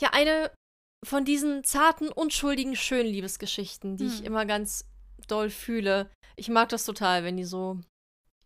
ja, 0.00 0.10
eine 0.12 0.50
von 1.04 1.24
diesen 1.24 1.62
zarten, 1.64 2.08
unschuldigen, 2.08 2.74
schönen 2.74 3.08
Liebesgeschichten, 3.08 3.96
die 3.96 4.06
hm. 4.06 4.12
ich 4.12 4.24
immer 4.24 4.46
ganz 4.46 4.86
doll 5.28 5.50
fühle. 5.50 6.10
Ich 6.36 6.48
mag 6.48 6.68
das 6.68 6.84
total, 6.84 7.24
wenn 7.24 7.36
die 7.36 7.44
so, 7.44 7.80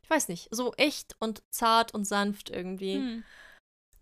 ich 0.03 0.11
weiß 0.11 0.29
nicht, 0.29 0.49
so 0.51 0.73
echt 0.75 1.15
und 1.21 1.43
zart 1.51 1.95
und 1.95 2.05
sanft 2.05 2.51
irgendwie. 2.51 2.97
Hm. 2.97 3.25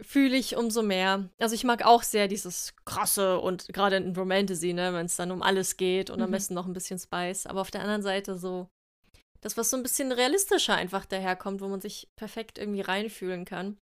Fühle 0.01 0.37
ich 0.37 0.57
umso 0.57 0.83
mehr. 0.83 1.29
Also 1.39 1.55
ich 1.55 1.65
mag 1.65 1.85
auch 1.85 2.05
sehr 2.05 2.29
dieses 2.29 2.75
krasse 2.85 3.41
und 3.41 3.69
gerade 3.69 3.97
in 3.97 4.15
Romantasy, 4.15 4.73
ne, 4.73 4.93
wenn 4.95 5.07
es 5.07 5.17
dann 5.17 5.33
um 5.33 5.43
alles 5.43 5.77
geht 5.77 6.11
und 6.11 6.19
mhm. 6.19 6.25
am 6.25 6.31
besten 6.31 6.55
noch 6.55 6.67
ein 6.67 6.73
bisschen 6.73 6.99
Spice. 6.99 7.47
Aber 7.47 7.61
auf 7.61 7.71
der 7.71 7.81
anderen 7.81 8.03
Seite 8.03 8.39
so 8.39 8.69
das, 9.41 9.57
was 9.57 9.71
so 9.71 9.77
ein 9.77 9.83
bisschen 9.83 10.13
realistischer 10.13 10.75
einfach 10.75 11.05
daherkommt, 11.05 11.61
wo 11.61 11.69
man 11.69 11.81
sich 11.81 12.09
perfekt 12.17 12.59
irgendwie 12.59 12.81
reinfühlen 12.81 13.45
kann. 13.45 13.79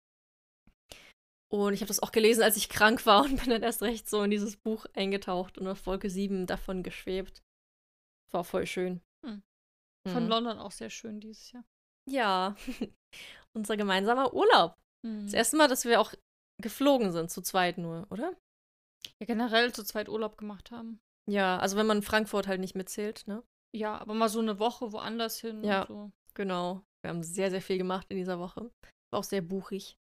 Und 1.50 1.74
ich 1.74 1.80
habe 1.80 1.88
das 1.88 2.02
auch 2.02 2.12
gelesen, 2.12 2.42
als 2.42 2.56
ich 2.56 2.70
krank 2.70 3.04
war 3.04 3.24
und 3.24 3.36
bin 3.36 3.50
dann 3.50 3.62
erst 3.62 3.82
recht 3.82 4.08
so 4.08 4.22
in 4.22 4.30
dieses 4.30 4.56
Buch 4.56 4.86
eingetaucht 4.94 5.58
und 5.58 5.68
auf 5.68 5.84
Wolke 5.86 6.08
7 6.08 6.46
davon 6.46 6.82
geschwebt. 6.82 7.42
War 8.32 8.44
voll 8.44 8.66
schön. 8.66 9.02
Hm. 9.24 9.42
Von 10.08 10.24
Mhm. 10.24 10.30
London 10.30 10.58
auch 10.58 10.72
sehr 10.72 10.88
schön 10.88 11.20
dieses 11.20 11.52
Jahr. 11.52 11.64
Ja. 12.08 12.56
Unser 13.52 13.76
gemeinsamer 13.76 14.32
Urlaub. 14.32 14.78
Hm. 15.04 15.24
Das 15.26 15.34
erste 15.34 15.56
Mal, 15.56 15.68
dass 15.68 15.84
wir 15.84 16.00
auch 16.00 16.12
geflogen 16.60 17.12
sind, 17.12 17.30
zu 17.30 17.42
zweit 17.42 17.78
nur, 17.78 18.06
oder? 18.10 18.36
Ja, 19.20 19.26
generell 19.26 19.72
zu 19.72 19.84
zweit 19.84 20.08
Urlaub 20.08 20.36
gemacht 20.38 20.70
haben. 20.70 21.00
Ja, 21.28 21.58
also 21.58 21.76
wenn 21.76 21.86
man 21.86 22.02
Frankfurt 22.02 22.46
halt 22.46 22.60
nicht 22.60 22.74
mitzählt, 22.74 23.26
ne? 23.26 23.42
Ja, 23.74 23.98
aber 23.98 24.14
mal 24.14 24.28
so 24.28 24.40
eine 24.40 24.58
Woche 24.58 24.92
woanders 24.92 25.38
hin 25.38 25.64
Ja. 25.64 25.82
und 25.82 25.88
so. 25.88 26.12
Genau. 26.34 26.82
Wir 27.02 27.10
haben 27.10 27.22
sehr, 27.22 27.50
sehr 27.50 27.62
viel 27.62 27.78
gemacht 27.78 28.06
in 28.10 28.16
dieser 28.16 28.38
Woche. 28.38 28.70
War 29.10 29.20
auch 29.20 29.24
sehr 29.24 29.42
buchig. 29.42 29.96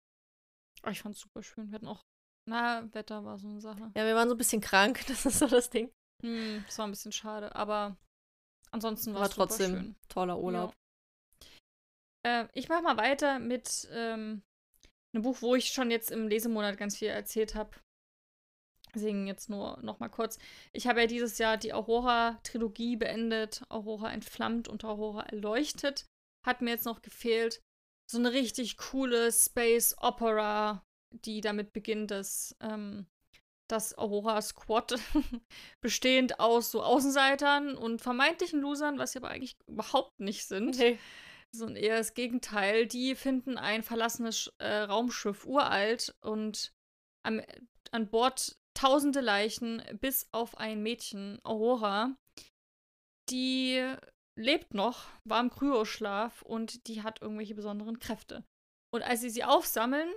Aber 0.82 0.91
ich 0.91 1.02
fand's 1.02 1.20
super 1.20 1.41
schön. 1.43 1.70
Wir 1.70 1.76
hatten 1.76 1.88
auch, 1.88 2.04
na, 2.49 2.88
Wetter 2.93 3.24
war 3.24 3.38
so 3.39 3.47
eine 3.47 3.62
Sache. 3.62 3.91
Ja, 3.95 4.06
wir 4.06 4.16
waren 4.16 4.28
so 4.30 4.36
ein 4.36 4.38
bisschen 4.38 4.62
krank, 4.62 5.04
das 5.08 5.26
ist 5.26 5.39
so 5.39 5.47
das 5.47 5.70
Ding. 5.70 5.91
Hm, 6.24 6.64
das 6.66 6.78
war 6.78 6.86
ein 6.88 6.91
bisschen 6.91 7.12
schade, 7.12 7.56
aber 7.56 7.97
ansonsten 8.72 9.14
war 9.14 9.24
es 9.24 9.30
super 9.34 9.47
trotzdem 9.47 9.72
schön. 9.72 9.95
toller 10.10 10.39
Urlaub. 10.39 10.74
Ja. 12.26 12.41
Äh, 12.43 12.47
ich 12.54 12.70
mache 12.70 12.84
mal 12.84 12.97
weiter 12.97 13.39
mit 13.39 13.88
ähm, 13.91 14.43
einem 15.14 15.24
Buch, 15.24 15.41
wo 15.41 15.55
ich 15.55 15.68
schon 15.68 15.91
jetzt 15.91 16.12
im 16.12 16.28
Lesemonat 16.28 16.78
ganz 16.78 16.97
viel 16.97 17.09
erzählt 17.09 17.55
habe. 17.55 17.72
Deswegen 18.93 19.28
jetzt 19.28 19.49
nur 19.49 19.80
noch 19.82 19.99
mal 19.99 20.09
kurz. 20.09 20.38
Ich 20.74 20.88
habe 20.88 21.01
ja 21.01 21.07
dieses 21.07 21.38
Jahr 21.38 21.57
die 21.57 21.74
Aurora-Trilogie 21.74 22.97
beendet. 22.97 23.64
Aurora 23.70 24.12
entflammt 24.12 24.68
und 24.68 24.84
Aurora 24.84 25.24
erleuchtet. 25.24 26.05
Hat 26.45 26.62
mir 26.62 26.72
jetzt 26.72 26.86
noch 26.86 27.01
gefehlt. 27.01 27.62
So 28.09 28.18
eine 28.18 28.34
richtig 28.34 28.78
coole 28.78 29.32
Space 29.32 29.95
Opera, 29.97 30.84
die 31.12 31.39
damit 31.39 31.72
beginnt, 31.72 32.12
dass 32.12 32.55
ähm, 32.59 33.05
das 33.70 33.97
Aurora 33.97 34.41
Squad 34.41 34.99
bestehend 35.82 36.39
aus 36.39 36.72
so 36.72 36.84
Außenseitern 36.84 37.76
und 37.76 38.01
vermeintlichen 38.01 38.59
Losern, 38.59 38.99
was 38.99 39.14
sie 39.14 39.20
aber 39.20 39.30
eigentlich 39.30 39.55
überhaupt 39.68 40.20
nicht 40.20 40.45
sind 40.45 40.78
Nee. 40.78 40.99
Sondern 41.56 41.76
eher 41.76 41.97
das 41.97 42.14
Gegenteil. 42.14 42.88
Die 42.88 43.16
finden 43.16 43.58
ein 43.58 43.84
verlassenes 43.84 44.52
äh, 44.60 44.68
Raumschiff 44.68 45.45
uralt 45.45 46.16
und 46.22 46.74
am, 47.24 47.41
an 47.91 48.10
Bord 48.10 48.58
tausende 48.74 49.22
Leichen, 49.22 49.82
bis 49.99 50.28
auf 50.32 50.58
ein 50.58 50.82
Mädchen, 50.82 51.39
Aurora. 51.43 52.16
Die 53.30 53.95
lebt 54.38 54.74
noch, 54.74 55.08
war 55.24 55.41
im 55.41 55.49
Kryoschlaf 55.49 56.41
und 56.41 56.88
die 56.88 57.04
hat 57.04 57.22
irgendwelche 57.22 57.56
besonderen 57.56 57.99
Kräfte. 57.99 58.43
Und 58.93 59.04
als 59.04 59.22
sie 59.22 59.30
sie 59.30 59.43
aufsammeln, 59.43 60.10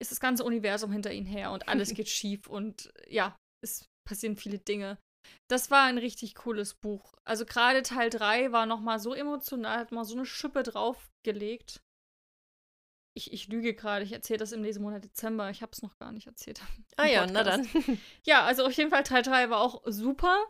ist 0.00 0.10
das 0.10 0.20
ganze 0.20 0.44
Universum 0.44 0.92
hinter 0.92 1.12
ihnen 1.12 1.26
her 1.26 1.52
und 1.52 1.68
alles 1.68 1.90
geht 1.94 2.08
schief 2.08 2.46
und 2.46 2.92
ja, 3.08 3.36
es 3.62 3.86
passieren 4.06 4.36
viele 4.36 4.58
Dinge. 4.58 4.98
Das 5.48 5.70
war 5.70 5.84
ein 5.84 5.98
richtig 5.98 6.34
cooles 6.34 6.74
Buch. 6.74 7.14
Also 7.24 7.44
gerade 7.46 7.82
Teil 7.82 8.10
3 8.10 8.52
war 8.52 8.66
noch 8.66 8.80
mal 8.80 8.98
so 8.98 9.14
emotional, 9.14 9.78
hat 9.78 9.92
mal 9.92 10.04
so 10.04 10.14
eine 10.14 10.26
Schippe 10.26 10.62
draufgelegt. 10.62 11.80
Ich, 13.14 13.32
ich 13.32 13.48
lüge 13.48 13.74
gerade, 13.74 14.04
ich 14.04 14.12
erzähle 14.12 14.38
das 14.38 14.52
im 14.52 14.62
Lesemonat 14.62 15.04
Dezember. 15.04 15.48
Ich 15.50 15.62
habe 15.62 15.72
es 15.72 15.82
noch 15.82 15.96
gar 15.98 16.12
nicht 16.12 16.26
erzählt. 16.26 16.60
Ah 16.98 17.06
ja, 17.06 17.26
na 17.26 17.42
dann. 17.44 17.66
Ja, 18.24 18.44
also 18.44 18.64
auf 18.66 18.72
jeden 18.72 18.90
Fall 18.90 19.02
Teil 19.02 19.22
3 19.22 19.50
war 19.50 19.60
auch 19.60 19.82
super. 19.86 20.44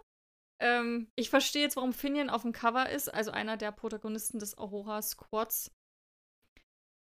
Ähm, 0.58 1.10
ich 1.16 1.30
verstehe 1.30 1.62
jetzt, 1.62 1.76
warum 1.76 1.92
Finian 1.92 2.30
auf 2.30 2.42
dem 2.42 2.52
Cover 2.52 2.88
ist, 2.88 3.12
also 3.12 3.30
einer 3.30 3.56
der 3.56 3.72
Protagonisten 3.72 4.38
des 4.38 4.56
Aurora 4.56 5.02
Squads. 5.02 5.70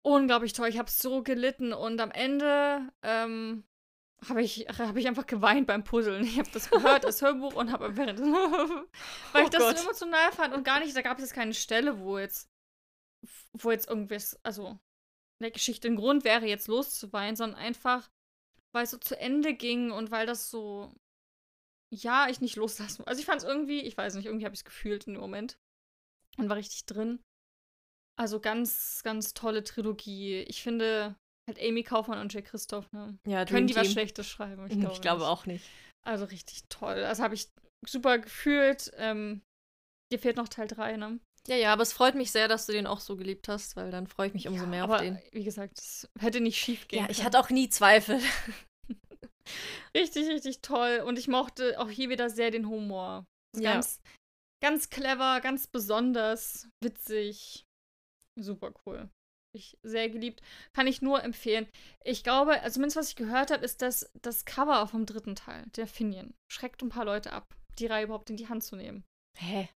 Unglaublich 0.03 0.53
toll, 0.53 0.69
ich 0.69 0.77
habe 0.77 0.89
so 0.89 1.23
gelitten 1.23 1.73
und 1.73 1.99
am 1.99 2.11
Ende 2.11 2.91
ähm, 3.03 3.63
habe 4.27 4.41
ich, 4.41 4.67
hab 4.67 4.95
ich 4.95 5.07
einfach 5.07 5.27
geweint 5.27 5.67
beim 5.67 5.83
Puzzeln. 5.83 6.23
Ich 6.23 6.39
habe 6.39 6.49
das 6.51 6.69
gehört, 6.69 7.03
das 7.03 7.21
Hörbuch 7.21 7.53
und 7.55 7.71
habe 7.71 7.95
während, 7.95 8.19
weil 9.31 9.43
ich 9.43 9.47
Oh 9.47 9.49
das 9.49 9.59
Gott. 9.61 9.77
so 9.77 9.83
emotional 9.83 10.31
fand 10.31 10.53
und 10.53 10.63
gar 10.63 10.79
nicht, 10.79 10.95
da 10.95 11.01
gab 11.01 11.17
es 11.17 11.23
jetzt 11.23 11.33
keine 11.33 11.53
Stelle, 11.53 11.99
wo 11.99 12.17
jetzt, 12.17 12.49
wo 13.53 13.71
jetzt 13.71 13.87
irgendwas, 13.87 14.39
also 14.43 14.69
in 15.39 15.43
der 15.43 15.51
Geschichte 15.51 15.87
ein 15.87 15.95
Grund 15.95 16.23
wäre, 16.23 16.47
jetzt 16.47 16.67
loszuweinen, 16.67 17.35
sondern 17.35 17.59
einfach, 17.59 18.09
weil 18.73 18.85
es 18.85 18.91
so 18.91 18.97
zu 18.97 19.17
Ende 19.19 19.53
ging 19.53 19.91
und 19.91 20.09
weil 20.09 20.25
das 20.25 20.49
so, 20.49 20.91
ja, 21.93 22.27
ich 22.27 22.41
nicht 22.41 22.55
loslassen. 22.55 23.05
Also 23.05 23.19
ich 23.19 23.25
fand 23.25 23.41
es 23.41 23.47
irgendwie, 23.47 23.81
ich 23.81 23.95
weiß 23.95 24.15
nicht, 24.15 24.25
irgendwie 24.25 24.45
habe 24.45 24.55
ich 24.55 24.61
es 24.61 24.65
gefühlt 24.65 25.05
in 25.05 25.13
dem 25.13 25.21
Moment 25.21 25.59
und 26.37 26.49
war 26.49 26.57
richtig 26.57 26.85
drin. 26.85 27.21
Also 28.19 28.39
ganz, 28.39 29.03
ganz 29.03 29.35
tolle 29.35 29.63
Trilogie. 29.63 30.39
Ich 30.47 30.63
finde 30.63 31.15
halt 31.47 31.59
Amy 31.61 31.83
Kaufmann 31.83 32.19
und 32.19 32.33
Jay 32.33 32.41
Christoph, 32.41 32.91
ne? 32.91 33.17
Ja, 33.25 33.45
Können 33.45 33.67
die 33.67 33.75
was. 33.75 33.91
Schlechtes 33.91 34.27
schreiben? 34.27 34.65
Ich 34.69 34.79
glaube, 34.79 35.19
nicht. 35.19 35.27
auch 35.27 35.45
nicht. 35.45 35.65
Also 36.05 36.25
richtig 36.25 36.63
toll. 36.69 36.95
Das 36.95 37.19
habe 37.19 37.33
ich 37.35 37.49
super 37.85 38.19
gefühlt. 38.19 38.91
Ähm, 38.95 39.41
dir 40.11 40.19
fehlt 40.19 40.37
noch 40.37 40.47
Teil 40.49 40.67
3, 40.67 40.97
ne? 40.97 41.19
Ja, 41.47 41.55
ja, 41.55 41.71
aber 41.73 41.83
es 41.83 41.93
freut 41.93 42.15
mich 42.15 42.31
sehr, 42.31 42.49
dass 42.49 42.65
du 42.65 42.73
den 42.73 42.87
auch 42.87 42.99
so 42.99 43.15
geliebt 43.15 43.47
hast, 43.47 43.77
weil 43.77 43.89
dann 43.89 44.07
freue 44.07 44.27
ich 44.27 44.33
mich 44.33 44.47
umso 44.49 44.63
Ja, 44.63 44.69
mehr 44.69 44.83
aber 44.83 44.95
auf 44.95 45.01
den. 45.01 45.17
wie 45.31 45.45
gesagt, 45.45 45.79
es 45.79 46.09
hätte 46.19 46.41
nicht 46.41 46.57
schief 46.59 46.87
gehen 46.89 47.03
Ja, 47.05 47.09
ich 47.09 47.17
können. 47.17 47.25
hatte 47.27 47.39
auch 47.39 47.49
nie 47.49 47.69
Zweifel. 47.69 48.19
Richtig, 49.95 50.27
richtig 50.27 50.61
toll. 50.61 51.01
Und 51.05 51.17
ich 51.17 51.27
mochte 51.29 51.79
auch 51.79 51.89
hier 51.89 52.09
wieder 52.09 52.29
sehr 52.29 52.51
den 52.51 52.67
Humor. 52.67 53.25
Ja. 53.55 53.73
Ganz, 53.73 54.01
ganz 54.61 54.89
clever, 54.89 55.39
ganz 55.41 55.67
besonders, 55.67 56.67
witzig. 56.83 57.65
Super 58.37 58.73
cool. 58.85 59.09
Ich 59.57 59.77
sehr 59.83 60.09
geliebt. 60.09 60.41
Kann 60.73 60.87
ich 60.87 61.01
nur 61.01 61.23
empfehlen. 61.23 61.67
Ich 62.03 62.23
glaube, 62.23 62.61
also 62.61 62.75
zumindest 62.75 62.97
was 62.97 63.09
ich 63.09 63.15
gehört 63.15 63.51
habe, 63.51 63.65
ist, 63.65 63.81
dass 63.81 64.09
das 64.21 64.45
Cover 64.45 64.87
vom 64.87 65.05
dritten 65.05 65.35
Teil, 65.35 65.65
der 65.75 65.87
Finian, 65.87 66.33
schreckt 66.51 66.81
ein 66.83 66.89
paar 66.89 67.05
Leute 67.05 67.33
ab, 67.33 67.43
die 67.79 67.87
Reihe 67.87 68.05
überhaupt 68.05 68.29
in 68.29 68.37
die 68.37 68.47
Hand 68.49 68.63
zu 68.63 68.75
nehmen. 68.75 69.03
Hä? 69.39 69.67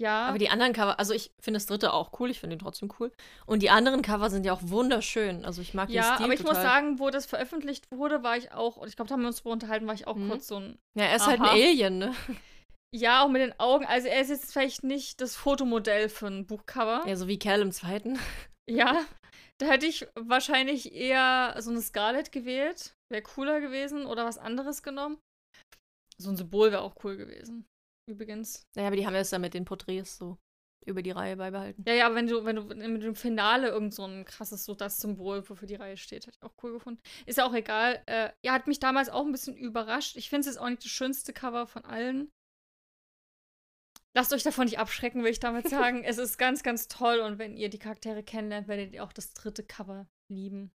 Ja, 0.00 0.26
Aber 0.28 0.38
die 0.38 0.48
anderen 0.48 0.72
Cover, 0.74 1.00
also 1.00 1.12
ich 1.12 1.32
finde 1.42 1.56
das 1.56 1.66
dritte 1.66 1.92
auch 1.92 2.20
cool, 2.20 2.30
ich 2.30 2.38
finde 2.38 2.54
ihn 2.54 2.60
trotzdem 2.60 2.88
cool. 3.00 3.10
Und 3.46 3.64
die 3.64 3.70
anderen 3.70 4.00
Cover 4.02 4.30
sind 4.30 4.46
ja 4.46 4.52
auch 4.52 4.60
wunderschön. 4.62 5.44
Also 5.44 5.60
ich 5.60 5.74
mag 5.74 5.88
den 5.88 5.96
ja 5.96 6.14
Stil 6.14 6.24
aber 6.24 6.34
ich 6.34 6.40
total. 6.40 6.54
muss 6.54 6.62
sagen, 6.62 6.98
wo 7.00 7.10
das 7.10 7.26
veröffentlicht 7.26 7.90
wurde, 7.90 8.22
war 8.22 8.36
ich 8.36 8.52
auch, 8.52 8.76
und 8.76 8.86
ich 8.88 8.94
glaube, 8.94 9.08
da 9.08 9.14
haben 9.14 9.22
wir 9.22 9.26
uns 9.28 9.38
drüber 9.38 9.54
unterhalten, 9.54 9.88
war 9.88 9.94
ich 9.94 10.06
auch 10.06 10.14
Mhm. 10.14 10.28
kurz 10.28 10.46
so 10.46 10.56
ein 10.60 10.78
Ja, 10.96 11.06
er 11.06 11.16
ist 11.16 11.26
halt 11.26 11.40
ein 11.40 11.46
Aha. 11.46 11.52
Alien, 11.54 11.98
ne? 11.98 12.14
Ja, 12.94 13.24
auch 13.24 13.28
mit 13.28 13.42
den 13.42 13.58
Augen. 13.58 13.84
Also 13.86 14.06
er 14.06 14.20
ist 14.20 14.30
jetzt 14.30 14.52
vielleicht 14.52 14.82
nicht 14.84 15.20
das 15.20 15.34
Fotomodell 15.36 16.08
für 16.08 16.28
ein 16.28 16.46
Buchcover. 16.46 17.02
Ja, 17.06 17.16
so 17.16 17.26
wie 17.26 17.38
Cal 17.38 17.60
im 17.60 17.72
zweiten. 17.72 18.18
Ja, 18.68 19.06
da 19.58 19.66
hätte 19.66 19.86
ich 19.86 20.06
wahrscheinlich 20.14 20.94
eher 20.94 21.56
so 21.58 21.70
eine 21.70 21.80
Scarlett 21.80 22.32
gewählt. 22.32 22.94
Wäre 23.10 23.22
cooler 23.22 23.60
gewesen 23.60 24.06
oder 24.06 24.24
was 24.24 24.38
anderes 24.38 24.82
genommen. 24.82 25.18
So 26.18 26.30
ein 26.30 26.36
Symbol 26.36 26.70
wäre 26.70 26.82
auch 26.82 26.96
cool 27.04 27.16
gewesen. 27.16 27.66
Übrigens. 28.08 28.66
Naja, 28.76 28.88
aber 28.88 28.96
die 28.96 29.06
haben 29.06 29.14
es 29.14 29.30
ja 29.30 29.38
mit 29.38 29.54
den 29.54 29.64
Porträts 29.64 30.16
so 30.18 30.38
über 30.86 31.02
die 31.02 31.10
Reihe 31.10 31.36
beibehalten. 31.36 31.84
Ja, 31.86 31.94
ja, 31.94 32.06
aber 32.06 32.14
wenn 32.14 32.26
du, 32.26 32.44
wenn 32.44 32.56
du 32.56 32.62
mit 32.62 33.02
dem 33.02 33.14
Finale 33.14 33.68
irgend 33.68 33.94
so 33.94 34.04
ein 34.04 34.24
krasses, 34.24 34.64
so 34.64 34.74
das 34.74 34.98
Symbol, 34.98 35.48
wofür 35.48 35.68
die 35.68 35.74
Reihe 35.74 35.96
steht, 35.96 36.26
hätte 36.26 36.38
ich 36.40 36.42
auch 36.42 36.54
cool 36.62 36.72
gefunden. 36.72 37.00
Ist 37.26 37.38
ja 37.38 37.46
auch 37.46 37.54
egal. 37.54 38.02
Äh, 38.06 38.30
ja, 38.44 38.52
hat 38.52 38.66
mich 38.66 38.80
damals 38.80 39.10
auch 39.10 39.24
ein 39.24 39.32
bisschen 39.32 39.56
überrascht. 39.56 40.16
Ich 40.16 40.30
finde 40.30 40.40
es 40.40 40.46
jetzt 40.46 40.58
auch 40.58 40.68
nicht 40.68 40.84
das 40.84 40.90
schönste 40.90 41.32
Cover 41.32 41.66
von 41.66 41.84
allen. 41.84 42.30
Lasst 44.18 44.32
euch 44.32 44.42
davon 44.42 44.64
nicht 44.64 44.80
abschrecken, 44.80 45.22
will 45.22 45.30
ich 45.30 45.38
damit 45.38 45.68
sagen. 45.68 46.02
es 46.02 46.18
ist 46.18 46.38
ganz, 46.38 46.64
ganz 46.64 46.88
toll 46.88 47.20
und 47.20 47.38
wenn 47.38 47.56
ihr 47.56 47.68
die 47.70 47.78
Charaktere 47.78 48.24
kennenlernt, 48.24 48.66
werdet 48.66 48.92
ihr 48.92 49.04
auch 49.04 49.12
das 49.12 49.32
dritte 49.32 49.62
Cover 49.62 50.08
lieben. 50.28 50.72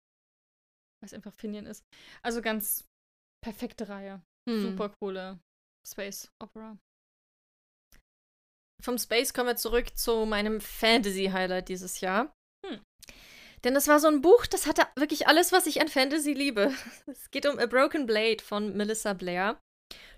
Weil 1.00 1.06
es 1.06 1.12
einfach 1.12 1.34
Finian 1.34 1.66
ist. 1.66 1.82
Also 2.22 2.40
ganz 2.40 2.84
perfekte 3.44 3.88
Reihe. 3.88 4.22
Hm. 4.48 4.62
Super 4.62 4.90
coole 5.00 5.40
Space 5.84 6.30
Opera. 6.40 6.78
Vom 8.80 8.96
Space 8.96 9.34
kommen 9.34 9.48
wir 9.48 9.56
zurück 9.56 9.96
zu 9.98 10.24
meinem 10.24 10.60
Fantasy-Highlight 10.60 11.68
dieses 11.68 12.00
Jahr. 12.00 12.32
Hm. 12.64 12.80
Denn 13.64 13.74
das 13.74 13.88
war 13.88 13.98
so 13.98 14.06
ein 14.06 14.20
Buch, 14.22 14.46
das 14.46 14.68
hatte 14.68 14.86
wirklich 14.94 15.26
alles, 15.26 15.50
was 15.50 15.66
ich 15.66 15.80
an 15.80 15.88
Fantasy 15.88 16.32
liebe. 16.32 16.72
Es 17.08 17.28
geht 17.32 17.46
um 17.46 17.58
A 17.58 17.66
Broken 17.66 18.06
Blade 18.06 18.40
von 18.40 18.76
Melissa 18.76 19.14
Blair. 19.14 19.60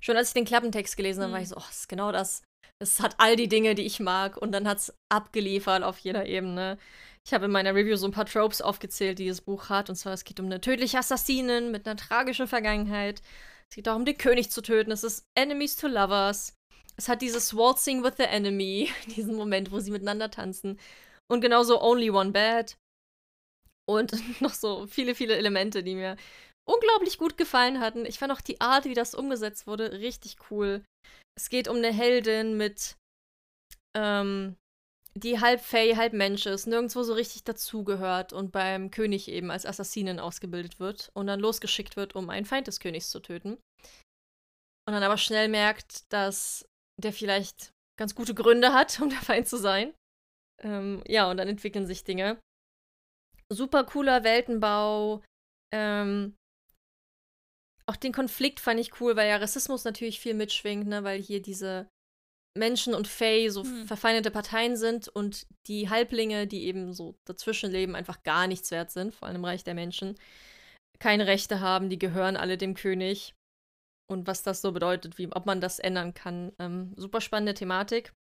Schon 0.03 0.19
als 0.19 0.29
ich 0.29 0.35
den 0.35 0.45
Klappentext 0.45 0.95
gelesen 0.99 1.23
habe, 1.23 1.33
war 1.33 1.39
Hm. 1.39 1.45
ich 1.45 1.49
so, 1.49 1.57
oh, 1.57 1.61
das 1.67 1.79
ist 1.79 1.89
genau 1.89 2.13
das. 2.13 2.43
Es 2.85 3.01
hat 3.01 3.15
all 3.19 3.37
die 3.37 3.49
Dinge, 3.49 3.75
die 3.75 3.83
ich 3.83 4.01
mag. 4.01 4.37
Und 4.37 4.53
dann 4.53 4.69
hat 4.69 4.79
es 4.79 4.95
abgeliefert 5.09 5.83
auf 5.83 5.99
jeder 5.99 6.27
Ebene. 6.27 6.79
Ich 7.27 7.33
habe 7.33 7.47
in 7.47 7.51
meiner 7.51 7.75
Review 7.75 7.97
so 7.97 8.07
ein 8.07 8.13
paar 8.13 8.27
Tropes 8.27 8.61
aufgezählt, 8.61 9.19
die 9.19 9.29
das 9.29 9.41
Buch 9.41 9.69
hat. 9.71 9.89
Und 9.89 9.97
zwar, 9.97 10.13
es 10.13 10.25
geht 10.25 10.41
um 10.41 10.47
eine 10.47 10.61
tödliche 10.61 10.99
Assassinin 10.99 11.71
mit 11.71 11.87
einer 11.87 11.97
tragischen 11.97 12.47
Vergangenheit. 12.47 13.23
Es 13.71 13.77
geht 13.77 13.87
darum, 13.87 14.05
den 14.05 14.19
König 14.19 14.51
zu 14.51 14.61
töten. 14.61 14.93
Es 14.93 15.05
ist 15.05 15.25
Enemies 15.35 15.77
to 15.77 15.89
Lovers. 15.89 16.55
Es 16.97 17.09
hat 17.09 17.23
dieses 17.23 17.57
Waltzing 17.57 18.05
with 18.05 18.15
the 18.19 18.25
Enemy, 18.25 18.91
diesen 19.17 19.35
Moment, 19.35 19.73
wo 19.73 19.81
sie 19.81 19.91
miteinander 19.91 20.31
tanzen. 20.31 20.79
Und 21.29 21.41
genauso 21.41 21.83
Only 21.83 22.11
One 22.11 22.33
Bad. 22.33 22.77
Und 23.87 24.13
noch 24.41 24.55
so 24.55 24.87
viele, 24.87 25.15
viele 25.15 25.37
Elemente, 25.37 25.83
die 25.83 25.95
mir 25.95 26.17
unglaublich 26.69 27.19
gut 27.19 27.37
gefallen 27.37 27.81
hatten. 27.81 28.07
Ich 28.07 28.19
fand 28.19 28.33
auch 28.33 28.41
die 28.41 28.61
Art, 28.61 28.85
wie 28.85 28.95
das 28.95 29.15
umgesetzt 29.15 29.67
wurde, 29.67 29.93
richtig 29.93 30.37
cool. 30.51 30.85
Es 31.37 31.49
geht 31.51 31.69
um 31.69 31.77
eine 31.77 31.93
Heldin 31.93 32.57
mit, 32.57 32.97
ähm, 33.97 34.57
die 35.17 35.41
halb 35.41 35.61
Fey, 35.61 35.95
halb 35.95 36.13
Mensch 36.13 36.47
ist, 36.47 36.67
nirgendwo 36.67 37.03
so 37.03 37.15
richtig 37.15 37.45
dazugehört 37.45 38.33
und 38.33 38.51
beim 38.51 38.91
König 38.91 39.29
eben 39.29 39.51
als 39.51 39.67
Assassinin 39.67 40.19
ausgebildet 40.19 40.81
wird 40.81 41.11
und 41.15 41.27
dann 41.27 41.41
losgeschickt 41.41 41.97
wird, 41.97 42.15
um 42.15 42.31
einen 42.31 42.47
Feind 42.47 42.67
des 42.67 42.81
Königs 42.81 43.11
zu 43.11 43.21
töten. 43.21 43.59
Und 44.87 44.93
dann 44.93 45.03
aber 45.03 45.17
schnell 45.17 45.49
merkt, 45.49 46.13
dass 46.13 46.67
der 47.01 47.13
vielleicht 47.13 47.71
ganz 47.99 48.15
gute 48.15 48.35
Gründe 48.35 48.73
hat, 48.73 48.99
um 49.03 49.11
der 49.11 49.23
Feind 49.23 49.49
zu 49.49 49.57
sein. 49.57 49.95
Ähm, 50.63 51.03
ja, 51.07 51.31
und 51.31 51.37
dann 51.37 51.49
entwickeln 51.49 51.87
sich 51.87 52.05
Dinge. 52.05 52.39
Super 53.53 53.85
cooler 53.85 54.25
Weltenbau. 54.25 55.23
Ähm, 55.73 56.35
auch 57.87 57.97
den 57.97 58.13
Konflikt 58.13 58.61
fand 58.61 58.81
ich 58.81 59.01
cool, 59.01 59.17
weil 59.17 59.29
ja 59.29 59.37
Rassismus 59.37 59.85
natürlich 59.85 60.21
viel 60.21 60.35
mitschwingt, 60.35 60.87
ne? 60.87 61.05
weil 61.05 61.21
hier 61.21 61.43
diese 61.43 61.89
Menschen 62.57 62.95
und 62.95 63.09
Fae 63.09 63.49
so 63.51 63.65
hm. 63.65 63.87
verfeindete 63.87 64.31
Parteien 64.31 64.77
sind 64.77 65.09
und 65.09 65.47
die 65.67 65.91
Halblinge, 65.91 66.47
die 66.47 66.65
eben 66.65 66.93
so 66.93 67.17
dazwischen 67.25 67.71
leben, 67.71 67.97
einfach 67.97 68.23
gar 68.23 68.47
nichts 68.47 68.71
wert 68.71 68.91
sind, 68.91 69.15
vor 69.15 69.27
allem 69.27 69.37
im 69.39 69.45
Reich 69.45 69.65
der 69.65 69.75
Menschen, 69.75 70.17
keine 71.01 71.27
Rechte 71.27 71.61
haben, 71.61 71.91
die 71.91 71.99
gehören 71.99 72.37
alle 72.37 72.57
dem 72.57 72.75
König. 72.75 73.35
Und 74.07 74.27
was 74.27 74.43
das 74.43 74.61
so 74.61 74.73
bedeutet, 74.73 75.19
wie, 75.19 75.33
ob 75.33 75.47
man 75.47 75.61
das 75.61 75.79
ändern 75.79 76.13
kann. 76.15 76.53
Ähm, 76.59 76.93
super 76.97 77.21
spannende 77.21 77.55
Thematik. 77.55 78.13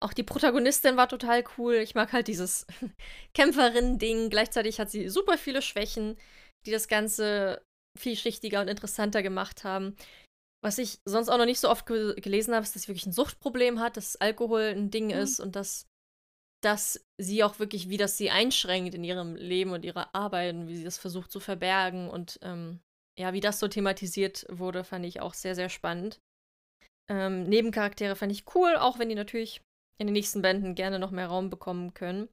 Auch 0.00 0.12
die 0.12 0.24
Protagonistin 0.24 0.96
war 0.96 1.08
total 1.08 1.44
cool. 1.56 1.76
Ich 1.76 1.94
mag 1.94 2.12
halt 2.12 2.28
dieses 2.28 2.66
Kämpferin-Ding. 3.34 4.28
Gleichzeitig 4.28 4.78
hat 4.80 4.90
sie 4.90 5.08
super 5.08 5.38
viele 5.38 5.62
Schwächen, 5.62 6.18
die 6.66 6.72
das 6.72 6.88
Ganze 6.88 7.62
vielschichtiger 7.96 8.60
und 8.60 8.68
interessanter 8.68 9.22
gemacht 9.22 9.64
haben. 9.64 9.96
Was 10.64 10.78
ich 10.78 10.98
sonst 11.04 11.28
auch 11.28 11.38
noch 11.38 11.44
nicht 11.44 11.60
so 11.60 11.70
oft 11.70 11.86
ge 11.86 12.18
gelesen 12.20 12.54
habe, 12.54 12.64
ist, 12.64 12.74
dass 12.74 12.82
sie 12.82 12.88
wirklich 12.88 13.06
ein 13.06 13.12
Suchtproblem 13.12 13.78
hat, 13.80 13.96
dass 13.96 14.16
Alkohol 14.16 14.62
ein 14.62 14.90
Ding 14.90 15.06
mhm. 15.06 15.12
ist 15.12 15.40
und 15.40 15.54
dass, 15.54 15.86
dass 16.62 17.04
sie 17.18 17.44
auch 17.44 17.58
wirklich, 17.58 17.88
wie 17.88 17.98
das 17.98 18.16
sie 18.16 18.30
einschränkt 18.30 18.94
in 18.94 19.04
ihrem 19.04 19.36
Leben 19.36 19.72
und 19.72 19.84
ihrer 19.84 20.14
Arbeit 20.14 20.54
und 20.54 20.68
wie 20.68 20.76
sie 20.76 20.84
das 20.84 20.98
versucht 20.98 21.30
zu 21.30 21.40
verbergen 21.40 22.08
und 22.08 22.38
ähm, 22.42 22.80
ja, 23.18 23.32
wie 23.32 23.40
das 23.40 23.58
so 23.58 23.68
thematisiert 23.68 24.46
wurde, 24.50 24.84
fand 24.84 25.06
ich 25.06 25.20
auch 25.20 25.34
sehr, 25.34 25.54
sehr 25.54 25.68
spannend. 25.68 26.20
Ähm, 27.08 27.44
Nebencharaktere 27.44 28.16
fand 28.16 28.32
ich 28.32 28.44
cool, 28.54 28.76
auch 28.76 28.98
wenn 28.98 29.08
die 29.08 29.14
natürlich 29.14 29.62
in 29.98 30.06
den 30.06 30.12
nächsten 30.12 30.42
Bänden 30.42 30.74
gerne 30.74 30.98
noch 30.98 31.10
mehr 31.10 31.28
Raum 31.28 31.48
bekommen 31.48 31.94
können. 31.94 32.28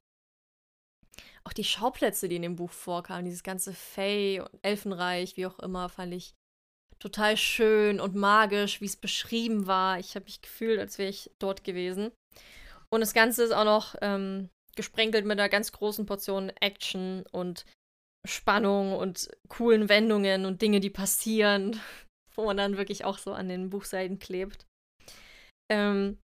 Auch 1.44 1.52
die 1.52 1.64
Schauplätze, 1.64 2.28
die 2.28 2.36
in 2.36 2.42
dem 2.42 2.56
Buch 2.56 2.70
vorkamen, 2.70 3.24
dieses 3.24 3.42
ganze 3.42 3.72
Fey 3.72 4.40
und 4.40 4.58
Elfenreich, 4.62 5.36
wie 5.36 5.46
auch 5.46 5.58
immer, 5.58 5.88
fand 5.88 6.14
ich 6.14 6.34
total 6.98 7.36
schön 7.36 8.00
und 8.00 8.14
magisch, 8.14 8.80
wie 8.80 8.86
es 8.86 8.96
beschrieben 8.96 9.66
war. 9.66 9.98
Ich 9.98 10.14
habe 10.14 10.24
mich 10.24 10.40
gefühlt, 10.40 10.78
als 10.78 10.98
wäre 10.98 11.10
ich 11.10 11.30
dort 11.38 11.64
gewesen. 11.64 12.12
Und 12.90 13.00
das 13.00 13.12
Ganze 13.12 13.42
ist 13.42 13.52
auch 13.52 13.64
noch 13.64 13.94
ähm, 14.00 14.48
gesprenkelt 14.74 15.24
mit 15.24 15.38
einer 15.38 15.48
ganz 15.48 15.72
großen 15.72 16.06
Portion 16.06 16.50
Action 16.60 17.24
und 17.32 17.66
Spannung 18.26 18.94
und 18.94 19.28
coolen 19.48 19.88
Wendungen 19.88 20.46
und 20.46 20.62
Dinge, 20.62 20.80
die 20.80 20.90
passieren, 20.90 21.80
wo 22.34 22.44
man 22.46 22.56
dann 22.56 22.76
wirklich 22.76 23.04
auch 23.04 23.18
so 23.18 23.32
an 23.32 23.48
den 23.48 23.70
Buchseiten 23.70 24.18
klebt. 24.18 24.66
Ähm, 25.70 26.18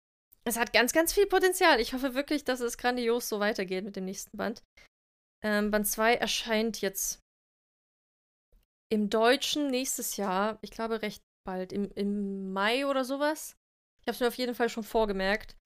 es 0.48 0.58
hat 0.58 0.72
ganz, 0.72 0.92
ganz 0.92 1.12
viel 1.12 1.26
Potenzial. 1.26 1.80
Ich 1.80 1.92
hoffe 1.92 2.14
wirklich, 2.14 2.44
dass 2.44 2.60
es 2.60 2.78
grandios 2.78 3.28
so 3.28 3.40
weitergeht 3.40 3.84
mit 3.84 3.96
dem 3.96 4.04
nächsten 4.04 4.36
Band. 4.36 4.62
Ähm, 5.44 5.70
Band 5.70 5.86
2 5.86 6.14
erscheint 6.14 6.80
jetzt 6.80 7.20
im 8.90 9.10
Deutschen 9.10 9.70
nächstes 9.70 10.16
Jahr, 10.16 10.58
ich 10.62 10.70
glaube 10.70 11.02
recht 11.02 11.22
bald, 11.44 11.72
im, 11.72 11.90
im 11.92 12.52
Mai 12.52 12.86
oder 12.86 13.04
sowas. 13.04 13.56
Ich 14.00 14.08
habe 14.08 14.14
es 14.14 14.20
mir 14.20 14.28
auf 14.28 14.38
jeden 14.38 14.54
Fall 14.54 14.68
schon 14.68 14.84
vorgemerkt 14.84 15.56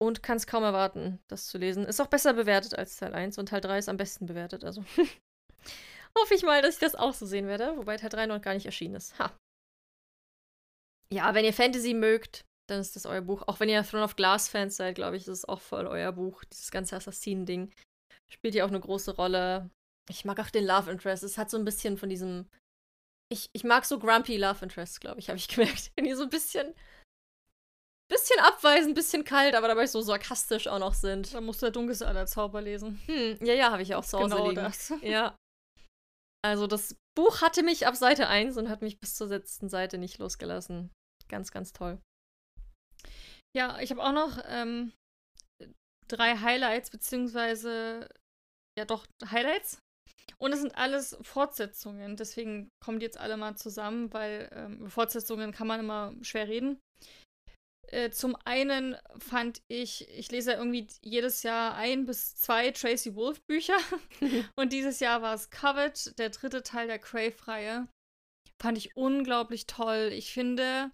und 0.00 0.22
kann 0.22 0.36
es 0.36 0.46
kaum 0.46 0.64
erwarten, 0.64 1.20
das 1.28 1.46
zu 1.46 1.58
lesen. 1.58 1.84
Ist 1.84 2.00
auch 2.00 2.08
besser 2.08 2.34
bewertet 2.34 2.74
als 2.76 2.96
Teil 2.96 3.14
1 3.14 3.38
und 3.38 3.48
Teil 3.48 3.60
3 3.60 3.78
ist 3.78 3.88
am 3.88 3.96
besten 3.96 4.26
bewertet, 4.26 4.64
also 4.64 4.84
hoffe 6.18 6.34
ich 6.34 6.42
mal, 6.42 6.62
dass 6.62 6.74
ich 6.74 6.80
das 6.80 6.94
auch 6.94 7.14
so 7.14 7.26
sehen 7.26 7.46
werde, 7.46 7.76
wobei 7.76 7.96
Teil 7.96 8.10
3 8.10 8.26
noch 8.26 8.42
gar 8.42 8.54
nicht 8.54 8.66
erschienen 8.66 8.96
ist. 8.96 9.18
Ha. 9.18 9.36
Ja, 11.12 11.34
wenn 11.34 11.44
ihr 11.44 11.54
Fantasy 11.54 11.94
mögt, 11.94 12.44
dann 12.68 12.80
ist 12.80 12.96
das 12.96 13.06
euer 13.06 13.22
Buch. 13.22 13.42
Auch 13.46 13.60
wenn 13.60 13.68
ihr 13.68 13.82
Throne 13.82 14.04
of 14.04 14.16
Glass 14.16 14.48
Fans 14.48 14.76
seid, 14.76 14.94
glaube 14.94 15.16
ich, 15.16 15.22
ist 15.22 15.28
es 15.28 15.48
auch 15.48 15.60
voll 15.60 15.86
euer 15.86 16.12
Buch. 16.12 16.44
Dieses 16.44 16.70
ganze 16.70 16.96
Assassinen-Ding 16.96 17.72
spielt 18.30 18.54
ja 18.54 18.64
auch 18.64 18.68
eine 18.68 18.80
große 18.80 19.16
Rolle. 19.16 19.70
Ich 20.10 20.24
mag 20.24 20.38
auch 20.38 20.50
den 20.50 20.66
Love 20.66 20.90
Interest. 20.90 21.22
Es 21.22 21.38
hat 21.38 21.50
so 21.50 21.56
ein 21.56 21.64
bisschen 21.64 21.96
von 21.96 22.08
diesem. 22.08 22.48
Ich, 23.30 23.48
ich 23.52 23.64
mag 23.64 23.84
so 23.84 23.98
grumpy 23.98 24.36
Love 24.36 24.64
Interest, 24.64 25.00
glaube 25.00 25.18
ich, 25.20 25.28
habe 25.28 25.38
ich 25.38 25.48
gemerkt. 25.48 25.92
Wenn 25.96 26.04
die 26.04 26.14
so 26.14 26.24
ein 26.24 26.30
bisschen. 26.30 26.74
Bisschen 28.10 28.40
abweisend, 28.40 28.94
bisschen 28.94 29.22
kalt, 29.22 29.54
aber 29.54 29.68
dabei 29.68 29.86
so 29.86 30.00
sarkastisch 30.00 30.66
auch 30.66 30.78
noch 30.78 30.94
sind. 30.94 31.34
Da 31.34 31.42
musst 31.42 31.60
du 31.60 31.66
der 31.66 31.72
dunkelste 31.72 32.06
aller 32.06 32.24
Zauber 32.24 32.62
lesen. 32.62 32.98
Hm, 33.04 33.36
ja, 33.44 33.52
ja, 33.52 33.70
habe 33.70 33.82
ich 33.82 33.94
auch 33.94 34.04
zu 34.04 34.18
Hause 34.18 34.30
genau 34.30 34.48
liegen. 34.48 34.62
Das. 34.62 34.92
Ja. 35.02 35.36
Also 36.42 36.66
das 36.66 36.96
Buch 37.14 37.42
hatte 37.42 37.62
mich 37.62 37.86
ab 37.86 37.96
Seite 37.96 38.28
1 38.28 38.56
und 38.56 38.70
hat 38.70 38.80
mich 38.80 38.98
bis 38.98 39.14
zur 39.14 39.26
letzten 39.26 39.68
Seite 39.68 39.98
nicht 39.98 40.18
losgelassen. 40.18 40.90
Ganz, 41.28 41.50
ganz 41.50 41.74
toll. 41.74 42.00
Ja, 43.58 43.80
ich 43.80 43.90
habe 43.90 44.04
auch 44.04 44.12
noch 44.12 44.38
ähm, 44.46 44.92
drei 46.06 46.36
Highlights, 46.36 46.90
beziehungsweise 46.90 48.08
ja 48.78 48.84
doch 48.84 49.04
Highlights. 49.28 49.82
Und 50.38 50.52
es 50.52 50.60
sind 50.60 50.78
alles 50.78 51.18
Fortsetzungen, 51.22 52.14
deswegen 52.14 52.68
kommen 52.78 53.00
die 53.00 53.06
jetzt 53.06 53.18
alle 53.18 53.36
mal 53.36 53.56
zusammen, 53.56 54.12
weil 54.12 54.48
ähm, 54.52 54.88
Fortsetzungen 54.88 55.50
kann 55.50 55.66
man 55.66 55.80
immer 55.80 56.14
schwer 56.22 56.46
reden. 56.46 56.78
Äh, 57.88 58.10
zum 58.10 58.36
einen 58.44 58.96
fand 59.18 59.60
ich, 59.66 60.08
ich 60.08 60.30
lese 60.30 60.52
ja 60.52 60.58
irgendwie 60.58 60.86
jedes 61.02 61.42
Jahr 61.42 61.74
ein 61.74 62.06
bis 62.06 62.36
zwei 62.36 62.70
Tracy 62.70 63.16
Wolf 63.16 63.40
Bücher. 63.48 63.78
und 64.54 64.72
dieses 64.72 65.00
Jahr 65.00 65.20
war 65.20 65.34
es 65.34 65.50
Covet, 65.50 66.16
der 66.16 66.30
dritte 66.30 66.62
Teil 66.62 66.86
der 66.86 67.00
Crave-Reihe. 67.00 67.88
Fand 68.62 68.78
ich 68.78 68.96
unglaublich 68.96 69.66
toll. 69.66 70.10
Ich 70.12 70.32
finde, 70.32 70.92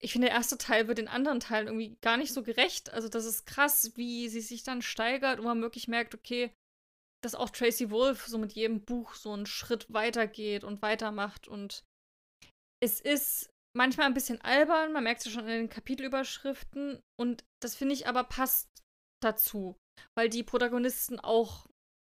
ich 0.00 0.12
finde, 0.12 0.28
der 0.28 0.36
erste 0.36 0.58
Teil 0.58 0.88
wird 0.88 0.98
den 0.98 1.08
anderen 1.08 1.40
Teilen 1.40 1.66
irgendwie 1.66 1.96
gar 2.00 2.16
nicht 2.16 2.32
so 2.32 2.42
gerecht. 2.42 2.92
Also, 2.92 3.08
das 3.08 3.24
ist 3.24 3.46
krass, 3.46 3.92
wie 3.96 4.28
sie 4.28 4.40
sich 4.40 4.62
dann 4.62 4.82
steigert 4.82 5.38
und 5.38 5.44
man 5.44 5.62
wirklich 5.62 5.88
merkt, 5.88 6.14
okay, 6.14 6.52
dass 7.22 7.34
auch 7.34 7.50
Tracy 7.50 7.90
Wolf 7.90 8.26
so 8.26 8.38
mit 8.38 8.52
jedem 8.52 8.84
Buch 8.84 9.14
so 9.14 9.32
einen 9.32 9.46
Schritt 9.46 9.92
weitergeht 9.92 10.64
und 10.64 10.82
weitermacht. 10.82 11.48
Und 11.48 11.82
es 12.80 13.00
ist 13.00 13.50
manchmal 13.76 14.06
ein 14.06 14.14
bisschen 14.14 14.40
albern, 14.40 14.92
man 14.92 15.04
merkt 15.04 15.20
es 15.20 15.26
ja 15.26 15.32
schon 15.32 15.48
in 15.48 15.62
den 15.62 15.68
Kapitelüberschriften. 15.68 17.00
Und 17.18 17.44
das 17.62 17.74
finde 17.74 17.94
ich 17.94 18.06
aber 18.06 18.24
passt 18.24 18.68
dazu, 19.22 19.76
weil 20.16 20.28
die 20.28 20.42
Protagonisten 20.42 21.18
auch 21.18 21.66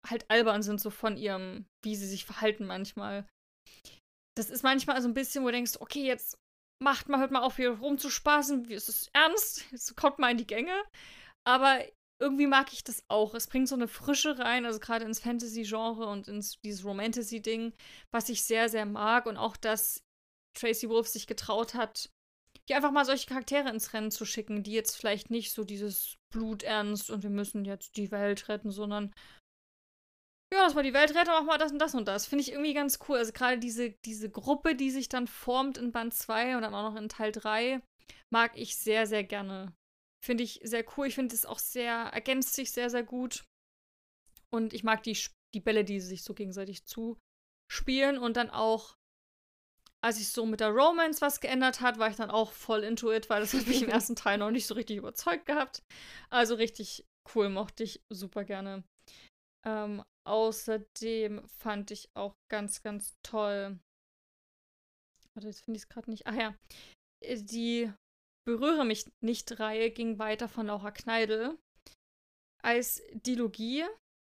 halt 0.08 0.30
albern 0.30 0.62
sind, 0.64 0.80
so 0.82 0.90
von 0.90 1.18
ihrem, 1.18 1.66
wie 1.84 1.96
sie 1.96 2.08
sich 2.08 2.26
verhalten 2.26 2.66
manchmal. 2.66 3.28
Das 4.38 4.50
ist 4.50 4.64
manchmal 4.64 5.02
so 5.02 5.08
ein 5.08 5.14
bisschen, 5.14 5.44
wo 5.44 5.48
du 5.48 5.54
denkst, 5.54 5.78
okay, 5.80 6.06
jetzt 6.06 6.38
macht 6.86 7.10
mal, 7.10 7.20
hört 7.20 7.32
mal 7.32 7.42
auf, 7.42 7.58
hier 7.58 7.72
rumzuspaßen, 7.72 8.70
wie 8.70 8.76
ist 8.76 8.90
es 8.90 9.10
ernst? 9.12 9.66
Jetzt 9.72 9.98
kommt 9.98 10.20
mal 10.20 10.32
in 10.32 10.38
die 10.38 10.48
Gänge. 10.48 10.84
Aber 11.44 11.80
irgendwie 12.22 12.46
mag 12.46 12.72
ich 12.72 12.84
das 12.84 13.04
auch. 13.10 13.34
Es 13.34 13.48
bringt 13.48 13.68
so 13.68 13.76
eine 13.76 13.88
Frische 13.88 14.38
rein, 14.38 14.66
also 14.66 14.80
gerade 14.80 15.04
ins 15.04 15.20
Fantasy-Genre 15.20 16.06
und 16.06 16.28
ins 16.28 16.62
dieses 16.62 16.86
Romantasy-Ding, 16.86 17.74
was 18.12 18.30
ich 18.30 18.44
sehr, 18.44 18.70
sehr 18.70 18.86
mag. 18.86 19.26
Und 19.26 19.36
auch, 19.36 19.58
dass 19.58 20.04
Tracy 20.54 20.88
Wolf 20.88 21.08
sich 21.08 21.26
getraut 21.26 21.74
hat, 21.74 22.12
hier 22.68 22.78
einfach 22.78 22.92
mal 22.92 23.06
solche 23.06 23.28
Charaktere 23.28 23.70
ins 23.70 23.94
Rennen 23.94 24.12
zu 24.12 24.24
schicken, 24.24 24.62
die 24.62 24.72
jetzt 24.72 24.96
vielleicht 24.96 25.32
nicht 25.32 25.52
so 25.52 25.64
dieses 25.64 26.18
Bluternst 26.32 27.10
und 27.10 27.24
wir 27.24 27.32
müssen 27.32 27.66
jetzt 27.66 27.98
die 27.98 28.12
Welt 28.12 28.48
retten, 28.48 28.72
sondern 28.72 29.12
ja, 30.56 30.64
lass 30.64 30.74
mal 30.74 30.84
die 30.84 30.94
Welt 30.94 31.14
retten, 31.16 31.30
mach 31.30 31.44
mal 31.44 31.58
das 31.58 31.72
und 31.72 31.80
das 31.80 31.96
und 31.96 32.08
das. 32.08 32.26
Finde 32.26 32.42
ich 32.42 32.52
irgendwie 32.52 32.74
ganz 32.74 33.00
cool. 33.08 33.18
Also 33.18 33.32
gerade 33.34 33.60
diese, 33.60 33.92
diese 34.06 34.30
Gruppe, 34.30 34.76
die 34.76 34.92
sich 34.92 35.10
dann 35.10 35.28
formt 35.28 35.78
in 35.78 35.92
Band 35.92 36.14
2 36.14 36.56
und 36.56 36.62
dann 36.62 36.74
auch 36.74 36.92
noch 36.92 37.00
in 37.00 37.10
Teil 37.10 37.32
3, 37.32 37.82
mag 38.34 38.52
ich 38.56 38.78
sehr, 38.78 39.06
sehr 39.08 39.24
gerne. 39.24 39.74
Finde 40.24 40.44
ich 40.44 40.62
sehr 40.64 40.86
cool. 40.98 41.08
Ich 41.08 41.16
finde 41.16 41.36
es 41.36 41.46
auch 41.46 41.60
sehr, 41.60 41.94
ergänzt 41.94 42.54
sich 42.54 42.72
sehr, 42.72 42.90
sehr 42.90 43.04
gut. 43.04 43.46
Und 44.50 44.74
ich 44.74 44.84
mag 44.84 45.04
die, 45.04 45.18
die 45.54 45.60
Bälle, 45.60 45.84
die 45.84 46.00
sich 46.00 46.24
so 46.24 46.34
gegenseitig 46.34 46.86
zuspielen. 46.86 48.18
Und 48.18 48.38
dann 48.38 48.50
auch, 48.50 48.96
als 50.02 50.20
ich 50.20 50.30
so 50.30 50.46
mit 50.46 50.62
der 50.62 50.70
Romance 50.70 51.22
was 51.22 51.42
geändert 51.42 51.82
hat, 51.82 52.00
war 52.00 52.10
ich 52.10 52.16
dann 52.16 52.32
auch 52.32 52.52
voll 52.52 52.84
into 52.84 53.12
it, 53.12 53.30
weil 53.30 53.42
das 53.42 53.54
hat 53.54 53.68
mich 53.68 53.84
im 53.84 53.90
ersten 53.90 54.16
Teil 54.16 54.38
noch 54.38 54.52
nicht 54.52 54.68
so 54.68 54.74
richtig 54.76 54.98
überzeugt 54.98 55.46
gehabt. 55.46 55.84
Also 56.30 56.56
richtig 56.56 57.06
cool, 57.36 57.50
mochte 57.50 57.84
ich 57.84 58.02
super 58.10 58.46
gerne. 58.46 58.84
Ähm, 59.66 60.04
außerdem 60.26 61.48
fand 61.48 61.92
ich 61.92 62.10
auch 62.16 62.36
ganz, 62.50 62.82
ganz 62.82 63.16
toll. 63.24 63.80
Warte, 65.34 65.48
jetzt 65.48 65.64
finde 65.64 65.78
ich 65.78 65.84
es 65.84 65.90
gerade 65.90 66.10
nicht. 66.10 66.28
Ach 66.28 66.36
ja. 66.36 66.56
Äh, 67.24 67.42
die 67.42 67.92
Berühre 68.48 68.86
mich 68.86 69.06
nicht-Reihe 69.22 69.90
ging 69.90 70.20
weiter 70.20 70.48
von 70.48 70.68
Laura 70.68 70.92
Kneidel. 70.92 71.58
Als 72.64 73.02
Dilogie, 73.14 73.84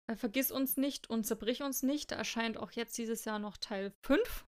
äh, 0.09 0.15
Vergiss 0.15 0.51
uns 0.51 0.77
nicht 0.77 1.09
und 1.09 1.25
zerbrich 1.25 1.61
uns 1.61 1.83
nicht, 1.83 2.11
da 2.11 2.15
erscheint 2.15 2.57
auch 2.57 2.71
jetzt 2.71 2.97
dieses 2.97 3.25
Jahr 3.25 3.39
noch 3.39 3.57
Teil 3.57 3.93
5. 4.05 4.45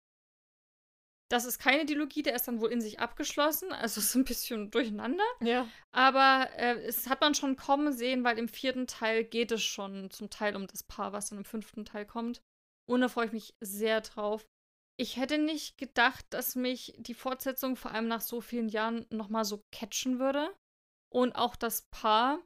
Das 1.34 1.46
ist 1.46 1.58
keine 1.58 1.84
Dilogie, 1.84 2.22
der 2.22 2.36
ist 2.36 2.46
dann 2.46 2.60
wohl 2.60 2.70
in 2.70 2.80
sich 2.80 3.00
abgeschlossen. 3.00 3.72
Also 3.72 4.00
ist 4.00 4.14
ein 4.14 4.24
bisschen 4.24 4.70
durcheinander. 4.70 5.24
Ja. 5.40 5.66
Aber 5.90 6.48
äh, 6.56 6.80
es 6.84 7.08
hat 7.08 7.22
man 7.22 7.34
schon 7.34 7.56
kommen 7.56 7.92
sehen, 7.92 8.22
weil 8.22 8.38
im 8.38 8.46
vierten 8.48 8.86
Teil 8.86 9.24
geht 9.24 9.50
es 9.50 9.60
schon 9.64 10.12
zum 10.12 10.30
Teil 10.30 10.54
um 10.54 10.68
das 10.68 10.84
Paar, 10.84 11.12
was 11.12 11.30
dann 11.30 11.38
im 11.38 11.44
fünften 11.44 11.84
Teil 11.84 12.06
kommt. 12.06 12.40
Und 12.88 13.00
da 13.00 13.08
freue 13.08 13.26
ich 13.26 13.32
mich 13.32 13.56
sehr 13.60 14.00
drauf. 14.00 14.46
ich 14.96 15.16
hätte 15.16 15.38
nicht 15.38 15.76
gedacht, 15.76 16.24
dass 16.30 16.54
mich 16.54 16.94
die 16.98 17.14
Fortsetzung 17.14 17.74
vor 17.74 17.90
allem 17.90 18.06
nach 18.06 18.20
so 18.20 18.40
vielen 18.40 18.68
Jahren 18.68 19.04
nochmal 19.10 19.44
so 19.44 19.64
catchen 19.72 20.20
würde. 20.20 20.54
Und 21.12 21.32
auch 21.32 21.56
das 21.56 21.82
Paar, 21.90 22.38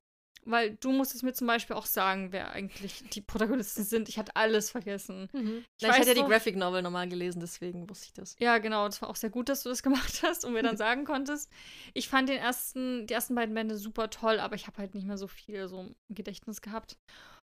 weil 0.48 0.76
du 0.76 0.92
musstest 0.92 1.22
mir 1.22 1.34
zum 1.34 1.46
Beispiel 1.46 1.76
auch 1.76 1.84
sagen, 1.84 2.32
wer 2.32 2.52
eigentlich 2.52 3.04
die 3.10 3.20
Protagonisten 3.20 3.84
sind. 3.84 4.08
Ich 4.08 4.18
hatte 4.18 4.34
alles 4.34 4.70
vergessen. 4.70 5.28
Mhm. 5.32 5.64
Ich, 5.78 5.86
ich 5.86 5.92
hatte 5.92 6.08
ja 6.08 6.14
die 6.14 6.22
Graphic 6.22 6.56
Novel 6.56 6.80
nochmal 6.82 7.08
gelesen, 7.08 7.40
deswegen 7.40 7.88
wusste 7.88 8.06
ich 8.06 8.12
das. 8.14 8.36
Ja, 8.38 8.56
genau. 8.58 8.86
Das 8.86 9.02
war 9.02 9.10
auch 9.10 9.16
sehr 9.16 9.30
gut, 9.30 9.48
dass 9.48 9.62
du 9.62 9.68
das 9.68 9.82
gemacht 9.82 10.22
hast 10.22 10.44
und 10.44 10.54
mir 10.54 10.62
dann 10.62 10.76
sagen 10.78 11.04
konntest. 11.04 11.52
Ich 11.92 12.08
fand 12.08 12.28
den 12.28 12.38
ersten, 12.38 13.06
die 13.06 13.14
ersten 13.14 13.34
beiden 13.34 13.54
Bände 13.54 13.76
super 13.76 14.08
toll, 14.08 14.40
aber 14.40 14.54
ich 14.54 14.66
habe 14.66 14.78
halt 14.78 14.94
nicht 14.94 15.06
mehr 15.06 15.18
so 15.18 15.26
viel 15.28 15.68
so 15.68 15.80
im 15.80 15.96
Gedächtnis 16.08 16.62
gehabt. 16.62 16.96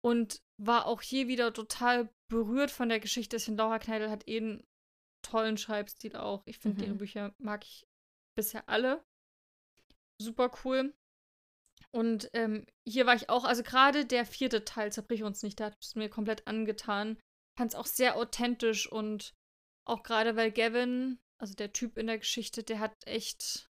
Und 0.03 0.41
war 0.63 0.87
auch 0.87 1.03
hier 1.03 1.29
wieder 1.29 1.53
total 1.53 2.09
berührt 2.31 2.71
von 2.71 2.89
der 2.89 3.01
Geschichte. 3.01 3.37
Ich 3.37 3.45
finde, 3.45 3.63
Laura 3.63 3.79
Kneidel 3.79 4.11
hat 4.11 4.27
eh 4.29 4.39
einen 4.39 4.65
tollen 5.23 5.59
Schreibstil 5.59 6.17
auch. 6.17 6.43
Ich 6.47 6.59
finde, 6.59 6.79
mhm. 6.79 6.85
ihre 6.85 6.95
Bücher 6.95 7.35
mag 7.39 7.65
ich 7.65 7.87
bisher 8.37 8.69
alle. 8.69 9.03
Super 10.21 10.51
cool. 10.65 10.95
Und 11.91 12.29
ähm, 12.35 12.67
hier 12.87 13.07
war 13.07 13.15
ich 13.15 13.31
auch, 13.31 13.45
also 13.45 13.63
gerade 13.63 14.05
der 14.05 14.27
vierte 14.27 14.65
Teil, 14.65 14.93
Zerbrich 14.93 15.23
uns 15.23 15.43
nicht, 15.43 15.59
der 15.59 15.67
hat 15.67 15.79
es 15.81 15.95
mir 15.95 16.09
komplett 16.09 16.47
angetan. 16.47 17.19
Fand 17.57 17.73
es 17.73 17.75
auch 17.75 17.87
sehr 17.87 18.17
authentisch 18.17 18.91
und 18.91 19.35
auch 19.87 20.03
gerade 20.03 20.37
weil 20.37 20.53
Gavin, 20.53 21.19
also 21.41 21.55
der 21.55 21.73
Typ 21.73 21.97
in 21.97 22.07
der 22.07 22.19
Geschichte, 22.19 22.63
der 22.63 22.79
hat 22.79 22.95
echt, 23.07 23.71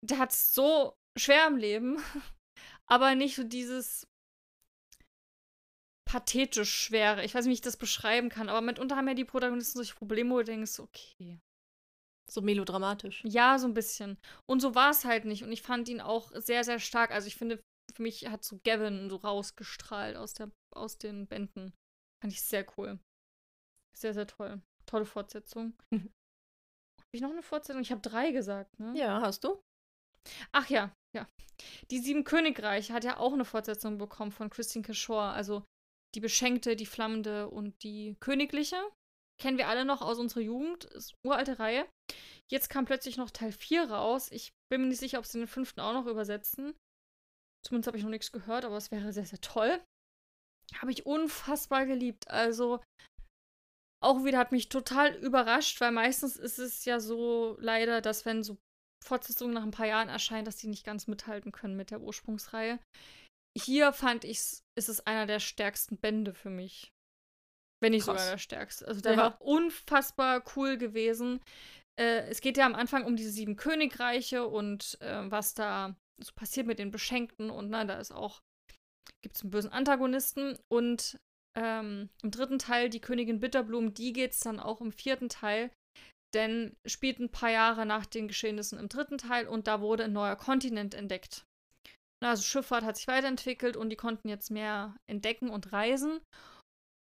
der 0.00 0.18
hat 0.18 0.32
es 0.32 0.54
so 0.54 0.96
schwer 1.18 1.46
im 1.48 1.56
Leben, 1.56 1.98
aber 2.86 3.14
nicht 3.14 3.34
so 3.34 3.42
dieses 3.42 4.06
pathetisch 6.06 6.72
schwere. 6.72 7.24
Ich 7.24 7.34
weiß 7.34 7.44
nicht, 7.44 7.50
wie 7.50 7.54
ich 7.54 7.60
das 7.60 7.76
beschreiben 7.76 8.28
kann, 8.28 8.48
aber 8.48 8.60
mitunter 8.60 8.96
haben 8.96 9.08
ja 9.08 9.14
die 9.14 9.24
Protagonisten 9.24 9.78
solche 9.78 9.96
Probleme, 9.96 10.30
wo 10.30 10.38
du 10.38 10.44
denkst, 10.44 10.78
okay. 10.78 11.40
So 12.30 12.40
melodramatisch. 12.40 13.22
Ja, 13.24 13.58
so 13.58 13.66
ein 13.66 13.74
bisschen. 13.74 14.18
Und 14.48 14.60
so 14.60 14.74
war 14.74 14.90
es 14.90 15.04
halt 15.04 15.24
nicht. 15.24 15.42
Und 15.44 15.52
ich 15.52 15.62
fand 15.62 15.88
ihn 15.88 16.00
auch 16.00 16.32
sehr, 16.34 16.64
sehr 16.64 16.80
stark. 16.80 17.12
Also 17.12 17.28
ich 17.28 17.36
finde, 17.36 17.60
für 17.94 18.02
mich 18.02 18.26
hat 18.28 18.44
so 18.44 18.58
Gavin 18.64 19.08
so 19.08 19.16
rausgestrahlt 19.16 20.16
aus, 20.16 20.34
der, 20.34 20.50
aus 20.74 20.98
den 20.98 21.26
Bänden. 21.26 21.72
Fand 22.20 22.32
ich 22.32 22.42
sehr 22.42 22.66
cool. 22.76 22.98
Sehr, 23.96 24.12
sehr 24.12 24.26
toll. 24.26 24.60
Tolle 24.86 25.04
Fortsetzung. 25.04 25.74
Mhm. 25.90 26.10
Habe 26.98 27.12
ich 27.12 27.20
noch 27.20 27.30
eine 27.30 27.42
Fortsetzung? 27.42 27.82
Ich 27.82 27.92
habe 27.92 28.00
drei 28.00 28.32
gesagt, 28.32 28.78
ne? 28.78 28.92
Ja, 28.96 29.20
hast 29.20 29.44
du? 29.44 29.60
Ach 30.52 30.68
ja, 30.68 30.92
ja. 31.14 31.28
Die 31.90 32.00
Sieben 32.00 32.24
Königreiche 32.24 32.92
hat 32.92 33.04
ja 33.04 33.16
auch 33.18 33.32
eine 33.32 33.44
Fortsetzung 33.44 33.98
bekommen 33.98 34.32
von 34.32 34.50
Christine 34.50 34.84
Kishore. 34.84 35.30
Also 35.30 35.64
die 36.14 36.20
Beschenkte, 36.20 36.76
die 36.76 36.86
Flammende 36.86 37.48
und 37.48 37.82
die 37.82 38.16
Königliche. 38.20 38.76
Kennen 39.40 39.58
wir 39.58 39.68
alle 39.68 39.84
noch 39.84 40.02
aus 40.02 40.18
unserer 40.18 40.40
Jugend. 40.40 40.84
Ist 40.84 41.14
uralte 41.24 41.58
Reihe. 41.58 41.86
Jetzt 42.50 42.68
kam 42.68 42.84
plötzlich 42.84 43.16
noch 43.16 43.30
Teil 43.30 43.52
4 43.52 43.90
raus. 43.90 44.30
Ich 44.30 44.52
bin 44.70 44.82
mir 44.82 44.88
nicht 44.88 45.00
sicher, 45.00 45.18
ob 45.18 45.26
sie 45.26 45.38
den 45.38 45.48
fünften 45.48 45.80
auch 45.80 45.92
noch 45.92 46.06
übersetzen. 46.06 46.74
Zumindest 47.64 47.88
habe 47.88 47.98
ich 47.98 48.04
noch 48.04 48.10
nichts 48.10 48.30
gehört, 48.30 48.64
aber 48.64 48.76
es 48.76 48.90
wäre 48.90 49.12
sehr, 49.12 49.26
sehr 49.26 49.40
toll. 49.40 49.82
Habe 50.76 50.92
ich 50.92 51.06
unfassbar 51.06 51.86
geliebt. 51.86 52.28
Also, 52.28 52.80
auch 54.02 54.24
wieder 54.24 54.38
hat 54.38 54.52
mich 54.52 54.68
total 54.68 55.14
überrascht, 55.16 55.80
weil 55.80 55.92
meistens 55.92 56.36
ist 56.36 56.58
es 56.58 56.84
ja 56.84 57.00
so 57.00 57.56
leider, 57.60 58.00
dass 58.00 58.24
wenn 58.24 58.44
so 58.44 58.56
Fortsetzungen 59.04 59.54
nach 59.54 59.62
ein 59.62 59.72
paar 59.72 59.86
Jahren 59.86 60.08
erscheinen, 60.08 60.44
dass 60.44 60.56
die 60.56 60.68
nicht 60.68 60.84
ganz 60.84 61.06
mithalten 61.06 61.50
können 61.50 61.76
mit 61.76 61.90
der 61.90 62.00
Ursprungsreihe 62.00 62.78
hier 63.56 63.92
fand 63.92 64.24
ich, 64.24 64.38
ist 64.78 64.88
es 64.88 65.06
einer 65.06 65.26
der 65.26 65.40
stärksten 65.40 65.96
Bände 65.96 66.34
für 66.34 66.50
mich. 66.50 66.92
Wenn 67.82 67.92
nicht 67.92 68.04
Krass. 68.04 68.20
sogar 68.20 68.30
der 68.32 68.38
stärkste. 68.38 68.86
Also 68.86 69.00
der 69.00 69.12
ja. 69.12 69.18
war 69.18 69.40
unfassbar 69.40 70.42
cool 70.56 70.76
gewesen. 70.76 71.40
Äh, 71.98 72.28
es 72.28 72.40
geht 72.40 72.56
ja 72.56 72.66
am 72.66 72.74
Anfang 72.74 73.04
um 73.04 73.16
diese 73.16 73.30
sieben 73.30 73.56
Königreiche 73.56 74.46
und 74.46 74.98
äh, 75.00 75.30
was 75.30 75.54
da 75.54 75.96
so 76.18 76.32
passiert 76.34 76.66
mit 76.66 76.78
den 76.78 76.90
Beschenkten 76.90 77.50
und 77.50 77.70
na, 77.70 77.84
da 77.84 77.98
ist 77.98 78.12
auch, 78.12 78.40
gibt 79.22 79.36
es 79.36 79.42
einen 79.42 79.50
bösen 79.50 79.72
Antagonisten 79.72 80.58
und 80.68 81.18
ähm, 81.56 82.10
im 82.22 82.30
dritten 82.30 82.58
Teil 82.58 82.90
die 82.90 83.00
Königin 83.00 83.40
Bitterblumen, 83.40 83.94
die 83.94 84.12
geht 84.12 84.32
es 84.32 84.40
dann 84.40 84.60
auch 84.60 84.80
im 84.80 84.92
vierten 84.92 85.28
Teil, 85.28 85.70
denn 86.34 86.76
spielt 86.86 87.18
ein 87.18 87.30
paar 87.30 87.50
Jahre 87.50 87.86
nach 87.86 88.06
den 88.06 88.28
Geschehnissen 88.28 88.78
im 88.78 88.88
dritten 88.88 89.18
Teil 89.18 89.48
und 89.48 89.66
da 89.66 89.80
wurde 89.80 90.04
ein 90.04 90.12
neuer 90.12 90.36
Kontinent 90.36 90.94
entdeckt. 90.94 91.44
Also 92.24 92.42
Schifffahrt 92.42 92.84
hat 92.84 92.96
sich 92.96 93.08
weiterentwickelt 93.08 93.76
und 93.76 93.90
die 93.90 93.96
konnten 93.96 94.28
jetzt 94.28 94.50
mehr 94.50 94.96
entdecken 95.06 95.50
und 95.50 95.72
reisen. 95.72 96.20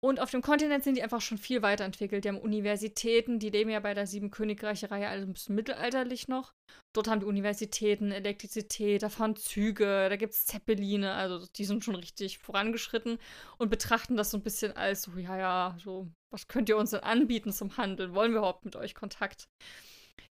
Und 0.04 0.20
auf 0.20 0.32
dem 0.32 0.42
Kontinent 0.42 0.84
sind 0.84 0.98
die 0.98 1.04
einfach 1.04 1.22
schon 1.22 1.38
viel 1.38 1.62
weiterentwickelt. 1.62 2.26
Die 2.26 2.30
haben 2.30 2.40
Universitäten, 2.40 3.38
die 3.38 3.52
leben 3.52 3.70
ja 3.70 3.80
bei 3.80 3.94
der 3.94 4.08
Sieben 4.08 4.32
Königreiche-Reihe 4.32 5.08
also 5.08 5.28
ein 5.28 5.34
bisschen 5.34 5.54
mittelalterlich 5.54 6.28
noch. 6.28 6.54
Dort 6.92 7.08
haben 7.08 7.20
die 7.20 7.28
Universitäten 7.28 8.12
Elektrizität, 8.12 9.04
da 9.04 9.10
fahren 9.10 9.36
Züge, 9.36 10.08
da 10.10 10.16
gibt 10.16 10.34
es 10.34 10.48
Zeppeline, 10.48 11.14
also 11.14 11.46
die 11.56 11.66
sind 11.66 11.84
schon 11.84 11.96
richtig 11.96 12.40
vorangeschritten 12.40 13.20
und 13.60 13.70
betrachten 13.70 14.18
das 14.18 14.32
so 14.32 14.38
ein 14.38 14.44
bisschen 14.44 14.76
als 14.76 15.04
so, 15.04 15.12
ja, 15.18 15.38
ja, 15.38 15.78
so, 15.84 16.12
was 16.32 16.48
könnt 16.48 16.70
ihr 16.70 16.78
uns 16.78 16.92
denn 16.92 17.02
anbieten 17.02 17.52
zum 17.52 17.78
Handeln? 17.78 18.16
Wollen 18.16 18.32
wir 18.32 18.40
überhaupt 18.40 18.66
mit 18.66 18.76
euch 18.76 18.96
Kontakt? 18.96 19.50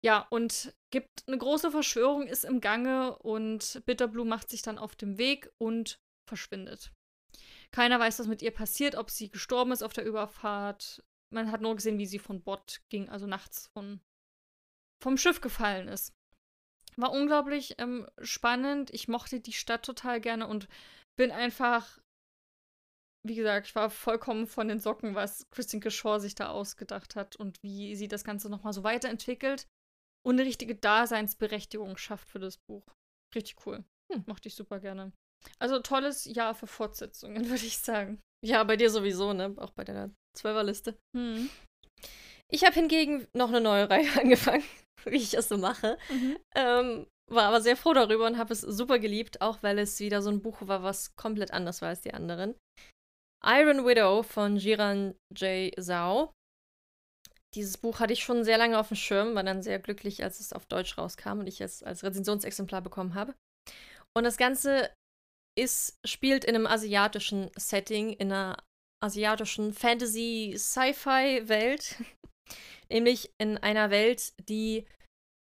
Ja, 0.03 0.27
und 0.29 0.75
gibt 0.91 1.23
eine 1.25 1.39
große 1.39 1.71
Verschwörung, 1.71 2.27
ist 2.27 2.45
im 2.45 2.61
Gange 2.61 3.17
und 3.17 3.81
Bitterblue 3.87 4.25
macht 4.25 4.49
sich 4.51 4.61
dann 4.61 4.77
auf 4.77 4.95
dem 4.95 5.17
Weg 5.17 5.49
und 5.57 5.97
verschwindet. 6.29 6.91
Keiner 7.75 7.99
weiß, 7.99 8.19
was 8.19 8.27
mit 8.27 8.41
ihr 8.41 8.51
passiert, 8.51 8.95
ob 8.95 9.09
sie 9.09 9.29
gestorben 9.29 9.73
ist 9.73 9.83
auf 9.83 9.91
der 9.91 10.05
Überfahrt. 10.05 11.03
Man 11.29 11.51
hat 11.51 11.59
nur 11.59 11.75
gesehen, 11.75 11.97
wie 11.97 12.05
sie 12.05 12.19
von 12.19 12.41
Bord 12.41 12.81
ging, 12.87 13.09
also 13.09 13.27
nachts 13.27 13.67
von, 13.73 13.99
vom 15.03 15.17
Schiff 15.17 15.41
gefallen 15.41 15.89
ist. 15.89 16.13
War 16.95 17.11
unglaublich 17.11 17.75
ähm, 17.77 18.07
spannend. 18.21 18.93
Ich 18.93 19.09
mochte 19.09 19.41
die 19.41 19.51
Stadt 19.51 19.83
total 19.83 20.21
gerne 20.21 20.47
und 20.47 20.69
bin 21.17 21.31
einfach, 21.31 21.99
wie 23.27 23.35
gesagt, 23.35 23.67
ich 23.67 23.75
war 23.75 23.89
vollkommen 23.89 24.47
von 24.47 24.69
den 24.69 24.79
Socken, 24.79 25.13
was 25.13 25.49
Christine 25.51 25.81
Kishore 25.81 26.21
sich 26.21 26.33
da 26.33 26.51
ausgedacht 26.51 27.17
hat 27.17 27.35
und 27.35 27.61
wie 27.61 27.97
sie 27.97 28.07
das 28.07 28.23
Ganze 28.23 28.49
nochmal 28.49 28.71
so 28.71 28.85
weiterentwickelt 28.85 29.67
und 30.25 30.39
eine 30.39 30.47
richtige 30.47 30.75
Daseinsberechtigung 30.75 31.97
schafft 31.97 32.29
für 32.29 32.39
das 32.39 32.57
Buch. 32.57 32.85
Richtig 33.35 33.65
cool. 33.65 33.83
Hm. 34.13 34.23
Mochte 34.27 34.47
ich 34.47 34.55
super 34.55 34.79
gerne. 34.79 35.11
Also 35.59 35.79
tolles 35.79 36.25
Jahr 36.25 36.55
für 36.55 36.67
Fortsetzungen, 36.67 37.45
würde 37.49 37.65
ich 37.65 37.79
sagen. 37.79 38.21
Ja, 38.43 38.63
bei 38.63 38.77
dir 38.77 38.89
sowieso, 38.89 39.33
ne? 39.33 39.53
Auch 39.57 39.71
bei 39.71 39.83
deiner 39.83 40.11
Zwölferliste. 40.37 40.97
Hm. 41.15 41.49
Ich 42.51 42.63
habe 42.63 42.75
hingegen 42.75 43.27
noch 43.33 43.49
eine 43.49 43.61
neue 43.61 43.89
Reihe 43.89 44.07
angefangen, 44.19 44.63
wie 45.05 45.17
ich 45.17 45.33
es 45.33 45.49
so 45.49 45.57
mache. 45.57 45.97
Mhm. 46.09 46.37
Ähm, 46.55 47.07
war 47.31 47.45
aber 47.45 47.61
sehr 47.61 47.75
froh 47.75 47.93
darüber 47.93 48.27
und 48.27 48.37
habe 48.37 48.53
es 48.53 48.61
super 48.61 48.99
geliebt, 48.99 49.41
auch 49.41 49.63
weil 49.63 49.79
es 49.79 49.99
wieder 49.99 50.21
so 50.21 50.29
ein 50.29 50.41
Buch 50.41 50.57
war, 50.61 50.83
was 50.83 51.15
komplett 51.15 51.51
anders 51.51 51.81
war 51.81 51.89
als 51.89 52.01
die 52.01 52.13
anderen. 52.13 52.53
Iron 53.43 53.85
Widow 53.85 54.21
von 54.21 54.57
Jiran 54.57 55.15
J. 55.35 55.73
Zhao 55.79 56.31
dieses 57.55 57.77
Buch 57.77 57.99
hatte 57.99 58.13
ich 58.13 58.23
schon 58.23 58.43
sehr 58.43 58.57
lange 58.57 58.77
auf 58.77 58.89
dem 58.89 58.97
Schirm, 58.97 59.33
war 59.33 59.43
dann 59.43 59.63
sehr 59.63 59.79
glücklich, 59.79 60.23
als 60.23 60.39
es 60.39 60.53
auf 60.53 60.65
Deutsch 60.65 60.97
rauskam 60.97 61.39
und 61.39 61.47
ich 61.47 61.61
es 61.61 61.81
als 61.81 62.03
Rezensionsexemplar 62.03 62.81
bekommen 62.81 63.15
habe. 63.15 63.33
Und 64.15 64.23
das 64.23 64.37
Ganze 64.37 64.91
ist, 65.55 65.97
spielt 66.05 66.45
in 66.45 66.55
einem 66.55 66.67
asiatischen 66.67 67.49
Setting, 67.57 68.11
in 68.11 68.31
einer 68.31 68.63
asiatischen 69.03 69.73
Fantasy-Sci-Fi-Welt. 69.73 71.95
Nämlich 72.89 73.31
in 73.39 73.57
einer 73.57 73.89
Welt, 73.89 74.33
die 74.47 74.85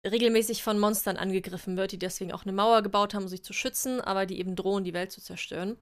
regelmäßig 0.08 0.64
von 0.64 0.80
Monstern 0.80 1.18
angegriffen 1.18 1.78
wird, 1.78 1.92
die 1.92 2.00
deswegen 2.00 2.32
auch 2.32 2.44
eine 2.44 2.54
Mauer 2.54 2.82
gebaut 2.82 3.14
haben, 3.14 3.24
um 3.24 3.30
sich 3.30 3.44
zu 3.44 3.54
schützen, 3.54 4.02
aber 4.02 4.26
die 4.26 4.40
eben 4.40 4.56
drohen, 4.56 4.84
die 4.84 4.94
Welt 4.94 5.12
zu 5.12 5.22
zerstören. 5.22 5.78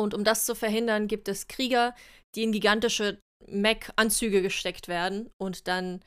Und 0.00 0.14
um 0.14 0.24
das 0.24 0.44
zu 0.44 0.54
verhindern, 0.54 1.08
gibt 1.08 1.28
es 1.28 1.48
Krieger, 1.48 1.94
die 2.34 2.44
in 2.44 2.52
gigantische 2.52 3.20
Mac-Anzüge 3.46 4.42
gesteckt 4.42 4.88
werden 4.88 5.30
und 5.40 5.68
dann 5.68 6.04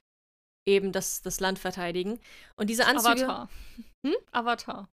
eben 0.67 0.91
das, 0.91 1.21
das 1.21 1.39
Land 1.39 1.59
verteidigen. 1.59 2.19
Und 2.55 2.69
diese 2.69 2.85
Anzüge. 2.85 3.25
Avatar. 3.25 3.49
Hm? 4.05 4.15
Avatar. 4.31 4.89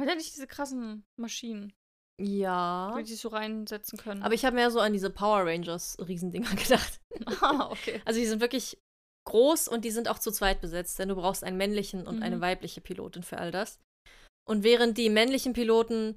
Hat 0.00 0.08
er 0.08 0.16
nicht 0.16 0.34
diese 0.34 0.46
krassen 0.46 1.04
Maschinen? 1.18 1.72
Ja. 2.20 2.96
Die 3.02 3.14
so 3.14 3.28
reinsetzen 3.28 3.98
können. 3.98 4.22
Aber 4.22 4.34
ich 4.34 4.44
habe 4.44 4.56
mehr 4.56 4.70
so 4.70 4.80
an 4.80 4.92
diese 4.92 5.10
Power 5.10 5.44
Rangers 5.46 5.96
Riesendinger 6.00 6.50
gedacht. 6.56 7.00
Ah, 7.40 7.70
okay. 7.70 8.00
Also 8.04 8.20
die 8.20 8.26
sind 8.26 8.40
wirklich 8.40 8.78
groß 9.26 9.68
und 9.68 9.84
die 9.84 9.90
sind 9.90 10.08
auch 10.08 10.18
zu 10.18 10.30
zweit 10.30 10.60
besetzt, 10.60 10.98
denn 10.98 11.08
du 11.08 11.16
brauchst 11.16 11.44
einen 11.44 11.56
männlichen 11.56 12.06
und 12.06 12.16
mhm. 12.16 12.22
eine 12.22 12.40
weibliche 12.40 12.80
Pilotin 12.80 13.22
für 13.22 13.38
all 13.38 13.50
das. 13.50 13.80
Und 14.48 14.62
während 14.62 14.96
die 14.96 15.10
männlichen 15.10 15.52
Piloten 15.52 16.16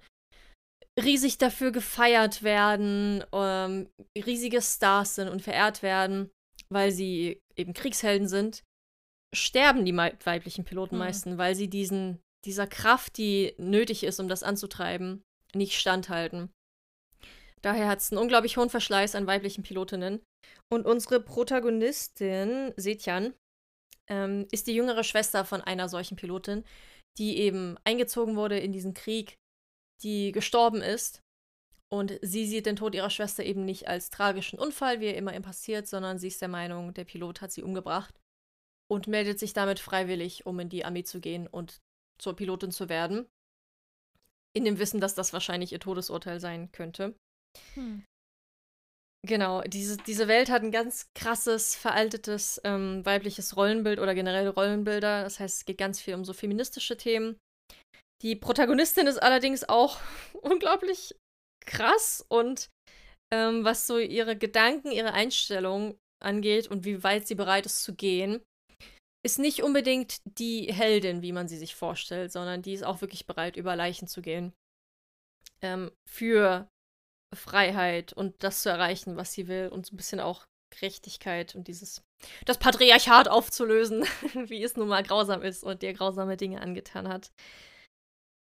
riesig 0.97 1.37
dafür 1.37 1.71
gefeiert 1.71 2.43
werden, 2.43 3.23
ähm, 3.31 3.89
riesige 4.15 4.61
Stars 4.61 5.15
sind 5.15 5.29
und 5.29 5.41
verehrt 5.41 5.81
werden, 5.81 6.29
weil 6.69 6.91
sie 6.91 7.39
eben 7.55 7.73
Kriegshelden 7.73 8.27
sind, 8.27 8.63
sterben 9.35 9.85
die 9.85 9.95
weiblichen 9.95 10.65
Piloten 10.65 10.95
mhm. 10.95 10.99
meistens, 10.99 11.37
weil 11.37 11.55
sie 11.55 11.69
diesen, 11.69 12.19
dieser 12.45 12.67
Kraft, 12.67 13.17
die 13.17 13.53
nötig 13.57 14.03
ist, 14.03 14.19
um 14.19 14.27
das 14.27 14.43
anzutreiben, 14.43 15.23
nicht 15.53 15.79
standhalten. 15.79 16.51
Daher 17.61 17.87
hat 17.87 17.99
es 17.99 18.11
einen 18.11 18.21
unglaublich 18.21 18.57
hohen 18.57 18.69
Verschleiß 18.69 19.15
an 19.15 19.27
weiblichen 19.27 19.63
Pilotinnen. 19.63 20.21
Und 20.71 20.85
unsere 20.85 21.19
Protagonistin, 21.19 22.73
Setjan, 22.77 23.33
ähm, 24.07 24.47
ist 24.51 24.67
die 24.67 24.73
jüngere 24.73 25.03
Schwester 25.03 25.43
von 25.45 25.61
einer 25.61 25.89
solchen 25.89 26.15
Pilotin, 26.15 26.63
die 27.17 27.37
eben 27.37 27.77
eingezogen 27.83 28.35
wurde 28.35 28.57
in 28.59 28.71
diesen 28.71 28.93
Krieg, 28.93 29.37
die 30.01 30.31
gestorben 30.31 30.81
ist. 30.81 31.21
Und 31.91 32.19
sie 32.21 32.45
sieht 32.45 32.65
den 32.65 32.75
Tod 32.75 32.95
ihrer 32.95 33.09
Schwester 33.09 33.43
eben 33.43 33.65
nicht 33.65 33.87
als 33.87 34.09
tragischen 34.09 34.59
Unfall, 34.59 34.99
wie 34.99 35.07
er 35.07 35.17
immer 35.17 35.35
ihm 35.35 35.41
passiert, 35.41 35.87
sondern 35.87 36.19
sie 36.19 36.27
ist 36.27 36.41
der 36.41 36.47
Meinung, 36.47 36.93
der 36.93 37.03
Pilot 37.03 37.41
hat 37.41 37.51
sie 37.51 37.63
umgebracht 37.63 38.13
und 38.89 39.07
meldet 39.07 39.39
sich 39.39 39.53
damit 39.53 39.79
freiwillig, 39.79 40.45
um 40.45 40.59
in 40.59 40.69
die 40.69 40.85
Armee 40.85 41.03
zu 41.03 41.19
gehen 41.19 41.47
und 41.47 41.81
zur 42.19 42.35
Pilotin 42.35 42.71
zu 42.71 42.89
werden. 42.89 43.27
In 44.55 44.65
dem 44.65 44.79
Wissen, 44.79 44.99
dass 44.99 45.15
das 45.15 45.33
wahrscheinlich 45.33 45.71
ihr 45.71 45.79
Todesurteil 45.79 46.39
sein 46.39 46.71
könnte. 46.71 47.15
Hm. 47.75 48.03
Genau, 49.27 49.61
diese, 49.63 49.97
diese 49.97 50.27
Welt 50.29 50.49
hat 50.49 50.63
ein 50.63 50.71
ganz 50.71 51.11
krasses, 51.13 51.75
veraltetes 51.75 52.61
ähm, 52.63 53.05
weibliches 53.05 53.57
Rollenbild 53.57 53.99
oder 53.99 54.15
generell 54.15 54.47
Rollenbilder. 54.47 55.23
Das 55.23 55.39
heißt, 55.39 55.57
es 55.57 55.65
geht 55.65 55.77
ganz 55.77 55.99
viel 55.99 56.15
um 56.15 56.23
so 56.23 56.33
feministische 56.33 56.95
Themen. 56.95 57.37
Die 58.21 58.35
Protagonistin 58.35 59.07
ist 59.07 59.17
allerdings 59.17 59.67
auch 59.67 59.99
unglaublich 60.41 61.15
krass 61.65 62.25
und 62.29 62.69
ähm, 63.31 63.63
was 63.63 63.87
so 63.87 63.97
ihre 63.97 64.37
Gedanken, 64.37 64.91
ihre 64.91 65.13
Einstellung 65.13 65.97
angeht 66.23 66.67
und 66.67 66.85
wie 66.85 67.03
weit 67.03 67.27
sie 67.27 67.35
bereit 67.35 67.65
ist 67.65 67.83
zu 67.83 67.95
gehen, 67.95 68.41
ist 69.23 69.39
nicht 69.39 69.63
unbedingt 69.63 70.21
die 70.23 70.71
Heldin, 70.73 71.21
wie 71.21 71.33
man 71.33 71.47
sie 71.47 71.57
sich 71.57 71.75
vorstellt, 71.75 72.31
sondern 72.31 72.61
die 72.61 72.73
ist 72.73 72.83
auch 72.83 73.01
wirklich 73.01 73.25
bereit, 73.25 73.57
über 73.57 73.75
Leichen 73.75 74.07
zu 74.07 74.21
gehen. 74.21 74.53
Ähm, 75.61 75.91
für 76.05 76.69
Freiheit 77.35 78.13
und 78.13 78.43
das 78.43 78.61
zu 78.61 78.69
erreichen, 78.69 79.17
was 79.17 79.33
sie 79.33 79.47
will 79.47 79.69
und 79.69 79.85
so 79.85 79.93
ein 79.93 79.97
bisschen 79.97 80.19
auch 80.19 80.47
Gerechtigkeit 80.71 81.55
und 81.55 81.67
dieses 81.67 82.03
das 82.45 82.57
Patriarchat 82.57 83.27
aufzulösen, 83.27 84.03
wie 84.33 84.63
es 84.63 84.75
nun 84.75 84.87
mal 84.87 85.03
grausam 85.03 85.41
ist 85.41 85.63
und 85.63 85.81
dir 85.81 85.93
grausame 85.93 86.37
Dinge 86.37 86.61
angetan 86.61 87.07
hat. 87.07 87.31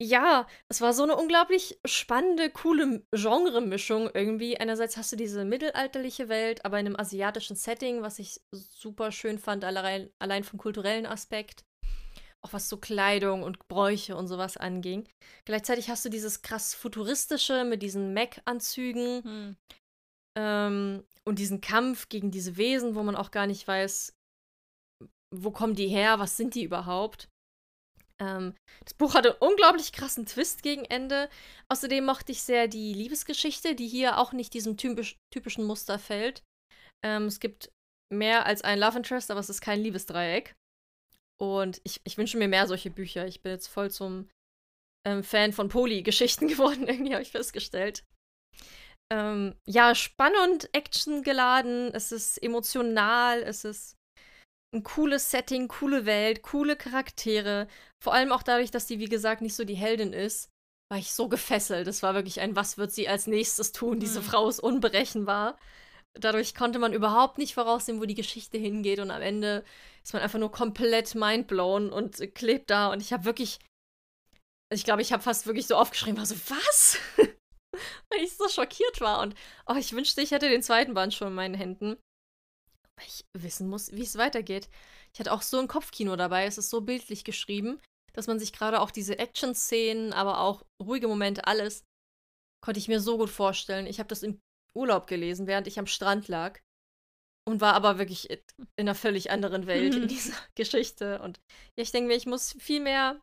Ja, 0.01 0.49
es 0.69 0.81
war 0.81 0.93
so 0.95 1.05
eine 1.05 1.17
unglaublich 1.17 1.79
spannende, 1.85 2.51
coole 2.51 3.07
Genre-Mischung 3.13 4.11
irgendwie. 4.13 4.59
Einerseits 4.59 4.97
hast 4.97 5.13
du 5.13 5.17
diese 5.17 5.45
mittelalterliche 5.45 6.29
Welt, 6.29 6.65
aber 6.65 6.81
in 6.81 6.87
einem 6.87 6.97
asiatischen 6.99 7.55
Setting, 7.55 8.03
was 8.03 8.19
ich 8.19 8.41
super 8.51 9.13
schön 9.13 9.39
fand, 9.39 9.65
allein, 9.65 10.11
allein 10.19 10.43
vom 10.43 10.59
kulturellen 10.59 11.07
Aspekt 11.07 11.65
auch 12.43 12.53
was 12.53 12.69
so 12.69 12.77
Kleidung 12.77 13.43
und 13.43 13.69
Bräuche 13.69 14.17
und 14.17 14.27
sowas 14.27 14.57
anging. 14.57 15.09
Gleichzeitig 15.45 15.89
hast 15.89 16.05
du 16.05 16.09
dieses 16.09 16.43
krass 16.43 16.75
futuristische 16.75 17.65
mit 17.65 17.83
diesen 17.83 18.13
Mac-Anzügen 18.15 19.23
hm. 19.23 19.57
ähm, 20.37 21.05
und 21.25 21.39
diesen 21.39 21.61
Kampf 21.61 22.09
gegen 22.09 22.31
diese 22.31 22.57
Wesen, 22.57 22.95
wo 22.95 23.03
man 23.03 23.17
auch 23.17 23.31
gar 23.31 23.47
nicht 23.47 23.67
weiß, 23.67 24.17
wo 25.35 25.51
kommen 25.51 25.75
die 25.75 25.89
her, 25.89 26.19
was 26.19 26.37
sind 26.37 26.55
die 26.55 26.65
überhaupt. 26.65 27.29
Ähm, 28.21 28.55
das 28.85 28.95
Buch 28.95 29.15
hatte 29.15 29.31
einen 29.31 29.51
unglaublich 29.53 29.93
krassen 29.93 30.27
Twist 30.27 30.63
gegen 30.63 30.85
Ende. 30.85 31.29
Außerdem 31.69 32.05
mochte 32.05 32.33
ich 32.33 32.43
sehr 32.43 32.69
die 32.69 32.95
Liebesgeschichte, 32.95 33.75
die 33.75 33.89
hier 33.89 34.19
auch 34.19 34.33
nicht 34.33 34.55
diesem 34.55 34.77
typisch, 34.77 35.17
typischen 35.33 35.65
Muster 35.65 35.99
fällt. 35.99 36.43
Ähm, 37.05 37.27
es 37.27 37.41
gibt 37.41 37.71
mehr 38.13 38.47
als 38.47 38.63
ein 38.63 38.79
Love 38.79 38.99
Interest, 38.99 39.31
aber 39.31 39.41
es 39.41 39.51
ist 39.51 39.61
kein 39.61 39.81
Liebesdreieck. 39.81 40.55
Und 41.41 41.81
ich, 41.85 42.01
ich 42.05 42.19
wünsche 42.19 42.39
mir 42.39 42.49
mehr 42.49 42.67
solche 42.67 42.91
Bücher. 42.91 43.27
Ich 43.27 43.43
bin 43.43 43.53
jetzt 43.53 43.67
voll 43.67 43.91
zum 43.91 44.29
ähm, 45.05 45.25
Fan 45.25 45.53
von 45.53 45.69
Poli-Geschichten 45.69 46.49
geworden, 46.49 46.87
irgendwie 46.87 47.15
habe 47.15 47.23
ich 47.23 47.33
festgestellt. 47.33 48.05
Ähm, 49.11 49.55
ja, 49.67 49.95
spannend, 49.95 50.71
actiongeladen, 50.73 51.93
es 51.95 52.13
ist 52.13 52.43
emotional, 52.43 53.43
es 53.43 53.65
ist 53.65 53.97
ein 54.75 54.83
cooles 54.83 55.31
Setting, 55.31 55.69
coole 55.69 56.07
Welt, 56.07 56.43
coole 56.43 56.77
Charaktere. 56.77 57.69
Vor 58.03 58.15
allem 58.15 58.33
auch 58.33 58.43
dadurch, 58.43 58.71
dass 58.71 58.89
sie, 58.89 58.99
wie 58.99 59.09
gesagt, 59.09 59.43
nicht 59.43 59.55
so 59.55 59.65
die 59.65 59.75
Heldin 59.75 60.13
ist, 60.13 60.51
war 60.91 60.99
ich 60.99 61.13
so 61.13 61.29
gefesselt. 61.29 61.89
Es 61.89 62.03
war 62.03 62.15
wirklich 62.15 62.41
ein, 62.41 62.57
was 62.57 62.79
wird 62.79 62.93
sie 62.93 63.09
als 63.09 63.27
nächstes 63.27 63.73
tun? 63.73 64.01
Diese 64.01 64.21
mhm. 64.21 64.25
Frau 64.25 64.49
ist 64.49 64.61
unberechenbar. 64.61 65.59
Dadurch 66.15 66.55
konnte 66.55 66.79
man 66.79 66.93
überhaupt 66.93 67.39
nicht 67.39 67.55
voraussehen, 67.55 68.01
wo 68.01 68.05
die 68.05 68.15
Geschichte 68.15 68.59
hingeht 68.59 68.99
und 68.99 69.11
am 69.11 69.23
Ende 69.23 69.65
ist 70.05 70.13
man 70.13 70.23
einfach 70.23 70.39
nur 70.39 70.53
komplett 70.53 71.15
mindblown 71.15 71.91
und 71.91 72.35
klebt 72.35 72.69
da 72.69 72.93
und 72.93 73.01
ich 73.01 73.15
habe 73.15 73.25
wirklich, 73.25 73.59
ich 74.71 74.85
glaube, 74.85 75.01
ich 75.01 75.15
habe 75.15 75.23
fast 75.23 75.47
wirklich 75.47 75.67
so 75.67 75.77
aufgeschrieben, 75.77 76.19
war 76.19 76.27
so, 76.27 76.35
was? 76.51 76.99
Weil 78.11 78.21
ich 78.23 78.37
so 78.37 78.47
schockiert 78.49 79.01
war 79.01 79.21
und 79.21 79.35
oh, 79.67 79.77
ich 79.79 79.95
wünschte, 79.95 80.21
ich 80.21 80.33
hätte 80.33 80.51
den 80.51 80.63
zweiten 80.63 80.93
Band 80.93 81.15
schon 81.15 81.29
in 81.29 81.35
meinen 81.35 81.55
Händen. 81.55 81.97
Weil 83.03 83.09
ich 83.09 83.25
wissen 83.37 83.69
muss, 83.69 83.93
wie 83.93 84.03
es 84.03 84.17
weitergeht. 84.17 84.69
Ich 85.13 85.21
hatte 85.21 85.33
auch 85.33 85.43
so 85.43 85.59
ein 85.59 85.69
Kopfkino 85.69 86.17
dabei, 86.17 86.47
es 86.47 86.57
ist 86.57 86.71
so 86.71 86.81
bildlich 86.81 87.25
geschrieben, 87.25 87.81
dass 88.13 88.29
man 88.29 88.39
sich 88.39 88.53
gerade 88.53 88.81
auch 88.81 88.91
diese 88.91 89.19
Action-Szenen, 89.19 90.13
aber 90.13 90.41
auch 90.41 90.63
ruhige 90.83 91.09
Momente, 91.09 91.47
alles, 91.47 91.85
konnte 92.65 92.79
ich 92.79 92.89
mir 92.89 93.01
so 93.01 93.19
gut 93.19 93.31
vorstellen. 93.31 93.87
Ich 93.87 93.99
habe 93.99 94.09
das 94.09 94.23
im 94.23 94.41
Urlaub 94.77 95.07
gelesen, 95.07 95.47
während 95.47 95.67
ich 95.67 95.79
am 95.79 95.87
Strand 95.87 96.29
lag 96.29 96.61
und 97.49 97.61
war 97.61 97.75
aber 97.75 97.99
wirklich 97.99 98.31
in 98.31 98.39
einer 98.79 98.95
völlig 98.95 99.31
anderen 99.31 99.67
Welt 99.67 99.95
in 99.95 100.09
dieser 100.09 100.37
Geschichte. 100.55 101.21
Und 101.21 101.41
ja, 101.77 101.83
ich 101.83 101.91
denke 101.91 102.09
mir, 102.09 102.17
ich 102.17 102.27
muss 102.27 102.55
viel 102.59 102.81
mehr 102.81 103.21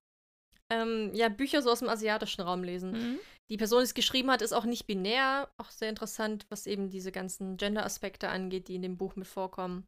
ähm, 0.71 1.11
ja, 1.13 1.29
Bücher 1.29 1.61
so 1.61 1.71
aus 1.71 1.79
dem 1.79 1.89
asiatischen 1.89 2.41
Raum 2.41 2.63
lesen. 2.63 2.91
Mhm. 2.91 3.19
Die 3.49 3.57
Person, 3.57 3.79
die 3.79 3.85
es 3.85 3.93
geschrieben 3.95 4.29
hat, 4.29 4.41
ist 4.41 4.53
auch 4.53 4.65
nicht 4.65 4.85
binär. 4.85 5.51
Auch 5.57 5.71
sehr 5.71 5.89
interessant, 5.89 6.45
was 6.49 6.67
eben 6.67 6.89
diese 6.89 7.11
ganzen 7.11 7.57
Gender-Aspekte 7.57 8.29
angeht, 8.29 8.67
die 8.67 8.75
in 8.75 8.83
dem 8.83 8.97
Buch 8.97 9.15
mit 9.15 9.27
vorkommen. 9.27 9.87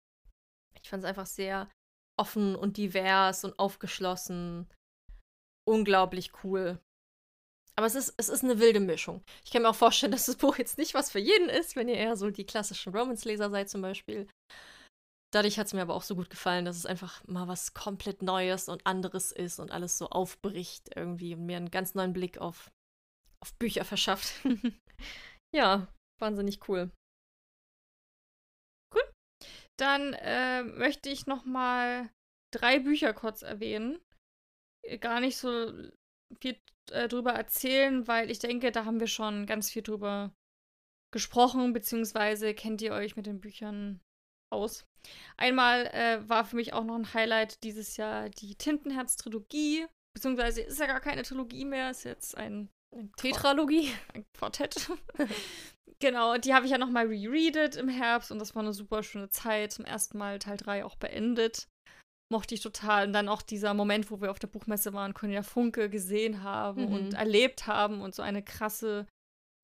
Ich 0.81 0.89
fand 0.89 1.03
es 1.03 1.09
einfach 1.09 1.27
sehr 1.27 1.69
offen 2.19 2.55
und 2.55 2.77
divers 2.77 3.43
und 3.45 3.57
aufgeschlossen. 3.59 4.67
Unglaublich 5.67 6.31
cool. 6.43 6.79
Aber 7.75 7.85
es 7.85 7.95
ist, 7.95 8.13
es 8.17 8.29
ist 8.29 8.43
eine 8.43 8.59
wilde 8.59 8.79
Mischung. 8.79 9.23
Ich 9.45 9.51
kann 9.51 9.61
mir 9.61 9.69
auch 9.69 9.75
vorstellen, 9.75 10.11
dass 10.11 10.25
das 10.25 10.35
Buch 10.35 10.57
jetzt 10.57 10.77
nicht 10.77 10.93
was 10.93 11.11
für 11.11 11.19
jeden 11.19 11.49
ist, 11.49 11.75
wenn 11.75 11.87
ihr 11.87 11.95
eher 11.95 12.17
so 12.17 12.31
die 12.31 12.45
klassischen 12.45 12.95
Romance-Leser 12.95 13.49
seid 13.49 13.69
zum 13.69 13.81
Beispiel. 13.81 14.27
Dadurch 15.33 15.57
hat 15.57 15.67
es 15.67 15.73
mir 15.73 15.83
aber 15.83 15.95
auch 15.95 16.03
so 16.03 16.15
gut 16.15 16.29
gefallen, 16.29 16.65
dass 16.65 16.75
es 16.75 16.85
einfach 16.85 17.25
mal 17.25 17.47
was 17.47 17.73
komplett 17.73 18.21
Neues 18.21 18.67
und 18.67 18.85
anderes 18.85 19.31
ist 19.31 19.59
und 19.59 19.71
alles 19.71 19.97
so 19.97 20.09
aufbricht 20.09 20.89
irgendwie 20.95 21.35
und 21.35 21.45
mir 21.45 21.55
einen 21.55 21.71
ganz 21.71 21.95
neuen 21.95 22.11
Blick 22.11 22.37
auf, 22.39 22.69
auf 23.41 23.53
Bücher 23.57 23.85
verschafft. 23.85 24.33
ja, 25.55 25.87
wahnsinnig 26.19 26.67
cool. 26.67 26.91
Cool. 28.93 29.03
Dann 29.77 30.13
äh, 30.13 30.63
möchte 30.63 31.09
ich 31.09 31.27
noch 31.27 31.45
mal 31.45 32.09
drei 32.53 32.79
Bücher 32.79 33.13
kurz 33.13 33.41
erwähnen. 33.41 33.99
Gar 34.99 35.19
nicht 35.19 35.37
so 35.37 35.73
viel 36.41 36.59
äh, 36.91 37.07
drüber 37.07 37.31
erzählen, 37.31 38.07
weil 38.07 38.31
ich 38.31 38.39
denke, 38.39 38.71
da 38.71 38.85
haben 38.85 38.99
wir 38.99 39.07
schon 39.07 39.45
ganz 39.45 39.69
viel 39.69 39.83
drüber 39.83 40.33
gesprochen, 41.13 41.73
beziehungsweise 41.73 42.53
kennt 42.53 42.81
ihr 42.81 42.93
euch 42.93 43.15
mit 43.15 43.25
den 43.25 43.41
Büchern 43.41 44.01
aus. 44.51 44.85
Einmal 45.37 45.87
äh, 45.87 46.27
war 46.29 46.45
für 46.45 46.55
mich 46.55 46.73
auch 46.73 46.83
noch 46.83 46.95
ein 46.95 47.13
Highlight 47.13 47.63
dieses 47.63 47.97
Jahr 47.97 48.29
die 48.29 48.55
Tintenherz-Trilogie, 48.55 49.87
beziehungsweise 50.15 50.61
ist 50.61 50.79
ja 50.79 50.87
gar 50.87 51.01
keine 51.01 51.23
Trilogie 51.23 51.65
mehr, 51.65 51.91
ist 51.91 52.03
jetzt 52.03 52.37
ein 52.37 52.69
Tetralogie, 53.17 53.89
ein 54.13 54.25
Quartett. 54.37 54.91
genau, 55.99 56.37
die 56.37 56.53
habe 56.53 56.65
ich 56.65 56.71
ja 56.71 56.77
nochmal 56.77 57.07
rereadet 57.07 57.75
im 57.75 57.89
Herbst 57.89 58.31
und 58.31 58.39
das 58.39 58.55
war 58.55 58.63
eine 58.63 58.73
super 58.73 59.03
schöne 59.03 59.29
Zeit. 59.29 59.71
Zum 59.71 59.85
ersten 59.85 60.17
Mal 60.17 60.39
Teil 60.39 60.57
3 60.57 60.85
auch 60.85 60.95
beendet 60.95 61.67
mochte 62.31 62.55
ich 62.55 62.61
total. 62.61 63.07
Und 63.07 63.13
dann 63.13 63.29
auch 63.29 63.43
dieser 63.43 63.75
Moment, 63.75 64.09
wo 64.09 64.21
wir 64.21 64.31
auf 64.31 64.39
der 64.39 64.47
Buchmesse 64.47 64.93
waren, 64.93 65.13
Cornelia 65.13 65.43
Funke 65.43 65.89
gesehen 65.89 66.41
haben 66.41 66.87
mhm. 66.87 66.93
und 66.93 67.13
erlebt 67.13 67.67
haben 67.67 68.01
und 68.01 68.15
so 68.15 68.23
eine 68.23 68.41
krasse 68.41 69.05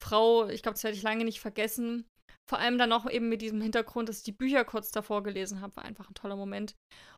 Frau, 0.04 0.48
ich 0.50 0.62
glaube, 0.62 0.76
das 0.76 0.84
werde 0.84 0.98
ich 0.98 1.04
lange 1.04 1.26
nicht 1.26 1.40
vergessen. 1.40 2.06
Vor 2.48 2.60
allem 2.60 2.78
dann 2.78 2.94
auch 2.94 3.10
eben 3.10 3.30
mit 3.30 3.42
diesem 3.42 3.62
Hintergrund, 3.62 4.10
dass 4.10 4.20
ich 4.20 4.24
die 4.24 4.32
Bücher 4.32 4.64
kurz 4.64 4.92
davor 4.92 5.24
gelesen 5.24 5.60
habe, 5.62 5.76
war 5.78 5.86
einfach 5.86 6.10
ein 6.10 6.14
toller 6.14 6.36
Moment. 6.36 6.76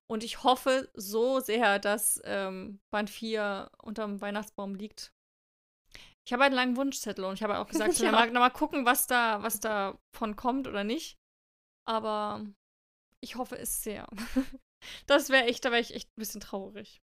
Und 0.09 0.23
ich 0.23 0.43
hoffe 0.43 0.89
so 0.95 1.39
sehr, 1.39 1.77
dass 1.77 2.21
ähm, 2.23 2.79
Band 2.91 3.09
4 3.09 3.69
unterm 3.83 4.21
Weihnachtsbaum 4.21 4.73
liegt. 4.73 5.11
Ich 6.29 6.33
habe 6.33 6.43
einen 6.43 6.53
langen 6.53 6.77
Wunschzettel 6.77 7.25
und 7.25 7.33
ich 7.33 7.41
habe 7.41 7.57
auch 7.57 7.67
gesagt, 7.67 7.97
ja. 7.97 8.11
mal, 8.11 8.31
mal 8.31 8.51
gucken, 8.51 8.85
was 8.85 9.07
da, 9.07 9.41
was 9.41 9.59
davon 9.59 10.35
kommt 10.35 10.67
oder 10.67 10.83
nicht. 10.83 11.17
Aber 11.87 12.45
ich 13.19 13.35
hoffe 13.35 13.57
es 13.57 13.83
sehr. 13.83 14.07
Das 15.07 15.27
wäre 15.27 15.43
echt, 15.43 15.65
da 15.65 15.71
wäre 15.71 15.81
ich 15.81 15.93
echt 15.93 16.07
ein 16.07 16.21
bisschen 16.21 16.39
traurig. 16.39 17.01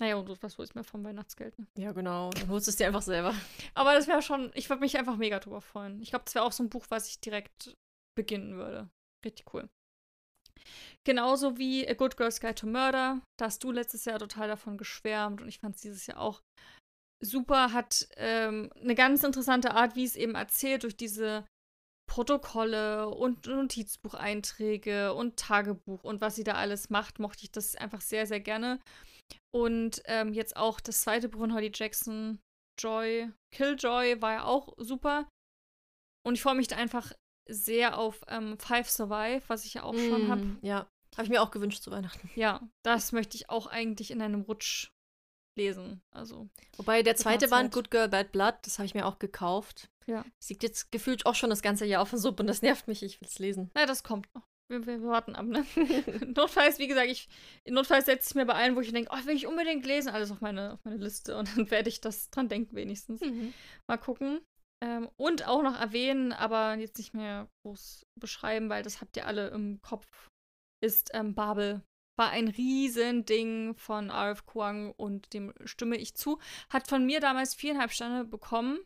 Naja, 0.00 0.16
und 0.16 0.42
was 0.42 0.58
hole 0.58 0.66
ich 0.66 0.74
mir 0.74 0.82
vom 0.82 1.04
Weihnachtsgeld? 1.04 1.56
Ne? 1.56 1.68
Ja, 1.78 1.92
genau. 1.92 2.30
Dann 2.30 2.48
holst 2.48 2.66
du 2.66 2.70
es 2.70 2.76
dir 2.76 2.88
einfach 2.88 3.02
selber. 3.02 3.32
Aber 3.74 3.94
das 3.94 4.08
wäre 4.08 4.22
schon, 4.22 4.50
ich 4.54 4.68
würde 4.68 4.80
mich 4.80 4.98
einfach 4.98 5.16
mega 5.16 5.38
drüber 5.38 5.60
freuen. 5.60 6.02
Ich 6.02 6.10
glaube, 6.10 6.24
das 6.24 6.34
wäre 6.34 6.44
auch 6.44 6.50
so 6.50 6.64
ein 6.64 6.68
Buch, 6.68 6.86
was 6.88 7.06
ich 7.06 7.20
direkt 7.20 7.76
beginnen 8.16 8.56
würde. 8.56 8.90
Richtig 9.24 9.54
cool. 9.54 9.68
Genauso 11.04 11.58
wie 11.58 11.88
A 11.88 11.94
Good 11.94 12.16
Girl's 12.16 12.40
Guide 12.40 12.56
to 12.56 12.66
Murder. 12.66 13.22
Da 13.38 13.44
hast 13.44 13.62
du 13.62 13.70
letztes 13.70 14.04
Jahr 14.04 14.18
total 14.18 14.48
davon 14.48 14.78
geschwärmt 14.78 15.40
und 15.40 15.46
ich 15.46 15.60
fand 15.60 15.76
es 15.76 15.82
dieses 15.82 16.08
Jahr 16.08 16.18
auch 16.18 16.42
super, 17.22 17.72
hat 17.72 18.08
ähm, 18.16 18.70
eine 18.80 18.94
ganz 18.94 19.22
interessante 19.22 19.74
Art, 19.74 19.96
wie 19.96 20.04
es 20.04 20.16
eben 20.16 20.34
erzählt, 20.34 20.82
durch 20.82 20.96
diese 20.96 21.46
Protokolle 22.10 23.08
und 23.08 23.46
Notizbucheinträge 23.46 25.14
und 25.14 25.38
Tagebuch 25.38 26.04
und 26.04 26.20
was 26.20 26.34
sie 26.36 26.44
da 26.44 26.54
alles 26.54 26.90
macht, 26.90 27.18
mochte 27.18 27.44
ich 27.44 27.52
das 27.52 27.74
einfach 27.76 28.02
sehr, 28.02 28.26
sehr 28.26 28.40
gerne. 28.40 28.80
Und 29.54 30.02
ähm, 30.06 30.34
jetzt 30.34 30.56
auch 30.56 30.80
das 30.80 31.02
zweite 31.02 31.28
Buch 31.28 31.40
von 31.40 31.54
Holly 31.54 31.70
Jackson, 31.72 32.38
Joy, 32.78 33.30
Killjoy, 33.54 34.20
war 34.20 34.32
ja 34.32 34.44
auch 34.44 34.74
super. 34.76 35.26
Und 36.26 36.34
ich 36.34 36.42
freue 36.42 36.54
mich 36.54 36.68
da 36.68 36.76
einfach 36.76 37.12
sehr 37.48 37.98
auf 37.98 38.22
ähm, 38.28 38.58
Five 38.58 38.90
Survive, 38.90 39.42
was 39.48 39.64
ich 39.64 39.74
ja 39.74 39.82
auch 39.82 39.94
mm, 39.94 40.08
schon 40.08 40.28
habe. 40.28 40.56
Ja, 40.62 40.86
habe 41.16 41.24
ich 41.24 41.30
mir 41.30 41.42
auch 41.42 41.50
gewünscht 41.50 41.82
zu 41.82 41.90
Weihnachten. 41.90 42.30
Ja, 42.34 42.60
das 42.84 43.12
möchte 43.12 43.36
ich 43.36 43.50
auch 43.50 43.66
eigentlich 43.66 44.10
in 44.10 44.22
einem 44.22 44.42
Rutsch 44.42 44.90
lesen. 45.56 46.00
Also. 46.10 46.48
Wobei 46.76 47.02
der 47.02 47.16
zweite 47.16 47.48
Band, 47.48 47.72
Good 47.72 47.90
Girl, 47.90 48.08
Bad 48.08 48.32
Blood, 48.32 48.54
das 48.62 48.78
habe 48.78 48.86
ich 48.86 48.94
mir 48.94 49.06
auch 49.06 49.18
gekauft. 49.18 49.88
Ja. 50.06 50.24
Es 50.40 50.48
liegt 50.48 50.62
jetzt 50.62 50.90
gefühlt 50.90 51.26
auch 51.26 51.34
schon 51.34 51.50
das 51.50 51.62
ganze 51.62 51.86
Jahr 51.86 52.02
auf 52.02 52.10
der 52.10 52.18
Suppe 52.18 52.42
und 52.42 52.46
das 52.46 52.62
nervt 52.62 52.88
mich. 52.88 53.02
Ich 53.02 53.20
will 53.20 53.28
es 53.28 53.38
lesen. 53.38 53.70
Na, 53.74 53.86
das 53.86 54.02
kommt 54.02 54.26
noch. 54.34 54.46
Wir, 54.68 54.86
wir, 54.86 55.02
warten 55.02 55.34
ab, 55.36 55.44
ne? 55.46 55.66
notfalls, 56.34 56.78
wie 56.78 56.88
gesagt, 56.88 57.08
ich, 57.08 57.28
notfalls 57.68 58.06
setze 58.06 58.30
ich 58.30 58.34
mir 58.34 58.46
bei 58.46 58.54
allen, 58.54 58.74
wo 58.74 58.80
ich 58.80 58.90
denke, 58.90 59.10
oh, 59.12 59.26
will 59.26 59.36
ich 59.36 59.46
unbedingt 59.46 59.84
lesen, 59.84 60.08
alles 60.08 60.30
auf 60.30 60.40
meine, 60.40 60.74
auf 60.74 60.84
meine 60.84 60.96
Liste 60.96 61.36
und 61.36 61.48
dann 61.56 61.70
werde 61.70 61.90
ich 61.90 62.00
das 62.00 62.30
dran 62.30 62.48
denken, 62.48 62.74
wenigstens. 62.74 63.20
Mhm. 63.20 63.52
Mal 63.86 63.98
gucken. 63.98 64.40
Ähm, 64.82 65.10
und 65.16 65.46
auch 65.46 65.62
noch 65.62 65.78
erwähnen, 65.78 66.32
aber 66.32 66.74
jetzt 66.74 66.98
nicht 66.98 67.14
mehr 67.14 67.48
groß 67.62 68.06
beschreiben, 68.18 68.68
weil 68.68 68.82
das 68.82 69.00
habt 69.00 69.16
ihr 69.16 69.26
alle 69.26 69.48
im 69.48 69.80
Kopf, 69.82 70.06
ist 70.82 71.10
ähm, 71.12 71.34
Babel. 71.34 71.82
War 72.16 72.30
ein 72.30 72.48
Riesending 72.48 73.74
von 73.76 74.10
RF 74.10 74.46
Kwang 74.46 74.92
und 74.92 75.32
dem 75.32 75.52
stimme 75.64 75.96
ich 75.96 76.14
zu. 76.14 76.38
Hat 76.68 76.88
von 76.88 77.06
mir 77.06 77.20
damals 77.20 77.54
viereinhalb 77.54 77.92
Sterne 77.92 78.24
bekommen, 78.24 78.78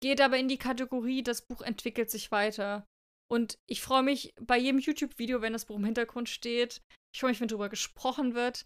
geht 0.00 0.20
aber 0.20 0.38
in 0.38 0.48
die 0.48 0.58
Kategorie, 0.58 1.22
das 1.22 1.42
Buch 1.42 1.62
entwickelt 1.62 2.10
sich 2.10 2.30
weiter. 2.30 2.86
Und 3.30 3.58
ich 3.66 3.82
freue 3.82 4.02
mich 4.02 4.32
bei 4.40 4.56
jedem 4.56 4.80
YouTube-Video, 4.80 5.42
wenn 5.42 5.52
das 5.52 5.66
Buch 5.66 5.76
im 5.76 5.84
Hintergrund 5.84 6.28
steht. 6.28 6.80
Ich 7.12 7.20
freue 7.20 7.30
mich, 7.30 7.40
wenn 7.40 7.48
darüber 7.48 7.68
gesprochen 7.68 8.34
wird. 8.34 8.64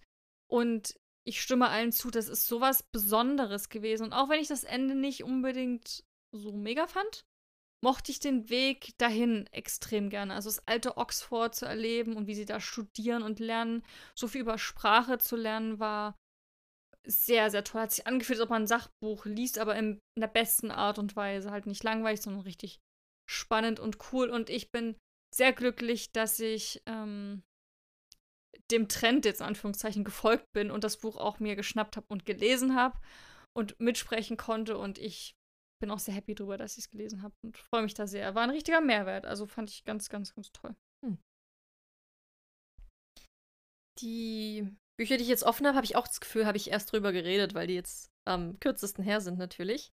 Und 0.48 0.94
ich 1.24 1.40
stimme 1.40 1.68
allen 1.68 1.92
zu, 1.92 2.10
das 2.10 2.28
ist 2.28 2.46
sowas 2.46 2.84
Besonderes 2.92 3.68
gewesen. 3.68 4.04
Und 4.04 4.12
auch 4.12 4.28
wenn 4.28 4.40
ich 4.40 4.48
das 4.48 4.64
Ende 4.64 4.94
nicht 4.94 5.24
unbedingt 5.24 6.04
so 6.32 6.52
mega 6.52 6.86
fand, 6.86 7.24
mochte 7.82 8.12
ich 8.12 8.20
den 8.20 8.48
Weg 8.48 8.96
dahin 8.98 9.46
extrem 9.52 10.08
gerne. 10.08 10.34
Also 10.34 10.48
das 10.48 10.66
alte 10.66 10.96
Oxford 10.96 11.54
zu 11.54 11.66
erleben 11.66 12.16
und 12.16 12.26
wie 12.26 12.34
sie 12.34 12.44
da 12.44 12.60
studieren 12.60 13.22
und 13.22 13.40
lernen, 13.40 13.84
so 14.14 14.28
viel 14.28 14.42
über 14.42 14.56
Sprache 14.56 15.18
zu 15.18 15.36
lernen, 15.36 15.78
war 15.78 16.16
sehr, 17.04 17.50
sehr 17.50 17.64
toll. 17.64 17.82
Hat 17.82 17.92
sich 17.92 18.06
angefühlt, 18.06 18.38
als 18.38 18.44
ob 18.44 18.50
man 18.50 18.62
ein 18.62 18.68
Sachbuch 18.68 19.24
liest, 19.24 19.58
aber 19.58 19.74
in, 19.76 20.00
der 20.16 20.28
besten 20.28 20.70
Art 20.70 20.98
und 20.98 21.16
Weise. 21.16 21.50
Halt 21.50 21.66
nicht 21.66 21.82
langweilig, 21.82 22.22
sondern 22.22 22.42
richtig 22.42 22.78
spannend 23.28 23.80
und 23.80 23.98
cool. 24.12 24.30
Und 24.30 24.50
ich 24.50 24.70
bin 24.70 24.96
sehr 25.34 25.52
glücklich, 25.52 26.12
dass 26.12 26.38
ich 26.38 26.82
ähm, 26.86 27.42
dem 28.70 28.88
Trend 28.88 29.24
jetzt 29.24 29.40
in 29.40 29.46
Anführungszeichen 29.46 30.04
gefolgt 30.04 30.52
bin 30.52 30.70
und 30.70 30.84
das 30.84 30.98
Buch 30.98 31.16
auch 31.16 31.40
mir 31.40 31.56
geschnappt 31.56 31.96
habe 31.96 32.06
und 32.08 32.26
gelesen 32.26 32.76
habe 32.76 33.00
und 33.56 33.78
mitsprechen 33.80 34.36
konnte. 34.36 34.78
Und 34.78 34.98
ich 34.98 35.34
bin 35.82 35.90
auch 35.90 35.98
sehr 35.98 36.14
happy 36.14 36.36
drüber, 36.36 36.56
dass 36.56 36.78
ich 36.78 36.84
es 36.84 36.90
gelesen 36.90 37.22
habe 37.22 37.34
und 37.42 37.58
freue 37.58 37.82
mich 37.82 37.92
da 37.92 38.06
sehr. 38.06 38.36
War 38.36 38.44
ein 38.44 38.50
richtiger 38.50 38.80
Mehrwert. 38.80 39.26
Also 39.26 39.46
fand 39.46 39.68
ich 39.68 39.82
ganz, 39.82 40.08
ganz, 40.08 40.32
ganz 40.32 40.52
toll. 40.52 40.76
Hm. 41.04 41.18
Die 44.00 44.68
Bücher, 44.96 45.16
die 45.16 45.24
ich 45.24 45.28
jetzt 45.28 45.42
offen 45.42 45.66
habe, 45.66 45.74
habe 45.74 45.84
ich 45.84 45.96
auch 45.96 46.06
das 46.06 46.20
Gefühl, 46.20 46.46
habe 46.46 46.56
ich 46.56 46.70
erst 46.70 46.92
drüber 46.92 47.10
geredet, 47.12 47.54
weil 47.54 47.66
die 47.66 47.74
jetzt 47.74 48.12
am 48.24 48.60
kürzesten 48.60 49.02
her 49.02 49.20
sind 49.20 49.38
natürlich. 49.38 49.90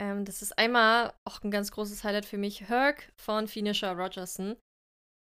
Ähm, 0.00 0.24
das 0.24 0.40
ist 0.40 0.56
einmal 0.56 1.12
auch 1.26 1.42
ein 1.42 1.50
ganz 1.50 1.72
großes 1.72 2.04
Highlight 2.04 2.24
für 2.24 2.38
mich. 2.38 2.68
Herc 2.68 3.12
von 3.20 3.48
Phoenicia 3.48 3.90
Rogerson. 3.90 4.56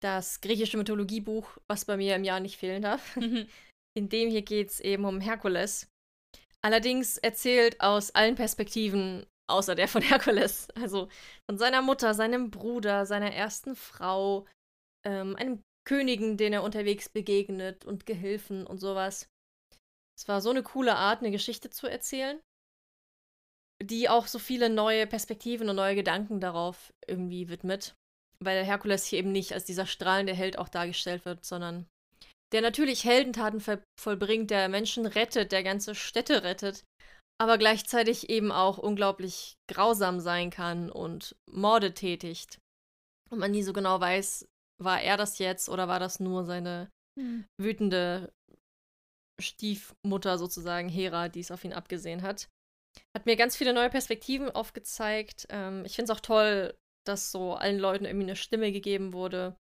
Das 0.03 0.41
griechische 0.41 0.77
Mythologiebuch, 0.77 1.57
was 1.67 1.85
bei 1.85 1.97
mir 1.97 2.15
im 2.15 2.23
Jahr 2.23 2.39
nicht 2.39 2.57
fehlen 2.57 2.83
darf. 2.83 3.17
In 3.97 4.09
dem 4.09 4.29
hier 4.29 4.43
geht 4.43 4.69
es 4.69 4.79
eben 4.79 5.05
um 5.05 5.21
Herkules. 5.21 5.87
Allerdings 6.63 7.17
erzählt 7.17 7.81
aus 7.81 8.11
allen 8.11 8.35
Perspektiven, 8.35 9.25
außer 9.47 9.75
der 9.75 9.87
von 9.87 10.01
Herkules. 10.03 10.67
Also 10.75 11.09
von 11.49 11.57
seiner 11.57 11.81
Mutter, 11.81 12.13
seinem 12.13 12.51
Bruder, 12.51 13.05
seiner 13.05 13.33
ersten 13.33 13.75
Frau, 13.75 14.45
ähm, 15.05 15.35
einem 15.35 15.61
Königen, 15.87 16.37
den 16.37 16.53
er 16.53 16.63
unterwegs 16.63 17.09
begegnet 17.09 17.85
und 17.85 18.05
Gehilfen 18.05 18.65
und 18.65 18.79
sowas. 18.79 19.27
Es 20.17 20.27
war 20.27 20.41
so 20.41 20.49
eine 20.49 20.63
coole 20.63 20.95
Art, 20.95 21.19
eine 21.19 21.31
Geschichte 21.31 21.69
zu 21.69 21.87
erzählen 21.87 22.39
die 23.83 24.09
auch 24.09 24.27
so 24.27 24.39
viele 24.39 24.69
neue 24.69 25.07
Perspektiven 25.07 25.69
und 25.69 25.75
neue 25.75 25.95
Gedanken 25.95 26.39
darauf 26.39 26.93
irgendwie 27.07 27.49
widmet. 27.49 27.95
Weil 28.39 28.63
Herkules 28.63 29.05
hier 29.05 29.19
eben 29.19 29.31
nicht 29.31 29.53
als 29.53 29.65
dieser 29.65 29.85
strahlende 29.85 30.33
Held 30.33 30.57
auch 30.57 30.69
dargestellt 30.69 31.25
wird, 31.25 31.45
sondern 31.45 31.87
der 32.51 32.61
natürlich 32.61 33.03
Heldentaten 33.03 33.61
vollbringt, 33.99 34.51
der 34.51 34.69
Menschen 34.69 35.05
rettet, 35.05 35.51
der 35.51 35.63
ganze 35.63 35.95
Städte 35.95 36.43
rettet, 36.43 36.83
aber 37.37 37.57
gleichzeitig 37.57 38.29
eben 38.29 38.51
auch 38.51 38.77
unglaublich 38.77 39.57
grausam 39.67 40.19
sein 40.19 40.49
kann 40.49 40.89
und 40.89 41.35
Morde 41.49 41.93
tätigt. 41.93 42.59
Und 43.29 43.39
man 43.39 43.51
nie 43.51 43.63
so 43.63 43.73
genau 43.73 43.99
weiß, 43.99 44.47
war 44.81 45.01
er 45.01 45.17
das 45.17 45.39
jetzt 45.39 45.69
oder 45.69 45.87
war 45.87 45.99
das 45.99 46.19
nur 46.19 46.45
seine 46.45 46.91
hm. 47.19 47.45
wütende 47.57 48.33
Stiefmutter 49.41 50.37
sozusagen, 50.37 50.89
Hera, 50.89 51.27
die 51.29 51.41
es 51.41 51.51
auf 51.51 51.63
ihn 51.63 51.73
abgesehen 51.73 52.21
hat. 52.21 52.49
Hat 53.13 53.25
mir 53.25 53.35
ganz 53.35 53.55
viele 53.55 53.73
neue 53.73 53.89
Perspektiven 53.89 54.49
aufgezeigt. 54.49 55.47
Ähm, 55.49 55.83
ich 55.85 55.95
finde 55.95 56.11
es 56.11 56.17
auch 56.17 56.21
toll, 56.21 56.77
dass 57.05 57.31
so 57.31 57.53
allen 57.53 57.79
Leuten 57.79 58.05
irgendwie 58.05 58.25
eine 58.25 58.35
Stimme 58.35 58.71
gegeben 58.71 59.13
wurde. 59.13 59.57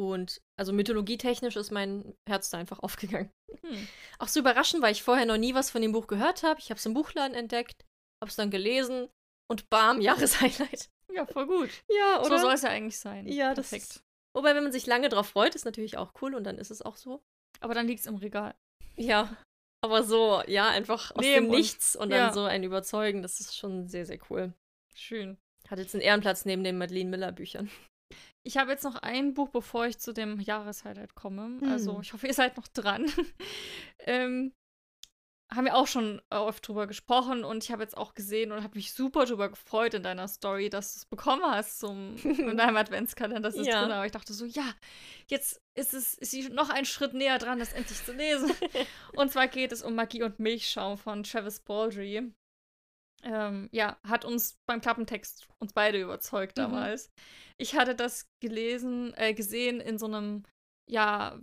Und 0.00 0.40
also 0.58 0.72
mythologietechnisch 0.72 1.56
ist 1.56 1.70
mein 1.70 2.14
Herz 2.28 2.50
da 2.50 2.58
einfach 2.58 2.78
aufgegangen. 2.82 3.30
Hm. 3.62 3.88
Auch 4.18 4.28
so 4.28 4.40
überraschend, 4.40 4.82
weil 4.82 4.92
ich 4.92 5.02
vorher 5.02 5.26
noch 5.26 5.36
nie 5.36 5.54
was 5.54 5.70
von 5.70 5.82
dem 5.82 5.92
Buch 5.92 6.06
gehört 6.06 6.42
habe. 6.42 6.60
Ich 6.60 6.70
habe 6.70 6.78
es 6.78 6.86
im 6.86 6.94
Buchladen 6.94 7.34
entdeckt, 7.34 7.84
habe 8.22 8.30
es 8.30 8.36
dann 8.36 8.50
gelesen 8.50 9.08
und 9.48 9.68
bam, 9.70 10.00
Jahreshighlight. 10.00 10.90
Ja, 11.12 11.26
voll 11.26 11.46
gut. 11.46 11.70
Ja, 11.88 12.20
oder? 12.20 12.38
So 12.38 12.44
soll 12.44 12.54
es 12.54 12.62
ja 12.62 12.70
eigentlich 12.70 12.98
sein. 12.98 13.26
Ja, 13.26 13.54
Perfekt. 13.54 13.90
Das, 13.90 14.04
wobei, 14.34 14.54
wenn 14.54 14.62
man 14.62 14.72
sich 14.72 14.86
lange 14.86 15.08
drauf 15.08 15.28
freut, 15.28 15.54
ist 15.54 15.64
natürlich 15.64 15.96
auch 15.96 16.12
cool 16.22 16.34
und 16.34 16.44
dann 16.44 16.58
ist 16.58 16.70
es 16.70 16.82
auch 16.82 16.96
so. 16.96 17.22
Aber 17.60 17.74
dann 17.74 17.86
liegt 17.86 18.00
es 18.00 18.06
im 18.06 18.16
Regal. 18.16 18.54
Ja, 18.96 19.36
aber 19.82 20.02
so, 20.02 20.42
ja, 20.46 20.68
einfach 20.68 21.10
aus 21.12 21.22
Neben 21.22 21.46
dem 21.46 21.50
Nichts 21.50 21.96
und, 21.96 22.04
und 22.04 22.10
dann 22.10 22.18
ja. 22.28 22.32
so 22.32 22.44
ein 22.44 22.62
Überzeugen, 22.62 23.22
das 23.22 23.40
ist 23.40 23.56
schon 23.56 23.88
sehr, 23.88 24.04
sehr 24.06 24.18
cool. 24.30 24.52
Schön. 24.94 25.38
Hat 25.68 25.78
jetzt 25.78 25.94
einen 25.94 26.02
Ehrenplatz 26.02 26.44
neben 26.44 26.64
den 26.64 26.78
Madeleine 26.78 27.10
Miller 27.10 27.32
Büchern. 27.32 27.70
Ich 28.42 28.56
habe 28.56 28.70
jetzt 28.70 28.84
noch 28.84 28.96
ein 28.96 29.34
Buch, 29.34 29.48
bevor 29.48 29.86
ich 29.86 29.98
zu 29.98 30.12
dem 30.12 30.40
Jahreshighlight 30.40 31.14
komme. 31.14 31.58
Also, 31.62 31.66
hm. 31.66 31.72
Also, 31.72 32.00
ich 32.02 32.12
hoffe, 32.12 32.26
ihr 32.26 32.34
seid 32.34 32.56
noch 32.56 32.68
dran. 32.68 33.06
ähm, 34.00 34.52
haben 35.52 35.64
wir 35.64 35.74
auch 35.74 35.88
schon 35.88 36.22
oft 36.30 36.66
drüber 36.66 36.86
gesprochen 36.86 37.42
und 37.42 37.64
ich 37.64 37.72
habe 37.72 37.82
jetzt 37.82 37.96
auch 37.96 38.14
gesehen 38.14 38.52
und 38.52 38.62
habe 38.62 38.76
mich 38.76 38.92
super 38.92 39.24
drüber 39.24 39.48
gefreut 39.48 39.94
in 39.94 40.02
deiner 40.04 40.28
Story, 40.28 40.70
dass 40.70 40.94
du 40.94 40.98
es 40.98 41.06
bekommen 41.06 41.42
hast 41.44 41.80
zum 41.80 42.16
in 42.22 42.56
deinem 42.56 42.76
Adventskalender. 42.76 43.40
Das 43.40 43.56
ist 43.56 43.66
ja. 43.66 43.82
drin. 43.82 43.92
Aber 43.92 44.06
ich 44.06 44.12
dachte 44.12 44.32
so, 44.32 44.44
ja, 44.44 44.72
jetzt 45.26 45.60
ist 45.74 45.92
es 45.92 46.14
ist 46.14 46.30
sie 46.30 46.48
noch 46.50 46.70
einen 46.70 46.86
Schritt 46.86 47.14
näher 47.14 47.38
dran, 47.38 47.58
das 47.58 47.72
endlich 47.72 48.04
zu 48.04 48.12
lesen. 48.12 48.52
und 49.16 49.32
zwar 49.32 49.48
geht 49.48 49.72
es 49.72 49.82
um 49.82 49.96
Magie 49.96 50.22
und 50.22 50.38
Milchschaum 50.38 50.96
von 50.96 51.24
Travis 51.24 51.58
Baldry. 51.58 52.32
Ähm, 53.22 53.68
ja, 53.72 53.98
hat 54.02 54.24
uns 54.24 54.58
beim 54.66 54.80
Klappentext 54.80 55.48
uns 55.58 55.72
beide 55.72 56.00
überzeugt 56.00 56.56
mhm. 56.56 56.62
damals. 56.62 57.08
Mhm. 57.08 57.12
Ich 57.58 57.74
hatte 57.74 57.94
das 57.94 58.28
gelesen, 58.40 59.12
äh, 59.16 59.34
gesehen 59.34 59.80
in 59.80 59.98
so 59.98 60.06
einem, 60.06 60.44
ja, 60.88 61.38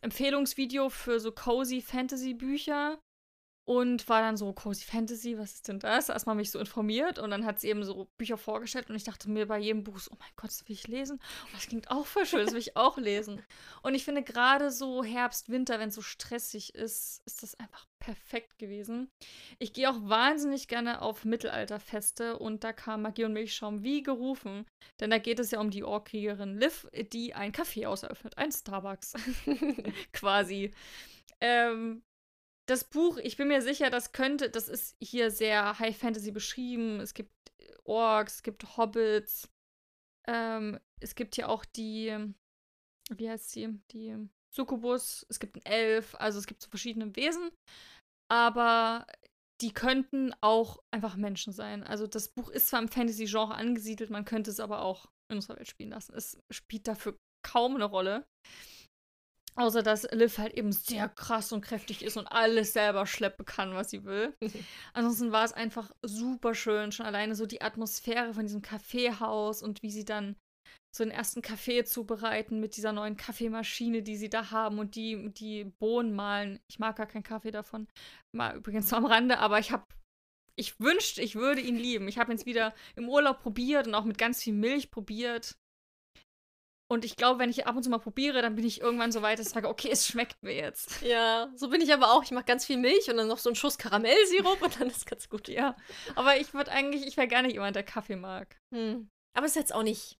Empfehlungsvideo 0.00 0.90
für 0.90 1.20
so 1.20 1.32
cozy 1.32 1.82
Fantasy 1.82 2.32
Bücher 2.34 2.98
und 3.68 4.08
war 4.08 4.22
dann 4.22 4.38
so, 4.38 4.50
Cozy 4.54 4.86
Fantasy, 4.86 5.36
was 5.36 5.52
ist 5.52 5.68
denn 5.68 5.78
das? 5.78 6.08
Erstmal 6.08 6.34
mich 6.34 6.50
so 6.50 6.58
informiert 6.58 7.18
und 7.18 7.30
dann 7.30 7.44
hat 7.44 7.60
sie 7.60 7.68
eben 7.68 7.84
so 7.84 8.08
Bücher 8.16 8.38
vorgestellt 8.38 8.88
und 8.88 8.96
ich 8.96 9.04
dachte 9.04 9.28
mir 9.28 9.46
bei 9.46 9.58
jedem 9.58 9.84
Buch 9.84 9.98
so, 9.98 10.10
oh 10.10 10.16
mein 10.18 10.30
Gott, 10.36 10.48
das 10.48 10.66
will 10.66 10.74
ich 10.74 10.88
lesen. 10.88 11.18
Und 11.18 11.52
das 11.52 11.66
klingt 11.66 11.90
auch 11.90 12.06
voll 12.06 12.24
schön, 12.24 12.46
das 12.46 12.54
will 12.54 12.60
ich 12.60 12.78
auch 12.78 12.96
lesen. 12.96 13.42
Und 13.82 13.94
ich 13.94 14.06
finde 14.06 14.22
gerade 14.22 14.70
so 14.70 15.04
Herbst, 15.04 15.50
Winter, 15.50 15.78
wenn 15.78 15.90
es 15.90 15.96
so 15.96 16.00
stressig 16.00 16.74
ist, 16.74 17.20
ist 17.26 17.42
das 17.42 17.56
einfach 17.56 17.86
perfekt 17.98 18.56
gewesen. 18.56 19.10
Ich 19.58 19.74
gehe 19.74 19.90
auch 19.90 20.00
wahnsinnig 20.00 20.66
gerne 20.68 21.02
auf 21.02 21.26
Mittelalterfeste 21.26 22.38
und 22.38 22.64
da 22.64 22.72
kam 22.72 23.02
Magie 23.02 23.24
und 23.24 23.34
Milchschaum 23.34 23.82
wie 23.82 24.02
gerufen. 24.02 24.64
Denn 24.98 25.10
da 25.10 25.18
geht 25.18 25.40
es 25.40 25.50
ja 25.50 25.60
um 25.60 25.68
die 25.68 25.84
Ohrkriegerin 25.84 26.58
Liv, 26.58 26.88
die 27.12 27.34
ein 27.34 27.52
Café 27.52 27.86
auseröffnet, 27.86 28.38
ein 28.38 28.50
Starbucks 28.50 29.12
quasi. 30.14 30.72
Ähm, 31.42 32.02
das 32.68 32.84
Buch, 32.84 33.16
ich 33.18 33.36
bin 33.36 33.48
mir 33.48 33.62
sicher, 33.62 33.90
das 33.90 34.12
könnte, 34.12 34.50
das 34.50 34.68
ist 34.68 34.96
hier 35.00 35.30
sehr 35.30 35.78
High 35.78 35.96
Fantasy 35.96 36.30
beschrieben. 36.30 37.00
Es 37.00 37.14
gibt 37.14 37.32
Orks, 37.84 38.36
es 38.36 38.42
gibt 38.42 38.76
Hobbits. 38.76 39.48
Ähm, 40.28 40.78
es 41.00 41.14
gibt 41.14 41.36
hier 41.36 41.48
auch 41.48 41.64
die, 41.64 42.34
wie 43.10 43.30
heißt 43.30 43.50
sie? 43.50 43.80
Die 43.92 44.16
Succubus. 44.54 45.26
Es 45.30 45.40
gibt 45.40 45.56
einen 45.56 45.66
Elf. 45.66 46.14
Also 46.16 46.38
es 46.38 46.46
gibt 46.46 46.62
so 46.62 46.68
verschiedene 46.68 47.14
Wesen. 47.16 47.50
aber 48.30 49.06
die 49.60 49.72
könnten 49.72 50.32
auch 50.40 50.78
einfach 50.92 51.16
Menschen 51.16 51.52
sein. 51.52 51.82
Also 51.82 52.06
das 52.06 52.28
Buch 52.28 52.48
ist 52.48 52.68
zwar 52.68 52.80
im 52.80 52.88
Fantasy-Genre 52.88 53.54
angesiedelt, 53.54 54.10
man 54.10 54.24
könnte 54.24 54.50
es 54.50 54.60
aber 54.60 54.82
auch 54.82 55.06
in 55.30 55.38
unserer 55.38 55.56
Welt 55.56 55.68
spielen 55.68 55.90
lassen. 55.90 56.14
Es 56.14 56.40
spielt 56.50 56.86
dafür 56.86 57.18
kaum 57.44 57.74
eine 57.74 57.84
Rolle. 57.84 58.26
Außer 59.58 59.82
dass 59.82 60.04
Liv 60.12 60.38
halt 60.38 60.54
eben 60.54 60.70
sehr 60.70 61.08
krass 61.08 61.50
und 61.50 61.62
kräftig 61.62 62.04
ist 62.04 62.16
und 62.16 62.28
alles 62.28 62.74
selber 62.74 63.06
schleppen 63.06 63.44
kann, 63.44 63.74
was 63.74 63.90
sie 63.90 64.04
will. 64.04 64.32
Ansonsten 64.92 65.32
war 65.32 65.44
es 65.44 65.52
einfach 65.52 65.90
super 66.00 66.54
schön. 66.54 66.92
Schon 66.92 67.06
alleine 67.06 67.34
so 67.34 67.44
die 67.44 67.60
Atmosphäre 67.60 68.34
von 68.34 68.44
diesem 68.44 68.62
Kaffeehaus 68.62 69.60
und 69.62 69.82
wie 69.82 69.90
sie 69.90 70.04
dann 70.04 70.36
so 70.94 71.02
den 71.02 71.10
ersten 71.10 71.42
Kaffee 71.42 71.84
zubereiten 71.84 72.60
mit 72.60 72.76
dieser 72.76 72.92
neuen 72.92 73.16
Kaffeemaschine, 73.16 74.02
die 74.02 74.16
sie 74.16 74.30
da 74.30 74.52
haben 74.52 74.78
und 74.78 74.94
die, 74.94 75.30
die 75.32 75.64
Bohnen 75.64 76.14
malen. 76.14 76.60
Ich 76.70 76.78
mag 76.78 76.94
gar 76.94 77.06
keinen 77.06 77.24
Kaffee 77.24 77.50
davon. 77.50 77.88
Mal 78.32 78.56
übrigens 78.56 78.88
so 78.88 78.94
am 78.96 79.06
Rande, 79.06 79.38
aber 79.40 79.58
ich 79.58 79.72
habe 79.72 79.86
ich 80.54 80.78
wünschte, 80.78 81.20
ich 81.20 81.34
würde 81.34 81.60
ihn 81.60 81.76
lieben. 81.76 82.06
Ich 82.06 82.18
habe 82.18 82.30
ihn 82.30 82.36
jetzt 82.36 82.46
wieder 82.46 82.74
im 82.94 83.08
Urlaub 83.08 83.40
probiert 83.40 83.88
und 83.88 83.94
auch 83.96 84.04
mit 84.04 84.18
ganz 84.18 84.42
viel 84.42 84.54
Milch 84.54 84.90
probiert. 84.92 85.56
Und 86.90 87.04
ich 87.04 87.16
glaube, 87.16 87.38
wenn 87.38 87.50
ich 87.50 87.66
ab 87.66 87.76
und 87.76 87.82
zu 87.82 87.90
mal 87.90 87.98
probiere, 87.98 88.40
dann 88.40 88.54
bin 88.54 88.64
ich 88.64 88.80
irgendwann 88.80 89.12
so 89.12 89.20
weit, 89.20 89.38
dass 89.38 89.48
ich 89.48 89.52
sage, 89.52 89.68
okay, 89.68 89.90
es 89.92 90.06
schmeckt 90.06 90.42
mir 90.42 90.54
jetzt. 90.54 91.02
Ja, 91.02 91.50
so 91.54 91.68
bin 91.68 91.82
ich 91.82 91.92
aber 91.92 92.12
auch. 92.12 92.22
Ich 92.24 92.30
mache 92.30 92.46
ganz 92.46 92.64
viel 92.64 92.78
Milch 92.78 93.10
und 93.10 93.18
dann 93.18 93.28
noch 93.28 93.38
so 93.38 93.50
einen 93.50 93.56
Schuss 93.56 93.76
Karamellsirup 93.76 94.62
und 94.62 94.80
dann 94.80 94.88
ist 94.88 95.04
ganz 95.06 95.28
gut. 95.28 95.48
Ja, 95.48 95.76
aber 96.14 96.38
ich 96.38 96.54
würde 96.54 96.72
eigentlich, 96.72 97.06
ich 97.06 97.16
wäre 97.18 97.28
gerne 97.28 97.52
jemand, 97.52 97.76
der 97.76 97.82
Kaffee 97.82 98.16
mag. 98.16 98.58
Hm. 98.74 99.10
Aber 99.34 99.44
es 99.44 99.52
ist 99.52 99.56
jetzt 99.56 99.74
auch 99.74 99.82
nicht 99.82 100.18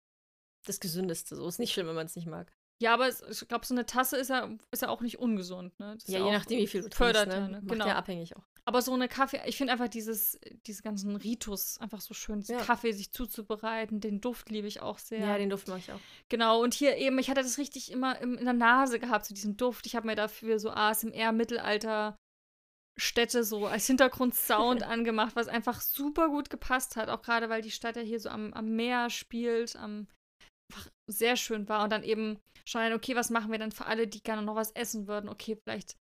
das 0.66 0.78
Gesündeste. 0.78 1.36
So 1.36 1.48
ist 1.48 1.58
nicht 1.58 1.72
schlimm, 1.72 1.86
wenn 1.88 1.94
man 1.94 2.06
es 2.06 2.16
nicht 2.16 2.28
mag. 2.28 2.52
Ja, 2.80 2.94
aber 2.94 3.08
ich 3.08 3.48
glaube, 3.48 3.66
so 3.66 3.74
eine 3.74 3.86
Tasse 3.86 4.16
ist 4.18 4.28
ja, 4.28 4.48
ist 4.70 4.82
ja 4.82 4.88
auch 4.88 5.00
nicht 5.00 5.18
ungesund, 5.18 5.76
ne? 5.80 5.98
Ja, 6.06 6.18
ja, 6.20 6.26
je 6.26 6.32
nachdem, 6.32 6.58
wie 6.60 6.66
viel 6.68 6.82
du 6.82 6.94
fördert 6.94 7.30
trinkst, 7.30 7.38
ne? 7.38 7.44
ja, 7.44 7.48
ne? 7.48 7.60
Macht 7.62 7.72
Genau. 7.72 7.86
ja 7.86 7.96
abhängig 7.96 8.36
auch. 8.36 8.44
Aber 8.68 8.82
so 8.82 8.92
eine 8.92 9.08
Kaffee, 9.08 9.40
ich 9.46 9.56
finde 9.56 9.72
einfach 9.72 9.88
dieses, 9.88 10.38
diese 10.66 10.82
ganzen 10.82 11.16
Ritus 11.16 11.78
einfach 11.78 12.02
so 12.02 12.12
schön, 12.12 12.42
Ja. 12.42 12.58
Kaffee 12.58 12.92
sich 12.92 13.10
zuzubereiten, 13.12 13.98
den 14.00 14.20
Duft 14.20 14.50
liebe 14.50 14.66
ich 14.66 14.82
auch 14.82 14.98
sehr. 14.98 15.20
Ja, 15.20 15.38
den 15.38 15.48
Duft 15.48 15.68
mag 15.68 15.78
ich 15.78 15.90
auch. 15.90 16.00
Genau, 16.28 16.62
und 16.62 16.74
hier 16.74 16.98
eben, 16.98 17.18
ich 17.18 17.30
hatte 17.30 17.40
das 17.40 17.56
richtig 17.56 17.90
immer 17.90 18.20
im, 18.20 18.36
in 18.36 18.44
der 18.44 18.52
Nase 18.52 18.98
gehabt, 18.98 19.24
so 19.24 19.34
diesen 19.34 19.56
Duft. 19.56 19.86
Ich 19.86 19.96
habe 19.96 20.06
mir 20.06 20.16
dafür 20.16 20.58
so 20.58 20.68
ASMR 20.68 21.32
Mittelalter 21.32 22.18
Städte 23.00 23.42
so 23.42 23.66
als 23.66 23.86
Hintergrundsound 23.86 24.82
angemacht, 24.82 25.34
was 25.34 25.48
einfach 25.48 25.80
super 25.80 26.28
gut 26.28 26.50
gepasst 26.50 26.96
hat, 26.96 27.08
auch 27.08 27.22
gerade 27.22 27.48
weil 27.48 27.62
die 27.62 27.70
Stadt 27.70 27.96
ja 27.96 28.02
hier 28.02 28.20
so 28.20 28.28
am, 28.28 28.52
am 28.52 28.76
Meer 28.76 29.08
spielt, 29.08 29.76
am 29.76 30.08
einfach 30.70 30.90
sehr 31.10 31.36
schön 31.36 31.70
war 31.70 31.84
und 31.84 31.90
dann 31.90 32.02
eben 32.02 32.38
schauen, 32.66 32.92
okay, 32.92 33.16
was 33.16 33.30
machen 33.30 33.50
wir 33.50 33.58
denn 33.58 33.72
für 33.72 33.86
alle, 33.86 34.06
die 34.06 34.20
gerne 34.20 34.42
noch 34.42 34.56
was 34.56 34.72
essen 34.72 35.06
würden? 35.06 35.30
Okay, 35.30 35.56
vielleicht 35.56 35.96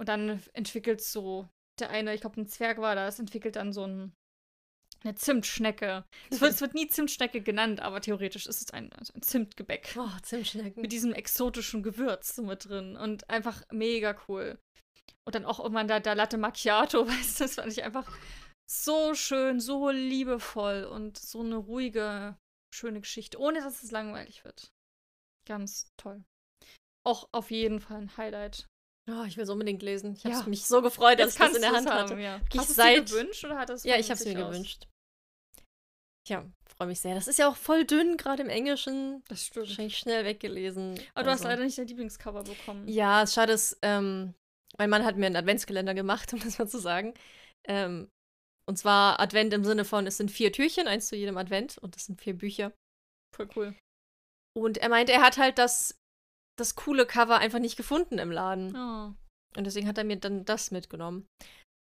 und 0.00 0.08
dann 0.08 0.42
entwickelt 0.52 1.00
so 1.00 1.48
der 1.78 1.90
eine, 1.90 2.14
ich 2.14 2.20
glaube, 2.20 2.40
ein 2.40 2.46
Zwerg 2.46 2.78
war 2.78 2.94
das, 2.94 3.18
entwickelt 3.18 3.56
dann 3.56 3.72
so 3.72 3.86
ein 3.86 4.12
eine 5.04 5.14
Zimtschnecke. 5.14 6.04
Es 6.30 6.40
wird, 6.40 6.52
es 6.52 6.60
wird 6.60 6.74
nie 6.74 6.86
Zimtschnecke 6.86 7.40
genannt, 7.40 7.80
aber 7.80 8.00
theoretisch 8.00 8.46
ist 8.46 8.62
es 8.62 8.70
ein, 8.70 8.92
also 8.92 9.12
ein 9.14 9.22
Zimtgebäck 9.22 9.94
Oh, 9.96 10.08
Zimtschnecken. 10.22 10.80
mit 10.80 10.92
diesem 10.92 11.12
exotischen 11.12 11.82
Gewürz 11.82 12.36
so 12.36 12.42
mit 12.42 12.68
drin 12.68 12.96
und 12.96 13.28
einfach 13.28 13.62
mega 13.70 14.16
cool. 14.28 14.58
Und 15.24 15.34
dann 15.34 15.44
auch 15.44 15.60
irgendwann 15.60 15.88
da, 15.88 16.00
der 16.00 16.14
Latte 16.14 16.38
Macchiato, 16.38 17.06
weißt 17.08 17.40
du, 17.40 17.44
das 17.44 17.54
fand 17.56 17.72
ich 17.72 17.82
einfach 17.82 18.10
so 18.70 19.14
schön, 19.14 19.60
so 19.60 19.90
liebevoll 19.90 20.84
und 20.84 21.18
so 21.18 21.40
eine 21.40 21.56
ruhige, 21.56 22.36
schöne 22.74 23.00
Geschichte, 23.00 23.38
ohne 23.38 23.60
dass 23.60 23.82
es 23.82 23.90
langweilig 23.90 24.44
wird. 24.44 24.72
Ganz 25.46 25.90
toll. 25.96 26.24
Auch 27.04 27.28
auf 27.32 27.50
jeden 27.50 27.80
Fall 27.80 27.98
ein 27.98 28.16
Highlight. 28.16 28.66
Oh, 29.10 29.24
ich 29.26 29.36
will 29.36 29.44
es 29.44 29.50
unbedingt 29.50 29.82
lesen. 29.82 30.14
Ich 30.14 30.24
habe 30.24 30.34
Ja. 30.36 30.42
mich 30.46 30.64
so 30.64 30.80
gefreut, 30.80 31.18
dass 31.18 31.34
Jetzt 31.34 31.40
ich 31.40 31.46
das 31.46 31.56
in 31.56 31.62
der 31.62 31.72
Hand 31.72 31.90
haben, 31.90 32.10
hatte. 32.10 32.20
Ja. 32.20 32.40
Wirklich 32.40 32.60
Hast 32.60 32.68
du 32.68 32.72
es 32.72 32.76
seit- 32.76 32.96
dir 33.10 33.16
gewünscht 33.16 33.44
oder 33.44 33.58
hat 33.58 33.70
es 33.70 33.82
Ja, 33.84 33.96
ich 33.96 34.10
habe 34.10 34.20
es 34.20 34.24
mir 34.26 34.46
aus? 34.46 34.52
gewünscht. 34.52 34.86
Ja, 36.28 36.46
freue 36.76 36.86
mich 36.88 37.00
sehr. 37.00 37.14
Das 37.16 37.26
ist 37.26 37.38
ja 37.38 37.48
auch 37.48 37.56
voll 37.56 37.84
dünn, 37.84 38.16
gerade 38.16 38.42
im 38.42 38.48
Englischen. 38.48 39.24
Das 39.28 39.46
stimmt. 39.46 39.66
Wahrscheinlich 39.68 39.98
schnell 39.98 40.24
weggelesen. 40.24 41.00
Aber 41.14 41.24
du 41.24 41.30
hast 41.30 41.42
leider 41.42 41.64
nicht 41.64 41.76
dein 41.76 41.88
Lieblingscover 41.88 42.44
bekommen. 42.44 42.86
Ja, 42.86 43.22
es 43.22 43.30
ist 43.30 43.34
schade, 43.34 43.52
dass, 43.52 43.76
ähm, 43.82 44.34
mein 44.78 44.88
Mann 44.88 45.04
hat 45.04 45.16
mir 45.16 45.26
einen 45.26 45.36
Adventskalender 45.36 45.94
gemacht, 45.94 46.32
um 46.32 46.40
das 46.40 46.58
mal 46.58 46.68
zu 46.68 46.78
sagen. 46.78 47.14
Ähm, 47.66 48.08
und 48.68 48.76
zwar 48.78 49.18
Advent 49.18 49.52
im 49.52 49.64
Sinne 49.64 49.84
von, 49.84 50.06
es 50.06 50.16
sind 50.16 50.30
vier 50.30 50.52
Türchen, 50.52 50.86
eins 50.86 51.08
zu 51.08 51.16
jedem 51.16 51.36
Advent 51.36 51.78
und 51.78 51.96
es 51.96 52.04
sind 52.06 52.20
vier 52.20 52.34
Bücher. 52.38 52.72
Voll 53.34 53.48
cool. 53.56 53.76
Und 54.56 54.78
er 54.78 54.88
meinte, 54.90 55.12
er 55.12 55.22
hat 55.22 55.38
halt 55.38 55.58
das, 55.58 55.98
das 56.58 56.74
coole 56.74 57.06
Cover 57.06 57.38
einfach 57.38 57.58
nicht 57.58 57.76
gefunden 57.76 58.18
im 58.18 58.30
Laden. 58.30 58.76
Oh. 58.76 59.14
Und 59.56 59.64
deswegen 59.64 59.86
hat 59.86 59.98
er 59.98 60.04
mir 60.04 60.16
dann 60.16 60.44
das 60.44 60.70
mitgenommen. 60.70 61.26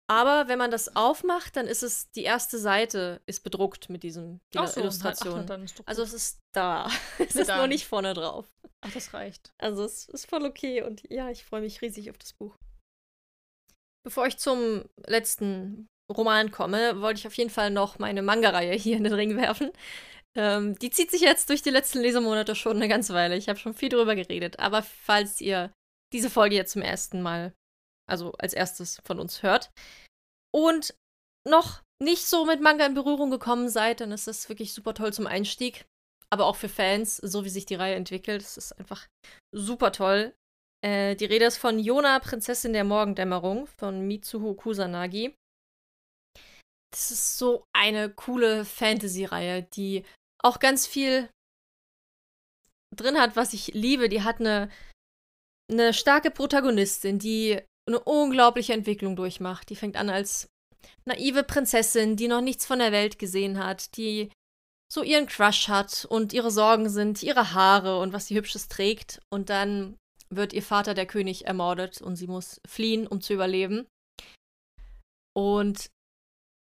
Aber 0.09 0.49
wenn 0.49 0.59
man 0.59 0.69
das 0.69 0.95
aufmacht, 0.95 1.55
dann 1.55 1.65
ist 1.65 1.81
es, 1.81 2.11
die 2.11 2.23
erste 2.23 2.57
Seite 2.57 3.21
ist 3.25 3.43
bedruckt 3.43 3.89
mit 3.89 4.03
diesem 4.03 4.41
die 4.53 4.59
Ach 4.59 4.67
so, 4.67 4.81
Illustration. 4.81 5.45
Ach, 5.49 5.83
also 5.85 6.03
es 6.03 6.13
ist 6.13 6.39
da. 6.53 6.89
es 7.19 7.35
ist 7.35 7.47
nur 7.47 7.67
nicht 7.67 7.87
vorne 7.87 8.13
drauf. 8.13 8.45
Ach, 8.81 8.91
das 8.91 9.13
reicht. 9.13 9.53
Also 9.57 9.85
es 9.85 10.09
ist 10.09 10.29
voll 10.29 10.45
okay 10.45 10.81
und 10.81 11.09
ja, 11.09 11.29
ich 11.29 11.45
freue 11.45 11.61
mich 11.61 11.81
riesig 11.81 12.09
auf 12.09 12.17
das 12.17 12.33
Buch. 12.33 12.55
Bevor 14.05 14.27
ich 14.27 14.37
zum 14.37 14.83
letzten 15.07 15.87
Roman 16.11 16.51
komme, 16.51 16.99
wollte 16.99 17.19
ich 17.19 17.27
auf 17.27 17.37
jeden 17.37 17.49
Fall 17.49 17.71
noch 17.71 17.97
meine 17.97 18.21
Manga-Reihe 18.21 18.73
hier 18.73 18.97
in 18.97 19.05
den 19.05 19.13
Ring 19.13 19.37
werfen. 19.37 19.71
Ähm, 20.35 20.77
die 20.79 20.89
zieht 20.89 21.11
sich 21.11 21.21
jetzt 21.21 21.49
durch 21.49 21.61
die 21.61 21.69
letzten 21.69 21.99
Lesemonate 21.99 22.55
schon 22.55 22.77
eine 22.77 22.87
ganze 22.87 23.13
Weile. 23.13 23.37
Ich 23.37 23.49
habe 23.49 23.59
schon 23.59 23.73
viel 23.73 23.89
drüber 23.89 24.15
geredet. 24.15 24.59
Aber 24.59 24.81
falls 24.81 25.41
ihr 25.41 25.71
diese 26.11 26.29
Folge 26.29 26.55
jetzt 26.55 26.73
zum 26.73 26.81
ersten 26.81 27.21
Mal, 27.21 27.53
also 28.09 28.33
als 28.33 28.53
erstes 28.53 29.01
von 29.05 29.19
uns 29.19 29.43
hört 29.43 29.71
und 30.53 30.95
noch 31.47 31.81
nicht 32.01 32.25
so 32.25 32.45
mit 32.45 32.61
Manga 32.61 32.85
in 32.85 32.93
Berührung 32.93 33.31
gekommen 33.31 33.69
seid, 33.69 34.01
dann 34.01 34.11
ist 34.11 34.27
das 34.27 34.49
wirklich 34.49 34.73
super 34.73 34.93
toll 34.93 35.13
zum 35.13 35.27
Einstieg. 35.27 35.85
Aber 36.29 36.45
auch 36.45 36.55
für 36.55 36.69
Fans, 36.69 37.17
so 37.17 37.45
wie 37.45 37.49
sich 37.49 37.65
die 37.65 37.75
Reihe 37.75 37.95
entwickelt. 37.95 38.41
Es 38.41 38.57
ist 38.57 38.73
einfach 38.73 39.07
super 39.53 39.91
toll. 39.91 40.33
Äh, 40.83 41.15
die 41.15 41.25
Rede 41.25 41.45
ist 41.45 41.57
von 41.57 41.79
Yona, 41.79 42.19
Prinzessin 42.19 42.73
der 42.73 42.83
Morgendämmerung, 42.83 43.67
von 43.67 44.07
Mitsuho 44.07 44.55
Kusanagi. 44.55 45.35
Das 46.91 47.11
ist 47.11 47.37
so 47.37 47.65
eine 47.73 48.09
coole 48.09 48.65
Fantasy-Reihe, 48.65 49.63
die 49.63 50.03
auch 50.43 50.59
ganz 50.59 50.85
viel 50.85 51.29
drin 52.95 53.17
hat, 53.17 53.35
was 53.35 53.53
ich 53.53 53.73
liebe. 53.73 54.09
Die 54.09 54.23
hat 54.23 54.39
eine, 54.39 54.69
eine 55.71 55.93
starke 55.93 56.31
Protagonistin, 56.31 57.19
die 57.19 57.59
eine 57.87 57.99
unglaubliche 57.99 58.73
Entwicklung 58.73 59.15
durchmacht. 59.15 59.69
Die 59.69 59.75
fängt 59.75 59.95
an 59.95 60.09
als 60.09 60.47
naive 61.05 61.43
Prinzessin, 61.43 62.15
die 62.15 62.27
noch 62.27 62.41
nichts 62.41 62.65
von 62.65 62.79
der 62.79 62.91
Welt 62.91 63.19
gesehen 63.19 63.57
hat, 63.57 63.97
die 63.97 64.31
so 64.91 65.01
ihren 65.01 65.25
Crush 65.25 65.69
hat 65.69 66.05
und 66.05 66.33
ihre 66.33 66.51
Sorgen 66.51 66.87
sind 66.89 67.23
ihre 67.23 67.53
Haare 67.53 67.99
und 67.99 68.13
was 68.13 68.27
sie 68.27 68.35
hübsches 68.35 68.67
trägt. 68.67 69.21
Und 69.29 69.49
dann 69.49 69.97
wird 70.29 70.53
ihr 70.53 70.61
Vater, 70.61 70.93
der 70.93 71.05
König, 71.05 71.45
ermordet 71.45 72.01
und 72.01 72.15
sie 72.15 72.27
muss 72.27 72.61
fliehen, 72.67 73.07
um 73.07 73.21
zu 73.21 73.33
überleben. 73.33 73.87
Und 75.35 75.89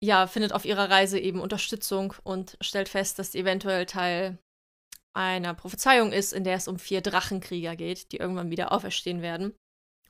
ja, 0.04 0.28
findet 0.28 0.52
auf 0.52 0.66
ihrer 0.66 0.90
Reise 0.90 1.18
eben 1.18 1.40
Unterstützung 1.40 2.14
und 2.24 2.58
stellt 2.60 2.90
fest, 2.90 3.20
dass 3.20 3.32
sie 3.32 3.40
eventuell 3.40 3.86
Teil 3.86 4.38
einer 5.16 5.54
Prophezeiung 5.54 6.12
ist, 6.12 6.34
in 6.34 6.44
der 6.44 6.58
es 6.58 6.68
um 6.68 6.78
vier 6.78 7.00
Drachenkrieger 7.00 7.78
geht, 7.78 8.12
die 8.12 8.18
irgendwann 8.18 8.52
wieder 8.52 8.74
auferstehen 8.74 9.22
werden, 9.22 9.56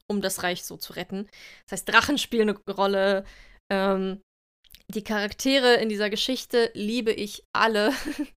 um 0.07 0.19
das 0.19 0.41
Reich 0.41 0.63
so 0.63 0.77
zu 0.77 0.93
retten. 0.93 1.29
Das 1.65 1.73
heißt, 1.79 1.89
Drachen 1.89 2.17
spielen 2.17 2.49
eine 2.49 2.73
Rolle. 2.73 3.23
Ähm, 3.71 4.21
die 4.87 5.03
Charaktere 5.03 5.75
in 5.75 5.89
dieser 5.89 6.09
Geschichte 6.09 6.71
liebe 6.73 7.11
ich 7.11 7.43
alle. 7.53 7.93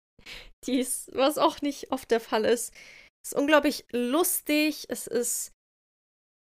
Dies, 0.68 1.10
was 1.14 1.38
auch 1.38 1.61
nicht 1.61 1.91
oft 1.91 2.11
der 2.11 2.19
Fall 2.19 2.44
ist. 2.44 2.73
Es 3.23 3.32
ist 3.32 3.38
unglaublich 3.38 3.86
lustig, 3.91 4.88
es 4.90 5.07
ist 5.07 5.55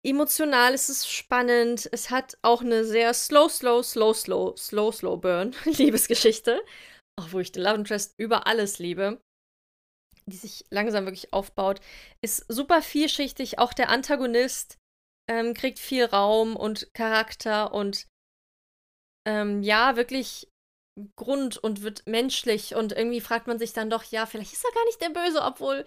emotional, 0.03 0.73
es 0.73 0.89
ist 0.89 1.09
spannend, 1.09 1.87
es 1.91 2.09
hat 2.09 2.37
auch 2.41 2.61
eine 2.61 2.83
sehr 2.83 3.13
slow, 3.13 3.49
slow, 3.49 3.81
slow, 3.81 4.13
slow, 4.13 4.55
slow, 4.57 4.91
slow 4.91 5.17
burn 5.17 5.55
Liebesgeschichte. 5.65 6.63
Auch 7.19 7.31
wo 7.31 7.39
ich 7.39 7.51
The 7.53 7.59
Love 7.59 7.75
Interest 7.75 8.13
über 8.17 8.47
alles 8.47 8.79
liebe, 8.79 9.21
die 10.25 10.35
sich 10.35 10.65
langsam 10.71 11.05
wirklich 11.05 11.31
aufbaut. 11.31 11.79
Ist 12.21 12.45
super 12.51 12.81
vielschichtig, 12.81 13.59
auch 13.59 13.73
der 13.73 13.89
Antagonist 13.89 14.77
ähm, 15.29 15.53
kriegt 15.53 15.79
viel 15.79 16.05
Raum 16.05 16.55
und 16.55 16.93
Charakter 16.93 17.73
und 17.73 18.07
ähm, 19.25 19.63
ja, 19.63 19.95
wirklich 19.95 20.49
Grund 21.15 21.57
und 21.57 21.81
wird 21.81 22.05
menschlich 22.05 22.75
und 22.75 22.91
irgendwie 22.91 23.21
fragt 23.21 23.47
man 23.47 23.57
sich 23.57 23.73
dann 23.73 23.89
doch, 23.89 24.03
ja, 24.03 24.25
vielleicht 24.25 24.53
ist 24.53 24.65
er 24.65 24.71
gar 24.73 24.85
nicht 24.85 25.01
der 25.01 25.09
Böse, 25.09 25.41
obwohl 25.41 25.85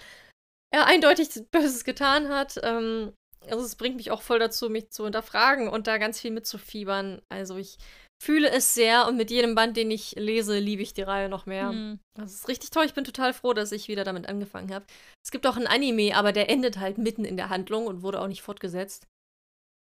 er 0.72 0.86
eindeutig 0.86 1.28
Böses 1.50 1.84
getan 1.84 2.28
hat. 2.28 2.58
Ähm, 2.62 3.12
also 3.50 3.64
es 3.64 3.76
bringt 3.76 3.96
mich 3.96 4.10
auch 4.10 4.22
voll 4.22 4.38
dazu, 4.38 4.68
mich 4.70 4.90
zu 4.90 5.04
hinterfragen 5.04 5.68
und 5.68 5.86
da 5.86 5.98
ganz 5.98 6.20
viel 6.20 6.30
mitzufiebern. 6.30 7.22
Also 7.28 7.56
ich 7.56 7.78
fühle 8.22 8.50
es 8.50 8.74
sehr 8.74 9.06
und 9.06 9.16
mit 9.16 9.30
jedem 9.30 9.54
Band, 9.54 9.76
den 9.76 9.90
ich 9.90 10.12
lese, 10.12 10.58
liebe 10.58 10.82
ich 10.82 10.94
die 10.94 11.02
Reihe 11.02 11.28
noch 11.28 11.46
mehr. 11.46 11.70
Hm. 11.70 12.00
Das 12.14 12.32
ist 12.32 12.48
richtig 12.48 12.70
toll. 12.70 12.86
Ich 12.86 12.94
bin 12.94 13.04
total 13.04 13.34
froh, 13.34 13.52
dass 13.52 13.72
ich 13.72 13.88
wieder 13.88 14.04
damit 14.04 14.28
angefangen 14.28 14.72
habe. 14.72 14.86
Es 15.24 15.30
gibt 15.30 15.46
auch 15.46 15.56
ein 15.56 15.66
Anime, 15.66 16.16
aber 16.16 16.32
der 16.32 16.48
endet 16.48 16.78
halt 16.78 16.98
mitten 16.98 17.24
in 17.24 17.36
der 17.36 17.50
Handlung 17.50 17.86
und 17.86 18.02
wurde 18.02 18.20
auch 18.20 18.28
nicht 18.28 18.42
fortgesetzt. 18.42 19.06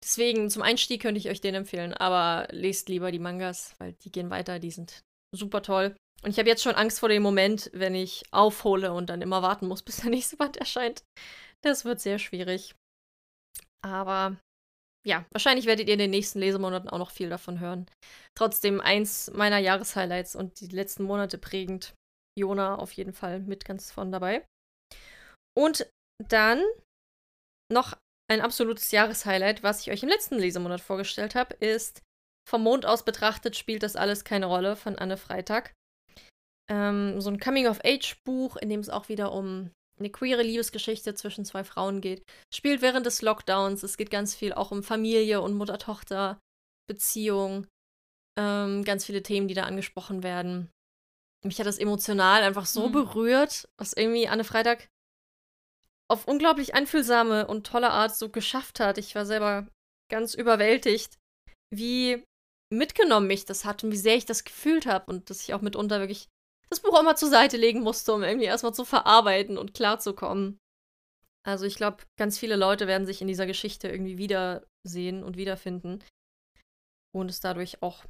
Deswegen, 0.03 0.49
zum 0.49 0.63
Einstieg 0.63 1.03
könnte 1.03 1.19
ich 1.19 1.29
euch 1.29 1.41
den 1.41 1.55
empfehlen, 1.55 1.93
aber 1.93 2.49
lest 2.53 2.89
lieber 2.89 3.13
die 3.13 3.19
Mangas, 3.19 3.75
weil 3.79 3.93
die 4.05 4.11
gehen 4.11 4.31
weiter, 4.31 4.59
die 4.59 4.71
sind 4.71 5.03
super 5.35 5.63
toll. 5.63 5.95
Und 6.23 6.31
ich 6.31 6.39
habe 6.39 6.49
jetzt 6.49 6.63
schon 6.63 6.75
Angst 6.75 7.01
vor 7.01 7.09
dem 7.09 7.23
Moment, 7.23 7.71
wenn 7.73 7.95
ich 7.95 8.25
aufhole 8.31 8.93
und 8.93 9.11
dann 9.11 9.23
immer 9.23 9.43
warten 9.43 9.67
muss, 9.67 9.83
bis 9.85 9.99
der 9.99 10.11
nächste 10.11 10.37
Band 10.37 10.57
erscheint. 10.57 11.03
Das 11.63 11.85
wird 11.85 12.01
sehr 12.01 12.19
schwierig. 12.19 12.75
Aber 13.83 14.37
ja, 15.07 15.25
wahrscheinlich 15.33 15.67
werdet 15.67 15.89
ihr 15.89 15.95
in 15.95 15.99
den 15.99 16.11
nächsten 16.11 16.41
Lesemonaten 16.41 16.91
auch 16.91 16.99
noch 16.99 17.11
viel 17.11 17.31
davon 17.31 17.61
hören. 17.61 17.87
Trotzdem 18.37 18.81
eins 18.81 19.31
meiner 19.33 19.59
Jahreshighlights 19.59 20.37
und 20.37 20.61
die 20.61 20.69
letzten 20.69 21.05
Monate 21.05 21.39
prägend. 21.39 21.95
Jona 22.39 22.77
auf 22.77 22.93
jeden 22.93 23.13
Fall 23.13 23.41
mit 23.41 23.65
ganz 23.65 23.91
von 23.91 24.13
dabei. 24.13 24.47
Und 25.57 25.91
dann 26.29 26.63
noch 27.73 27.97
ein 28.31 28.41
absolutes 28.41 28.91
Jahreshighlight, 28.93 29.63
was 29.63 29.81
ich 29.81 29.91
euch 29.91 30.03
im 30.03 30.09
letzten 30.09 30.37
Lesemonat 30.37 30.81
vorgestellt 30.81 31.35
habe, 31.35 31.55
ist 31.57 32.01
Vom 32.49 32.63
Mond 32.63 32.87
aus 32.87 33.05
betrachtet 33.05 33.57
spielt 33.57 33.83
das 33.83 33.97
alles 33.97 34.25
keine 34.25 34.47
Rolle 34.47 34.77
von 34.77 34.97
Anne 34.97 35.17
Freitag. 35.17 35.73
Ähm, 36.71 37.21
so 37.21 37.31
ein 37.31 37.41
Coming-of-Age-Buch, 37.41 38.57
in 38.57 38.69
dem 38.69 38.81
es 38.81 38.91
auch 38.91 39.09
wieder 39.09 39.33
um 39.33 39.71
eine 40.01 40.11
queere 40.11 40.43
Liebesgeschichte 40.43 41.15
zwischen 41.15 41.45
zwei 41.45 41.63
Frauen 41.63 42.01
geht. 42.01 42.25
Spielt 42.53 42.83
während 42.83 43.07
des 43.07 43.23
Lockdowns. 43.23 43.83
Es 43.83 43.97
geht 43.97 44.11
ganz 44.11 44.35
viel 44.35 44.53
auch 44.53 44.73
um 44.73 44.83
Familie 44.83 45.41
und 45.41 45.55
Mutter-Tochter-Beziehung. 45.55 47.67
Ähm, 48.39 48.85
ganz 48.85 49.05
viele 49.05 49.23
Themen, 49.23 49.49
die 49.49 49.55
da 49.55 49.65
angesprochen 49.65 50.23
werden. 50.23 50.71
Mich 51.45 51.59
hat 51.59 51.67
das 51.67 51.79
emotional 51.79 52.43
einfach 52.43 52.67
so 52.67 52.89
mhm. 52.89 52.93
berührt, 52.93 53.69
was 53.79 53.93
irgendwie 53.93 54.29
Anne 54.29 54.45
Freitag 54.45 54.89
auf 56.11 56.27
unglaublich 56.27 56.75
einfühlsame 56.75 57.47
und 57.47 57.67
tolle 57.67 57.91
Art 57.91 58.17
so 58.17 58.29
geschafft 58.29 58.81
hat. 58.81 58.99
Ich 58.99 59.15
war 59.15 59.25
selber 59.25 59.69
ganz 60.11 60.35
überwältigt, 60.35 61.19
wie 61.73 62.25
mitgenommen 62.73 63.27
mich 63.27 63.45
das 63.45 63.65
hat 63.65 63.85
und 63.85 63.93
wie 63.93 63.97
sehr 63.97 64.17
ich 64.17 64.27
das 64.27 64.45
gefühlt 64.45 64.87
habe 64.87 65.11
und 65.11 65.31
dass 65.31 65.43
ich 65.43 65.55
auch 65.55 65.61
mitunter 65.61 66.01
wirklich 66.01 66.29
das 66.71 66.81
Buch 66.81 66.97
auch 66.97 67.03
mal 67.03 67.17
zur 67.17 67.29
Seite 67.29 67.57
legen 67.57 67.81
musste, 67.81 68.13
um 68.13 68.23
irgendwie 68.23 68.47
erstmal 68.47 68.75
zu 68.75 68.85
verarbeiten 68.85 69.59
und 69.59 69.75
klarzukommen. 69.75 70.59
Also 71.47 71.65
ich 71.65 71.77
glaube, 71.77 72.05
ganz 72.19 72.39
viele 72.39 72.57
Leute 72.57 72.87
werden 72.87 73.07
sich 73.07 73.21
in 73.21 73.29
dieser 73.29 73.47
Geschichte 73.47 73.89
irgendwie 73.89 74.19
wiedersehen 74.19 75.25
und 75.25 75.37
wiederfinden 75.37 76.05
und 77.15 77.31
es 77.31 77.41
dadurch 77.41 77.83
auch, 77.83 78.05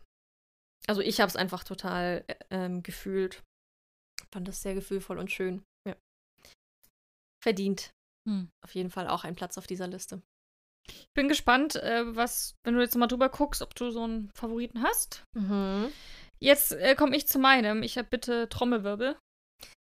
also 0.87 1.01
ich 1.01 1.21
habe 1.21 1.29
es 1.29 1.37
einfach 1.37 1.65
total 1.65 2.25
äh, 2.27 2.35
ähm, 2.51 2.83
gefühlt, 2.83 3.43
fand 4.33 4.49
das 4.49 4.63
sehr 4.63 4.75
gefühlvoll 4.75 5.19
und 5.19 5.31
schön 5.31 5.63
verdient. 7.43 7.93
Hm. 8.29 8.51
Auf 8.65 8.75
jeden 8.75 8.91
Fall 8.91 9.09
auch 9.09 9.25
ein 9.25 9.35
Platz 9.35 9.59
auf 9.59 9.67
dieser 9.67 9.89
Liste. 9.89 10.23
Ich 10.89 11.09
bin 11.15 11.29
gespannt, 11.29 11.77
äh, 11.77 12.17
was, 12.17 12.57
wenn 12.65 12.75
du 12.75 12.81
jetzt 12.81 12.97
mal 12.97 13.07
drüber 13.07 13.29
guckst, 13.29 13.63
ob 13.63 13.75
du 13.75 13.91
so 13.91 14.05
einen 14.05 14.31
Favoriten 14.35 14.83
hast. 14.83 15.25
Mhm. 15.35 15.93
Jetzt 16.43 16.73
äh, 16.73 16.95
komme 16.95 17.17
ich 17.17 17.29
zu 17.29 17.39
meinem. 17.39 17.83
Ich 17.83 17.99
habe 17.99 18.09
bitte 18.09 18.49
Trommelwirbel. 18.49 19.17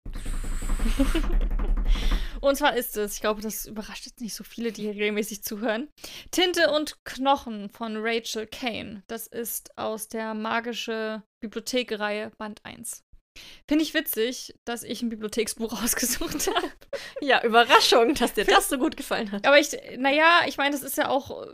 und 2.41 2.57
zwar 2.57 2.75
ist 2.75 2.97
es, 2.97 3.15
ich 3.15 3.21
glaube, 3.21 3.43
das 3.43 3.67
überrascht 3.67 4.07
jetzt 4.07 4.23
nicht 4.23 4.35
so 4.35 4.43
viele, 4.43 4.73
die 4.73 4.83
hier 4.83 4.93
regelmäßig 4.93 5.43
zuhören. 5.43 5.89
Tinte 6.31 6.73
und 6.73 7.05
Knochen 7.05 7.69
von 7.69 7.99
Rachel 7.99 8.47
Kane. 8.47 9.03
Das 9.07 9.27
ist 9.27 9.77
aus 9.77 10.09
der 10.09 10.33
magische 10.33 11.23
Bibliothek-Reihe 11.43 12.33
Band 12.39 12.65
1. 12.65 13.03
Finde 13.69 13.85
ich 13.85 13.93
witzig, 13.93 14.55
dass 14.65 14.83
ich 14.83 15.03
ein 15.03 15.11
Bibliotheksbuch 15.11 15.73
ausgesucht 15.85 16.47
habe. 16.47 16.73
ja, 17.21 17.45
Überraschung, 17.45 18.15
dass 18.15 18.33
dir 18.33 18.47
das 18.47 18.71
so 18.71 18.79
gut 18.79 18.97
gefallen 18.97 19.31
hat. 19.31 19.47
Aber 19.47 19.59
ich, 19.59 19.77
naja, 19.99 20.41
ich 20.47 20.57
meine, 20.57 20.71
das 20.71 20.83
ist 20.83 20.97
ja 20.97 21.11
auch 21.11 21.47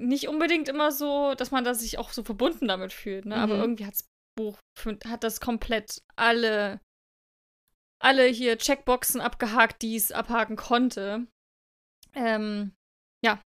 nicht 0.00 0.28
unbedingt 0.28 0.70
immer 0.70 0.90
so, 0.90 1.34
dass 1.34 1.50
man 1.50 1.64
da 1.64 1.74
sich 1.74 1.98
auch 1.98 2.12
so 2.12 2.22
verbunden 2.22 2.68
damit 2.68 2.94
fühlt, 2.94 3.26
ne? 3.26 3.36
Mhm. 3.36 3.42
Aber 3.42 3.56
irgendwie 3.56 3.84
hat 3.84 3.94
das 3.94 4.08
Buch, 4.38 4.58
hat 5.04 5.24
das 5.24 5.40
komplett 5.40 6.00
alle, 6.16 6.80
alle 8.00 8.26
hier 8.26 8.56
Checkboxen 8.56 9.20
abgehakt, 9.20 9.82
die 9.82 9.96
es 9.96 10.12
abhaken 10.12 10.56
konnte. 10.56 11.26
Ähm, 12.14 12.72
ja, 13.24 13.42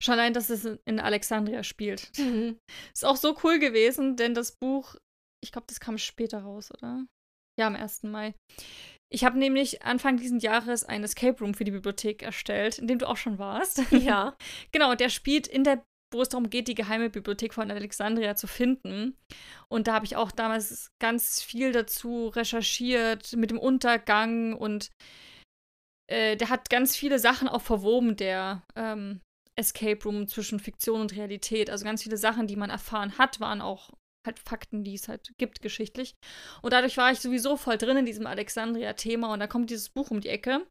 schon 0.00 0.14
allein, 0.14 0.32
dass 0.32 0.48
es 0.48 0.64
in 0.84 1.00
Alexandria 1.00 1.64
spielt. 1.64 2.16
Mhm. 2.18 2.58
Ist 2.94 3.04
auch 3.04 3.16
so 3.16 3.36
cool 3.42 3.58
gewesen, 3.58 4.16
denn 4.16 4.34
das 4.34 4.56
Buch, 4.60 4.94
ich 5.42 5.50
glaube, 5.50 5.66
das 5.66 5.80
kam 5.80 5.98
später 5.98 6.42
raus, 6.42 6.70
oder? 6.72 7.04
Ja, 7.58 7.66
am 7.66 7.74
1. 7.74 8.04
Mai. 8.04 8.34
Ich 9.10 9.24
habe 9.24 9.38
nämlich 9.38 9.82
Anfang 9.82 10.18
dieses 10.18 10.42
Jahres 10.42 10.84
ein 10.84 11.02
Escape 11.02 11.40
Room 11.40 11.54
für 11.54 11.64
die 11.64 11.70
Bibliothek 11.70 12.22
erstellt, 12.22 12.78
in 12.78 12.86
dem 12.86 12.98
du 12.98 13.08
auch 13.08 13.16
schon 13.16 13.38
warst. 13.38 13.82
Ja. 13.90 14.36
genau, 14.72 14.94
der 14.94 15.08
spielt 15.08 15.48
in 15.48 15.64
der, 15.64 15.82
wo 16.10 16.22
es 16.22 16.28
darum 16.28 16.50
geht, 16.50 16.68
die 16.68 16.74
geheime 16.74 17.10
Bibliothek 17.10 17.54
von 17.54 17.70
Alexandria 17.70 18.34
zu 18.34 18.46
finden. 18.46 19.16
Und 19.68 19.86
da 19.86 19.94
habe 19.94 20.06
ich 20.06 20.16
auch 20.16 20.30
damals 20.30 20.90
ganz 20.98 21.42
viel 21.42 21.72
dazu 21.72 22.28
recherchiert 22.28 23.34
mit 23.36 23.50
dem 23.50 23.58
Untergang 23.58 24.54
und 24.54 24.90
äh, 26.08 26.36
der 26.36 26.48
hat 26.48 26.70
ganz 26.70 26.96
viele 26.96 27.18
Sachen 27.18 27.48
auch 27.48 27.62
verwoben, 27.62 28.16
der 28.16 28.62
ähm, 28.76 29.20
Escape 29.56 30.02
Room 30.04 30.28
zwischen 30.28 30.60
Fiktion 30.60 31.00
und 31.00 31.14
Realität. 31.14 31.68
Also 31.68 31.84
ganz 31.84 32.02
viele 32.02 32.16
Sachen, 32.16 32.46
die 32.46 32.56
man 32.56 32.70
erfahren 32.70 33.18
hat, 33.18 33.40
waren 33.40 33.60
auch 33.60 33.90
halt 34.28 34.38
Fakten, 34.38 34.84
die 34.84 34.94
es 34.94 35.08
halt 35.08 35.32
gibt, 35.38 35.60
geschichtlich. 35.60 36.14
Und 36.62 36.72
dadurch 36.72 36.96
war 36.96 37.10
ich 37.10 37.20
sowieso 37.20 37.56
voll 37.56 37.78
drin 37.78 37.96
in 37.96 38.06
diesem 38.06 38.26
Alexandria-Thema 38.26 39.32
und 39.32 39.40
da 39.40 39.46
kommt 39.46 39.70
dieses 39.70 39.88
Buch 39.88 40.10
um 40.10 40.20
die 40.20 40.28
Ecke, 40.28 40.64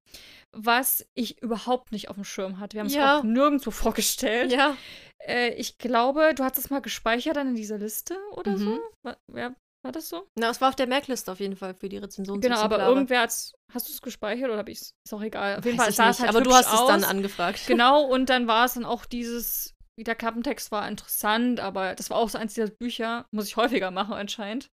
was 0.55 1.05
ich 1.13 1.41
überhaupt 1.41 1.91
nicht 1.91 2.09
auf 2.09 2.15
dem 2.15 2.23
Schirm 2.23 2.59
hatte. 2.59 2.75
Wir 2.75 2.81
haben 2.81 2.87
es 2.87 2.95
ja. 2.95 3.19
auch 3.19 3.23
nirgendwo 3.23 3.71
vorgestellt. 3.71 4.51
Ja. 4.51 4.77
Äh, 5.19 5.53
ich 5.55 5.77
glaube, 5.77 6.33
du 6.35 6.43
hast 6.43 6.57
es 6.57 6.69
mal 6.69 6.81
gespeichert 6.81 7.35
dann 7.35 7.49
in 7.49 7.55
dieser 7.55 7.77
Liste 7.77 8.17
oder 8.31 8.51
mhm. 8.51 8.57
so. 8.57 8.79
War, 9.03 9.17
ja, 9.35 9.55
war 9.83 9.91
das 9.91 10.09
so? 10.09 10.27
Na, 10.35 10.49
es 10.49 10.61
war 10.61 10.69
auf 10.69 10.75
der 10.75 10.87
Merkliste 10.87 11.31
auf 11.31 11.39
jeden 11.39 11.55
Fall 11.55 11.73
für 11.73 11.89
die 11.89 11.97
Rezension. 11.97 12.41
Genau, 12.41 12.57
aber 12.57 12.79
irgendwer 12.79 13.21
hat's. 13.21 13.53
Hast 13.73 13.89
du 13.89 13.93
es 13.93 14.01
gespeichert 14.01 14.49
oder 14.49 14.59
habe 14.59 14.71
ich 14.71 14.79
es? 14.79 14.93
Ist 15.05 15.13
auch 15.13 15.21
egal. 15.21 15.57
Auf 15.57 15.65
jeden 15.65 15.77
Fall 15.77 15.91
sah 15.91 16.09
es 16.09 16.19
halt 16.19 16.29
Aber 16.29 16.41
du 16.41 16.53
hast 16.53 16.71
aus. 16.71 16.81
es 16.81 16.87
dann 16.87 17.03
angefragt. 17.03 17.67
Genau, 17.67 18.03
und 18.09 18.29
dann 18.29 18.47
war 18.47 18.65
es 18.65 18.75
dann 18.75 18.85
auch 18.85 19.05
dieses 19.05 19.76
der 20.03 20.15
Klappentext 20.15 20.71
war 20.71 20.87
interessant, 20.87 21.59
aber 21.59 21.95
das 21.95 22.09
war 22.09 22.17
auch 22.17 22.29
so 22.29 22.37
eins 22.37 22.53
dieser 22.53 22.69
Bücher, 22.69 23.25
muss 23.33 23.47
ich 23.47 23.57
häufiger 23.57 23.91
machen 23.91 24.13
anscheinend. 24.13 24.67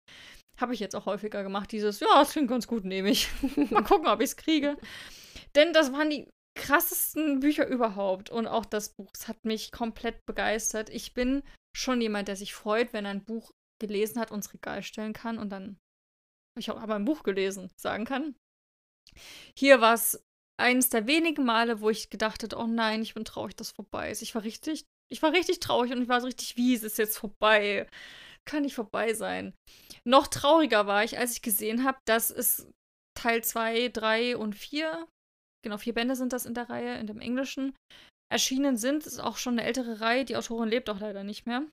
Habe 0.60 0.74
ich 0.74 0.80
jetzt 0.80 0.96
auch 0.96 1.06
häufiger 1.06 1.44
gemacht, 1.44 1.72
dieses, 1.72 2.00
ja, 2.00 2.08
das 2.20 2.32
klingt 2.32 2.50
ganz 2.50 2.68
gut, 2.68 2.86
nehme 2.86 3.10
ich. 3.10 3.30
Mal 3.72 3.84
gucken, 3.84 4.08
ob 4.08 4.20
ich 4.20 4.30
es 4.30 4.38
kriege. 4.38 4.78
Denn 5.56 5.74
das 5.74 5.92
waren 5.94 6.10
die 6.10 6.30
krassesten 6.56 7.40
Bücher 7.40 7.68
überhaupt. 7.68 8.30
Und 8.30 8.48
auch 8.48 8.66
das 8.66 8.94
Buch, 8.94 9.10
es 9.16 9.28
hat 9.28 9.44
mich 9.46 9.72
komplett 9.72 10.20
begeistert. 10.26 10.90
Ich 10.90 11.14
bin 11.14 11.42
schon 11.76 12.02
jemand, 12.02 12.28
der 12.28 12.36
sich 12.36 12.54
freut, 12.54 12.94
wenn 12.94 13.06
er 13.06 13.12
ein 13.12 13.26
Buch 13.26 13.52
gelesen 13.82 14.20
hat 14.20 14.32
und 14.32 14.38
ins 14.38 14.54
Regal 14.54 14.84
stellen 14.84 15.14
kann 15.14 15.38
und 15.38 15.50
dann, 15.50 15.78
ich 16.58 16.70
habe 16.70 16.94
ein 16.94 17.06
Buch 17.06 17.24
gelesen, 17.24 17.70
sagen 17.80 18.06
kann. 18.06 18.36
Hier 19.58 19.82
war 19.82 19.96
es 19.96 20.24
eines 20.60 20.90
der 20.90 21.08
wenigen 21.08 21.46
Male, 21.46 21.82
wo 21.82 21.90
ich 21.90 22.10
gedacht 22.10 22.44
hätte, 22.44 22.58
oh 22.58 22.68
nein, 22.68 23.02
ich 23.02 23.16
bin 23.16 23.26
traurig, 23.26 23.56
dass 23.56 23.72
vorbei 23.72 24.12
ist. 24.12 24.22
Ich 24.22 24.36
war 24.36 24.44
richtig 24.44 24.86
ich 25.12 25.22
war 25.22 25.34
richtig 25.34 25.60
traurig 25.60 25.92
und 25.92 26.02
ich 26.02 26.10
war 26.10 26.22
so 26.22 26.28
richtig, 26.28 26.58
wie, 26.58 26.74
es 26.74 26.84
ist 26.84 26.98
jetzt 26.98 27.18
vorbei. 27.18 27.88
Kann 28.46 28.64
nicht 28.64 28.76
vorbei 28.76 29.14
sein. 29.14 29.54
Noch 30.06 30.28
trauriger 30.28 30.86
war 30.86 31.04
ich, 31.04 31.18
als 31.18 31.34
ich 31.34 31.42
gesehen 31.42 31.84
habe, 31.84 31.98
dass 32.06 32.30
es 32.30 32.68
Teil 33.16 33.44
2, 33.44 33.90
3 33.90 34.38
und 34.38 34.54
4, 34.54 35.08
genau, 35.64 35.78
vier 35.78 35.94
Bände 35.94 36.16
sind 36.16 36.34
das 36.34 36.46
in 36.46 36.54
der 36.54 36.70
Reihe, 36.70 36.98
in 36.98 37.08
dem 37.08 37.22
Englischen, 37.22 37.76
erschienen 38.32 38.78
sind. 38.78 39.06
Das 39.06 39.14
ist 39.14 39.20
auch 39.20 39.38
schon 39.38 39.54
eine 39.54 39.68
ältere 39.68 40.02
Reihe. 40.02 40.26
Die 40.26 40.36
Autorin 40.36 40.70
lebt 40.70 40.90
auch 40.90 41.00
leider 41.00 41.24
nicht 41.24 41.46
mehr. 41.46 41.64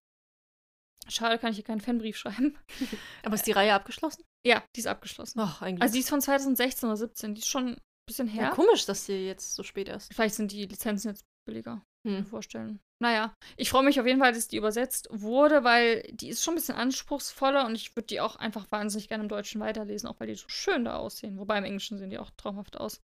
Schade, 1.08 1.38
kann 1.38 1.50
ich 1.50 1.56
hier 1.56 1.64
keinen 1.64 1.80
Fanbrief 1.80 2.16
schreiben. 2.16 2.56
Aber 3.24 3.34
ist 3.34 3.46
die 3.46 3.52
Reihe 3.52 3.74
abgeschlossen? 3.74 4.22
Ja, 4.46 4.62
die 4.76 4.80
ist 4.80 4.86
abgeschlossen. 4.86 5.40
Ach, 5.40 5.62
eigentlich. 5.62 5.82
Also 5.82 5.94
die 5.94 6.00
ist 6.00 6.10
von 6.10 6.20
2016 6.20 6.88
oder 6.88 6.96
17. 6.96 7.34
Die 7.34 7.40
ist 7.40 7.48
schon 7.48 7.68
ein 7.70 7.80
bisschen 8.06 8.28
her. 8.28 8.44
Ja, 8.44 8.50
komisch, 8.50 8.86
dass 8.86 9.06
sie 9.06 9.26
jetzt 9.26 9.54
so 9.54 9.62
spät 9.62 9.88
ist. 9.88 10.12
Vielleicht 10.14 10.34
sind 10.34 10.52
die 10.52 10.66
Lizenzen 10.66 11.08
jetzt 11.08 11.24
billiger. 11.46 11.82
Hm. 12.06 12.24
vorstellen. 12.24 12.80
Naja, 13.02 13.34
ich 13.56 13.70
freue 13.70 13.82
mich 13.82 13.98
auf 13.98 14.06
jeden 14.06 14.20
Fall, 14.20 14.32
dass 14.32 14.48
die 14.48 14.56
übersetzt 14.56 15.08
wurde, 15.10 15.64
weil 15.64 16.02
die 16.12 16.28
ist 16.28 16.42
schon 16.44 16.52
ein 16.52 16.56
bisschen 16.56 16.74
anspruchsvoller 16.76 17.66
und 17.66 17.74
ich 17.74 17.96
würde 17.96 18.06
die 18.08 18.20
auch 18.20 18.36
einfach 18.36 18.66
wahnsinnig 18.70 19.08
gerne 19.08 19.22
im 19.22 19.28
Deutschen 19.28 19.60
weiterlesen, 19.60 20.08
auch 20.08 20.20
weil 20.20 20.26
die 20.26 20.34
so 20.34 20.48
schön 20.48 20.84
da 20.84 20.96
aussehen. 20.96 21.38
Wobei 21.38 21.58
im 21.58 21.64
Englischen 21.64 21.98
sehen 21.98 22.10
die 22.10 22.18
auch 22.18 22.30
traumhaft 22.36 22.78
aus. 22.78 23.00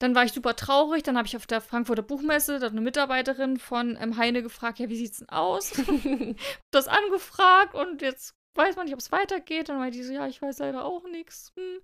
Dann 0.00 0.14
war 0.14 0.24
ich 0.24 0.32
super 0.32 0.56
traurig. 0.56 1.02
Dann 1.02 1.16
habe 1.16 1.28
ich 1.28 1.36
auf 1.36 1.46
der 1.46 1.60
Frankfurter 1.60 2.02
Buchmesse 2.02 2.58
da 2.58 2.68
eine 2.68 2.80
Mitarbeiterin 2.80 3.58
von 3.58 3.98
ähm, 4.00 4.16
Heine 4.16 4.42
gefragt: 4.42 4.78
Ja, 4.78 4.88
wie 4.88 4.96
sieht's 4.96 5.18
denn 5.18 5.28
aus? 5.28 5.72
das 6.70 6.88
angefragt 6.88 7.74
und 7.74 8.02
jetzt 8.02 8.34
weiß 8.56 8.76
man 8.76 8.86
nicht, 8.86 8.94
ob 8.94 9.00
es 9.00 9.12
weitergeht. 9.12 9.68
Dann 9.68 9.78
meinte 9.78 9.98
die 9.98 10.04
so: 10.04 10.12
Ja, 10.12 10.26
ich 10.26 10.40
weiß 10.40 10.58
leider 10.58 10.84
auch 10.84 11.04
nichts. 11.04 11.52
Hm. 11.56 11.80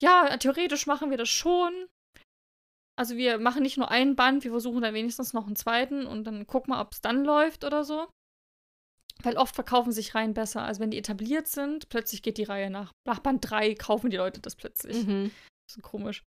Ja, 0.00 0.36
theoretisch 0.36 0.86
machen 0.86 1.10
wir 1.10 1.18
das 1.18 1.28
schon. 1.28 1.72
Also 2.98 3.16
wir 3.16 3.38
machen 3.38 3.62
nicht 3.62 3.76
nur 3.76 3.92
einen 3.92 4.16
Band, 4.16 4.42
wir 4.42 4.50
versuchen 4.50 4.82
dann 4.82 4.92
wenigstens 4.92 5.32
noch 5.32 5.46
einen 5.46 5.54
zweiten 5.54 6.04
und 6.04 6.24
dann 6.24 6.48
gucken 6.48 6.74
wir, 6.74 6.80
ob 6.80 6.92
es 6.92 7.00
dann 7.00 7.24
läuft 7.24 7.62
oder 7.64 7.84
so. 7.84 8.08
Weil 9.22 9.36
oft 9.36 9.54
verkaufen 9.54 9.92
sich 9.92 10.16
Reihen 10.16 10.34
besser. 10.34 10.62
Also 10.62 10.80
wenn 10.80 10.90
die 10.90 10.98
etabliert 10.98 11.46
sind, 11.46 11.88
plötzlich 11.90 12.22
geht 12.22 12.38
die 12.38 12.44
Reihe 12.44 12.70
nach. 12.70 12.92
Nach 13.06 13.20
Band 13.20 13.48
3 13.48 13.74
kaufen 13.74 14.10
die 14.10 14.16
Leute 14.16 14.40
das 14.40 14.56
plötzlich. 14.56 15.06
Mhm. 15.06 15.30
ist 15.68 15.80
komisch. 15.82 16.24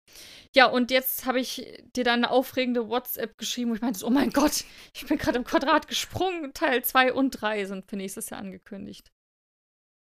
Ja, 0.55 0.67
und 0.67 0.91
jetzt 0.91 1.25
habe 1.25 1.41
ich 1.41 1.83
dir 1.95 2.05
dann 2.05 2.23
eine 2.23 2.31
aufregende 2.31 2.87
WhatsApp 2.87 3.37
geschrieben, 3.37 3.71
wo 3.71 3.75
ich 3.75 3.81
meinte, 3.81 4.05
oh 4.05 4.09
mein 4.09 4.29
Gott, 4.29 4.63
ich 4.93 5.05
bin 5.05 5.17
gerade 5.17 5.39
im 5.39 5.43
Quadrat 5.43 5.89
gesprungen. 5.89 6.53
Teil 6.53 6.85
2 6.85 7.11
und 7.11 7.31
3 7.31 7.65
sind 7.65 7.89
für 7.89 7.97
nächstes 7.97 8.29
Jahr 8.29 8.39
angekündigt. 8.39 9.11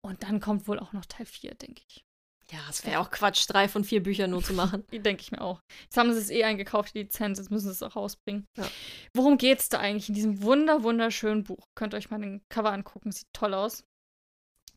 Und 0.01 0.23
dann 0.23 0.39
kommt 0.39 0.67
wohl 0.69 0.79
auch 0.79 0.93
noch 0.93 1.05
Teil 1.05 1.25
4, 1.25 1.55
denke 1.55 1.81
ich. 1.89 2.05
Ja, 2.51 2.59
es 2.69 2.85
wäre 2.85 2.99
auch 2.99 3.09
Quatsch, 3.09 3.45
drei 3.47 3.67
von 3.67 3.83
vier 3.83 4.03
Büchern 4.03 4.31
nur 4.31 4.43
zu 4.43 4.53
machen. 4.53 4.83
Die 4.91 4.99
denke 4.99 5.21
ich 5.21 5.31
mir 5.31 5.41
auch. 5.41 5.59
Jetzt 5.83 5.97
haben 5.97 6.11
sie 6.13 6.19
es 6.19 6.29
eh 6.29 6.43
eingekauft, 6.43 6.93
die 6.93 6.99
Lizenz, 6.99 7.39
jetzt 7.39 7.51
müssen 7.51 7.65
sie 7.65 7.71
es 7.71 7.83
auch 7.83 7.95
rausbringen. 7.95 8.45
Ja. 8.57 8.67
Worum 9.15 9.37
geht 9.37 9.59
es 9.59 9.69
da 9.69 9.79
eigentlich 9.79 10.09
in 10.09 10.15
diesem 10.15 10.43
wunder 10.43 10.83
wunderschönen 10.83 11.43
Buch? 11.43 11.65
Könnt 11.75 11.93
ihr 11.93 11.97
euch 11.97 12.09
mal 12.09 12.19
den 12.19 12.41
Cover 12.49 12.71
angucken, 12.71 13.11
sieht 13.11 13.27
toll 13.33 13.53
aus. 13.53 13.83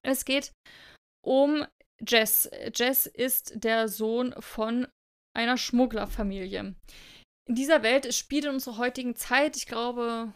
Es 0.02 0.24
geht 0.24 0.52
um 1.24 1.66
Jess. 2.06 2.48
Jess 2.74 3.06
ist 3.06 3.52
der 3.56 3.88
Sohn 3.88 4.34
von 4.38 4.86
einer 5.36 5.59
Schmugglerfamilie. 5.59 6.74
In 7.48 7.55
dieser 7.55 7.82
Welt, 7.82 8.12
spielt 8.14 8.44
in 8.44 8.55
unserer 8.55 8.78
heutigen 8.78 9.16
Zeit, 9.16 9.56
ich 9.56 9.66
glaube, 9.66 10.32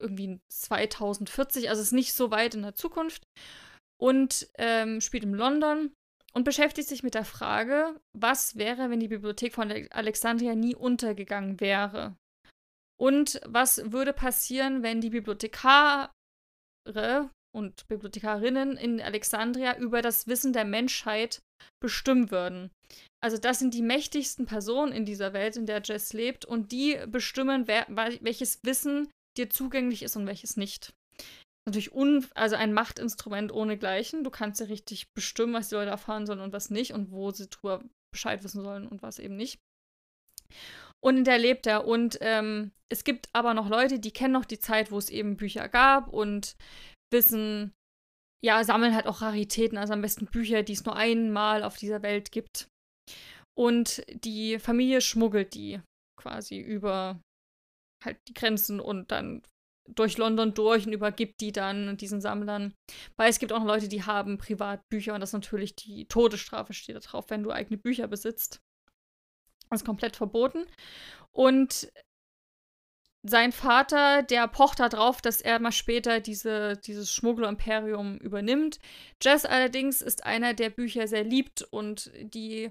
irgendwie 0.00 0.40
2040, 0.52 1.68
also 1.68 1.80
es 1.80 1.88
ist 1.88 1.92
nicht 1.92 2.12
so 2.12 2.30
weit 2.30 2.54
in 2.54 2.62
der 2.62 2.74
Zukunft. 2.74 3.22
Und 4.00 4.48
ähm, 4.58 5.00
spielt 5.00 5.22
in 5.22 5.34
London 5.34 5.92
und 6.34 6.44
beschäftigt 6.44 6.88
sich 6.88 7.02
mit 7.02 7.14
der 7.14 7.24
Frage, 7.24 7.98
was 8.12 8.56
wäre, 8.56 8.90
wenn 8.90 9.00
die 9.00 9.08
Bibliothek 9.08 9.54
von 9.54 9.70
Alexandria 9.90 10.54
nie 10.54 10.74
untergegangen 10.74 11.60
wäre? 11.60 12.16
Und 13.00 13.40
was 13.46 13.92
würde 13.92 14.12
passieren, 14.12 14.82
wenn 14.82 15.00
die 15.00 15.10
Bibliothekare 15.10 16.10
und 17.54 17.86
Bibliothekarinnen 17.88 18.76
in 18.76 19.00
Alexandria 19.00 19.78
über 19.78 20.02
das 20.02 20.26
Wissen 20.26 20.52
der 20.52 20.64
Menschheit 20.64 21.40
bestimmen 21.80 22.30
würden. 22.30 22.70
Also 23.22 23.38
das 23.38 23.58
sind 23.58 23.74
die 23.74 23.82
mächtigsten 23.82 24.46
Personen 24.46 24.92
in 24.92 25.04
dieser 25.04 25.32
Welt, 25.32 25.56
in 25.56 25.66
der 25.66 25.80
Jess 25.82 26.12
lebt, 26.12 26.44
und 26.44 26.72
die 26.72 26.98
bestimmen, 27.06 27.66
wer, 27.66 27.86
welches 27.88 28.58
Wissen 28.64 29.08
dir 29.36 29.50
zugänglich 29.50 30.02
ist 30.02 30.16
und 30.16 30.26
welches 30.26 30.56
nicht. 30.56 30.92
Natürlich 31.66 31.92
un 31.92 32.26
also 32.34 32.56
ein 32.56 32.74
Machtinstrument 32.74 33.52
ohnegleichen. 33.52 34.22
Du 34.22 34.30
kannst 34.30 34.60
ja 34.60 34.66
richtig 34.66 35.12
bestimmen, 35.14 35.54
was 35.54 35.70
die 35.70 35.76
Leute 35.76 35.90
erfahren 35.90 36.26
sollen 36.26 36.40
und 36.40 36.52
was 36.52 36.70
nicht 36.70 36.92
und 36.92 37.10
wo 37.10 37.30
sie 37.30 37.48
drüber 37.48 37.82
Bescheid 38.12 38.44
wissen 38.44 38.62
sollen 38.62 38.86
und 38.86 39.02
was 39.02 39.18
eben 39.18 39.36
nicht. 39.36 39.58
Und 41.02 41.18
in 41.18 41.24
der 41.24 41.38
lebt 41.38 41.66
er. 41.66 41.86
Und 41.86 42.18
ähm, 42.20 42.72
es 42.90 43.04
gibt 43.04 43.28
aber 43.32 43.54
noch 43.54 43.68
Leute, 43.68 43.98
die 43.98 44.12
kennen 44.12 44.32
noch 44.32 44.44
die 44.44 44.58
Zeit, 44.58 44.90
wo 44.90 44.98
es 44.98 45.10
eben 45.10 45.36
Bücher 45.36 45.68
gab 45.68 46.08
und 46.08 46.56
wissen, 47.12 47.72
ja, 48.44 48.62
sammeln 48.62 48.94
halt 48.94 49.06
auch 49.06 49.22
Raritäten, 49.22 49.78
also 49.78 49.94
am 49.94 50.02
besten 50.02 50.26
Bücher, 50.26 50.62
die 50.62 50.74
es 50.74 50.84
nur 50.84 50.96
einmal 50.96 51.62
auf 51.62 51.78
dieser 51.78 52.02
Welt 52.02 52.30
gibt. 52.30 52.68
Und 53.56 54.02
die 54.12 54.58
Familie 54.58 55.00
schmuggelt 55.00 55.54
die 55.54 55.80
quasi 56.20 56.58
über 56.58 57.20
halt 58.04 58.18
die 58.28 58.34
Grenzen 58.34 58.80
und 58.80 59.10
dann 59.12 59.42
durch 59.86 60.16
London 60.16 60.54
durch 60.54 60.86
und 60.86 60.92
übergibt 60.92 61.40
die 61.40 61.52
dann 61.52 61.96
diesen 61.96 62.20
Sammlern. 62.20 62.74
Weil 63.16 63.30
es 63.30 63.38
gibt 63.38 63.52
auch 63.52 63.64
Leute, 63.64 63.88
die 63.88 64.04
haben 64.04 64.38
Privatbücher 64.38 65.14
und 65.14 65.20
das 65.20 65.30
ist 65.30 65.34
natürlich 65.34 65.76
die 65.76 66.06
Todesstrafe 66.06 66.72
steht 66.72 66.96
da 66.96 67.00
drauf, 67.00 67.26
wenn 67.28 67.42
du 67.42 67.50
eigene 67.50 67.78
Bücher 67.78 68.08
besitzt. 68.08 68.60
Das 69.70 69.80
ist 69.80 69.86
komplett 69.86 70.16
verboten. 70.16 70.66
Und 71.32 71.88
sein 73.26 73.52
Vater, 73.52 74.22
der 74.22 74.46
pocht 74.48 74.80
darauf, 74.80 75.22
dass 75.22 75.40
er 75.40 75.58
mal 75.58 75.72
später 75.72 76.20
diese, 76.20 76.76
dieses 76.76 77.10
Schmuggler-Imperium 77.10 78.18
übernimmt. 78.18 78.78
Jess 79.22 79.46
allerdings 79.46 80.02
ist 80.02 80.26
einer, 80.26 80.52
der 80.52 80.68
Bücher 80.68 81.08
sehr 81.08 81.24
liebt 81.24 81.62
und 81.62 82.12
die 82.20 82.70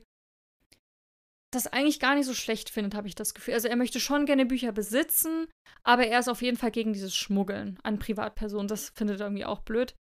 das 1.56 1.68
eigentlich 1.68 2.00
gar 2.00 2.16
nicht 2.16 2.26
so 2.26 2.34
schlecht 2.34 2.70
findet, 2.70 2.96
habe 2.96 3.08
ich 3.08 3.16
das 3.16 3.34
Gefühl. 3.34 3.54
Also 3.54 3.68
er 3.68 3.76
möchte 3.76 4.00
schon 4.00 4.26
gerne 4.26 4.46
Bücher 4.46 4.72
besitzen, 4.72 5.48
aber 5.84 6.08
er 6.08 6.20
ist 6.20 6.30
auf 6.30 6.42
jeden 6.42 6.58
Fall 6.58 6.72
gegen 6.72 6.94
dieses 6.94 7.16
Schmuggeln 7.16 7.80
an 7.84 8.00
Privatpersonen. 8.00 8.68
Das 8.68 8.90
findet 8.90 9.20
er 9.20 9.28
irgendwie 9.28 9.46
auch 9.46 9.62
blöd. 9.62 9.96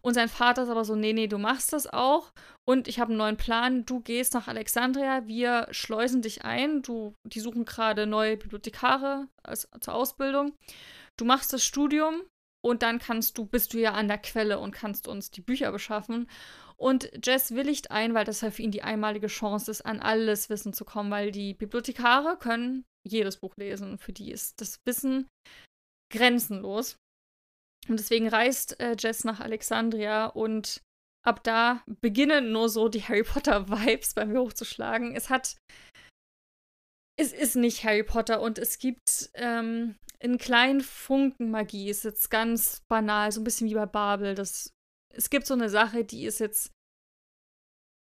Und 0.00 0.14
sein 0.14 0.28
Vater 0.28 0.64
ist 0.64 0.68
aber 0.68 0.84
so, 0.84 0.96
nee, 0.96 1.12
nee, 1.12 1.28
du 1.28 1.38
machst 1.38 1.72
das 1.72 1.86
auch. 1.86 2.32
Und 2.64 2.88
ich 2.88 3.00
habe 3.00 3.10
einen 3.10 3.18
neuen 3.18 3.36
Plan. 3.36 3.84
Du 3.84 4.00
gehst 4.00 4.34
nach 4.34 4.48
Alexandria, 4.48 5.26
wir 5.26 5.68
schleusen 5.70 6.22
dich 6.22 6.44
ein. 6.44 6.82
Du, 6.82 7.14
die 7.24 7.40
suchen 7.40 7.64
gerade 7.64 8.06
neue 8.06 8.36
Bibliothekare 8.36 9.28
als, 9.42 9.68
zur 9.80 9.94
Ausbildung. 9.94 10.52
Du 11.18 11.24
machst 11.24 11.52
das 11.52 11.64
Studium 11.64 12.22
und 12.64 12.82
dann 12.82 12.98
kannst 12.98 13.38
du, 13.38 13.44
bist 13.44 13.74
du 13.74 13.78
ja 13.78 13.92
an 13.92 14.08
der 14.08 14.18
Quelle 14.18 14.58
und 14.58 14.72
kannst 14.72 15.08
uns 15.08 15.30
die 15.30 15.40
Bücher 15.40 15.72
beschaffen. 15.72 16.28
Und 16.82 17.12
Jess 17.24 17.52
willigt 17.52 17.92
ein, 17.92 18.12
weil 18.12 18.24
das 18.24 18.42
halt 18.42 18.54
für 18.54 18.62
ihn 18.62 18.72
die 18.72 18.82
einmalige 18.82 19.28
Chance 19.28 19.70
ist, 19.70 19.82
an 19.82 20.00
alles 20.00 20.50
Wissen 20.50 20.72
zu 20.72 20.84
kommen, 20.84 21.12
weil 21.12 21.30
die 21.30 21.54
Bibliothekare 21.54 22.36
können 22.36 22.84
jedes 23.06 23.36
Buch 23.36 23.54
lesen. 23.56 23.98
Für 23.98 24.12
die 24.12 24.32
ist 24.32 24.60
das 24.60 24.80
Wissen 24.84 25.28
grenzenlos. 26.12 26.96
Und 27.88 28.00
deswegen 28.00 28.26
reist 28.26 28.80
äh, 28.80 28.96
Jess 28.98 29.22
nach 29.22 29.38
Alexandria 29.38 30.26
und 30.26 30.82
ab 31.24 31.44
da 31.44 31.84
beginnen 32.00 32.50
nur 32.50 32.68
so 32.68 32.88
die 32.88 33.02
Harry 33.08 33.22
Potter-Vibes 33.22 34.14
bei 34.14 34.26
mir 34.26 34.40
hochzuschlagen. 34.40 35.14
Es 35.14 35.30
hat. 35.30 35.56
Es 37.16 37.32
ist 37.32 37.54
nicht 37.54 37.84
Harry 37.84 38.02
Potter 38.02 38.40
und 38.40 38.58
es 38.58 38.80
gibt 38.80 39.30
ähm, 39.34 39.94
in 40.18 40.36
kleinen 40.38 40.80
Funken 40.80 41.52
Magie. 41.52 41.90
Ist 41.90 42.02
jetzt 42.02 42.28
ganz 42.28 42.82
banal, 42.88 43.30
so 43.30 43.40
ein 43.40 43.44
bisschen 43.44 43.68
wie 43.68 43.74
bei 43.74 43.86
Babel. 43.86 44.34
Das 44.34 44.72
es 45.12 45.30
gibt 45.30 45.46
so 45.46 45.54
eine 45.54 45.68
Sache, 45.68 46.04
die 46.04 46.24
ist 46.24 46.40
jetzt 46.40 46.72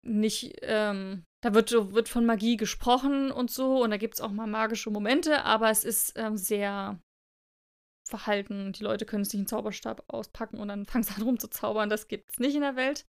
nicht, 0.02 0.56
ähm, 0.62 1.24
da 1.42 1.54
wird, 1.54 1.72
wird 1.72 2.08
von 2.08 2.26
Magie 2.26 2.56
gesprochen 2.56 3.30
und 3.30 3.50
so 3.50 3.82
und 3.82 3.90
da 3.90 3.96
gibt 3.96 4.14
es 4.14 4.20
auch 4.20 4.30
mal 4.30 4.46
magische 4.46 4.90
Momente, 4.90 5.44
aber 5.44 5.70
es 5.70 5.84
ist 5.84 6.12
ähm, 6.16 6.36
sehr 6.36 7.00
verhalten. 8.08 8.72
Die 8.72 8.82
Leute 8.82 9.06
können 9.06 9.24
sich 9.24 9.38
einen 9.38 9.46
Zauberstab 9.46 10.04
auspacken 10.08 10.58
und 10.58 10.68
dann 10.68 10.86
fangen 10.86 11.04
sie 11.04 11.14
an 11.16 11.22
rumzuzaubern. 11.22 11.88
Das 11.88 12.08
gibt 12.08 12.32
es 12.32 12.38
nicht 12.38 12.54
in 12.54 12.60
der 12.60 12.76
Welt. 12.76 13.06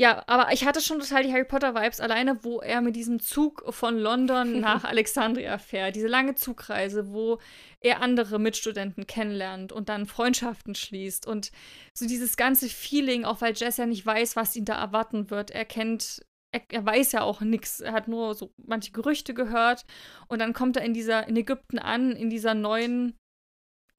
Ja, 0.00 0.24
aber 0.28 0.50
ich 0.50 0.64
hatte 0.64 0.80
schon 0.80 0.98
total 0.98 1.24
die 1.24 1.30
Harry 1.30 1.44
Potter-Vibes 1.44 2.00
alleine, 2.00 2.42
wo 2.42 2.60
er 2.60 2.80
mit 2.80 2.96
diesem 2.96 3.20
Zug 3.20 3.62
von 3.68 3.98
London 3.98 4.58
nach 4.60 4.84
Alexandria 4.84 5.58
fährt. 5.58 5.94
Diese 5.94 6.06
lange 6.08 6.34
Zugreise, 6.34 7.12
wo 7.12 7.38
er 7.82 8.00
andere 8.00 8.38
Mitstudenten 8.38 9.06
kennenlernt 9.06 9.72
und 9.72 9.90
dann 9.90 10.06
Freundschaften 10.06 10.74
schließt. 10.74 11.26
Und 11.26 11.52
so 11.92 12.06
dieses 12.06 12.38
ganze 12.38 12.70
Feeling, 12.70 13.26
auch 13.26 13.42
weil 13.42 13.52
Jess 13.54 13.76
ja 13.76 13.84
nicht 13.84 14.06
weiß, 14.06 14.36
was 14.36 14.56
ihn 14.56 14.64
da 14.64 14.80
erwarten 14.80 15.28
wird. 15.28 15.50
Er 15.50 15.66
kennt 15.66 16.22
er, 16.50 16.62
er, 16.70 16.86
weiß 16.86 17.12
ja 17.12 17.20
auch 17.20 17.42
nichts. 17.42 17.80
Er 17.80 17.92
hat 17.92 18.08
nur 18.08 18.34
so 18.34 18.54
manche 18.56 18.92
Gerüchte 18.92 19.34
gehört. 19.34 19.84
Und 20.28 20.38
dann 20.38 20.54
kommt 20.54 20.78
er 20.78 20.82
in 20.82 20.94
dieser, 20.94 21.28
in 21.28 21.36
Ägypten 21.36 21.78
an, 21.78 22.12
in 22.12 22.30
dieser 22.30 22.54
neuen 22.54 23.18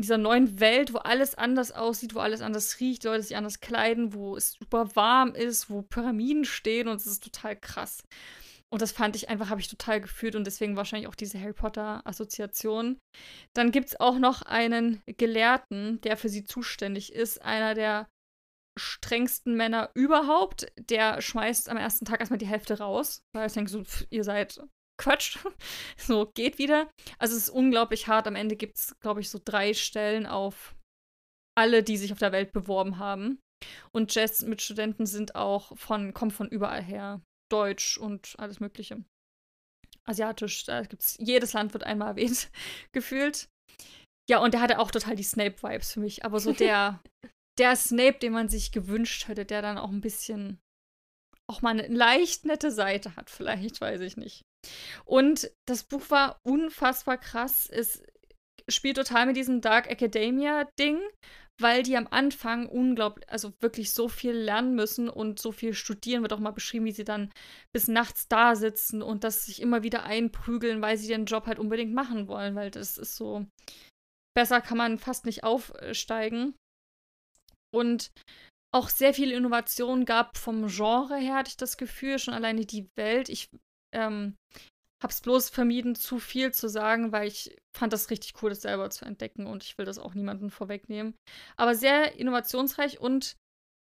dieser 0.02 0.18
neuen 0.18 0.60
Welt, 0.60 0.94
wo 0.94 0.98
alles 0.98 1.36
anders 1.36 1.72
aussieht, 1.72 2.15
wo 2.15 2.19
alles 2.19 2.41
anders 2.41 2.80
riecht, 2.80 3.03
Leute 3.03 3.23
sich 3.23 3.38
anders 3.38 3.60
kleiden, 3.60 4.14
wo 4.14 4.36
es 4.36 4.53
super 4.53 4.95
warm 4.95 5.34
ist, 5.34 5.69
wo 5.69 5.82
Pyramiden 5.82 6.45
stehen 6.45 6.88
und 6.88 6.98
es 6.98 7.07
ist 7.07 7.23
total 7.23 7.56
krass. 7.56 8.03
Und 8.73 8.82
das 8.82 8.94
fand 8.94 9.18
ich 9.18 9.30
einfach, 9.30 9.49
habe 9.49 9.60
ich 9.60 9.68
total 9.68 9.99
gefühlt 9.99 10.36
und 10.36 10.45
deswegen 10.45 10.78
wahrscheinlich 10.78 11.10
auch 11.10 11.15
diese 11.15 11.40
Harry 11.40 11.53
Potter-Assoziation. 11.53 12.99
Dann 13.53 13.72
gibt 13.72 13.90
es 13.90 13.99
auch 13.99 14.18
noch 14.18 14.44
einen 14.44 15.02
Gelehrten, 15.06 15.99
der 16.02 16.15
für 16.15 16.30
sie 16.30 16.45
zuständig 16.45 17.11
ist, 17.11 17.41
einer 17.41 17.73
der 17.73 18.07
strengsten 18.80 19.56
Männer 19.56 19.91
überhaupt. 19.94 20.68
Der 20.90 21.22
schmeißt 21.22 21.68
am 21.68 21.76
ersten 21.76 22.06
Tag 22.06 22.22
erstmal 22.22 22.40
die 22.40 22.48
Hälfte 22.48 22.78
raus, 22.78 23.23
weil 23.36 23.48
ich 23.48 23.53
denke 23.53 23.69
so, 23.69 23.84
pff, 23.84 24.06
ihr 24.10 24.23
seid 24.23 24.61
Quatsch. 25.02 25.38
so, 25.98 26.32
geht 26.34 26.57
wieder. 26.60 26.90
Also 27.18 27.36
es 27.36 27.44
ist 27.44 27.49
unglaublich 27.49 28.07
hart. 28.07 28.28
Am 28.28 28.36
Ende 28.36 28.56
gibt 28.56 28.78
es, 28.78 28.95
glaube 28.99 29.19
ich, 29.22 29.30
so 29.30 29.40
drei 29.44 29.73
Stellen 29.73 30.26
auf 30.26 30.76
alle, 31.57 31.84
die 31.84 31.98
sich 31.98 32.11
auf 32.14 32.19
der 32.19 32.32
Welt 32.32 32.53
beworben 32.53 32.99
haben. 32.99 33.40
Und 33.91 34.14
Jazz 34.14 34.44
mit 34.44 34.61
Studenten 34.61 35.06
sind 35.06 35.36
auch 35.36 35.78
von, 35.78 36.14
kommen 36.14 36.32
von 36.32 36.48
überall 36.48 36.82
her. 36.82 37.22
Deutsch 37.52 37.98
und 37.98 38.36
alles 38.38 38.60
Mögliche. 38.60 39.03
Asiatisch, 40.06 40.64
da 40.64 40.82
gibt's, 40.84 41.18
jedes 41.19 41.53
Land 41.53 41.73
wird 41.73 41.84
einmal 41.84 42.10
erwähnt, 42.10 42.49
gefühlt. 42.94 43.49
Ja, 44.30 44.40
und 44.40 44.53
der 44.53 44.61
hatte 44.61 44.80
auch 44.80 44.91
total 44.91 45.15
die 45.15 45.23
Snape-Vibes 45.23 45.94
für 45.94 45.99
mich. 45.99 46.23
Aber 46.23 46.40
so 46.40 46.53
der, 46.53 47.03
der 47.57 47.76
Snape, 47.76 48.19
den 48.19 48.34
man 48.34 48.49
sich 48.49 48.72
gewünscht 48.72 49.28
hätte, 49.28 49.45
der 49.45 49.61
dann 49.61 49.78
auch 49.78 49.90
ein 49.90 50.02
bisschen 50.02 50.60
auch 51.49 51.61
mal 51.61 51.72
eine 51.72 51.88
leicht 51.88 52.45
nette 52.45 52.72
Seite 52.72 53.15
hat, 53.15 53.30
vielleicht, 53.30 53.82
weiß 53.82 54.02
ich 54.02 54.15
nicht. 54.15 54.45
Und 55.05 55.51
das 55.67 55.83
Buch 55.83 56.09
war 56.09 56.39
unfassbar 56.43 57.17
krass. 57.17 57.67
Es 57.69 58.03
spielt 58.69 58.97
total 58.97 59.25
mit 59.25 59.38
diesem 59.38 59.61
Dark 59.61 59.89
Academia-Ding, 59.89 60.99
weil 61.59 61.83
die 61.83 61.97
am 61.97 62.07
Anfang 62.09 62.67
unglaublich, 62.67 63.29
also 63.29 63.53
wirklich 63.59 63.93
so 63.93 64.07
viel 64.07 64.33
lernen 64.33 64.75
müssen 64.75 65.09
und 65.09 65.39
so 65.39 65.51
viel 65.51 65.73
studieren, 65.73 66.21
wird 66.21 66.33
auch 66.33 66.39
mal 66.39 66.51
beschrieben, 66.51 66.85
wie 66.85 66.91
sie 66.91 67.03
dann 67.03 67.31
bis 67.73 67.88
nachts 67.88 68.27
da 68.27 68.55
sitzen 68.55 69.01
und 69.01 69.23
das 69.23 69.45
sich 69.45 69.61
immer 69.61 69.83
wieder 69.83 70.03
einprügeln, 70.03 70.81
weil 70.81 70.97
sie 70.97 71.07
den 71.07 71.25
Job 71.25 71.45
halt 71.45 71.59
unbedingt 71.59 71.93
machen 71.93 72.27
wollen, 72.27 72.55
weil 72.55 72.71
das 72.71 72.97
ist 72.97 73.15
so, 73.15 73.45
besser 74.35 74.61
kann 74.61 74.77
man 74.77 74.97
fast 74.97 75.25
nicht 75.25 75.43
aufsteigen. 75.43 76.55
Und 77.73 78.11
auch 78.73 78.89
sehr 78.89 79.13
viele 79.13 79.35
Innovationen 79.35 80.05
gab 80.05 80.38
vom 80.38 80.67
Genre 80.67 81.17
her, 81.17 81.35
hatte 81.35 81.49
ich 81.49 81.57
das 81.57 81.77
Gefühl, 81.77 82.19
schon 82.19 82.33
alleine 82.33 82.65
die 82.65 82.89
Welt. 82.95 83.29
Ich 83.29 83.49
ähm, 83.93 84.35
habe 85.01 85.11
es 85.11 85.22
bloß 85.22 85.49
vermieden, 85.49 85.95
zu 85.95 86.19
viel 86.19 86.53
zu 86.53 86.69
sagen, 86.69 87.11
weil 87.11 87.27
ich 87.27 87.55
fand 87.76 87.91
das 87.91 88.09
richtig 88.09 88.34
cool, 88.41 88.49
das 88.49 88.61
selber 88.61 88.89
zu 88.89 89.05
entdecken 89.05 89.47
und 89.47 89.63
ich 89.63 89.77
will 89.77 89.85
das 89.85 89.97
auch 89.97 90.13
niemandem 90.13 90.51
vorwegnehmen. 90.51 91.15
Aber 91.57 91.73
sehr 91.73 92.19
innovationsreich 92.19 92.99
und 92.99 93.35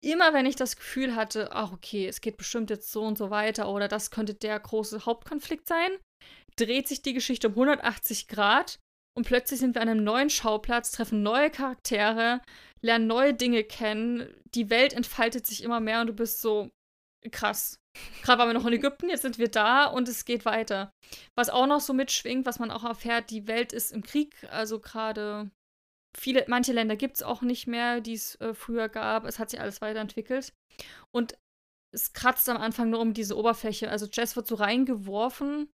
immer 0.03 0.33
wenn 0.33 0.45
ich 0.45 0.55
das 0.55 0.75
Gefühl 0.75 1.15
hatte, 1.15 1.51
ach 1.53 1.71
okay, 1.71 2.07
es 2.07 2.21
geht 2.21 2.37
bestimmt 2.37 2.69
jetzt 2.69 2.91
so 2.91 3.03
und 3.03 3.17
so 3.17 3.29
weiter 3.29 3.69
oder 3.69 3.87
das 3.87 4.11
könnte 4.11 4.33
der 4.33 4.59
große 4.59 5.05
Hauptkonflikt 5.05 5.67
sein, 5.67 5.91
dreht 6.57 6.87
sich 6.87 7.01
die 7.01 7.13
Geschichte 7.13 7.47
um 7.47 7.53
180 7.53 8.27
Grad 8.27 8.79
und 9.17 9.25
plötzlich 9.25 9.59
sind 9.59 9.75
wir 9.75 9.81
an 9.81 9.89
einem 9.89 10.03
neuen 10.03 10.29
Schauplatz, 10.29 10.91
treffen 10.91 11.23
neue 11.23 11.49
Charaktere, 11.49 12.41
lernen 12.81 13.07
neue 13.07 13.33
Dinge 13.33 13.63
kennen, 13.63 14.27
die 14.53 14.69
Welt 14.69 14.93
entfaltet 14.93 15.47
sich 15.47 15.63
immer 15.63 15.79
mehr 15.79 16.01
und 16.01 16.07
du 16.07 16.13
bist 16.13 16.41
so 16.41 16.69
krass. 17.31 17.79
Gerade 18.23 18.39
waren 18.39 18.49
wir 18.49 18.53
noch 18.53 18.65
in 18.65 18.73
Ägypten, 18.73 19.09
jetzt 19.09 19.21
sind 19.21 19.37
wir 19.37 19.49
da 19.49 19.85
und 19.85 20.07
es 20.07 20.25
geht 20.25 20.45
weiter. 20.45 20.91
Was 21.35 21.49
auch 21.49 21.67
noch 21.67 21.81
so 21.81 21.93
mitschwingt, 21.93 22.45
was 22.45 22.59
man 22.59 22.71
auch 22.71 22.83
erfährt, 22.83 23.29
die 23.29 23.47
Welt 23.47 23.73
ist 23.73 23.91
im 23.91 24.03
Krieg, 24.03 24.35
also 24.51 24.79
gerade 24.79 25.49
viele, 26.17 26.45
manche 26.47 26.73
Länder 26.73 26.95
gibt 26.95 27.17
es 27.17 27.23
auch 27.23 27.41
nicht 27.41 27.67
mehr, 27.67 28.01
die 28.01 28.13
es 28.13 28.35
äh, 28.35 28.53
früher 28.53 28.89
gab. 28.89 29.25
Es 29.25 29.39
hat 29.39 29.49
sich 29.49 29.61
alles 29.61 29.81
weiterentwickelt. 29.81 30.53
Und 31.11 31.37
es 31.93 32.13
kratzt 32.13 32.49
am 32.49 32.57
Anfang 32.57 32.89
nur 32.89 32.99
um 32.99 33.13
diese 33.13 33.37
Oberfläche. 33.37 33.89
Also 33.89 34.07
Jess 34.11 34.35
wird 34.35 34.47
so 34.47 34.55
reingeworfen 34.55 35.69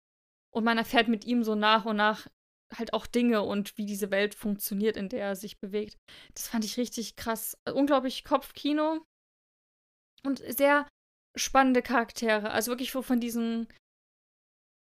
und 0.55 0.65
man 0.65 0.79
erfährt 0.79 1.09
mit 1.09 1.25
ihm 1.25 1.45
so 1.45 1.55
nach 1.55 1.85
und 1.85 1.97
nach 1.97 2.29
halt 2.75 2.93
auch 2.93 3.07
Dinge 3.07 3.43
und 3.43 3.77
wie 3.79 3.87
diese 3.87 4.11
Welt 4.11 4.35
funktioniert, 4.35 4.97
in 4.97 5.09
der 5.09 5.21
er 5.21 5.37
sich 5.37 5.59
bewegt. 5.59 5.97
Das 6.35 6.49
fand 6.49 6.65
ich 6.65 6.77
richtig 6.77 7.17
krass. 7.17 7.57
Unglaublich 7.73 8.25
Kopfkino 8.25 9.03
und 10.25 10.39
sehr 10.39 10.87
spannende 11.37 11.83
Charaktere. 11.83 12.51
Also 12.51 12.71
wirklich 12.71 12.93
von 12.93 13.21
diesen 13.21 13.69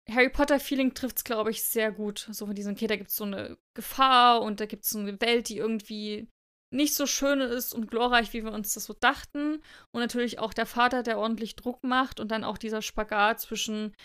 Harry 0.09 0.29
Potter-Feeling 0.29 0.93
trifft 0.93 1.17
es, 1.17 1.23
glaube 1.23 1.51
ich, 1.51 1.63
sehr 1.63 1.91
gut. 1.91 2.29
So 2.31 2.45
von 2.45 2.55
diesem, 2.55 2.73
okay, 2.73 2.87
da 2.87 2.95
gibt 2.95 3.09
es 3.09 3.15
so 3.15 3.25
eine 3.25 3.57
Gefahr 3.75 4.41
und 4.41 4.59
da 4.59 4.65
gibt 4.65 4.83
es 4.83 4.91
so 4.91 4.99
eine 4.99 5.19
Welt, 5.21 5.49
die 5.49 5.57
irgendwie 5.57 6.29
nicht 6.73 6.95
so 6.95 7.05
schön 7.05 7.39
ist 7.39 7.73
und 7.73 7.89
glorreich, 7.89 8.33
wie 8.33 8.43
wir 8.43 8.51
uns 8.51 8.73
das 8.73 8.85
so 8.85 8.93
dachten. 8.93 9.61
Und 9.91 10.01
natürlich 10.01 10.39
auch 10.39 10.53
der 10.53 10.65
Vater, 10.65 11.03
der 11.03 11.17
ordentlich 11.17 11.55
Druck 11.55 11.83
macht 11.83 12.19
und 12.19 12.29
dann 12.29 12.43
auch 12.43 12.57
dieser 12.57 12.81
Spagat 12.81 13.39
zwischen, 13.39 13.95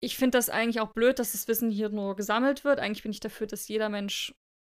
ich 0.00 0.16
finde 0.16 0.38
das 0.38 0.50
eigentlich 0.50 0.80
auch 0.80 0.92
blöd, 0.92 1.18
dass 1.18 1.32
das 1.32 1.48
Wissen 1.48 1.70
hier 1.70 1.88
nur 1.88 2.16
gesammelt 2.16 2.64
wird. 2.64 2.78
Eigentlich 2.78 3.02
bin 3.02 3.12
ich 3.12 3.20
dafür, 3.20 3.46
dass 3.46 3.68
jeder 3.68 3.88
Mensch 3.88 4.34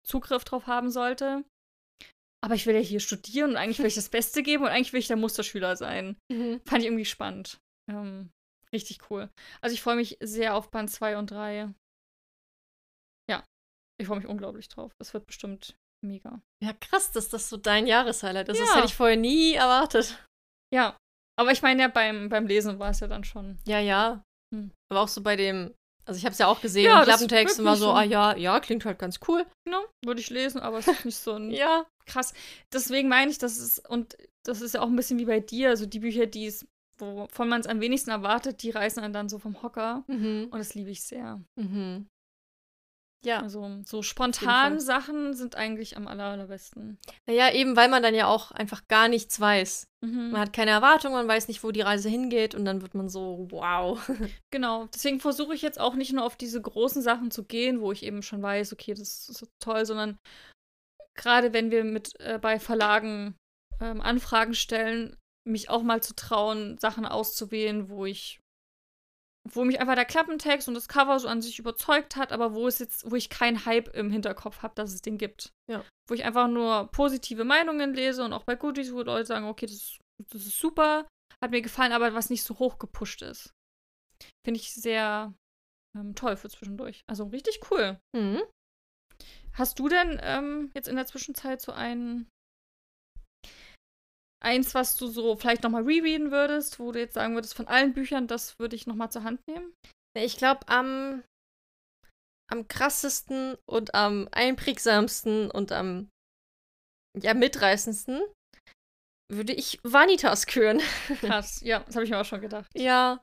Zugriff 0.06 0.44
drauf 0.44 0.68
haben 0.68 0.92
sollte. 0.92 1.44
Aber 2.46 2.54
ich 2.54 2.68
will 2.68 2.76
ja 2.76 2.82
hier 2.82 3.00
studieren 3.00 3.52
und 3.52 3.58
eigentlich 3.58 3.80
will 3.80 3.88
ich 3.88 3.96
das 3.96 4.10
Beste 4.10 4.44
geben 4.44 4.64
und 4.64 4.70
eigentlich 4.70 4.94
will 4.94 5.00
ich 5.00 5.08
der 5.08 5.18
Musterschüler 5.18 5.76
sein. 5.76 6.16
Mhm. 6.32 6.62
Fand 6.66 6.84
ich 6.84 6.88
irgendwie 6.88 7.06
spannend. 7.06 7.60
Ähm, 7.90 8.30
Richtig 8.76 9.10
cool. 9.10 9.30
Also 9.62 9.74
ich 9.74 9.82
freue 9.82 9.96
mich 9.96 10.18
sehr 10.20 10.54
auf 10.54 10.70
Band 10.70 10.92
2 10.92 11.18
und 11.18 11.32
3. 11.32 11.74
Ja, 13.30 13.46
ich 13.98 14.08
freue 14.08 14.18
mich 14.18 14.28
unglaublich 14.28 14.68
drauf. 14.68 14.92
Das 15.00 15.14
wird 15.14 15.28
bestimmt 15.28 15.78
mega. 16.06 16.42
Ja, 16.62 16.74
krass, 16.74 17.14
dass 17.14 17.30
das 17.30 17.48
so 17.48 17.56
dein 17.56 17.88
Jahreshighlight 17.88 18.50
ist. 18.50 18.58
Ja. 18.60 18.66
Das 18.66 18.76
hätte 18.76 18.88
ich 18.88 18.96
vorher 18.96 19.16
nie 19.16 19.54
erwartet. 19.54 20.28
Ja, 20.74 20.98
aber 21.40 21.54
ich 21.54 21.62
meine 21.62 21.84
ja, 21.84 21.88
beim, 21.88 22.28
beim 22.28 22.48
Lesen 22.48 22.78
war 22.78 22.90
es 22.90 23.00
ja 23.00 23.08
dann 23.08 23.24
schon. 23.24 23.60
Ja, 23.66 23.80
ja. 23.80 24.24
Hm. 24.54 24.72
Aber 24.92 25.02
auch 25.02 25.08
so 25.08 25.24
bei 25.24 25.38
dem, 25.38 25.74
also 26.06 26.18
ich 26.18 26.26
habe 26.26 26.34
es 26.34 26.40
ja 26.40 26.48
auch 26.48 26.61
gesehen, 26.61 26.86
ja, 26.86 27.03
Klappentext 27.03 27.60
und 27.60 27.65
war 27.65 27.76
so, 27.76 27.91
ah 27.91 28.03
ja, 28.03 28.36
ja, 28.36 28.60
klingt 28.60 28.86
halt 28.86 28.99
ganz 28.99 29.19
cool. 29.27 29.45
Genau, 29.65 29.84
würde 30.03 30.22
ich 30.22 30.30
lesen, 30.30 30.61
aber 30.61 30.80
es 30.80 30.88
ist 30.88 31.06
nicht 31.06 31.18
so 31.18 31.34
ein 31.34 31.52
ja. 31.52 31.86
krass. 32.06 32.34
Deswegen 32.72 33.10
meine 33.10 33.32
ich, 33.32 33.38
das 33.38 33.57
ist, 33.57 33.90
und 33.90 34.15
das 34.44 34.61
ist 34.61 34.76
ja 34.76 34.82
auch 34.82 34.88
ein 34.88 34.95
bisschen 34.95 35.19
wie 35.19 35.26
bei 35.26 35.40
dir, 35.40 35.69
also 35.69 35.86
die 35.86 35.99
Bücher, 35.99 36.26
die 36.27 36.45
es 36.45 36.65
wovon 36.98 37.49
man 37.49 37.61
es 37.61 37.68
am 37.68 37.82
wenigsten 37.82 38.10
erwartet, 38.10 38.64
die 38.64 38.69
reißen 38.69 39.03
einen 39.03 39.14
dann 39.14 39.30
so 39.30 39.40
vom 39.40 39.61
Hocker. 39.61 40.03
Mhm. 40.07 40.48
Und 40.52 40.60
das 40.60 40.76
liebe 40.76 40.91
ich 40.91 41.03
sehr. 41.03 41.41
Mhm. 41.56 42.07
Ja. 43.26 43.41
Also 43.41 43.80
so 43.85 44.02
spontan 44.02 44.80
Sachen 44.80 45.34
sind 45.34 45.56
eigentlich 45.56 45.97
am 45.97 46.07
aller, 46.07 46.26
allerbesten. 46.26 46.99
Naja, 47.26 47.52
eben 47.52 47.76
weil 47.76 47.89
man 47.89 48.03
dann 48.03 48.15
ja 48.15 48.27
auch 48.27 48.52
einfach 48.52 48.88
gar 48.88 49.07
nichts 49.07 49.39
weiß. 49.39 49.88
Mhm. 50.02 50.31
Man 50.31 50.41
hat 50.41 50.53
keine 50.53 50.72
Erwartung, 50.72 51.14
man 51.14 51.27
weiß 51.27 51.47
nicht, 51.47 51.64
wo 51.64 51.72
die 51.72 51.81
Reise 51.81 52.07
hingeht 52.07 52.56
und 52.56 52.65
dann 52.65 52.81
wird 52.81 52.93
man 52.93 53.10
so, 53.10 53.47
wow. 53.49 53.99
Genau, 54.52 54.88
deswegen 54.93 55.19
versuche 55.19 55.56
ich 55.56 55.61
jetzt 55.61 55.80
auch 55.80 55.95
nicht 55.95 56.14
nur 56.14 56.23
auf 56.23 56.35
diese 56.35 56.61
großen 56.61 57.02
Sachen 57.02 57.31
zu 57.31 57.43
gehen, 57.43 57.81
wo 57.81 57.91
ich 57.91 58.03
eben 58.03 58.22
schon 58.22 58.41
weiß, 58.41 58.73
okay, 58.73 58.93
das 58.93 59.02
ist 59.02 59.34
so 59.34 59.47
toll, 59.60 59.85
sondern 59.85 60.18
gerade 61.15 61.53
wenn 61.53 61.72
wir 61.72 61.84
mit 61.84 62.19
äh, 62.19 62.38
bei 62.39 62.60
Verlagen 62.60 63.35
ähm, 63.81 64.02
Anfragen 64.02 64.53
stellen, 64.53 65.18
mich 65.47 65.69
auch 65.69 65.84
mal 65.84 66.02
zu 66.02 66.15
trauen, 66.15 66.77
Sachen 66.77 67.06
auszuwählen, 67.06 67.89
wo 67.89 68.06
ich, 68.06 68.39
wo 69.48 69.64
mich 69.64 69.80
einfach 69.80 69.96
der 69.96 70.06
Klappentext 70.06 70.68
und 70.68 70.74
das 70.74 70.88
Cover 70.88 71.20
so 71.20 71.28
an 71.28 71.42
sich 71.42 71.60
überzeugt 71.60 72.16
hat, 72.16 72.32
aber 72.32 72.54
wo 72.54 72.68
es 72.68 72.80
jetzt, 72.80 73.10
wo 73.10 73.16
ich 73.16 73.30
keinen 73.30 73.66
Hype 73.66 73.90
im 73.90 74.10
Hinterkopf 74.10 74.64
habe, 74.64 74.74
dass 74.76 74.94
es 74.94 75.02
den 75.02 75.18
gibt. 75.18 75.52
Ja. 75.70 75.86
Wo 76.08 76.16
ich 76.16 76.26
einfach 76.26 76.48
nur 76.48 76.90
positive 76.92 77.44
Meinungen 77.44 77.94
lese 77.94 78.26
und 78.26 78.34
auch 78.34 78.44
bei 78.44 78.56
Goodies, 78.56 78.94
wo 78.94 79.02
Leute 79.02 79.26
sagen, 79.26 79.46
okay, 79.46 79.68
das, 79.68 80.00
das 80.32 80.46
ist 80.46 80.60
super, 80.60 81.08
hat 81.42 81.52
mir 81.52 81.62
gefallen, 81.62 81.94
aber 81.94 82.14
was 82.14 82.30
nicht 82.30 82.44
so 82.44 82.58
hoch 82.58 82.80
gepusht 82.80 83.22
ist. 83.22 83.54
Finde 84.44 84.60
ich 84.60 84.74
sehr 84.74 85.34
ähm, 85.96 86.16
toll 86.16 86.38
für 86.38 86.50
zwischendurch. 86.50 87.04
Also 87.08 87.26
richtig 87.26 87.60
cool. 87.70 88.00
Mhm. 88.16 88.42
Hast 89.54 89.80
du 89.80 89.88
denn 89.88 90.20
ähm, 90.24 90.72
jetzt 90.74 90.88
in 90.88 90.96
der 90.96 91.06
Zwischenzeit 91.06 91.62
so 91.62 91.72
einen 91.72 92.28
eins, 94.46 94.74
was 94.76 94.96
du 94.96 95.08
so 95.08 95.36
vielleicht 95.36 95.64
nochmal 95.64 95.84
rereaden 95.84 96.32
würdest, 96.32 96.80
wo 96.80 96.92
du 96.92 97.00
jetzt 97.00 97.16
sagen 97.16 97.34
würdest, 97.34 97.56
von 97.56 97.68
allen 97.68 97.94
Büchern, 97.94 98.28
das 98.28 98.58
würde 98.60 98.76
ich 98.76 98.88
nochmal 98.88 99.12
zur 99.12 99.24
Hand 99.24 99.46
nehmen? 99.48 99.74
Ich 100.16 100.38
glaube, 100.38 100.68
am, 100.68 101.24
am 102.50 102.68
krassesten 102.68 103.58
und 103.66 103.96
am 103.96 104.30
einprägsamsten 104.32 105.52
und 105.52 105.72
am 105.72 106.10
ja, 107.20 107.34
mitreißendsten 107.34 108.22
würde 109.32 109.54
ich 109.54 109.80
Vanitas 109.84 110.46
küren. 110.46 110.82
Krass, 111.20 111.62
ja, 111.62 111.80
das 111.80 111.96
habe 111.96 112.06
ich 112.06 112.12
mir 112.12 112.20
auch 112.20 112.26
schon 112.26 112.42
gedacht. 112.42 112.70
Ja, 112.76 113.22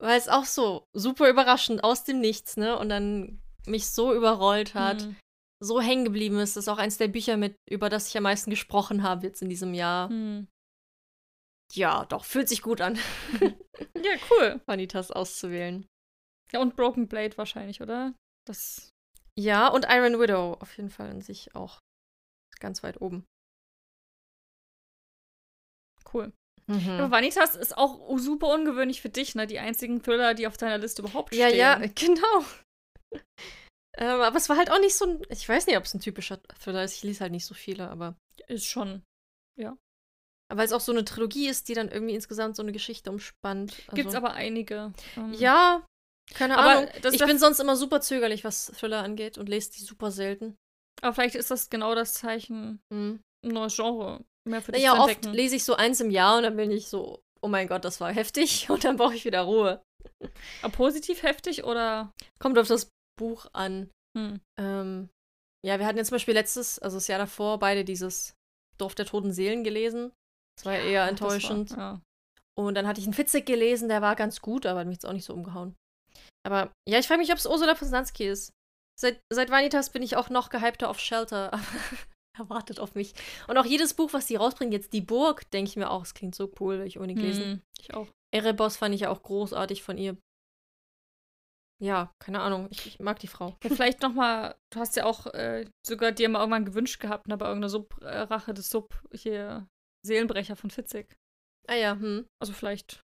weil 0.00 0.16
es 0.18 0.28
auch 0.28 0.44
so 0.44 0.84
super 0.94 1.28
überraschend 1.28 1.82
aus 1.82 2.04
dem 2.04 2.20
Nichts, 2.20 2.56
ne? 2.56 2.78
Und 2.78 2.88
dann 2.88 3.42
mich 3.66 3.90
so 3.90 4.14
überrollt 4.14 4.74
hat. 4.74 5.02
Mhm 5.02 5.16
so 5.60 5.80
hängen 5.80 6.04
geblieben 6.04 6.38
ist. 6.38 6.56
Das 6.56 6.64
ist 6.64 6.68
auch 6.68 6.78
eins 6.78 6.98
der 6.98 7.08
Bücher, 7.08 7.36
mit, 7.36 7.56
über 7.68 7.88
das 7.88 8.08
ich 8.08 8.16
am 8.16 8.24
meisten 8.24 8.50
gesprochen 8.50 9.02
habe 9.02 9.26
jetzt 9.26 9.42
in 9.42 9.48
diesem 9.48 9.74
Jahr. 9.74 10.08
Hm. 10.08 10.48
Ja, 11.72 12.04
doch, 12.04 12.24
fühlt 12.24 12.48
sich 12.48 12.62
gut 12.62 12.80
an. 12.80 12.98
ja, 13.40 14.12
cool. 14.30 14.60
Vanitas 14.66 15.10
auszuwählen. 15.10 15.86
Ja, 16.52 16.60
und 16.60 16.76
Broken 16.76 17.08
Blade 17.08 17.36
wahrscheinlich, 17.36 17.80
oder? 17.80 18.14
Das. 18.46 18.90
Ja, 19.36 19.68
und 19.68 19.86
Iron 19.88 20.20
Widow 20.20 20.56
auf 20.60 20.76
jeden 20.76 20.90
Fall 20.90 21.10
in 21.10 21.20
sich 21.20 21.54
auch 21.54 21.80
ganz 22.60 22.82
weit 22.82 23.00
oben. 23.00 23.26
Cool. 26.12 26.32
Mhm. 26.66 26.90
Aber 26.90 27.10
Vanitas 27.10 27.56
ist 27.56 27.76
auch 27.76 28.18
super 28.18 28.48
ungewöhnlich 28.54 29.02
für 29.02 29.10
dich, 29.10 29.34
ne? 29.34 29.46
Die 29.46 29.58
einzigen 29.58 30.02
Thriller, 30.02 30.34
die 30.34 30.46
auf 30.46 30.56
deiner 30.56 30.78
Liste 30.78 31.02
überhaupt 31.02 31.34
stehen. 31.34 31.56
Ja, 31.56 31.78
ja, 31.78 31.86
genau. 31.94 32.44
Ähm, 33.96 34.20
aber 34.20 34.36
es 34.36 34.48
war 34.48 34.56
halt 34.56 34.70
auch 34.70 34.80
nicht 34.80 34.94
so 34.94 35.06
ein. 35.06 35.22
Ich 35.28 35.48
weiß 35.48 35.66
nicht, 35.66 35.76
ob 35.76 35.84
es 35.84 35.94
ein 35.94 36.00
typischer 36.00 36.40
Thriller 36.60 36.84
ist. 36.84 36.96
Ich 36.96 37.02
lese 37.02 37.20
halt 37.20 37.32
nicht 37.32 37.46
so 37.46 37.54
viele, 37.54 37.88
aber. 37.88 38.16
Ist 38.48 38.66
schon. 38.66 39.02
Ja. 39.58 39.76
Weil 40.52 40.66
es 40.66 40.72
auch 40.72 40.80
so 40.80 40.92
eine 40.92 41.04
Trilogie 41.04 41.48
ist, 41.48 41.68
die 41.68 41.74
dann 41.74 41.90
irgendwie 41.90 42.14
insgesamt 42.14 42.56
so 42.56 42.62
eine 42.62 42.72
Geschichte 42.72 43.10
umspannt. 43.10 43.72
Also, 43.86 43.96
Gibt's 43.96 44.14
aber 44.14 44.34
einige. 44.34 44.92
Ähm, 45.16 45.32
ja, 45.34 45.86
keine 46.32 46.58
aber 46.58 46.70
Ahnung. 46.70 46.90
Das, 47.02 47.14
ich 47.14 47.20
das 47.20 47.28
bin 47.28 47.38
sonst 47.38 47.60
immer 47.60 47.76
super 47.76 48.00
zögerlich, 48.00 48.44
was 48.44 48.66
Thriller 48.66 49.02
angeht 49.02 49.38
und 49.38 49.48
lese 49.48 49.72
die 49.72 49.82
super 49.82 50.10
selten. 50.10 50.56
Aber 51.00 51.14
vielleicht 51.14 51.34
ist 51.34 51.50
das 51.50 51.70
genau 51.70 51.94
das 51.94 52.14
Zeichen, 52.14 52.80
mhm. 52.90 53.20
ein 53.44 53.50
neues 53.50 53.76
Genre 53.76 54.24
mehr 54.46 54.62
für 54.62 54.72
dich 54.72 54.82
naja, 54.82 54.94
zu 54.94 55.00
entdecken. 55.02 55.26
oft 55.28 55.36
lese 55.36 55.56
ich 55.56 55.64
so 55.64 55.74
eins 55.74 56.00
im 56.00 56.10
Jahr 56.10 56.36
und 56.36 56.44
dann 56.44 56.56
bin 56.56 56.70
ich 56.70 56.88
so, 56.88 57.22
oh 57.42 57.48
mein 57.48 57.68
Gott, 57.68 57.84
das 57.84 58.00
war 58.00 58.12
heftig 58.12 58.68
und 58.70 58.84
dann 58.84 58.96
brauche 58.96 59.14
ich 59.14 59.24
wieder 59.24 59.42
Ruhe. 59.42 59.82
Aber 60.62 60.72
positiv 60.72 61.22
heftig 61.22 61.64
oder? 61.64 62.12
Kommt 62.38 62.58
auf 62.58 62.68
das 62.68 62.90
Buch 63.16 63.46
an. 63.52 63.90
Hm. 64.16 64.40
Ähm, 64.60 65.08
ja, 65.64 65.78
wir 65.78 65.86
hatten 65.86 65.98
jetzt 65.98 66.08
zum 66.08 66.16
Beispiel 66.16 66.34
letztes, 66.34 66.78
also 66.78 66.96
das 66.96 67.08
Jahr 67.08 67.18
davor, 67.18 67.58
beide 67.58 67.84
dieses 67.84 68.34
Dorf 68.78 68.94
der 68.94 69.06
toten 69.06 69.32
Seelen 69.32 69.64
gelesen. 69.64 70.12
Das 70.56 70.66
war 70.66 70.74
ja, 70.74 70.84
eher 70.84 71.08
enttäuschend. 71.08 71.70
War, 71.72 71.78
ja. 71.78 72.02
Und 72.56 72.74
dann 72.74 72.86
hatte 72.86 73.00
ich 73.00 73.06
einen 73.06 73.14
Fitzek 73.14 73.46
gelesen, 73.46 73.88
der 73.88 74.02
war 74.02 74.14
ganz 74.14 74.40
gut, 74.40 74.66
aber 74.66 74.80
hat 74.80 74.86
mich 74.86 74.96
jetzt 74.96 75.06
auch 75.06 75.12
nicht 75.12 75.24
so 75.24 75.34
umgehauen. 75.34 75.74
Aber 76.46 76.72
ja, 76.88 76.98
ich 76.98 77.08
frage 77.08 77.20
mich, 77.20 77.32
ob 77.32 77.38
es 77.38 77.46
Ursula 77.46 77.74
Poznanski 77.74 78.26
ist. 78.26 78.52
Seit, 79.00 79.20
seit 79.32 79.50
Vanitas 79.50 79.90
bin 79.90 80.02
ich 80.02 80.16
auch 80.16 80.28
noch 80.30 80.50
gehypter 80.50 80.88
auf 80.88 81.00
Shelter. 81.00 81.50
erwartet 82.38 82.80
auf 82.80 82.94
mich. 82.94 83.14
Und 83.48 83.56
auch 83.56 83.64
jedes 83.64 83.94
Buch, 83.94 84.12
was 84.12 84.26
die 84.26 84.36
rausbringen, 84.36 84.72
jetzt 84.72 84.92
die 84.92 85.00
Burg, 85.00 85.50
denke 85.50 85.70
ich 85.70 85.76
mir 85.76 85.90
auch, 85.90 86.02
es 86.02 86.14
klingt 86.14 86.34
so 86.34 86.52
cool, 86.60 86.80
will 86.80 86.86
ich 86.86 86.98
unbedingt 86.98 87.20
lesen. 87.20 87.44
Hm, 87.44 87.62
ich 87.80 87.94
auch. 87.94 88.08
Erebos 88.32 88.76
fand 88.76 88.94
ich 88.94 89.02
ja 89.02 89.10
auch 89.10 89.22
großartig 89.22 89.82
von 89.82 89.98
ihr. 89.98 90.16
Ja, 91.84 92.14
keine 92.18 92.40
Ahnung. 92.40 92.68
Ich, 92.70 92.86
ich 92.86 92.98
mag 93.00 93.18
die 93.18 93.26
Frau. 93.26 93.58
Ja, 93.62 93.68
vielleicht 93.68 94.00
noch 94.00 94.14
mal, 94.14 94.56
du 94.72 94.78
hast 94.80 94.96
ja 94.96 95.04
auch 95.04 95.26
äh, 95.34 95.68
sogar 95.86 96.12
dir 96.12 96.28
mal 96.30 96.38
irgendwann 96.40 96.64
gewünscht 96.64 96.98
gehabt, 97.00 97.28
ne, 97.28 97.36
bei 97.36 97.44
irgendeiner 97.46 97.68
Sub-Rache 97.68 98.50
äh, 98.52 98.54
des 98.54 98.70
Sub 98.70 99.02
hier 99.12 99.68
Seelenbrecher 100.06 100.56
von 100.56 100.70
Fitzek. 100.70 101.18
Ah 101.68 101.74
ja, 101.74 101.92
hm. 101.98 102.26
Also 102.40 102.52
vielleicht. 102.54 103.02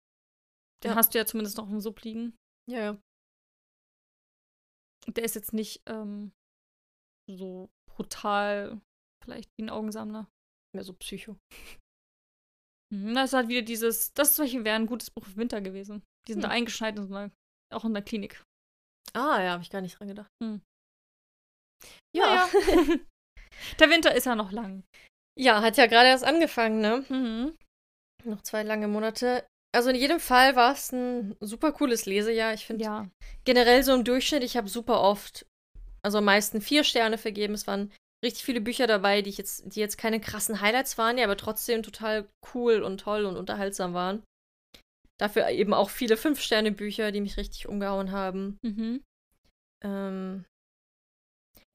Den 0.82 0.92
Ja. 0.92 0.96
hast 0.96 1.12
du 1.12 1.18
ja 1.18 1.26
zumindest 1.26 1.58
noch 1.58 1.68
im 1.68 1.80
Sub 1.80 2.00
liegen. 2.02 2.34
Ja, 2.70 2.78
ja. 2.80 2.90
Und 5.06 5.16
Der 5.16 5.24
ist 5.24 5.34
jetzt 5.34 5.52
nicht 5.52 5.82
ähm, 5.86 6.32
so 7.28 7.68
brutal, 7.90 8.80
vielleicht 9.22 9.50
wie 9.58 9.64
ein 9.64 9.70
Augensammler. 9.70 10.28
Mehr 10.74 10.84
so 10.84 10.94
Psycho. 10.94 11.36
Mhm, 12.92 13.14
Das 13.14 13.30
ist 13.30 13.34
halt 13.34 13.48
wieder 13.48 13.62
dieses, 13.62 14.12
das 14.14 14.34
zum 14.34 14.44
Beispiel 14.44 14.64
wäre 14.64 14.76
ein 14.76 14.86
gutes 14.86 15.10
Buch 15.10 15.24
für 15.26 15.36
Winter 15.36 15.60
gewesen. 15.60 16.02
Die 16.28 16.32
sind 16.32 16.42
da 16.42 16.48
Hm. 16.48 16.54
eingeschneit 16.56 16.96
in 16.98 17.06
so 17.08 17.14
einer, 17.14 17.32
auch 17.72 17.84
in 17.84 17.94
der 17.94 18.02
Klinik. 18.02 18.42
Ah 19.14 19.42
ja, 19.42 19.50
habe 19.52 19.62
ich 19.62 19.70
gar 19.70 19.80
nicht 19.80 19.98
dran 19.98 20.08
gedacht. 20.08 20.30
Hm. 20.42 20.62
Ja. 22.16 22.26
Naja. 22.26 22.48
der 23.78 23.90
Winter 23.90 24.14
ist 24.14 24.26
ja 24.26 24.34
noch 24.34 24.52
lang. 24.52 24.84
Ja, 25.38 25.62
hat 25.62 25.76
ja 25.76 25.86
gerade 25.86 26.08
erst 26.08 26.24
angefangen, 26.24 26.80
ne? 26.80 27.04
Mhm. 27.08 27.56
Noch 28.24 28.42
zwei 28.42 28.62
lange 28.62 28.88
Monate. 28.88 29.44
Also 29.74 29.90
in 29.90 29.96
jedem 29.96 30.20
Fall 30.20 30.54
war 30.54 30.72
es 30.72 30.92
ein 30.92 31.34
super 31.40 31.72
cooles 31.72 32.04
Lesejahr. 32.04 32.52
Ich 32.52 32.66
finde 32.66 32.84
Ja. 32.84 33.08
generell 33.44 33.82
so 33.82 33.94
im 33.94 34.04
Durchschnitt, 34.04 34.42
ich 34.42 34.56
habe 34.56 34.68
super 34.68 35.00
oft, 35.00 35.46
also 36.02 36.18
am 36.18 36.24
meisten 36.24 36.60
vier 36.60 36.84
Sterne 36.84 37.16
vergeben. 37.16 37.54
Es 37.54 37.66
waren 37.66 37.90
richtig 38.24 38.44
viele 38.44 38.60
Bücher 38.60 38.86
dabei, 38.86 39.22
die 39.22 39.30
jetzt, 39.30 39.74
die 39.74 39.80
jetzt 39.80 39.96
keine 39.96 40.20
krassen 40.20 40.60
Highlights 40.60 40.98
waren, 40.98 41.16
die 41.16 41.22
aber 41.24 41.36
trotzdem 41.36 41.82
total 41.82 42.28
cool 42.54 42.82
und 42.82 42.98
toll 43.00 43.24
und 43.24 43.36
unterhaltsam 43.36 43.94
waren. 43.94 44.22
Dafür 45.22 45.48
eben 45.50 45.72
auch 45.72 45.88
viele 45.88 46.16
Fünf-Sterne-Bücher, 46.16 47.12
die 47.12 47.20
mich 47.20 47.36
richtig 47.36 47.68
umgehauen 47.68 48.10
haben. 48.10 48.58
Mhm. 48.62 49.04
Ähm, 49.84 50.44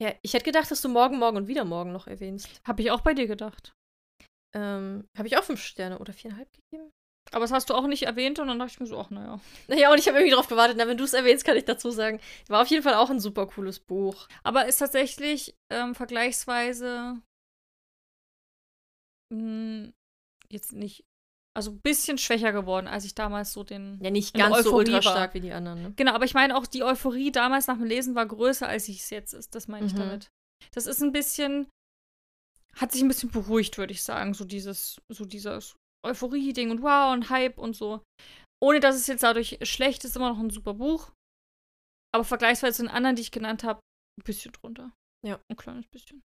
ja, 0.02 0.12
ich 0.20 0.34
hätte 0.34 0.44
gedacht, 0.44 0.70
dass 0.70 0.82
du 0.82 0.90
morgen, 0.90 1.18
morgen 1.18 1.38
und 1.38 1.48
wieder 1.48 1.64
morgen 1.64 1.90
noch 1.90 2.06
erwähnst. 2.06 2.60
Habe 2.66 2.82
ich 2.82 2.90
auch 2.90 3.00
bei 3.00 3.14
dir 3.14 3.26
gedacht. 3.26 3.72
Ähm, 4.54 5.08
habe 5.16 5.28
ich 5.28 5.38
auch 5.38 5.44
fünf 5.44 5.62
Sterne 5.62 5.98
oder 5.98 6.12
viereinhalb 6.12 6.52
gegeben? 6.52 6.90
Aber 7.32 7.40
das 7.44 7.50
hast 7.50 7.70
du 7.70 7.74
auch 7.74 7.86
nicht 7.86 8.02
erwähnt 8.02 8.38
und 8.38 8.48
dann 8.48 8.58
dachte 8.58 8.72
ich 8.72 8.80
mir 8.80 8.86
so, 8.86 8.98
ach 8.98 9.08
naja. 9.08 9.40
Naja, 9.66 9.90
und 9.92 9.98
ich 9.98 10.08
habe 10.08 10.18
irgendwie 10.18 10.34
drauf 10.34 10.48
gewartet. 10.48 10.76
Na, 10.76 10.86
wenn 10.86 10.98
du 10.98 11.04
es 11.04 11.14
erwähnst, 11.14 11.46
kann 11.46 11.56
ich 11.56 11.64
dazu 11.64 11.90
sagen. 11.90 12.20
War 12.48 12.60
auf 12.60 12.68
jeden 12.68 12.82
Fall 12.82 12.96
auch 12.96 13.08
ein 13.08 13.18
super 13.18 13.46
cooles 13.46 13.80
Buch. 13.80 14.28
Aber 14.42 14.66
ist 14.66 14.76
tatsächlich 14.76 15.54
ähm, 15.72 15.94
vergleichsweise 15.94 17.22
mh, 19.32 19.92
jetzt 20.50 20.74
nicht, 20.74 21.06
also 21.58 21.72
ein 21.72 21.80
bisschen 21.80 22.18
schwächer 22.18 22.52
geworden, 22.52 22.86
als 22.86 23.04
ich 23.04 23.16
damals 23.16 23.52
so 23.52 23.64
den. 23.64 23.98
Ja, 24.00 24.10
nicht 24.10 24.32
ganz 24.32 24.62
so 24.62 24.76
ultra 24.76 25.02
stark 25.02 25.34
wie 25.34 25.40
die 25.40 25.50
anderen, 25.52 25.82
ne? 25.82 25.92
Genau, 25.96 26.12
aber 26.12 26.24
ich 26.24 26.32
meine 26.34 26.56
auch, 26.56 26.68
die 26.68 26.84
Euphorie 26.84 27.32
damals 27.32 27.66
nach 27.66 27.76
dem 27.76 27.84
Lesen 27.84 28.14
war 28.14 28.26
größer, 28.26 28.68
als 28.68 28.88
ich 28.88 29.00
es 29.00 29.10
jetzt 29.10 29.34
ist. 29.34 29.54
Das 29.56 29.66
meine 29.66 29.86
ich 29.86 29.92
Mhm. 29.92 29.98
damit. 29.98 30.28
Das 30.72 30.86
ist 30.86 31.02
ein 31.02 31.10
bisschen, 31.10 31.68
hat 32.76 32.92
sich 32.92 33.02
ein 33.02 33.08
bisschen 33.08 33.30
beruhigt, 33.32 33.76
würde 33.76 33.92
ich 33.92 34.04
sagen. 34.04 34.34
So 34.34 34.44
dieses, 34.44 34.98
so 35.12 35.24
dieses 35.24 35.74
Euphorie-Ding 36.06 36.70
und 36.70 36.80
wow 36.82 37.12
und 37.12 37.28
Hype 37.28 37.58
und 37.58 37.74
so. 37.74 38.02
Ohne 38.62 38.78
dass 38.78 38.94
es 38.94 39.08
jetzt 39.08 39.24
dadurch 39.24 39.58
schlecht 39.62 40.04
ist, 40.04 40.14
immer 40.14 40.30
noch 40.30 40.38
ein 40.38 40.50
super 40.50 40.74
Buch. 40.74 41.10
Aber 42.14 42.24
vergleichsweise 42.24 42.76
zu 42.76 42.82
den 42.84 42.90
anderen, 42.90 43.16
die 43.16 43.22
ich 43.22 43.32
genannt 43.32 43.64
habe, 43.64 43.80
ein 44.20 44.24
bisschen 44.24 44.52
drunter. 44.52 44.92
Ja. 45.26 45.40
Ein 45.50 45.56
kleines 45.56 45.86
bisschen. 45.88 46.22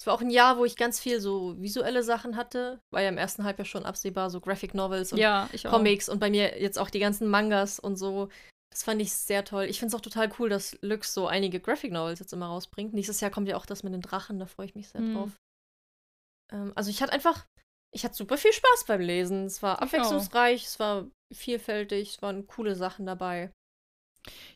Es 0.00 0.06
war 0.06 0.14
auch 0.14 0.22
ein 0.22 0.30
Jahr, 0.30 0.56
wo 0.56 0.64
ich 0.64 0.76
ganz 0.76 0.98
viel 0.98 1.20
so 1.20 1.60
visuelle 1.60 2.02
Sachen 2.02 2.36
hatte. 2.36 2.80
War 2.90 3.02
ja 3.02 3.10
im 3.10 3.18
ersten 3.18 3.44
Halbjahr 3.44 3.66
schon 3.66 3.84
absehbar, 3.84 4.30
so 4.30 4.40
Graphic 4.40 4.72
Novels 4.72 5.12
und 5.12 5.18
Ja. 5.18 5.46
Comics 5.68 6.08
und 6.08 6.18
bei 6.20 6.30
mir 6.30 6.58
jetzt 6.58 6.78
auch 6.78 6.88
die 6.88 7.00
ganzen 7.00 7.28
Mangas 7.28 7.78
und 7.78 7.96
so. 7.96 8.30
Das 8.72 8.82
fand 8.84 9.02
ich 9.02 9.12
sehr 9.12 9.44
toll. 9.44 9.64
Ich 9.64 9.78
finde 9.78 9.94
es 9.94 10.00
auch 10.00 10.02
total 10.04 10.32
cool, 10.38 10.48
dass 10.48 10.78
Lux 10.80 11.12
so 11.12 11.26
einige 11.26 11.60
Graphic 11.60 11.92
Novels 11.92 12.18
jetzt 12.18 12.32
immer 12.32 12.46
rausbringt. 12.46 12.94
Nächstes 12.94 13.20
Jahr 13.20 13.30
kommt 13.30 13.48
ja 13.48 13.56
auch 13.56 13.66
das 13.66 13.82
mit 13.82 13.92
den 13.92 14.00
Drachen, 14.00 14.38
da 14.38 14.46
freue 14.46 14.66
ich 14.66 14.74
mich 14.74 14.88
sehr 14.88 15.02
Mhm. 15.02 15.14
drauf. 15.14 15.36
Ähm, 16.52 16.72
also 16.76 16.88
ich 16.88 17.02
hatte 17.02 17.12
einfach, 17.12 17.46
ich 17.94 18.04
hatte 18.04 18.14
super 18.14 18.38
viel 18.38 18.52
Spaß 18.54 18.84
beim 18.86 19.00
Lesen. 19.02 19.44
Es 19.44 19.62
war 19.62 19.82
abwechslungsreich, 19.82 20.64
es 20.64 20.78
war 20.78 21.08
vielfältig, 21.32 22.14
es 22.14 22.22
waren 22.22 22.46
coole 22.46 22.74
Sachen 22.74 23.04
dabei. 23.04 23.50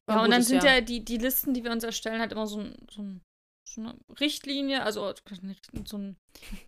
War 0.07 0.17
Ja, 0.17 0.23
und 0.25 0.31
dann 0.31 0.43
sind 0.43 0.63
Jahr. 0.63 0.77
ja 0.77 0.81
die, 0.81 1.05
die 1.05 1.19
Listen, 1.19 1.53
die 1.53 1.65
wir 1.65 1.71
uns 1.73 1.85
erstellen, 1.85 2.21
halt 2.21 2.33
immer 2.33 2.47
so, 2.47 2.61
ein, 2.61 2.77
so, 2.91 3.03
ein, 3.03 3.21
so 3.75 3.81
eine 3.81 3.99
Richtlinie, 4.21 4.83
also 4.83 5.13
so 5.85 5.97
ein, 5.97 6.17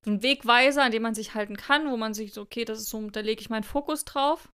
so 0.05 0.11
ein 0.11 0.23
Wegweiser, 0.23 0.83
an 0.83 0.93
dem 0.93 1.03
man 1.03 1.15
sich 1.15 1.35
halten 1.35 1.57
kann, 1.57 1.91
wo 1.91 1.97
man 1.97 2.15
sich 2.15 2.33
so, 2.33 2.43
okay, 2.43 2.65
das 2.65 2.81
ist 2.81 2.89
so, 2.89 3.11
da 3.11 3.20
lege 3.20 3.41
ich 3.41 3.51
meinen 3.51 3.65
Fokus 3.65 4.05
drauf. 4.05 4.51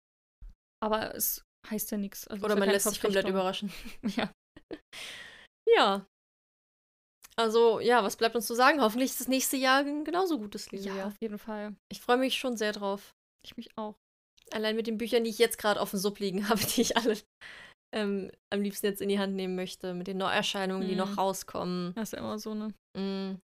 Aber 0.82 1.16
es 1.16 1.44
heißt 1.70 1.92
ja 1.92 1.98
nichts. 1.98 2.28
Also 2.28 2.46
Oder 2.46 2.56
man 2.56 2.70
lässt 2.70 2.90
sich 2.90 3.02
komplett 3.02 3.28
überraschen. 3.28 3.72
Ja. 4.16 4.32
Ja. 5.76 6.06
Also, 7.36 7.80
ja, 7.80 8.04
was 8.04 8.18
bleibt 8.18 8.36
uns 8.36 8.48
zu 8.48 8.56
sagen? 8.56 8.82
Hoffentlich 8.82 9.12
ist 9.12 9.20
das 9.20 9.28
nächste 9.28 9.56
Jahr 9.56 9.80
ein 9.80 10.04
genauso 10.04 10.38
gutes 10.38 10.72
Lesejahr. 10.72 10.98
ja, 10.98 11.08
auf 11.08 11.16
jeden 11.22 11.38
Fall. 11.38 11.76
Ich 11.92 12.02
freue 12.02 12.18
mich 12.18 12.38
schon 12.38 12.58
sehr 12.58 12.74
drauf. 12.74 13.14
Ich 13.46 13.56
mich 13.56 13.70
auch. 13.78 13.96
Allein 14.52 14.76
mit 14.76 14.88
den 14.88 14.98
Büchern, 14.98 15.24
die 15.24 15.30
ich 15.30 15.38
jetzt 15.38 15.58
gerade 15.58 15.80
auf 15.80 15.92
dem 15.92 16.00
Sub 16.00 16.20
liegen 16.20 16.44
habe, 16.50 16.60
die 16.60 16.82
ich 16.82 16.98
alle 16.98 17.18
ähm, 17.94 18.32
am 18.54 18.62
liebsten 18.62 18.86
jetzt 18.88 19.02
in 19.02 19.10
die 19.10 19.20
Hand 19.20 19.36
nehmen 19.36 19.56
möchte. 19.56 19.94
Mit 19.94 20.08
den 20.08 20.18
Neuerscheinungen, 20.18 20.88
die 20.88 20.94
Mhm. 20.94 21.00
noch 21.00 21.18
rauskommen. 21.18 21.94
Das 21.96 22.10
ist 22.10 22.14
ja 22.14 22.20
immer 22.20 22.38
so 22.40 22.52
eine. 22.52 22.74
Mm. 22.98 23.40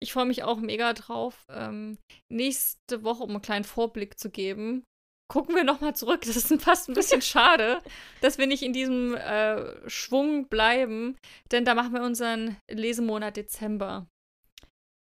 Ich 0.00 0.12
freue 0.12 0.24
mich 0.24 0.44
auch 0.44 0.58
mega 0.58 0.92
drauf, 0.94 1.44
ähm, 1.50 1.98
nächste 2.32 3.02
Woche, 3.04 3.22
um 3.22 3.30
einen 3.30 3.42
kleinen 3.42 3.64
Vorblick 3.64 4.18
zu 4.18 4.30
geben, 4.30 4.84
gucken 5.30 5.54
wir 5.54 5.64
nochmal 5.64 5.94
zurück. 5.94 6.22
Das 6.22 6.36
ist 6.36 6.62
fast 6.62 6.88
ein 6.88 6.94
bisschen 6.94 7.20
schade, 7.22 7.82
dass 8.22 8.38
wir 8.38 8.46
nicht 8.46 8.62
in 8.62 8.72
diesem 8.72 9.14
äh, 9.14 9.88
Schwung 9.90 10.48
bleiben, 10.48 11.16
denn 11.50 11.66
da 11.66 11.74
machen 11.74 11.92
wir 11.92 12.02
unseren 12.02 12.56
Lesemonat 12.70 13.36
Dezember. 13.36 14.06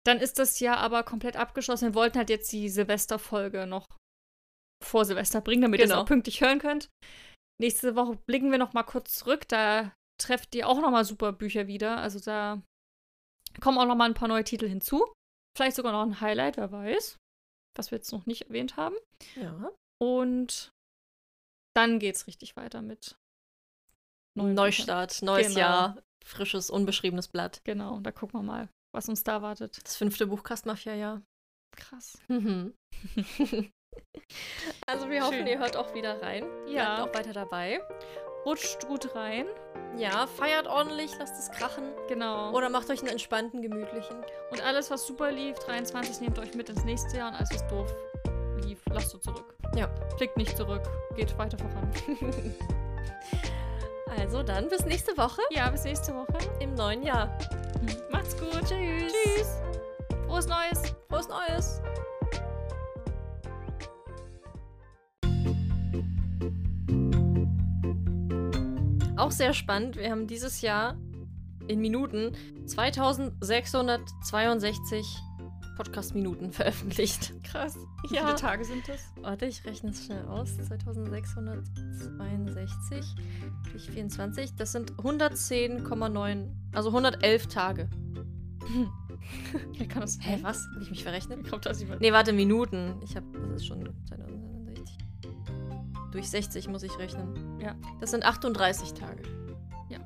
Dann 0.06 0.20
ist 0.20 0.40
das 0.40 0.60
Jahr 0.62 0.78
aber 0.78 1.04
komplett 1.04 1.36
abgeschlossen. 1.36 1.90
Wir 1.90 1.96
wollten 1.96 2.18
halt 2.18 2.30
jetzt 2.30 2.52
die 2.54 2.70
Silvesterfolge 2.70 3.66
noch 3.68 3.88
vor 4.84 5.04
Silvester 5.06 5.42
bringen, 5.42 5.62
damit 5.64 5.80
ihr 5.80 5.86
es 5.86 5.92
Genau. 5.92 6.04
auch 6.04 6.08
pünktlich 6.08 6.40
hören 6.42 6.60
könnt. 6.60 6.90
Nächste 7.60 7.96
Woche 7.96 8.16
blicken 8.26 8.52
wir 8.52 8.58
noch 8.58 8.74
mal 8.74 8.84
kurz 8.84 9.16
zurück. 9.16 9.48
Da 9.48 9.94
trefft 10.20 10.54
ihr 10.56 10.68
auch 10.68 10.80
noch 10.80 10.92
mal 10.92 11.06
super 11.06 11.32
Bücher 11.32 11.68
wieder. 11.68 11.98
Also 11.98 12.20
da 12.20 12.62
kommen 13.62 13.78
auch 13.78 13.86
noch 13.86 13.96
mal 13.96 14.06
ein 14.06 14.14
paar 14.16 14.28
neue 14.28 14.44
Titel 14.44 14.68
hinzu. 14.68 15.06
Vielleicht 15.56 15.76
sogar 15.76 15.92
noch 15.92 16.02
ein 16.04 16.20
Highlight, 16.22 16.58
wer 16.58 16.72
weiß. 16.72 17.18
Was 17.76 17.92
wir 17.92 17.98
jetzt 17.98 18.12
noch 18.12 18.26
nicht 18.26 18.44
erwähnt 18.44 18.78
haben. 18.78 18.96
Ja. 19.36 19.72
Und 20.02 20.72
dann 21.76 22.00
geht's 22.00 22.28
richtig 22.28 22.56
weiter 22.56 22.82
mit 22.82 23.18
neuen 24.36 24.56
Büchern. 24.56 24.66
Neustart, 24.66 25.22
neues 25.22 25.48
Genau. 25.50 25.60
Jahr, 25.60 26.04
frisches, 26.26 26.70
unbeschriebenes 26.70 27.28
Blatt. 27.28 27.62
Genau, 27.64 28.00
da 28.00 28.12
gucken 28.12 28.40
wir 28.40 28.44
mal, 28.44 28.70
was 28.94 29.10
uns 29.10 29.24
da 29.24 29.42
wartet. 29.42 29.84
Das 29.84 29.96
fünfte 29.96 30.28
Buch 30.28 30.44
Kastmafia-Jahr. 30.44 31.22
Krass. 31.76 32.20
Mhm. 32.28 32.74
also 34.88 35.10
wir 35.10 35.22
hoffen, 35.24 35.40
Schön. 35.40 35.48
ihr 35.48 35.60
hört 35.60 35.78
auch 35.78 35.94
wieder 35.94 36.22
rein. 36.22 36.46
Ja. 36.68 36.96
Bleibt 36.96 37.10
auch 37.10 37.20
weiter 37.20 37.34
dabei. 37.34 37.82
Rutscht 38.46 38.88
gut 38.88 39.16
rein. 39.16 39.46
Ja, 39.98 40.28
feiert 40.28 40.68
ordentlich, 40.68 41.12
lasst 41.20 41.36
es 41.40 41.52
krachen. 41.52 41.84
Genau. 42.08 42.52
Oder 42.52 42.70
macht 42.70 42.90
euch 42.90 43.00
einen 43.00 43.10
entspannten, 43.10 43.62
gemütlichen. 43.62 44.18
Und 44.52 44.62
alles, 44.66 44.90
was 44.92 45.06
super 45.06 45.32
lief, 45.32 45.58
23, 45.60 46.20
nehmt 46.22 46.40
euch 46.40 46.54
mit 46.56 46.68
ins 46.70 46.84
nächste 46.84 47.18
Jahr 47.18 47.30
und 47.30 47.36
alles, 47.36 47.50
was 47.54 47.68
doof 47.68 47.96
lief, 48.66 48.80
lasst 48.92 49.14
es 49.14 49.22
zurück. 49.22 49.54
Ja. 49.76 49.88
Blickt 50.18 50.36
nicht 50.38 50.58
zurück, 50.58 50.82
geht 51.16 51.38
weiter 51.38 51.58
voran. 51.58 51.92
Also 54.16 54.44
dann 54.44 54.70
bis 54.70 54.86
nächste 54.86 55.18
Woche 55.18 55.42
Ja, 55.50 55.70
bis 55.72 55.86
nächste 55.86 56.14
Woche. 56.14 56.38
im 56.60 56.76
neuen 56.76 57.02
Jahr. 57.02 57.36
Macht's 58.12 58.38
gut. 58.38 58.52
Tschüss. 58.68 59.12
Tschüss. 59.12 59.58
Frohes 60.28 60.48
Neues. 60.48 60.94
Frohes 61.10 61.28
Neues. 61.28 61.82
Auch 69.24 69.32
sehr 69.32 69.54
spannend. 69.54 69.96
Wir 69.96 70.12
haben 70.12 70.28
dieses 70.28 70.60
Jahr 70.62 70.98
in 71.68 71.80
Minuten 71.80 72.34
2662 72.66 75.06
Podcast-Minuten 75.78 76.52
veröffentlicht. 76.52 77.34
Krass. 77.44 77.78
Wie 78.10 78.16
Ja. 78.16 78.24
viele 78.26 78.36
Tage 78.36 78.66
sind 78.66 78.86
das? 78.88 79.00
Warte, 79.22 79.46
ich 79.46 79.64
rechne 79.66 79.92
es 79.92 80.04
schnell 80.06 80.26
aus. 80.28 80.56
2662 80.58 83.06
durch 83.72 83.90
24. 83.90 84.56
Das 84.56 84.72
sind 84.74 84.92
110,9, 84.98 86.50
also 86.74 86.90
111 86.90 87.48
Tage. 87.48 87.90
Wie 89.78 89.88
kann 89.88 90.02
das 90.02 90.20
Hä, 90.22 90.40
was? 90.42 90.68
Habe 90.74 90.84
ich 90.84 90.90
mich 90.92 91.04
verrechnet? 91.04 91.46
Wie 91.46 91.50
kommt 91.50 91.66
das? 91.66 91.82
Nee, 92.00 92.12
warte, 92.12 92.34
Minuten. 92.34 92.96
Ich 93.04 93.16
habe, 93.16 93.26
das 93.50 93.62
ist 93.62 93.68
schon 93.68 93.90
2060. 94.08 94.53
Durch 96.14 96.30
60 96.30 96.68
muss 96.68 96.84
ich 96.84 96.98
rechnen. 97.00 97.60
Ja. 97.60 97.76
Das 98.00 98.12
sind 98.12 98.24
38 98.24 98.94
Tage. 98.94 99.24
Ja. 99.90 100.00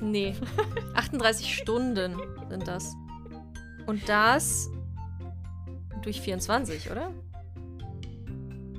Nee, 0.00 0.36
38 0.94 1.52
Stunden 1.52 2.16
sind 2.48 2.68
das. 2.68 2.94
Und 3.86 4.08
das 4.08 4.70
durch 6.02 6.20
24, 6.20 6.92
oder? 6.92 7.12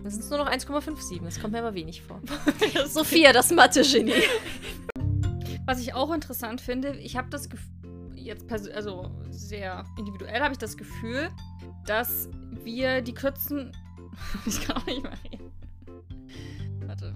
Das 0.03 0.15
sind 0.15 0.29
nur 0.29 0.39
noch 0.39 0.49
1,57. 0.49 1.21
Das 1.21 1.39
kommt 1.39 1.51
mir 1.51 1.59
aber 1.59 1.73
wenig 1.73 2.01
vor. 2.01 2.21
Sophia, 2.87 3.33
das 3.33 3.51
Mathe-Genie. 3.51 4.23
Was 5.65 5.81
ich 5.81 5.93
auch 5.93 6.13
interessant 6.13 6.61
finde, 6.61 6.95
ich 6.97 7.17
habe 7.17 7.29
das 7.29 7.49
Gefühl, 7.49 7.71
jetzt 8.15 8.49
also 8.73 9.11
sehr 9.31 9.85
individuell 9.97 10.41
habe 10.41 10.53
ich 10.53 10.57
das 10.59 10.77
Gefühl, 10.77 11.29
dass 11.85 12.29
wir 12.63 13.01
die 13.01 13.13
kürzen. 13.13 13.75
ich 14.45 14.61
kann 14.61 14.77
auch 14.77 14.85
nicht 14.85 15.03
mehr 15.03 15.13
reden. 15.23 15.51
Warte. 16.87 17.13